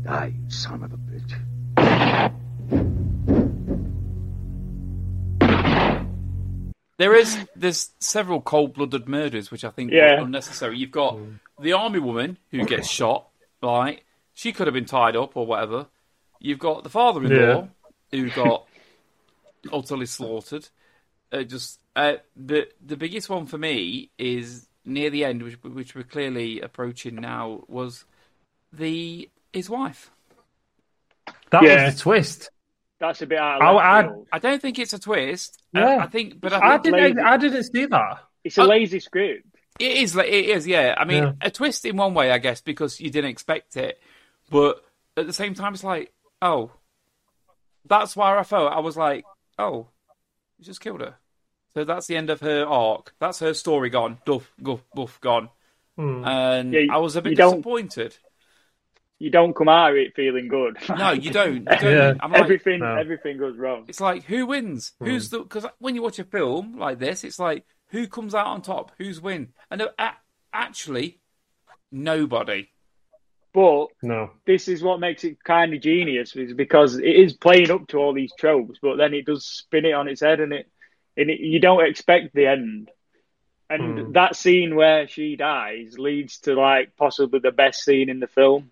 Die, 0.02 0.34
you 0.36 0.50
son 0.50 0.82
of 0.82 0.92
a 0.92 0.96
bitch. 0.96 1.09
There 7.00 7.14
is 7.14 7.38
there's 7.56 7.92
several 7.98 8.42
cold 8.42 8.74
blooded 8.74 9.08
murders 9.08 9.50
which 9.50 9.64
I 9.64 9.70
think 9.70 9.90
Yeah. 9.90 10.16
were 10.16 10.26
unnecessary. 10.26 10.76
You've 10.76 10.90
got 10.90 11.16
the 11.58 11.72
army 11.72 11.98
woman 11.98 12.36
who 12.50 12.66
gets 12.66 12.88
shot, 12.98 13.26
right? 13.62 14.02
She 14.34 14.52
could 14.52 14.66
have 14.66 14.74
been 14.74 14.84
tied 14.84 15.16
up 15.16 15.34
or 15.34 15.46
whatever. 15.46 15.86
You've 16.40 16.58
got 16.58 16.84
the 16.84 16.90
father 16.90 17.24
in 17.24 17.30
law 17.54 17.68
who 18.10 18.28
got 18.28 18.66
utterly 19.72 20.04
slaughtered. 20.04 20.68
Uh, 21.32 21.42
just 21.44 21.80
uh, 21.96 22.16
the 22.36 22.68
the 22.84 22.98
biggest 22.98 23.30
one 23.30 23.46
for 23.46 23.56
me 23.56 24.10
is 24.18 24.68
near 24.84 25.08
the 25.08 25.24
end, 25.24 25.42
which 25.42 25.54
which 25.62 25.94
we're 25.94 26.02
clearly 26.02 26.60
approaching 26.60 27.14
now, 27.14 27.64
was 27.66 28.04
the 28.74 29.30
his 29.54 29.70
wife. 29.70 30.10
That 31.50 31.62
Yeah. 31.62 31.86
was 31.86 31.94
the 31.94 32.00
twist. 32.02 32.50
That's 33.00 33.22
a 33.22 33.26
bit 33.26 33.38
out 33.38 33.62
of 33.62 33.62
I- 33.62 33.72
left 33.72 33.86
I- 33.86 34.02
field. 34.12 34.28
I 34.32 34.38
don't 34.38 34.62
think 34.62 34.78
it's 34.78 34.92
a 34.92 34.98
twist. 34.98 35.62
Uh, 35.74 35.80
Yeah. 35.80 35.96
I 36.04 36.06
think, 36.06 36.40
but 36.40 36.52
I 36.52 36.74
I 36.74 36.78
didn't. 36.78 37.00
lazy. 37.00 37.18
I 37.20 37.36
didn't 37.38 37.64
see 37.64 37.86
that. 37.86 38.18
It's 38.44 38.58
a 38.58 38.62
Uh, 38.62 38.66
lazy 38.66 39.00
script. 39.00 39.46
It 39.78 39.96
is. 39.96 40.14
It 40.16 40.26
is. 40.26 40.66
Yeah. 40.66 40.94
I 40.98 41.04
mean, 41.06 41.22
Yeah. 41.24 41.32
a 41.40 41.50
twist 41.50 41.84
in 41.86 41.96
one 41.96 42.12
way, 42.14 42.30
I 42.30 42.38
guess, 42.38 42.60
because 42.60 43.00
you 43.00 43.08
didn't 43.10 43.30
expect 43.30 43.76
it, 43.76 43.98
but 44.50 44.84
at 45.16 45.26
the 45.26 45.32
same 45.32 45.54
time, 45.54 45.72
it's 45.74 45.82
like, 45.84 46.12
oh, 46.42 46.70
that's 47.86 48.14
why 48.14 48.36
I 48.38 48.42
felt. 48.42 48.72
I 48.72 48.80
was 48.80 48.96
like, 48.96 49.24
oh, 49.58 49.88
you 50.58 50.64
just 50.64 50.80
killed 50.80 51.00
her. 51.00 51.14
So 51.72 51.84
that's 51.84 52.06
the 52.06 52.16
end 52.16 52.30
of 52.30 52.40
her 52.40 52.66
arc. 52.66 53.14
That's 53.20 53.38
her 53.40 53.54
story 53.54 53.90
gone. 53.90 54.18
Duff, 54.26 54.52
guff, 54.62 54.80
buff, 54.94 55.20
gone. 55.20 55.48
Hmm. 55.96 56.24
And 56.24 56.72
Yeah, 56.74 56.80
you- 56.80 56.92
I 56.92 56.98
was 56.98 57.16
a 57.16 57.22
bit 57.22 57.30
you 57.30 57.36
don't- 57.36 57.56
disappointed. 57.56 58.18
You 59.22 59.30
don't 59.30 59.54
come 59.54 59.68
out 59.68 59.90
of 59.90 59.96
it 59.98 60.16
feeling 60.16 60.48
good. 60.48 60.78
No, 60.88 61.12
you 61.12 61.30
don't. 61.30 61.56
You 61.56 61.60
don't. 61.64 61.82
Yeah. 61.84 62.14
I'm 62.20 62.32
like, 62.32 62.40
everything 62.42 62.80
No. 62.80 62.96
everything 62.96 63.36
goes 63.38 63.56
wrong. 63.56 63.84
It's 63.86 64.00
like 64.00 64.24
who 64.24 64.46
wins? 64.46 64.92
Hmm. 64.98 65.04
Who's 65.04 65.28
the? 65.28 65.40
Because 65.40 65.66
when 65.78 65.94
you 65.94 66.02
watch 66.02 66.18
a 66.18 66.24
film 66.24 66.78
like 66.78 66.98
this, 66.98 67.22
it's 67.22 67.38
like 67.38 67.64
who 67.90 68.06
comes 68.08 68.34
out 68.34 68.46
on 68.46 68.62
top? 68.62 68.92
Who's 68.98 69.20
win? 69.20 69.48
And 69.70 69.82
uh, 69.82 70.10
actually, 70.52 71.20
nobody. 71.92 72.68
But 73.52 73.88
No. 74.02 74.30
this 74.46 74.68
is 74.68 74.82
what 74.82 75.00
makes 75.00 75.24
it 75.24 75.42
kind 75.42 75.74
of 75.74 75.80
genius, 75.80 76.36
is 76.36 76.52
because 76.54 76.96
it 76.96 77.04
is 77.04 77.32
playing 77.32 77.70
up 77.72 77.88
to 77.88 77.98
all 77.98 78.12
these 78.14 78.32
tropes, 78.38 78.78
but 78.80 78.96
then 78.96 79.12
it 79.12 79.26
does 79.26 79.44
spin 79.44 79.84
it 79.86 79.92
on 79.92 80.06
its 80.08 80.20
head, 80.20 80.40
and 80.40 80.52
it 80.52 80.70
and 81.16 81.28
it, 81.28 81.40
you 81.40 81.58
don't 81.60 81.84
expect 81.84 82.32
the 82.34 82.46
end. 82.46 82.90
And 83.68 83.98
Hmm. 83.98 84.12
that 84.12 84.34
scene 84.36 84.76
where 84.76 85.06
she 85.08 85.36
dies 85.36 85.98
leads 85.98 86.38
to 86.40 86.54
like 86.54 86.96
possibly 86.96 87.40
the 87.40 87.50
best 87.52 87.84
scene 87.84 88.08
in 88.08 88.20
the 88.20 88.26
film. 88.28 88.70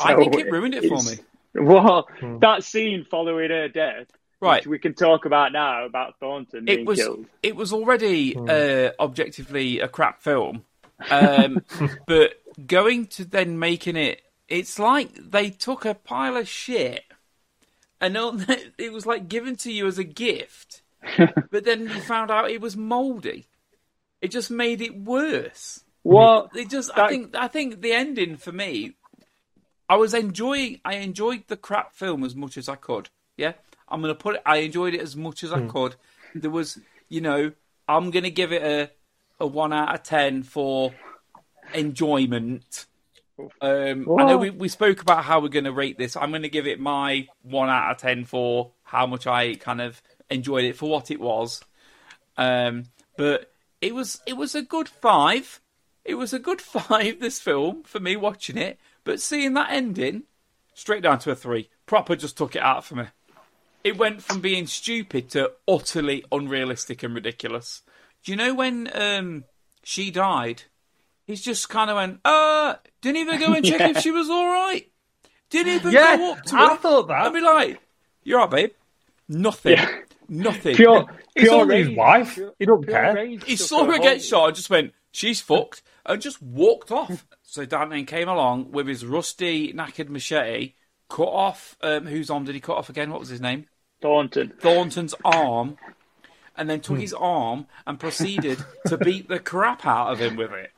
I 0.00 0.14
think 0.16 0.34
it 0.36 0.50
ruined 0.50 0.74
it 0.74 0.88
for 0.88 1.02
me. 1.02 1.18
Well, 1.54 2.08
Hmm. 2.20 2.38
that 2.40 2.64
scene 2.64 3.06
following 3.08 3.50
her 3.50 3.68
death, 3.68 4.08
Right. 4.40 4.62
which 4.62 4.66
we 4.66 4.78
can 4.78 4.94
talk 4.94 5.24
about 5.24 5.52
now 5.52 5.84
about 5.84 6.18
Thornton 6.18 6.64
being 6.64 6.80
It 6.80 6.86
was 6.86 6.98
killed. 6.98 7.26
it 7.42 7.54
was 7.56 7.72
already 7.72 8.36
uh, 8.36 8.90
objectively 8.98 9.78
a 9.80 9.88
crap 9.88 10.20
film, 10.22 10.64
um, 11.10 11.62
but 12.06 12.34
going 12.66 13.06
to 13.08 13.24
then 13.24 13.58
making 13.58 13.96
it, 13.96 14.20
it's 14.48 14.78
like 14.78 15.14
they 15.14 15.50
took 15.50 15.84
a 15.84 15.94
pile 15.94 16.36
of 16.36 16.48
shit, 16.48 17.04
and 18.00 18.16
on- 18.16 18.44
it 18.78 18.92
was 18.92 19.06
like 19.06 19.28
given 19.28 19.54
to 19.56 19.72
you 19.72 19.86
as 19.86 19.98
a 19.98 20.04
gift, 20.04 20.82
but 21.50 21.64
then 21.64 21.82
you 21.82 22.00
found 22.00 22.30
out 22.32 22.50
it 22.50 22.60
was 22.60 22.76
mouldy. 22.76 23.46
It 24.20 24.32
just 24.32 24.50
made 24.50 24.80
it 24.80 24.96
worse. 24.96 25.84
Well, 26.02 26.50
It 26.54 26.68
just, 26.68 26.90
I 26.98 27.08
think, 27.08 27.34
I 27.36 27.46
think 27.48 27.80
the 27.80 27.92
ending 27.92 28.36
for 28.36 28.52
me, 28.52 28.92
I 29.88 29.96
was 29.96 30.14
enjoying, 30.14 30.80
I 30.84 30.94
enjoyed 30.96 31.44
the 31.48 31.56
crap 31.56 31.94
film 31.94 32.24
as 32.24 32.34
much 32.34 32.56
as 32.56 32.68
I 32.68 32.76
could. 32.76 33.10
Yeah, 33.36 33.52
I'm 33.88 34.00
gonna 34.00 34.14
put 34.14 34.36
it. 34.36 34.42
I 34.46 34.58
enjoyed 34.58 34.94
it 34.94 35.00
as 35.00 35.16
much 35.16 35.42
as 35.42 35.52
I 35.52 35.66
could. 35.66 35.96
There 36.34 36.50
was, 36.50 36.78
you 37.08 37.20
know, 37.20 37.52
I'm 37.88 38.10
gonna 38.10 38.30
give 38.30 38.52
it 38.52 38.62
a 38.62 38.90
a 39.40 39.46
one 39.46 39.72
out 39.72 39.94
of 39.94 40.02
ten 40.02 40.42
for 40.42 40.94
enjoyment. 41.74 42.86
Um, 43.60 44.08
I 44.18 44.24
know 44.24 44.38
we, 44.38 44.50
we 44.50 44.68
spoke 44.68 45.02
about 45.02 45.24
how 45.24 45.40
we're 45.40 45.48
going 45.48 45.64
to 45.64 45.72
rate 45.72 45.98
this. 45.98 46.16
I'm 46.16 46.30
going 46.30 46.42
to 46.42 46.48
give 46.48 46.68
it 46.68 46.78
my 46.78 47.26
one 47.42 47.68
out 47.68 47.90
of 47.90 47.98
ten 47.98 48.24
for 48.24 48.70
how 48.84 49.06
much 49.06 49.26
I 49.26 49.56
kind 49.56 49.80
of 49.80 50.00
enjoyed 50.30 50.64
it 50.64 50.76
for 50.76 50.88
what 50.88 51.10
it 51.10 51.20
was. 51.20 51.60
Um, 52.36 52.84
but 53.16 53.52
it 53.80 53.94
was 53.94 54.20
it 54.26 54.34
was 54.34 54.54
a 54.54 54.62
good 54.62 54.88
five. 54.88 55.60
It 56.04 56.14
was 56.14 56.32
a 56.32 56.38
good 56.38 56.60
five. 56.60 57.20
This 57.20 57.40
film 57.40 57.82
for 57.82 57.98
me 58.00 58.16
watching 58.16 58.56
it, 58.56 58.78
but 59.04 59.20
seeing 59.20 59.54
that 59.54 59.70
ending, 59.70 60.24
straight 60.74 61.02
down 61.02 61.18
to 61.20 61.30
a 61.30 61.34
three. 61.36 61.68
Proper 61.86 62.16
just 62.16 62.36
took 62.36 62.56
it 62.56 62.62
out 62.62 62.84
for 62.84 62.96
me. 62.96 63.04
It 63.84 63.98
went 63.98 64.22
from 64.22 64.40
being 64.40 64.66
stupid 64.66 65.28
to 65.30 65.52
utterly 65.68 66.24
unrealistic 66.32 67.02
and 67.02 67.14
ridiculous. 67.14 67.82
Do 68.24 68.32
you 68.32 68.36
know 68.36 68.54
when 68.54 68.90
um, 68.94 69.44
she 69.82 70.10
died? 70.10 70.62
He's 71.26 71.42
just 71.42 71.68
kind 71.68 71.90
of 71.90 71.96
went, 71.96 72.20
uh, 72.24 72.76
didn't 73.02 73.18
even 73.18 73.38
go 73.38 73.52
and 73.52 73.64
check 73.64 73.82
if 73.96 73.98
she 74.02 74.10
was 74.10 74.30
all 74.30 74.46
right. 74.46 74.90
Didn't 75.50 75.74
even 75.74 75.92
Yeah, 75.92 76.16
go 76.16 76.32
up 76.32 76.42
to 76.44 76.56
I 76.56 76.68
her. 76.70 76.76
thought 76.76 77.08
that. 77.08 77.26
I'd 77.26 77.32
be 77.34 77.40
like, 77.40 77.78
"You're 78.22 78.38
right, 78.40 78.50
babe." 78.50 78.70
Nothing. 79.28 79.72
Yeah. 79.72 79.98
Nothing. 80.28 80.74
Pure, 80.74 81.06
It's 81.36 81.48
pure 81.48 81.60
only 81.60 81.84
his 81.84 81.96
wife. 81.96 82.34
Pure- 82.34 82.54
He 82.58 82.64
don't 82.66 82.86
care. 82.86 83.26
He 83.26 83.56
saw 83.56 83.84
her 83.84 83.92
her 83.92 83.98
get 83.98 84.22
shot 84.22 84.46
and 84.48 84.56
just 84.56 84.70
went, 84.70 84.92
"She's 85.12 85.40
fucked," 85.42 85.82
and 86.06 86.20
just 86.22 86.42
walked 86.42 86.90
off. 86.90 87.26
So 87.42 87.64
Dan 87.64 88.04
came 88.06 88.28
along 88.28 88.72
with 88.72 88.86
his 88.88 89.04
rusty, 89.06 89.72
knackered 89.72 90.08
machete, 90.08 90.74
cut 91.08 91.28
off. 91.28 91.76
Um, 91.80 92.06
whose 92.06 92.30
arm 92.30 92.44
did 92.44 92.54
he 92.54 92.60
cut 92.60 92.76
off 92.76 92.88
again? 92.88 93.10
What 93.10 93.20
was 93.20 93.28
his 93.28 93.40
name? 93.40 93.66
Thornton. 94.02 94.52
Thornton's 94.58 95.14
arm, 95.24 95.78
and 96.56 96.68
then 96.68 96.80
took 96.80 96.98
his 96.98 97.14
arm 97.14 97.66
and 97.86 97.98
proceeded 97.98 98.58
to 98.86 98.98
beat 98.98 99.28
the 99.28 99.38
crap 99.38 99.86
out 99.86 100.12
of 100.12 100.18
him 100.18 100.36
with 100.36 100.50
it. 100.52 100.70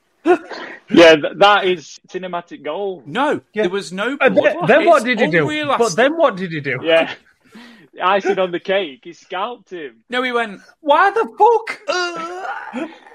Yeah, 0.90 1.16
that 1.38 1.64
is 1.64 1.98
cinematic 2.08 2.62
gold. 2.64 3.06
No, 3.08 3.40
there 3.54 3.68
was 3.68 3.92
no. 3.92 4.16
And 4.20 4.34
blood. 4.34 4.44
then, 4.44 4.66
then 4.66 4.86
what 4.86 5.04
did 5.04 5.18
he 5.20 5.26
do? 5.28 5.42
unrealistic. 5.42 5.78
But 5.78 5.96
then 5.96 6.16
what 6.16 6.36
did 6.36 6.52
he 6.52 6.60
do? 6.60 6.78
Yeah. 6.82 7.12
Icing 8.02 8.38
on 8.38 8.50
the 8.52 8.60
cake. 8.60 9.00
He 9.04 9.12
scalped 9.12 9.70
him. 9.70 10.04
no, 10.10 10.22
he 10.22 10.30
went, 10.30 10.60
Why 10.80 11.10
the 11.10 11.26
fuck? 11.38 11.80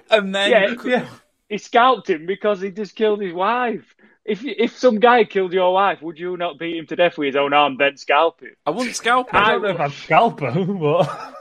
and 0.10 0.34
then 0.34 0.52
Yeah, 0.52 0.76
yeah. 0.84 1.08
He 1.52 1.58
scalped 1.58 2.10
him 2.10 2.26
because 2.26 2.62
he 2.62 2.72
just 2.72 2.96
killed 2.96 3.22
his 3.22 3.34
wife. 3.34 3.84
If 4.24 4.40
if 4.46 4.78
some 4.78 5.00
guy 5.02 5.26
killed 5.26 5.52
your 5.52 5.74
wife, 5.74 6.02
would 6.02 6.18
you 6.18 6.38
not 6.38 6.58
beat 6.58 6.78
him 6.78 6.88
to 6.88 6.96
death 6.96 7.18
with 7.18 7.26
his 7.28 7.36
own 7.36 7.52
arm, 7.54 7.76
then 7.78 7.98
scalp 7.98 8.40
him? 8.40 8.56
I 8.66 8.70
wouldn't 8.70 8.96
scalp 8.96 9.32
him. 9.32 9.36
I 9.36 9.56
him. 9.56 9.62
don't 9.62 9.64
know 9.64 9.70
if 9.76 9.80
I'd 9.82 9.92
scalp 9.92 10.40
him, 10.42 10.80
but 10.80 11.34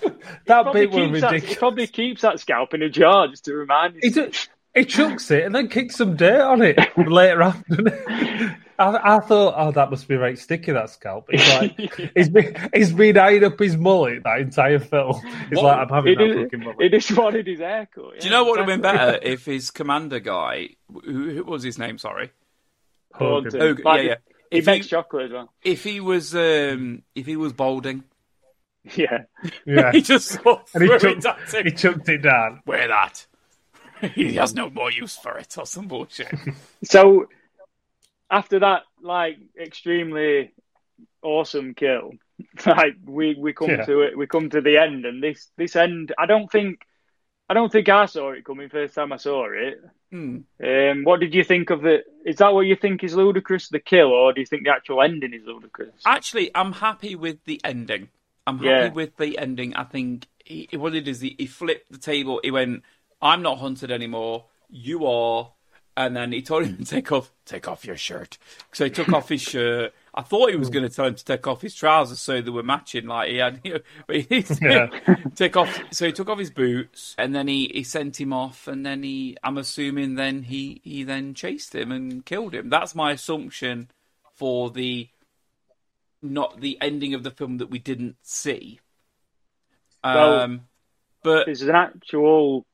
that 0.02 0.14
Probably 0.46 0.86
bit 0.86 0.90
was 0.92 1.10
keeps 1.10 1.20
that, 1.22 1.42
he 1.42 1.54
probably 1.56 1.86
keeps 1.88 2.22
that 2.22 2.38
scalp 2.38 2.72
in 2.72 2.82
a 2.82 2.88
jar 2.88 3.26
just 3.26 3.46
to 3.46 3.54
remind 3.54 3.96
He 4.00 4.08
you. 4.08 4.14
do- 4.14 4.30
he 4.74 4.84
chucks 4.84 5.30
it 5.30 5.44
and 5.44 5.54
then 5.54 5.68
kicks 5.68 5.96
some 5.96 6.16
dirt 6.16 6.40
on 6.40 6.62
it 6.62 6.78
later 6.96 7.42
on. 7.42 7.64
I, 8.78 9.16
I 9.16 9.20
thought, 9.20 9.54
oh, 9.56 9.70
that 9.72 9.90
must 9.90 10.08
be 10.08 10.16
right 10.16 10.38
sticky, 10.38 10.72
that 10.72 10.90
scalp. 10.90 11.28
He's 11.30 11.46
like, 11.50 11.78
he's 12.16 12.28
been, 12.30 12.56
he's 12.74 12.92
been 12.92 13.18
eyeing 13.18 13.44
up 13.44 13.58
his 13.58 13.76
mullet 13.76 14.22
that 14.24 14.40
entire 14.40 14.78
film. 14.78 15.20
He's 15.50 15.56
What- 15.58 15.64
like, 15.64 15.78
I'm 15.78 15.88
having 15.88 16.18
He, 16.18 16.26
that 16.32 16.42
fucking 16.44 16.60
mullet. 16.60 16.76
he 16.80 16.88
just 16.88 17.16
wanted 17.16 17.46
his 17.46 17.60
haircut. 17.60 18.18
Do 18.20 18.24
you 18.26 18.30
know 18.32 18.44
what 18.44 18.52
would 18.52 18.58
have 18.60 18.66
been 18.66 18.80
better 18.80 19.18
if 19.22 19.44
his 19.44 19.70
commander 19.70 20.20
guy, 20.20 20.70
who, 20.90 21.30
who 21.30 21.44
was 21.44 21.62
his 21.62 21.78
name? 21.78 21.98
Sorry, 21.98 22.30
Hogan. 23.14 23.52
Hogan, 23.60 23.84
Like, 23.84 24.02
yeah, 24.04 24.08
yeah. 24.08 24.14
He 24.50 24.58
If 24.58 24.66
makes 24.66 24.86
he, 24.86 24.90
chocolate 24.90 25.26
as 25.26 25.32
well. 25.32 25.52
if 25.62 25.84
he 25.84 26.00
was, 26.00 26.34
um, 26.34 27.02
if 27.14 27.26
he 27.26 27.36
was 27.36 27.52
balding, 27.52 28.04
Yeah. 28.96 29.24
Yeah. 29.64 29.92
he 29.92 30.00
just 30.02 30.28
sort 30.28 30.60
of 30.62 30.68
and 30.74 30.82
he 30.82 30.88
threw 30.98 31.20
chucked, 31.20 31.48
it 31.48 31.54
at 31.54 31.64
he 31.66 31.72
chucked 31.72 32.08
it 32.08 32.18
down. 32.22 32.62
Wear 32.66 32.88
that. 32.88 33.26
he 34.14 34.34
has 34.34 34.54
no 34.54 34.70
more 34.70 34.90
use 34.90 35.16
for 35.16 35.38
it, 35.38 35.56
or 35.58 35.66
some 35.66 35.88
bullshit. 35.88 36.32
So 36.84 37.26
after 38.30 38.58
that, 38.60 38.82
like 39.02 39.38
extremely 39.60 40.52
awesome 41.22 41.74
kill, 41.74 42.12
like 42.66 42.96
we 43.04 43.34
we 43.38 43.52
come 43.52 43.70
Yeah. 43.70 43.84
to 43.84 44.00
it, 44.02 44.16
we 44.18 44.26
come 44.26 44.50
to 44.50 44.60
the 44.60 44.78
end, 44.78 45.04
and 45.04 45.22
this 45.22 45.50
this 45.56 45.76
end, 45.76 46.12
I 46.18 46.26
don't 46.26 46.50
think, 46.50 46.86
I 47.48 47.54
don't 47.54 47.70
think 47.70 47.88
I 47.88 48.06
saw 48.06 48.32
it 48.32 48.44
coming 48.44 48.68
first 48.68 48.94
time 48.94 49.12
I 49.12 49.16
saw 49.18 49.46
it. 49.50 49.80
Hmm. 50.10 50.40
Um, 50.62 51.04
what 51.04 51.20
did 51.20 51.34
you 51.34 51.42
think 51.44 51.70
of 51.70 51.86
it? 51.86 52.04
Is 52.26 52.36
that 52.36 52.52
what 52.52 52.66
you 52.66 52.76
think 52.76 53.02
is 53.02 53.14
ludicrous, 53.14 53.68
the 53.68 53.80
kill, 53.80 54.08
or 54.08 54.32
do 54.34 54.40
you 54.40 54.46
think 54.46 54.64
the 54.64 54.70
actual 54.70 55.00
ending 55.02 55.32
is 55.32 55.42
ludicrous? 55.44 55.94
Actually, 56.04 56.50
I'm 56.54 56.72
happy 56.72 57.14
with 57.16 57.42
the 57.44 57.60
ending. 57.64 58.08
I'm 58.46 58.58
happy 58.58 58.68
Yeah. 58.68 58.88
with 58.92 59.16
the 59.16 59.38
ending. 59.38 59.74
I 59.74 59.84
think 59.84 60.26
he, 60.44 60.68
what 60.74 60.94
it 60.94 61.08
is, 61.08 61.20
he, 61.22 61.34
he 61.38 61.46
flipped 61.46 61.90
the 61.90 61.96
table. 61.98 62.40
He 62.44 62.50
went, 62.50 62.82
"I'm 63.22 63.42
not 63.42 63.58
hunted 63.58 63.90
anymore. 63.90 64.46
You 64.68 65.06
are." 65.06 65.52
And 65.96 66.16
then 66.16 66.32
he 66.32 66.40
told 66.42 66.64
him 66.64 66.78
to 66.78 66.84
take 66.96 67.12
off, 67.12 67.30
take 67.44 67.68
off 67.68 67.84
your 67.84 67.96
shirt. 67.96 68.38
So 68.72 68.84
he 68.84 68.90
took 68.90 69.12
off 69.12 69.28
his 69.28 69.42
shirt. 69.42 69.92
I 70.14 70.22
thought 70.22 70.50
he 70.50 70.56
was 70.56 70.70
going 70.70 70.88
to 70.88 70.94
tell 70.94 71.06
him 71.06 71.14
to 71.14 71.24
take 71.24 71.46
off 71.46 71.60
his 71.60 71.74
trousers 71.74 72.18
so 72.18 72.40
they 72.40 72.50
were 72.50 72.62
matching. 72.62 73.06
Like 73.06 73.28
he 73.28 73.36
had, 73.36 73.60
you 73.64 73.74
know, 73.74 73.80
but 74.06 74.16
he 74.16 74.44
Yeah. 74.60 74.86
take 75.34 75.56
off. 75.56 75.78
So 75.90 76.06
he 76.06 76.12
took 76.12 76.28
off 76.28 76.38
his 76.38 76.50
boots, 76.50 77.14
and 77.18 77.34
then 77.34 77.48
he, 77.48 77.70
he 77.74 77.82
sent 77.82 78.20
him 78.20 78.32
off. 78.32 78.66
And 78.66 78.84
then 78.84 79.02
he, 79.02 79.36
I'm 79.42 79.58
assuming, 79.58 80.14
then 80.14 80.44
he 80.44 80.80
he 80.82 81.04
then 81.04 81.34
chased 81.34 81.74
him 81.74 81.92
and 81.92 82.24
killed 82.24 82.54
him. 82.54 82.70
That's 82.70 82.94
my 82.94 83.12
assumption 83.12 83.88
for 84.34 84.70
the 84.70 85.08
not 86.22 86.60
the 86.60 86.78
ending 86.80 87.14
of 87.14 87.22
the 87.22 87.30
film 87.30 87.58
that 87.58 87.70
we 87.70 87.78
didn't 87.78 88.16
see. 88.22 88.80
Well, 90.04 90.40
Um, 90.40 90.60
but 91.22 91.46
There's 91.46 91.62
an 91.62 91.74
actual 91.74 92.64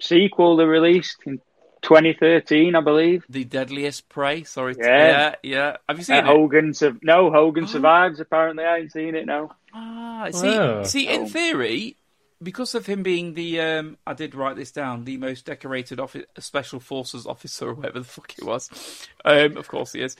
sequel 0.00 0.56
they 0.56 0.64
released 0.64 1.16
in 1.26 1.40
2013, 1.82 2.74
I 2.74 2.80
believe. 2.80 3.24
the 3.28 3.44
deadliest 3.44 4.08
prey. 4.08 4.44
Sorry, 4.44 4.74
to, 4.74 4.80
Yeah. 4.80 5.06
yeah, 5.08 5.34
yeah. 5.42 5.76
Have 5.88 5.98
you 5.98 6.04
seen 6.04 6.16
Uh, 6.16 6.20
it? 6.20 6.24
Hogan, 6.26 6.74
sur- 6.74 6.98
no, 7.02 7.30
Hogan 7.30 7.66
survives. 7.66 8.20
Apparently, 8.20 8.64
I 8.64 8.78
ain't 8.78 8.92
seen 8.92 9.14
it. 9.14 9.26
No. 9.26 9.52
Ah, 9.72 10.28
see, 10.32 10.48
Oh. 10.58 10.82
see, 10.82 11.08
in 11.08 11.28
theory, 11.28 11.96
because 12.42 12.74
of 12.74 12.86
him 12.86 13.02
being 13.02 13.34
the, 13.34 13.60
um, 13.60 13.96
I 14.06 14.14
did 14.14 14.34
write 14.34 14.56
this 14.56 14.72
down, 14.72 15.04
the 15.04 15.16
most 15.18 15.44
decorated 15.46 16.00
office, 16.00 16.24
special 16.38 16.80
forces 16.80 17.26
officer, 17.26 17.68
or 17.68 17.74
whatever 17.74 18.00
the 18.00 18.04
fuck 18.04 18.32
it 18.38 18.44
was. 18.44 19.08
Um, 19.24 19.56
of 19.56 19.68
course 19.68 19.92
he 19.92 20.02
is. 20.02 20.16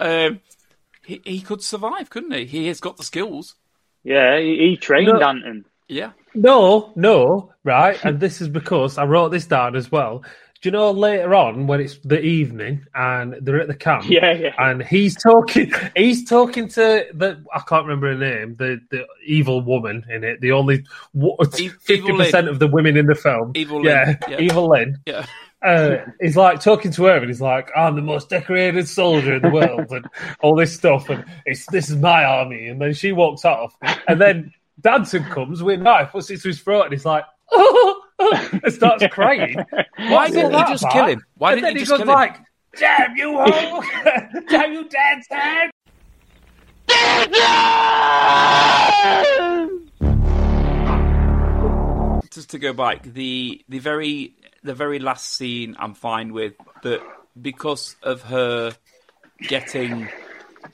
Um, 0.00 0.40
he, 1.04 1.20
he 1.24 1.40
could 1.40 1.62
survive, 1.62 2.10
couldn't 2.10 2.32
he? 2.32 2.46
He 2.46 2.66
has 2.66 2.80
got 2.80 2.96
the 2.96 3.04
skills. 3.04 3.54
Yeah, 4.02 4.38
he, 4.38 4.56
he 4.58 4.76
trained 4.76 5.06
No. 5.06 5.20
Anton. 5.20 5.64
Yeah. 5.88 6.12
No, 6.36 6.92
no, 6.96 7.52
right. 7.64 8.02
And 8.04 8.20
this 8.20 8.40
is 8.40 8.48
because 8.48 8.98
I 8.98 9.04
wrote 9.04 9.30
this 9.30 9.46
down 9.46 9.76
as 9.76 9.90
well. 9.90 10.22
Do 10.62 10.68
you 10.68 10.70
know 10.70 10.90
later 10.90 11.34
on 11.34 11.66
when 11.66 11.80
it's 11.80 11.98
the 11.98 12.20
evening 12.20 12.86
and 12.94 13.34
they're 13.42 13.60
at 13.60 13.68
the 13.68 13.74
camp? 13.74 14.04
Yeah, 14.08 14.32
yeah. 14.32 14.54
And 14.58 14.82
he's 14.82 15.14
talking. 15.14 15.72
He's 15.94 16.28
talking 16.28 16.68
to 16.68 17.06
the. 17.12 17.44
I 17.54 17.60
can't 17.60 17.84
remember 17.84 18.08
her 18.08 18.18
name. 18.18 18.56
The 18.56 18.80
the 18.90 19.06
evil 19.24 19.60
woman 19.60 20.04
in 20.08 20.24
it. 20.24 20.40
The 20.40 20.52
only 20.52 20.84
fifty 21.50 21.70
Evil 21.88 22.16
percent 22.16 22.48
of 22.48 22.58
the 22.58 22.68
women 22.68 22.96
in 22.96 23.06
the 23.06 23.14
film. 23.14 23.52
Evil 23.54 23.84
yeah, 23.84 24.06
Lynn, 24.06 24.18
yeah. 24.28 24.40
evil 24.40 24.68
Lynn. 24.68 24.98
Yeah. 25.06 25.26
Uh, 25.62 25.96
he's 26.20 26.36
like 26.36 26.60
talking 26.60 26.92
to 26.92 27.04
her, 27.04 27.16
and 27.16 27.26
he's 27.26 27.40
like, 27.40 27.70
"I'm 27.76 27.96
the 27.96 28.02
most 28.02 28.30
decorated 28.30 28.88
soldier 28.88 29.34
in 29.34 29.42
the 29.42 29.50
world," 29.50 29.90
and 29.90 30.06
all 30.40 30.54
this 30.54 30.74
stuff, 30.74 31.08
and 31.10 31.24
it's 31.44 31.66
this 31.66 31.90
is 31.90 31.96
my 31.96 32.24
army. 32.24 32.68
And 32.68 32.80
then 32.80 32.94
she 32.94 33.12
walks 33.12 33.44
off, 33.44 33.76
and 34.08 34.20
then 34.20 34.52
Danton 34.86 35.24
comes 35.24 35.64
with 35.64 35.80
a 35.80 35.82
knife, 35.82 36.12
puts 36.12 36.30
it 36.30 36.40
to 36.42 36.46
his 36.46 36.60
throat, 36.60 36.82
and 36.82 36.92
he's 36.92 37.04
like, 37.04 37.24
oh, 37.50 38.02
oh, 38.20 38.60
and 38.62 38.72
starts 38.72 39.04
crying. 39.10 39.56
Why 39.96 40.30
didn't 40.30 40.54
all 40.54 40.64
he 40.64 40.72
just 40.72 40.84
about? 40.84 40.92
kill 40.92 41.06
him? 41.06 41.24
Why 41.36 41.54
and 41.54 41.60
didn't 41.60 41.64
then 41.64 41.74
he 41.74 41.80
he 41.80 41.86
just 41.86 41.90
goes 41.90 41.98
kill 41.98 42.08
him? 42.08 42.14
like, 42.14 42.38
"Damn 42.78 43.16
you, 43.16 43.36
ho! 43.36 43.82
Damn 44.48 44.72
you, 44.74 44.88
Danton!" 44.88 45.70
just 52.30 52.50
to 52.50 52.60
go 52.60 52.72
back, 52.72 53.02
the 53.02 53.64
the 53.68 53.80
very 53.80 54.36
the 54.62 54.74
very 54.74 55.00
last 55.00 55.32
scene 55.32 55.74
I'm 55.80 55.94
fine 55.94 56.32
with, 56.32 56.54
but 56.84 57.02
because 57.42 57.96
of 58.04 58.22
her 58.22 58.76
getting 59.48 60.08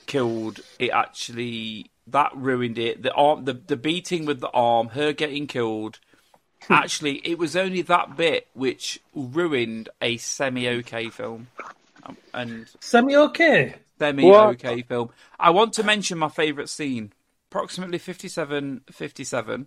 killed, 0.04 0.60
it 0.78 0.90
actually 0.90 1.91
that 2.12 2.30
ruined 2.34 2.78
it. 2.78 3.02
The 3.02 3.12
arm, 3.12 3.44
the 3.44 3.54
the 3.54 3.76
beating 3.76 4.24
with 4.24 4.40
the 4.40 4.50
arm, 4.50 4.88
her 4.88 5.12
getting 5.12 5.46
killed. 5.46 5.98
Actually, 6.70 7.16
it 7.26 7.38
was 7.38 7.56
only 7.56 7.82
that 7.82 8.16
bit 8.16 8.46
which 8.54 9.00
ruined 9.14 9.88
a 10.00 10.16
semi-okay 10.16 11.10
film, 11.10 11.48
um, 12.04 12.16
and 12.32 12.68
Semi 12.80 13.16
okay. 13.16 13.74
semi-okay 13.98 14.82
film. 14.82 15.10
I 15.40 15.50
want 15.50 15.72
to 15.74 15.82
mention 15.82 16.18
my 16.18 16.28
favourite 16.28 16.68
scene. 16.68 17.12
Approximately 17.50 17.98
57, 17.98 18.82
57. 18.90 19.66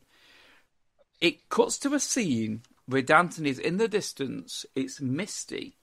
It 1.21 1.49
cuts 1.49 1.77
to 1.79 1.93
a 1.93 1.99
scene 1.99 2.63
where 2.87 3.01
Danton 3.01 3.45
is 3.45 3.59
in 3.59 3.77
the 3.77 3.87
distance. 3.87 4.65
It's 4.75 4.99
misty. 4.99 5.77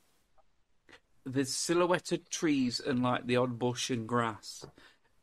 There's 1.25 1.55
silhouetted 1.55 2.29
trees 2.29 2.81
and 2.81 3.03
like 3.03 3.27
the 3.27 3.37
odd 3.37 3.59
bush 3.59 3.91
and 3.91 4.09
grass. 4.09 4.67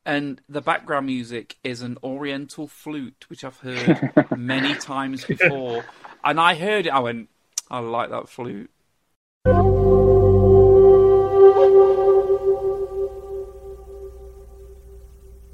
And 0.09 0.41
the 0.49 0.59
background 0.59 1.05
music 1.05 1.57
is 1.63 1.83
an 1.83 1.99
oriental 2.03 2.67
flute, 2.67 3.25
which 3.27 3.43
I've 3.43 3.59
heard 3.59 4.09
many 4.35 4.73
times 4.73 5.23
before. 5.23 5.85
And 6.23 6.39
I 6.39 6.55
heard 6.55 6.87
it, 6.87 6.89
I 6.89 6.97
went, 6.97 7.29
I 7.69 7.77
like 7.77 8.09
that 8.09 8.27
flute. 8.27 8.71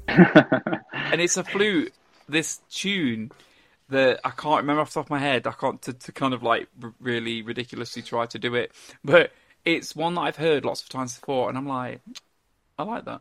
and 0.08 1.20
it's 1.20 1.36
a 1.36 1.44
flute. 1.44 1.92
This 2.26 2.62
tune 2.70 3.32
that 3.90 4.20
I 4.24 4.30
can't 4.30 4.62
remember 4.62 4.80
off 4.80 4.88
the 4.88 5.00
top 5.00 5.06
of 5.06 5.10
my 5.10 5.18
head. 5.18 5.46
I 5.46 5.52
can't 5.52 5.82
to, 5.82 5.92
to 5.92 6.12
kind 6.12 6.32
of 6.32 6.42
like 6.42 6.68
r- 6.82 6.94
really 6.98 7.42
ridiculously 7.42 8.00
try 8.00 8.24
to 8.24 8.38
do 8.38 8.54
it, 8.54 8.72
but 9.04 9.32
it's 9.66 9.94
one 9.94 10.14
that 10.14 10.22
I've 10.22 10.36
heard 10.36 10.64
lots 10.64 10.82
of 10.82 10.88
times 10.88 11.18
before, 11.18 11.50
and 11.50 11.58
I'm 11.58 11.68
like, 11.68 12.00
I 12.78 12.84
like 12.84 13.04
that. 13.04 13.20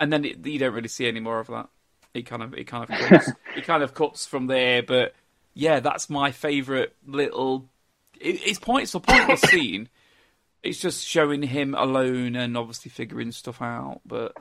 And 0.00 0.12
then 0.12 0.24
it, 0.24 0.44
you 0.46 0.58
don't 0.58 0.72
really 0.74 0.88
see 0.88 1.06
any 1.06 1.20
more 1.20 1.38
of 1.38 1.46
that. 1.48 1.68
It 2.14 2.22
kind 2.26 2.42
of 2.42 2.54
it 2.54 2.64
kind 2.64 2.82
of 2.84 2.98
cuts, 2.98 3.30
it 3.56 3.64
kind 3.64 3.82
of 3.84 3.94
cuts 3.94 4.26
from 4.26 4.46
there, 4.48 4.82
but 4.82 5.14
yeah, 5.54 5.78
that's 5.80 6.10
my 6.10 6.32
favourite 6.32 6.90
little. 7.06 7.68
It, 8.20 8.40
it's 8.46 8.58
point. 8.58 8.84
It's 8.84 8.94
a 8.94 9.00
pointless 9.00 9.40
scene. 9.50 9.88
It's 10.62 10.80
just 10.80 11.06
showing 11.06 11.42
him 11.42 11.74
alone 11.74 12.34
and 12.36 12.56
obviously 12.56 12.90
figuring 12.90 13.30
stuff 13.32 13.62
out, 13.62 14.00
but 14.04 14.36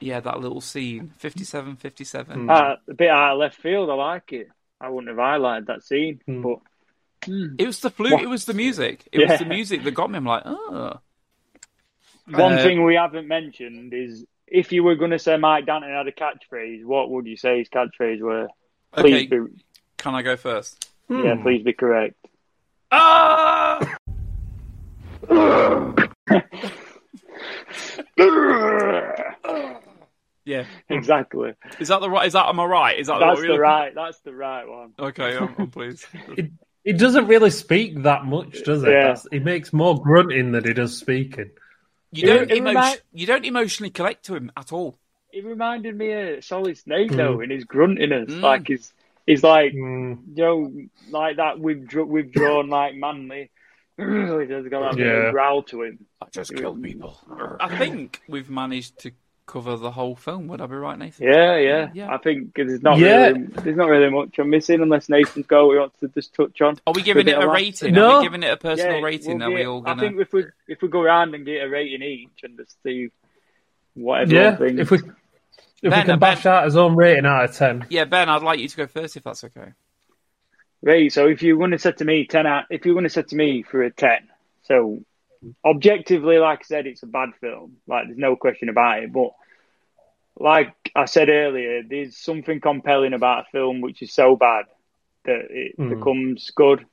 yeah, 0.00 0.18
that 0.20 0.40
little 0.40 0.60
scene, 0.62 1.12
57, 1.18 1.76
57. 1.76 2.48
Uh, 2.50 2.76
a 2.88 2.94
bit 2.94 3.10
out 3.10 3.32
of 3.34 3.38
left 3.38 3.56
field. 3.60 3.90
I 3.90 3.94
like 3.94 4.32
it. 4.32 4.48
I 4.80 4.88
wouldn't 4.88 5.08
have 5.08 5.18
highlighted 5.18 5.66
that 5.66 5.84
scene, 5.84 6.20
but 6.26 6.58
It 7.26 7.66
was 7.66 7.80
the 7.80 7.90
flute. 7.90 8.20
It 8.20 8.28
was 8.28 8.46
the 8.46 8.54
music. 8.54 9.06
It 9.12 9.20
Yeah. 9.20 9.30
was 9.32 9.38
the 9.40 9.44
music 9.44 9.84
that 9.84 9.90
got 9.92 10.10
me. 10.10 10.16
I'm 10.16 10.24
like, 10.24 10.42
oh. 10.46 10.98
one 12.26 12.54
Uh, 12.54 12.62
thing 12.62 12.82
we 12.84 12.94
haven't 12.94 13.28
mentioned 13.28 13.92
is 13.92 14.24
if 14.50 14.72
you 14.72 14.82
were 14.82 14.96
going 14.96 15.12
to 15.12 15.18
say 15.18 15.36
Mike 15.36 15.66
Danton 15.66 15.90
had 15.90 16.06
a 16.06 16.12
catchphrase, 16.12 16.84
what 16.84 17.10
would 17.10 17.26
you 17.26 17.36
say 17.36 17.58
his 17.58 17.68
catchphrase 17.68 18.20
were? 18.20 18.48
Okay, 18.96 19.26
Please 19.26 19.30
be, 19.30 19.38
can 19.96 20.14
I 20.14 20.22
go 20.22 20.36
first? 20.36 20.90
yeah, 21.08 21.36
please 21.40 21.62
be 21.62 21.72
correct. 21.72 22.16
Ah! 22.90 23.96
Yeah. 30.44 30.64
exactly. 30.88 31.52
Is 31.78 31.88
that 31.88 32.00
the 32.00 32.10
right? 32.10 32.26
Is 32.26 32.32
that 32.32 32.48
am 32.48 32.58
I 32.58 32.64
right? 32.64 32.98
Is 32.98 33.06
that 33.06 33.20
That's 33.20 33.40
we're 33.40 33.52
the 33.52 33.60
right. 33.60 33.94
That's 33.94 34.18
the 34.20 34.34
right 34.34 34.66
one. 34.66 34.94
Okay, 34.98 35.36
I'm, 35.36 35.54
I'm 35.56 35.70
pleased. 35.70 36.06
It, 36.36 36.50
it 36.82 36.98
doesn't 36.98 37.26
really 37.26 37.50
speak 37.50 38.02
that 38.04 38.24
much, 38.24 38.64
does 38.64 38.82
it? 38.82 38.90
Yeah. 38.90 39.08
That's, 39.08 39.26
it 39.30 39.44
makes 39.44 39.72
more 39.72 40.02
grunting 40.02 40.52
than 40.52 40.66
it 40.66 40.74
does 40.74 40.96
speaking. 40.96 41.50
You 42.12 42.26
don't 42.26 42.42
It- 42.42 42.50
it 42.52 42.56
emo- 42.58 42.68
remind- 42.70 43.02
You 43.12 43.26
don't 43.26 43.44
emotionally 43.44 43.90
connect 43.90 44.24
to 44.26 44.34
him 44.34 44.50
at 44.56 44.72
all. 44.72 44.98
He 45.30 45.40
reminded 45.42 45.96
me 45.96 46.12
of 46.12 46.44
Solid 46.44 46.76
Snake 46.76 47.12
though 47.12 47.40
in 47.40 47.50
his 47.50 47.64
gruntiness, 47.64 48.26
Mm. 48.28 48.40
like 48.40 48.66
he's 48.68 48.92
he's 49.26 49.44
like 49.44 49.72
Mm. 49.72 50.18
you 50.36 50.42
know 50.44 50.72
like 51.10 51.36
that 51.36 51.60
withdraw, 51.60 52.04
withdrawn 52.04 52.68
like 52.68 52.96
manly 52.96 53.50
He's 53.98 54.06
got 54.08 54.92
that 54.92 54.98
Yeah. 54.98 55.04
little 55.14 55.30
growl 55.32 55.62
to 55.64 55.82
him. 55.82 56.06
I 56.22 56.26
just 56.32 56.54
killed 56.56 56.82
people. 56.82 57.18
I 57.60 57.76
think 57.76 58.20
we've 58.28 58.48
managed 58.50 58.98
to 59.00 59.12
cover 59.50 59.76
the 59.76 59.90
whole 59.90 60.14
film. 60.16 60.46
Would 60.48 60.60
I 60.60 60.66
be 60.66 60.76
right, 60.76 60.98
Nathan? 60.98 61.26
Yeah, 61.26 61.56
yeah. 61.58 61.90
Yeah. 61.92 62.14
I 62.14 62.18
think 62.18 62.54
there's 62.54 62.82
not 62.82 62.98
Yeah. 62.98 63.28
really 63.28 63.46
there's 63.46 63.76
not 63.76 63.88
really 63.88 64.08
much 64.10 64.38
I'm 64.38 64.48
missing 64.50 64.80
unless 64.80 65.08
Nathan's 65.08 65.46
got 65.46 65.66
what 65.66 65.92
he 66.00 66.06
to 66.06 66.12
just 66.14 66.34
touch 66.34 66.60
on. 66.60 66.78
Are 66.86 66.92
we 66.92 67.02
giving 67.02 67.26
For 67.26 67.32
it 67.32 67.42
a 67.42 67.48
rating? 67.48 67.94
No. 67.94 68.10
Are 68.12 68.18
we 68.20 68.26
giving 68.26 68.42
it 68.42 68.52
a 68.52 68.56
personal 68.56 68.96
Yeah, 68.98 69.02
rating? 69.04 69.38
we'll 69.38 69.48
Are 69.48 69.50
we 69.50 69.56
get- 69.58 69.66
all 69.66 69.80
I 69.80 69.84
gonna? 69.84 70.02
I 70.02 70.08
think 70.08 70.20
if 70.20 70.32
we 70.32 70.44
if 70.68 70.82
we 70.82 70.88
go 70.88 71.00
around 71.02 71.34
and 71.34 71.44
get 71.44 71.64
a 71.64 71.68
rating 71.68 72.02
each 72.02 72.42
and 72.44 72.56
just 72.56 72.80
see 72.82 73.10
whatever 73.94 74.34
Yeah, 74.34 74.56
thinks. 74.56 74.80
if 74.80 74.90
we 74.90 74.98
if 75.82 75.90
Ben, 75.90 76.00
we 76.00 76.04
can 76.04 76.10
uh, 76.10 76.16
bash 76.16 76.42
Ben- 76.44 76.52
out 76.52 76.64
his 76.64 76.76
own 76.76 76.94
rating 76.96 77.26
out 77.26 77.44
of 77.44 77.56
ten. 77.56 77.86
Yeah, 77.90 78.04
Ben, 78.04 78.28
I'd 78.28 78.42
like 78.42 78.60
you 78.60 78.68
to 78.68 78.76
go 78.76 78.86
first 78.86 79.16
if 79.16 79.24
that's 79.24 79.44
okay. 79.44 79.72
Right, 80.82 81.12
so 81.12 81.26
if 81.26 81.42
you 81.42 81.58
want 81.58 81.72
to 81.72 81.78
say 81.78 81.92
to 81.92 82.04
me 82.04 82.26
ten 82.26 82.46
out, 82.46 82.64
if 82.70 82.86
you 82.86 82.94
want 82.94 83.04
to 83.04 83.10
say 83.10 83.22
to 83.22 83.36
me 83.36 83.62
for 83.62 83.82
a 83.82 83.90
ten, 83.90 84.28
so 84.62 85.00
objectively, 85.64 86.38
like 86.38 86.60
I 86.60 86.62
said, 86.64 86.86
it's 86.86 87.02
a 87.02 87.06
bad 87.06 87.30
film. 87.40 87.76
Like 87.86 88.06
there's 88.06 88.18
no 88.18 88.36
question 88.36 88.68
about 88.68 89.02
it. 89.02 89.12
But 89.12 89.30
like 90.38 90.74
I 90.94 91.04
said 91.06 91.28
earlier, 91.28 91.82
there's 91.88 92.16
something 92.16 92.60
compelling 92.60 93.12
about 93.14 93.44
a 93.46 93.50
film 93.52 93.80
which 93.80 94.02
is 94.02 94.12
so 94.12 94.36
bad 94.36 94.64
that 95.24 95.46
it 95.50 95.76
Mm. 95.78 95.88
becomes 95.88 96.50
good, 96.54 96.84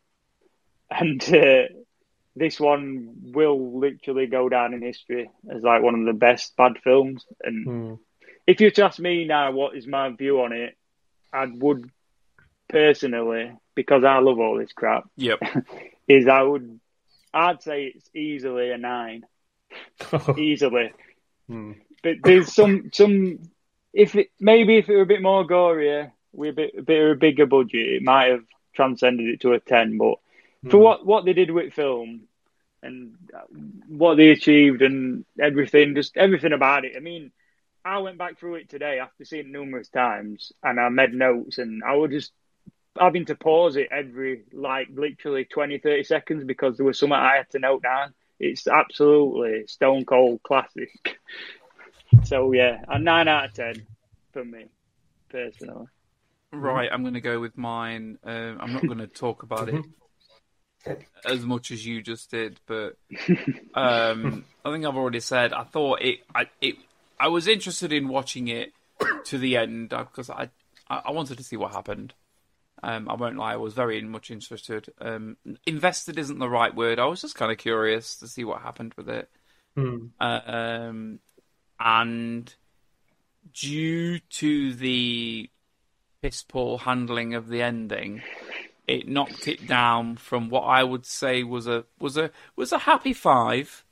and 0.90 1.22
uh, 1.34 1.64
this 2.36 2.60
one 2.60 3.10
will 3.34 3.80
literally 3.80 4.28
go 4.28 4.50
down 4.50 4.74
in 4.74 4.82
history 4.82 5.30
as 5.56 5.62
like 5.64 5.82
one 5.82 5.96
of 5.96 6.06
the 6.06 6.14
best 6.14 6.56
bad 6.58 6.74
films. 6.84 7.26
And 7.44 7.70
Hmm. 7.70 7.94
if 8.48 8.60
you 8.62 8.70
to 8.72 8.86
ask 8.86 9.00
me 9.00 9.26
now, 9.26 9.52
what 9.52 9.76
is 9.76 9.88
my 9.88 10.10
view 10.12 10.42
on 10.42 10.54
it? 10.54 10.76
I 11.34 11.46
would 11.60 11.90
personally, 12.70 13.52
because 13.76 14.04
I 14.04 14.20
love 14.20 14.40
all 14.40 14.58
this 14.58 14.74
crap, 14.74 15.04
Yep. 15.18 15.40
is 16.08 16.28
I 16.28 16.42
would, 16.42 16.80
I'd 17.34 17.62
say 17.62 17.92
it's 17.96 18.10
easily 18.16 18.72
a 18.72 18.78
nine, 18.78 19.24
easily. 20.36 20.92
Hmm. 21.48 21.72
But 22.08 22.24
there's 22.24 22.54
some, 22.54 22.90
some, 22.94 23.40
if 23.94 24.16
it 24.16 24.30
maybe 24.40 24.78
if 24.78 24.90
it 24.90 24.96
were 24.96 25.02
a 25.02 25.08
bit 25.08 25.22
more 25.22 25.46
gorier, 25.46 26.12
with 26.34 26.52
a 26.52 26.54
bit, 26.54 26.76
a 26.78 26.82
bit 26.82 27.04
of 27.04 27.12
a 27.12 27.20
bigger 27.20 27.46
budget, 27.46 27.88
it 27.88 28.04
might 28.04 28.32
have 28.32 28.46
transcended 28.74 29.28
it 29.28 29.42
to 29.42 29.54
a 29.54 29.60
ten. 29.60 29.98
But 29.98 30.20
for 30.70 30.78
hmm. 30.78 30.84
what 30.84 31.06
what 31.06 31.26
they 31.26 31.34
did 31.34 31.52
with 31.52 31.74
film 31.74 32.22
and 32.82 33.16
uh, 33.36 33.42
what 33.88 34.16
they 34.16 34.30
achieved 34.30 34.82
and 34.82 35.26
everything, 35.40 35.96
just 35.96 36.16
everything 36.16 36.54
about 36.54 36.86
it. 36.86 36.94
I 36.96 37.00
mean, 37.00 37.32
I 37.84 38.00
went 38.00 38.18
back 38.18 38.40
through 38.40 38.56
it 38.56 38.70
today 38.70 39.00
after 39.00 39.26
seeing 39.26 39.48
it 39.48 39.52
numerous 39.52 39.90
times, 39.90 40.52
and 40.64 40.80
I 40.80 40.90
made 40.90 41.14
notes, 41.14 41.58
and 41.58 41.84
I 41.84 41.96
was 41.96 42.12
just 42.12 42.32
having 43.00 43.26
to 43.26 43.36
pause 43.36 43.76
it 43.76 43.90
every 43.92 44.44
like 44.54 44.88
literally 44.94 45.46
20, 45.46 45.80
30 45.80 46.04
seconds 46.04 46.44
because 46.44 46.78
there 46.78 46.86
was 46.86 47.00
something 47.00 47.16
I 47.16 47.38
had 47.38 47.50
to 47.52 47.60
note 47.60 47.84
down. 47.84 48.14
It's 48.40 48.68
absolutely 48.68 49.66
stone 49.68 50.06
cold 50.06 50.42
classic. 50.44 50.92
So 52.26 52.52
yeah, 52.52 52.84
a 52.88 53.00
nine 53.00 53.28
out 53.28 53.46
of 53.46 53.54
ten 53.54 53.88
for 54.34 54.44
me 54.44 54.66
personally. 55.30 55.88
Right, 56.52 56.90
I'm 56.92 57.02
going 57.02 57.16
to 57.16 57.22
go 57.22 57.40
with 57.40 57.58
mine. 57.58 58.18
Um, 58.24 58.58
I'm 58.62 58.74
not 58.74 58.86
going 58.86 59.00
to 59.00 59.08
talk 59.08 59.44
about 59.44 59.70
it 59.70 59.84
as 61.26 61.46
much 61.46 61.72
as 61.72 61.86
you 61.86 62.02
just 62.02 62.32
did, 62.32 62.60
but 62.66 62.98
um, 63.74 64.46
I 64.64 64.72
think 64.72 64.86
I've 64.86 64.96
already 64.96 65.20
said 65.20 65.54
I 65.54 65.64
thought 65.64 66.02
it. 66.02 66.20
I 66.34 66.48
it. 66.62 66.76
I 67.20 67.28
was 67.30 67.48
interested 67.48 67.92
in 67.92 68.08
watching 68.08 68.48
it 68.48 68.72
to 69.26 69.38
the 69.38 69.58
end 69.58 69.90
because 69.90 70.30
I 70.30 70.50
I 70.90 71.02
I 71.06 71.12
wanted 71.12 71.38
to 71.38 71.44
see 71.44 71.58
what 71.58 71.74
happened. 71.74 72.14
Um, 72.84 73.10
I 73.10 73.16
won't 73.16 73.38
lie, 73.38 73.54
I 73.54 73.58
was 73.58 73.74
very 73.74 74.02
much 74.04 74.30
interested. 74.30 74.90
Um, 75.00 75.38
invested 75.66 76.20
isn't 76.20 76.38
the 76.38 76.50
right 76.50 76.74
word. 76.74 77.00
I 77.00 77.06
was 77.06 77.22
just 77.22 77.36
kind 77.36 77.52
of 77.52 77.58
curious 77.58 78.18
to 78.18 78.28
see 78.28 78.44
what 78.44 78.62
happened 78.62 78.94
with 78.96 79.10
it. 79.10 79.30
Hmm. 79.76 80.08
Uh, 80.20 80.42
um, 80.46 81.20
and 81.80 82.54
due 83.54 84.20
to 84.20 84.74
the 84.74 85.50
piss 86.22 86.44
poor 86.44 86.78
handling 86.80 87.34
of 87.34 87.48
the 87.48 87.62
ending, 87.62 88.22
it 88.88 89.08
knocked 89.08 89.48
it 89.48 89.68
down 89.68 90.16
from 90.16 90.50
what 90.50 90.62
I 90.62 90.84
would 90.84 91.06
say 91.06 91.44
was 91.44 91.68
a 91.68 91.86
was 92.00 92.18
a 92.18 92.32
was 92.56 92.72
a 92.72 92.80
happy 92.80 93.14
five. 93.14 93.84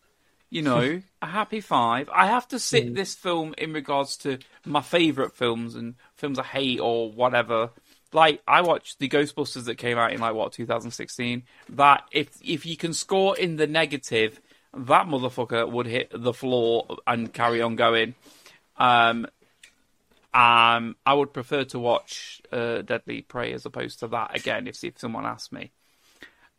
You 0.49 0.61
know, 0.61 1.01
a 1.21 1.25
happy 1.25 1.59
five. 1.59 2.09
I 2.13 2.27
have 2.27 2.47
to 2.49 2.59
sit 2.59 2.87
mm. 2.87 2.95
this 2.95 3.13
film 3.13 3.53
in 3.57 3.73
regards 3.73 4.15
to 4.17 4.39
my 4.65 4.81
favourite 4.81 5.33
films 5.33 5.75
and 5.75 5.95
films 6.15 6.39
I 6.39 6.43
hate 6.43 6.79
or 6.79 7.11
whatever. 7.11 7.71
Like 8.13 8.41
I 8.47 8.61
watched 8.61 8.99
the 8.99 9.09
Ghostbusters 9.09 9.65
that 9.65 9.75
came 9.75 9.97
out 9.97 10.13
in 10.13 10.21
like 10.21 10.33
what 10.33 10.53
2016. 10.53 11.43
That 11.69 12.03
if 12.11 12.29
if 12.41 12.65
you 12.65 12.77
can 12.77 12.93
score 12.93 13.37
in 13.37 13.57
the 13.57 13.67
negative, 13.67 14.39
that 14.75 15.07
motherfucker 15.07 15.69
would 15.69 15.87
hit 15.87 16.11
the 16.13 16.33
floor 16.33 16.97
and 17.07 17.33
carry 17.33 17.61
on 17.61 17.75
going. 17.75 18.15
Um, 18.77 19.27
um, 20.33 20.97
I 21.05 21.13
would 21.13 21.33
prefer 21.33 21.63
to 21.65 21.79
watch 21.79 22.41
uh, 22.51 22.81
Deadly 22.81 23.21
Prey 23.21 23.53
as 23.53 23.65
opposed 23.65 23.99
to 23.99 24.07
that 24.09 24.35
again 24.35 24.67
if 24.67 24.83
if 24.83 24.99
someone 24.99 25.25
asked 25.25 25.53
me. 25.53 25.71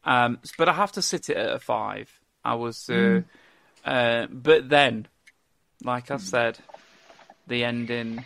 Um, 0.05 0.39
but 0.57 0.69
I 0.69 0.73
have 0.73 0.93
to 0.93 1.03
sit 1.03 1.29
it 1.29 1.37
at 1.37 1.53
a 1.53 1.59
five. 1.59 2.21
I 2.45 2.55
was, 2.55 2.89
uh, 2.89 3.23
uh, 3.85 4.29
but 4.31 4.69
then, 4.69 5.09
like 5.83 6.13
I 6.13 6.17
said, 6.19 6.59
the 7.49 7.65
ending, 7.65 8.25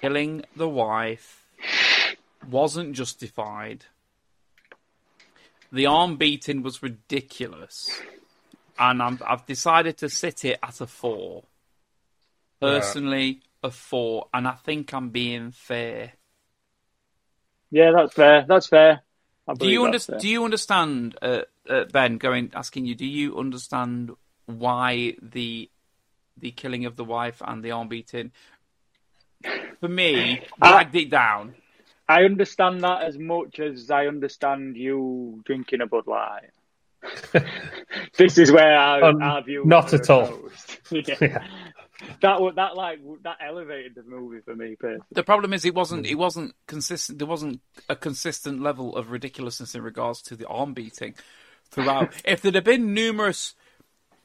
killing 0.00 0.42
the 0.56 0.68
wife, 0.68 1.46
wasn't 2.50 2.94
justified. 2.94 3.84
The 5.70 5.86
arm 5.86 6.16
beating 6.16 6.62
was 6.62 6.82
ridiculous, 6.82 8.00
and 8.78 9.02
I'm, 9.02 9.18
I've 9.26 9.46
decided 9.46 9.98
to 9.98 10.08
sit 10.08 10.44
it 10.44 10.58
at 10.62 10.80
a 10.80 10.86
four. 10.86 11.44
Personally, 12.60 13.42
a 13.62 13.70
four, 13.70 14.28
and 14.32 14.46
I 14.46 14.52
think 14.52 14.94
I'm 14.94 15.10
being 15.10 15.50
fair. 15.50 16.12
Yeah, 17.70 17.90
that's 17.94 18.14
fair. 18.14 18.44
That's 18.46 18.66
fair. 18.68 19.02
Do 19.58 19.68
you 19.68 19.84
under, 19.84 19.98
fair. 19.98 20.18
do 20.18 20.28
you 20.28 20.44
understand, 20.44 21.16
uh, 21.20 21.42
uh, 21.68 21.84
Ben? 21.92 22.18
Going 22.18 22.52
asking 22.54 22.86
you, 22.86 22.94
do 22.94 23.06
you 23.06 23.38
understand 23.38 24.12
why 24.46 25.14
the 25.20 25.68
the 26.36 26.50
killing 26.50 26.86
of 26.86 26.96
the 26.96 27.04
wife 27.04 27.42
and 27.44 27.62
the 27.62 27.72
arm 27.72 27.88
beating 27.88 28.32
for 29.80 29.88
me 29.88 30.42
dragged 30.60 30.94
it 30.94 31.10
down? 31.10 31.54
I 32.08 32.24
understand 32.24 32.82
that 32.82 33.02
as 33.02 33.18
much 33.18 33.58
as 33.58 33.90
I 33.90 34.06
understand 34.06 34.76
you 34.76 35.42
drinking 35.44 35.80
a 35.80 35.86
Bud 35.86 36.06
Light. 36.06 36.50
this 38.16 38.38
is 38.38 38.52
where 38.52 38.76
our, 38.76 39.04
Um, 39.04 39.22
our 39.22 39.42
views 39.42 39.66
not 39.66 39.92
at 39.92 40.08
all. 40.10 40.38
yeah. 40.90 41.16
Yeah. 42.02 42.16
That 42.20 42.40
wa- 42.40 42.50
that 42.50 42.74
like 42.74 42.98
that 43.22 43.36
elevated 43.40 43.94
the 43.94 44.02
movie 44.02 44.40
for 44.44 44.56
me 44.56 44.74
personally. 44.74 45.06
The 45.12 45.22
problem 45.22 45.52
is 45.52 45.64
it 45.64 45.74
wasn't 45.74 46.04
it 46.04 46.16
wasn't 46.16 46.54
consistent. 46.66 47.18
There 47.20 47.28
wasn't 47.28 47.60
a 47.88 47.94
consistent 47.94 48.60
level 48.60 48.96
of 48.96 49.12
ridiculousness 49.12 49.76
in 49.76 49.82
regards 49.82 50.20
to 50.22 50.34
the 50.34 50.46
arm 50.48 50.74
beating 50.74 51.14
throughout. 51.70 52.12
if 52.24 52.42
there'd 52.42 52.56
have 52.56 52.64
been 52.64 52.92
numerous 52.92 53.54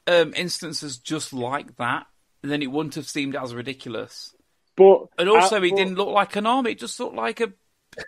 um, 0.08 0.32
instances 0.34 0.98
just 0.98 1.32
like 1.32 1.76
that, 1.76 2.06
then 2.42 2.62
it 2.62 2.72
wouldn't 2.72 2.96
have 2.96 3.08
seemed 3.08 3.36
as 3.36 3.54
ridiculous. 3.54 4.34
But 4.74 5.06
And 5.18 5.28
also, 5.28 5.56
uh, 5.56 5.62
it 5.62 5.70
but 5.70 5.76
didn't 5.76 5.96
look 5.96 6.08
like 6.08 6.34
an 6.36 6.46
arm; 6.46 6.66
it 6.66 6.78
just 6.78 6.98
looked 6.98 7.16
like 7.16 7.40
a 7.40 7.52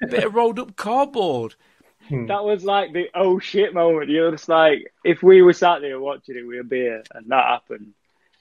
bit 0.08 0.24
of 0.24 0.34
rolled 0.34 0.58
up 0.58 0.76
cardboard. 0.76 1.54
That 2.10 2.44
was 2.44 2.64
like 2.64 2.92
the 2.92 3.08
oh 3.14 3.38
shit 3.38 3.72
moment. 3.74 4.10
You're 4.10 4.32
just 4.32 4.48
like, 4.48 4.92
if 5.04 5.22
we 5.22 5.42
were 5.42 5.52
sat 5.52 5.80
there 5.80 5.98
watching 6.00 6.36
it 6.36 6.46
with 6.46 6.60
a 6.60 6.64
beer 6.64 7.02
and 7.14 7.26
that 7.28 7.44
happened, 7.46 7.94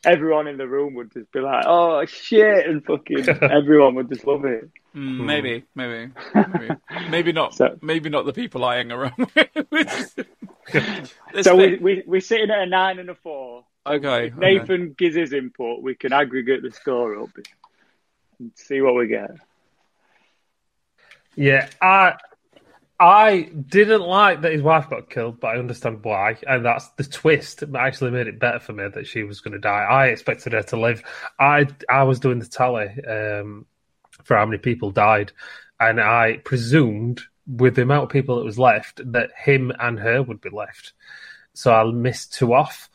everyone 0.06 0.48
in 0.48 0.58
the 0.58 0.68
room 0.68 0.94
would 0.96 1.12
just 1.14 1.32
be 1.32 1.40
like, 1.40 1.66
oh 1.68 2.06
shit, 2.06 2.66
and 2.68 2.84
fucking 2.84 3.28
everyone 3.42 3.96
would 3.96 4.10
just 4.10 4.26
love 4.26 4.46
it. 4.46 4.70
Mm, 4.96 5.26
maybe, 5.26 5.64
maybe, 5.76 6.12
maybe, 6.34 6.76
maybe 7.10 7.32
not. 7.32 7.54
So- 7.54 7.78
maybe 7.82 8.10
not 8.10 8.26
the 8.26 8.34
people 8.34 8.66
I 8.66 8.78
hang 8.78 8.92
around 8.92 9.14
with. 9.72 10.16
So 11.42 11.56
we, 11.56 11.78
we 11.78 12.04
we're 12.06 12.22
sitting 12.22 12.50
at 12.50 12.60
a 12.60 12.66
nine 12.66 12.98
and 13.00 13.10
a 13.10 13.16
four. 13.16 13.66
okay, 13.86 14.28
If 14.28 14.34
okay. 14.38 14.40
Nathan 14.58 14.96
gives 14.98 15.16
his 15.16 15.32
input, 15.34 15.82
we 15.84 15.94
can 15.96 16.12
aggregate 16.14 16.64
the 16.64 16.72
score 16.72 17.20
up 17.22 17.30
and 18.40 18.52
see 18.56 18.82
what 18.82 18.96
we 18.96 19.08
get. 19.08 19.32
Yeah, 21.36 21.70
I 21.82 22.16
I 23.00 23.44
didn't 23.44 24.02
like 24.02 24.42
that 24.42 24.52
his 24.52 24.62
wife 24.62 24.90
got 24.90 25.10
killed, 25.10 25.40
but 25.40 25.56
I 25.56 25.60
understand 25.60 26.04
why, 26.04 26.36
and 26.46 26.66
that's 26.66 26.90
the 26.90 27.06
twist 27.06 27.62
that 27.62 27.74
actually 27.76 28.12
made 28.12 28.28
it 28.28 28.40
better 28.40 28.60
for 28.60 28.74
me 28.74 28.90
that 28.94 29.08
she 29.08 29.24
was 29.24 29.40
going 29.40 29.54
to 29.54 29.60
die. 29.60 29.84
I 29.84 30.08
expected 30.08 30.52
her 30.52 30.64
to 30.64 30.80
live. 30.80 31.02
I 31.40 31.68
I 31.90 32.04
was 32.04 32.20
doing 32.20 32.40
the 32.40 32.46
tally 32.46 32.88
um, 33.08 33.66
for 34.26 34.36
how 34.36 34.46
many 34.46 34.58
people 34.58 34.92
died, 34.92 35.32
and 35.80 36.02
I 36.02 36.38
presumed 36.44 37.22
with 37.48 37.76
the 37.76 37.84
amount 37.84 38.04
of 38.04 38.10
people 38.10 38.38
that 38.38 38.46
was 38.46 38.60
left 38.60 39.02
that 39.14 39.32
him 39.38 39.72
and 39.80 39.98
her 39.98 40.22
would 40.22 40.42
be 40.42 40.50
left. 40.50 40.92
So 41.54 41.74
I 41.74 41.90
missed 41.90 42.34
two 42.34 42.54
off, 42.54 42.90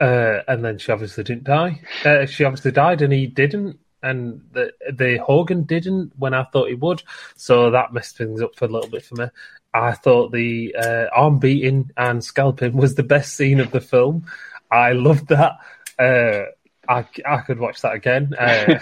uh, 0.00 0.40
and 0.48 0.64
then 0.64 0.78
she 0.78 0.90
obviously 0.90 1.22
didn't 1.22 1.44
die. 1.44 1.80
Uh, 2.04 2.26
she 2.26 2.42
obviously 2.42 2.72
died, 2.72 3.02
and 3.02 3.12
he 3.12 3.28
didn't 3.28 3.78
and 4.04 4.40
the 4.52 4.72
the 4.92 5.18
Hogan 5.18 5.64
didn't 5.64 6.12
when 6.16 6.34
I 6.34 6.44
thought 6.44 6.68
he 6.68 6.74
would, 6.74 7.02
so 7.36 7.70
that 7.70 7.92
messed 7.92 8.16
things 8.16 8.40
up 8.42 8.54
for 8.56 8.66
a 8.66 8.68
little 8.68 8.90
bit 8.90 9.04
for 9.04 9.16
me. 9.16 9.26
I 9.72 9.92
thought 9.92 10.30
the 10.30 10.74
uh, 10.76 11.06
arm 11.12 11.40
beating 11.40 11.90
and 11.96 12.22
scalping 12.22 12.76
was 12.76 12.94
the 12.94 13.02
best 13.02 13.34
scene 13.34 13.58
of 13.58 13.72
the 13.72 13.80
film. 13.80 14.26
I 14.70 14.92
loved 14.92 15.28
that. 15.28 15.58
Uh, 15.98 16.50
I, 16.88 17.06
I 17.26 17.38
could 17.38 17.58
watch 17.58 17.80
that 17.80 17.94
again. 17.94 18.34
Uh, 18.34 18.78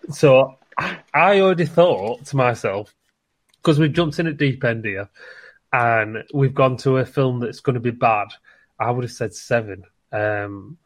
so 0.10 0.58
I 1.12 1.40
already 1.40 1.66
thought 1.66 2.26
to 2.26 2.36
myself, 2.36 2.94
because 3.56 3.80
we've 3.80 3.92
jumped 3.92 4.18
in 4.20 4.28
at 4.28 4.36
deep 4.36 4.62
end 4.62 4.84
here 4.84 5.08
and 5.72 6.22
we've 6.32 6.54
gone 6.54 6.76
to 6.78 6.98
a 6.98 7.06
film 7.06 7.40
that's 7.40 7.60
going 7.60 7.74
to 7.74 7.80
be 7.80 7.90
bad, 7.90 8.28
I 8.78 8.90
would 8.90 9.04
have 9.04 9.12
said 9.12 9.34
seven. 9.34 9.82
Um, 10.12 10.78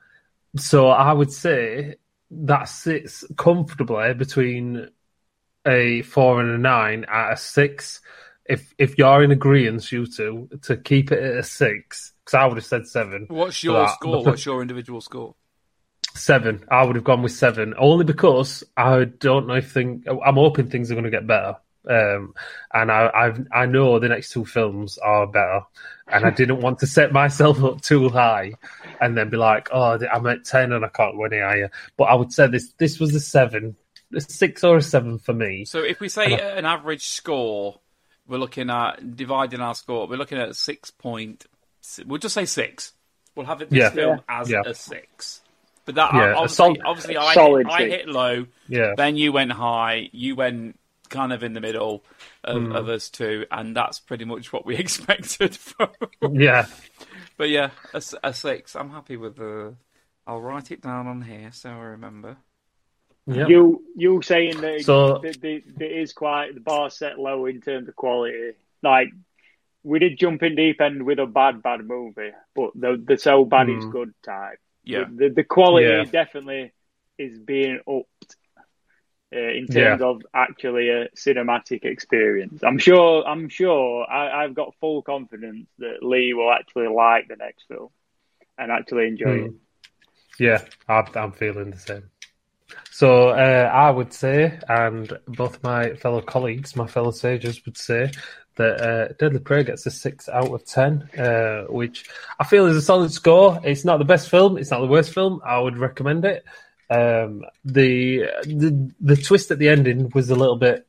so 0.57 0.89
I 0.89 1.13
would 1.13 1.33
say 1.33 1.97
that 2.31 2.65
sits 2.65 3.25
comfortably 3.37 4.15
between 4.15 4.89
a 5.67 6.03
four 6.03 6.41
and 6.41 6.51
a 6.51 6.59
nine 6.59 7.05
at 7.09 7.33
a 7.33 7.37
six. 7.37 8.01
If 8.45 8.75
if 8.79 8.99
you're 8.99 9.23
in 9.23 9.31
agreement, 9.31 9.91
you 9.93 10.07
two, 10.07 10.49
to 10.63 10.77
keep 10.77 11.13
it 11.13 11.23
at 11.23 11.37
a 11.37 11.43
six, 11.43 12.13
because 12.25 12.35
I 12.35 12.47
would 12.47 12.57
have 12.57 12.67
said 12.67 12.87
seven. 12.87 13.27
What's 13.29 13.63
your 13.63 13.89
score? 13.89 14.25
What's 14.25 14.47
your 14.47 14.63
individual 14.63 15.01
score? 15.01 15.35
Seven. 16.15 16.65
I 16.71 16.85
would 16.85 16.97
have 16.97 17.05
gone 17.05 17.23
with 17.23 17.33
seven, 17.33 17.75
only 17.79 18.05
because 18.05 18.65
I 18.77 19.05
don't 19.05 19.47
know 19.47 19.55
if 19.55 19.71
thing. 19.71 20.05
I'm 20.09 20.35
hoping 20.35 20.69
things 20.69 20.91
are 20.91 20.95
going 20.95 21.05
to 21.05 21.11
get 21.11 21.27
better, 21.27 21.57
um, 21.91 22.35
and 22.73 22.91
I 22.91 23.11
I've, 23.15 23.47
I 23.53 23.67
know 23.67 23.99
the 23.99 24.09
next 24.09 24.31
two 24.31 24.45
films 24.45 24.97
are 24.99 25.27
better, 25.27 25.63
and 26.09 26.25
I 26.25 26.31
didn't 26.31 26.61
want 26.61 26.79
to 26.81 26.87
set 26.87 27.13
myself 27.13 27.63
up 27.65 27.81
too 27.81 28.09
high, 28.09 28.53
and 29.01 29.17
then 29.17 29.29
be 29.31 29.37
like, 29.37 29.69
oh, 29.73 29.99
I'm 30.13 30.27
at 30.27 30.45
ten 30.45 30.73
and 30.73 30.85
I 30.85 30.89
can't 30.89 31.17
go 31.17 31.25
any 31.25 31.39
higher. 31.41 31.71
But 31.97 32.05
I 32.05 32.15
would 32.15 32.33
say 32.33 32.47
this 32.47 32.73
this 32.79 32.99
was 33.01 33.15
a 33.15 33.21
seven, 33.21 33.77
a 34.15 34.21
six 34.21 34.63
or 34.65 34.77
a 34.77 34.83
seven 34.83 35.19
for 35.19 35.33
me. 35.35 35.65
So 35.65 35.81
if 35.81 36.01
we 36.01 36.09
say 36.09 36.33
an 36.57 36.65
average 36.65 37.07
score, 37.07 37.81
we're 38.27 38.39
looking 38.39 38.71
at 38.71 39.17
dividing 39.17 39.61
our 39.61 39.75
score. 39.75 40.07
We're 40.07 40.17
looking 40.17 40.39
at 40.39 40.55
six 40.57 40.91
point. 40.91 41.47
We'll 42.07 42.19
just 42.19 42.35
say 42.35 42.45
six. 42.47 42.93
We'll 43.35 43.47
have 43.47 43.63
it 43.63 43.71
this 43.71 43.79
Yeah. 43.79 43.91
film 43.91 44.21
as 44.29 44.51
Yeah. 44.51 44.63
a 44.67 44.75
six. 44.75 45.41
But 45.87 45.95
that 45.95 46.13
Yeah, 46.15 46.35
obviously, 46.35 46.55
sol- 46.57 46.77
obviously 46.85 47.17
I, 47.17 47.33
hit, 47.35 47.67
I 47.67 47.83
hit 47.85 48.09
low. 48.09 48.47
Yeah. 48.69 48.95
Then 48.97 49.17
you 49.17 49.33
went 49.33 49.51
high. 49.53 50.09
You 50.13 50.37
went 50.37 50.79
kind 51.11 51.33
of 51.33 51.43
in 51.43 51.53
the 51.53 51.61
middle 51.61 52.03
of, 52.45 52.63
Hmm. 52.63 52.73
of 52.73 52.89
us 52.89 53.11
two, 53.11 53.45
and 53.51 53.77
that's 53.77 53.99
pretty 54.01 54.25
much 54.25 54.53
what 54.53 54.65
we 54.65 54.77
expected 54.85 55.55
from. 55.57 55.91
Yeah, 56.33 56.67
But 57.37 57.51
yeah, 57.51 57.71
a 57.93 58.33
six. 58.33 58.75
I'm 58.77 58.91
happy 58.91 59.17
with 59.17 59.37
the. 59.37 59.75
I'll 60.27 60.41
write 60.41 60.71
it 60.71 60.81
down 60.83 61.07
on 61.07 61.23
here 61.23 61.51
so 61.53 61.71
I 61.71 61.79
remember. 61.97 62.37
yeah. 63.27 63.47
You 63.49 63.83
you 63.97 64.23
saying 64.23 64.61
that, 64.61 64.83
So- 64.83 65.19
that, 65.19 65.41
that, 65.41 65.63
that 65.79 65.85
it 65.85 66.01
is 66.03 66.13
quite 66.13 66.55
the 66.55 66.61
bar 66.61 66.89
set 66.91 67.19
low 67.19 67.47
in 67.47 67.61
terms 67.61 67.89
of 67.89 67.97
quality. 67.97 68.53
Like 68.83 69.09
we 69.83 69.99
did 69.99 70.19
jump 70.19 70.43
in 70.43 70.55
deep 70.57 70.81
end 70.81 71.03
with 71.03 71.19
a 71.19 71.27
bad 71.27 71.63
bad 71.63 71.85
movie, 71.87 72.31
but 72.55 72.71
the 72.75 73.03
the 73.05 73.17
so 73.17 73.45
bad 73.45 73.69
it's 73.69 73.85
Mm. 73.85 73.93
good 73.93 74.15
type. 74.23 74.59
Yeah. 74.85 75.05
The, 75.11 75.29
the, 75.29 75.35
the 75.37 75.45
quality 75.45 75.87
Yeah. 75.87 76.05
definitely 76.05 76.73
is 77.19 77.39
being 77.39 77.81
upped 77.89 78.37
uh, 79.35 79.39
in 79.39 79.67
Yeah. 79.69 79.97
terms 79.99 80.03
of 80.03 80.23
actually 80.35 80.89
a 80.91 81.09
cinematic 81.11 81.85
experience. 81.85 82.63
I'm 82.63 82.79
sure. 82.79 83.25
I'm 83.27 83.49
sure. 83.49 84.11
I, 84.11 84.45
I've 84.45 84.55
got 84.55 84.75
full 84.81 85.03
confidence 85.03 85.69
that 85.79 86.03
Lee 86.03 86.35
will 86.35 86.51
actually 86.53 86.89
like 86.89 87.29
the 87.29 87.37
next 87.37 87.65
film 87.69 87.91
and 88.59 88.71
actually 88.73 89.07
enjoy 89.09 89.37
Hmm. 89.39 89.47
it. 89.47 89.55
Yeah, 90.39 90.63
I'm, 90.89 91.07
I'm 91.15 91.33
feeling 91.33 91.71
the 91.71 91.79
same. 91.79 92.11
So 92.91 93.29
uh, 93.31 93.71
I 93.73 93.91
would 93.91 94.13
say, 94.13 94.59
and 94.69 95.13
both 95.29 95.63
my 95.63 95.95
fellow 95.95 96.21
colleagues, 96.21 96.77
my 96.77 96.87
fellow 96.87 97.11
sages, 97.11 97.65
would 97.65 97.77
say 97.77 98.11
that 98.57 98.81
uh, 98.81 99.09
Deadly 99.19 99.41
Prey 99.41 99.65
gets 99.65 99.87
a 99.87 99.91
six 99.91 100.29
out 100.29 100.53
of 100.53 100.65
ten, 100.65 101.03
uh, 101.19 101.65
which 101.65 102.09
I 102.39 102.45
feel 102.45 102.67
is 102.67 102.77
a 102.77 102.83
solid 102.83 103.13
score. 103.13 103.61
It's 103.65 103.85
not 103.85 103.99
the 103.99 104.05
best 104.05 104.29
film, 104.29 104.57
it's 104.57 104.71
not 104.71 104.81
the 104.81 104.87
worst 104.87 105.13
film. 105.13 105.41
I 105.45 105.59
would 105.59 105.79
recommend 105.79 106.25
it. 106.25 106.45
Um, 106.91 107.45
the 107.65 108.25
the 108.45 108.93
the 109.01 109.17
twist 109.17 109.51
at 109.53 109.59
the 109.59 109.69
ending 109.69 110.11
was 110.15 110.29
a 110.31 110.35
little 110.35 110.57
bit. 110.57 110.87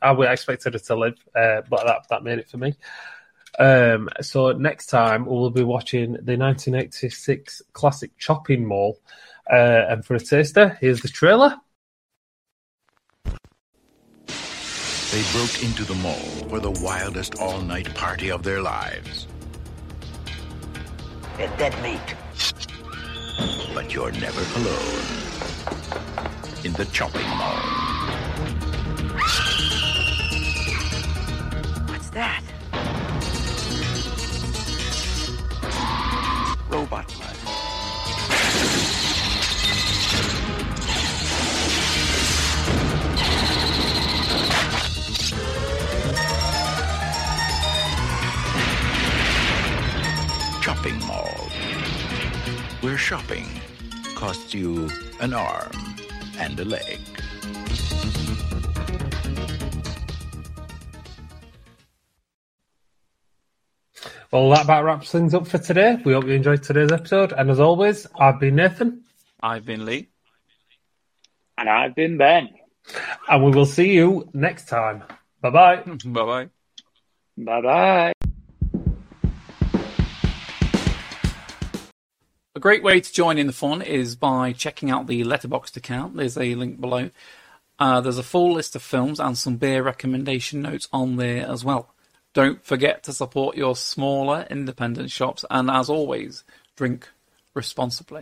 I 0.00 0.12
would 0.12 0.28
expected 0.28 0.74
it 0.74 0.84
to 0.84 0.96
live, 0.96 1.14
uh, 1.34 1.62
but 1.70 1.86
that 1.86 2.06
that 2.10 2.24
made 2.24 2.40
it 2.40 2.48
for 2.48 2.58
me. 2.58 2.74
Um, 3.58 4.08
so 4.20 4.52
next 4.52 4.86
time 4.86 5.26
we'll 5.26 5.50
be 5.50 5.62
watching 5.62 6.12
the 6.12 6.36
1986 6.36 7.62
classic 7.72 8.16
Chopping 8.18 8.66
Mall. 8.66 8.98
Uh, 9.50 9.84
and 9.88 10.04
for 10.04 10.14
a 10.14 10.20
taster, 10.20 10.78
here's 10.80 11.02
the 11.02 11.08
trailer. 11.08 11.56
They 15.12 15.22
broke 15.32 15.62
into 15.62 15.84
the 15.84 15.94
mall 15.96 16.48
for 16.48 16.58
the 16.58 16.70
wildest 16.82 17.38
all 17.38 17.60
night 17.60 17.94
party 17.94 18.30
of 18.30 18.42
their 18.42 18.62
lives. 18.62 19.26
They're 21.36 21.54
dead 21.58 21.80
meat. 21.82 22.16
But 23.74 23.94
you're 23.94 24.12
never 24.12 24.42
alone. 24.60 25.02
In 26.64 26.72
the 26.74 26.84
chopping 26.92 27.26
mall. 27.28 27.56
What's 31.88 32.10
that? 32.10 32.42
Robot 36.68 37.06
blood. 37.16 37.36
Chopping 50.62 50.98
mall. 51.06 51.31
Where 52.82 52.98
shopping 52.98 53.46
costs 54.16 54.52
you 54.52 54.90
an 55.20 55.32
arm 55.34 55.70
and 56.36 56.58
a 56.58 56.64
leg. 56.64 56.98
Well, 64.32 64.50
that 64.50 64.64
about 64.64 64.84
wraps 64.84 65.12
things 65.12 65.32
up 65.32 65.46
for 65.46 65.58
today. 65.58 65.98
We 66.04 66.12
hope 66.12 66.24
you 66.24 66.32
enjoyed 66.32 66.64
today's 66.64 66.90
episode. 66.90 67.32
And 67.32 67.50
as 67.50 67.60
always, 67.60 68.08
I've 68.18 68.40
been 68.40 68.56
Nathan, 68.56 69.02
I've 69.40 69.64
been 69.64 69.84
Lee. 69.84 70.08
And 71.56 71.68
I've 71.68 71.94
been 71.94 72.16
Ben. 72.16 72.48
and 73.28 73.44
we 73.44 73.52
will 73.52 73.66
see 73.66 73.92
you 73.92 74.28
next 74.32 74.66
time. 74.68 75.04
Bye 75.40 75.50
bye. 75.50 75.76
Bye 75.76 76.24
bye. 76.24 76.48
Bye 77.36 77.60
bye. 77.60 78.11
A 82.54 82.60
great 82.60 82.82
way 82.82 83.00
to 83.00 83.12
join 83.12 83.38
in 83.38 83.46
the 83.46 83.52
fun 83.54 83.80
is 83.80 84.14
by 84.14 84.52
checking 84.52 84.90
out 84.90 85.06
the 85.06 85.24
Letterboxd 85.24 85.74
account. 85.78 86.16
There's 86.16 86.36
a 86.36 86.54
link 86.54 86.78
below. 86.82 87.08
Uh, 87.78 88.02
there's 88.02 88.18
a 88.18 88.22
full 88.22 88.52
list 88.52 88.76
of 88.76 88.82
films 88.82 89.18
and 89.18 89.38
some 89.38 89.56
beer 89.56 89.82
recommendation 89.82 90.60
notes 90.60 90.86
on 90.92 91.16
there 91.16 91.46
as 91.48 91.64
well. 91.64 91.94
Don't 92.34 92.62
forget 92.62 93.02
to 93.04 93.12
support 93.14 93.56
your 93.56 93.74
smaller 93.74 94.46
independent 94.50 95.10
shops, 95.10 95.46
and 95.50 95.70
as 95.70 95.88
always, 95.88 96.44
drink 96.76 97.08
responsibly. 97.54 98.10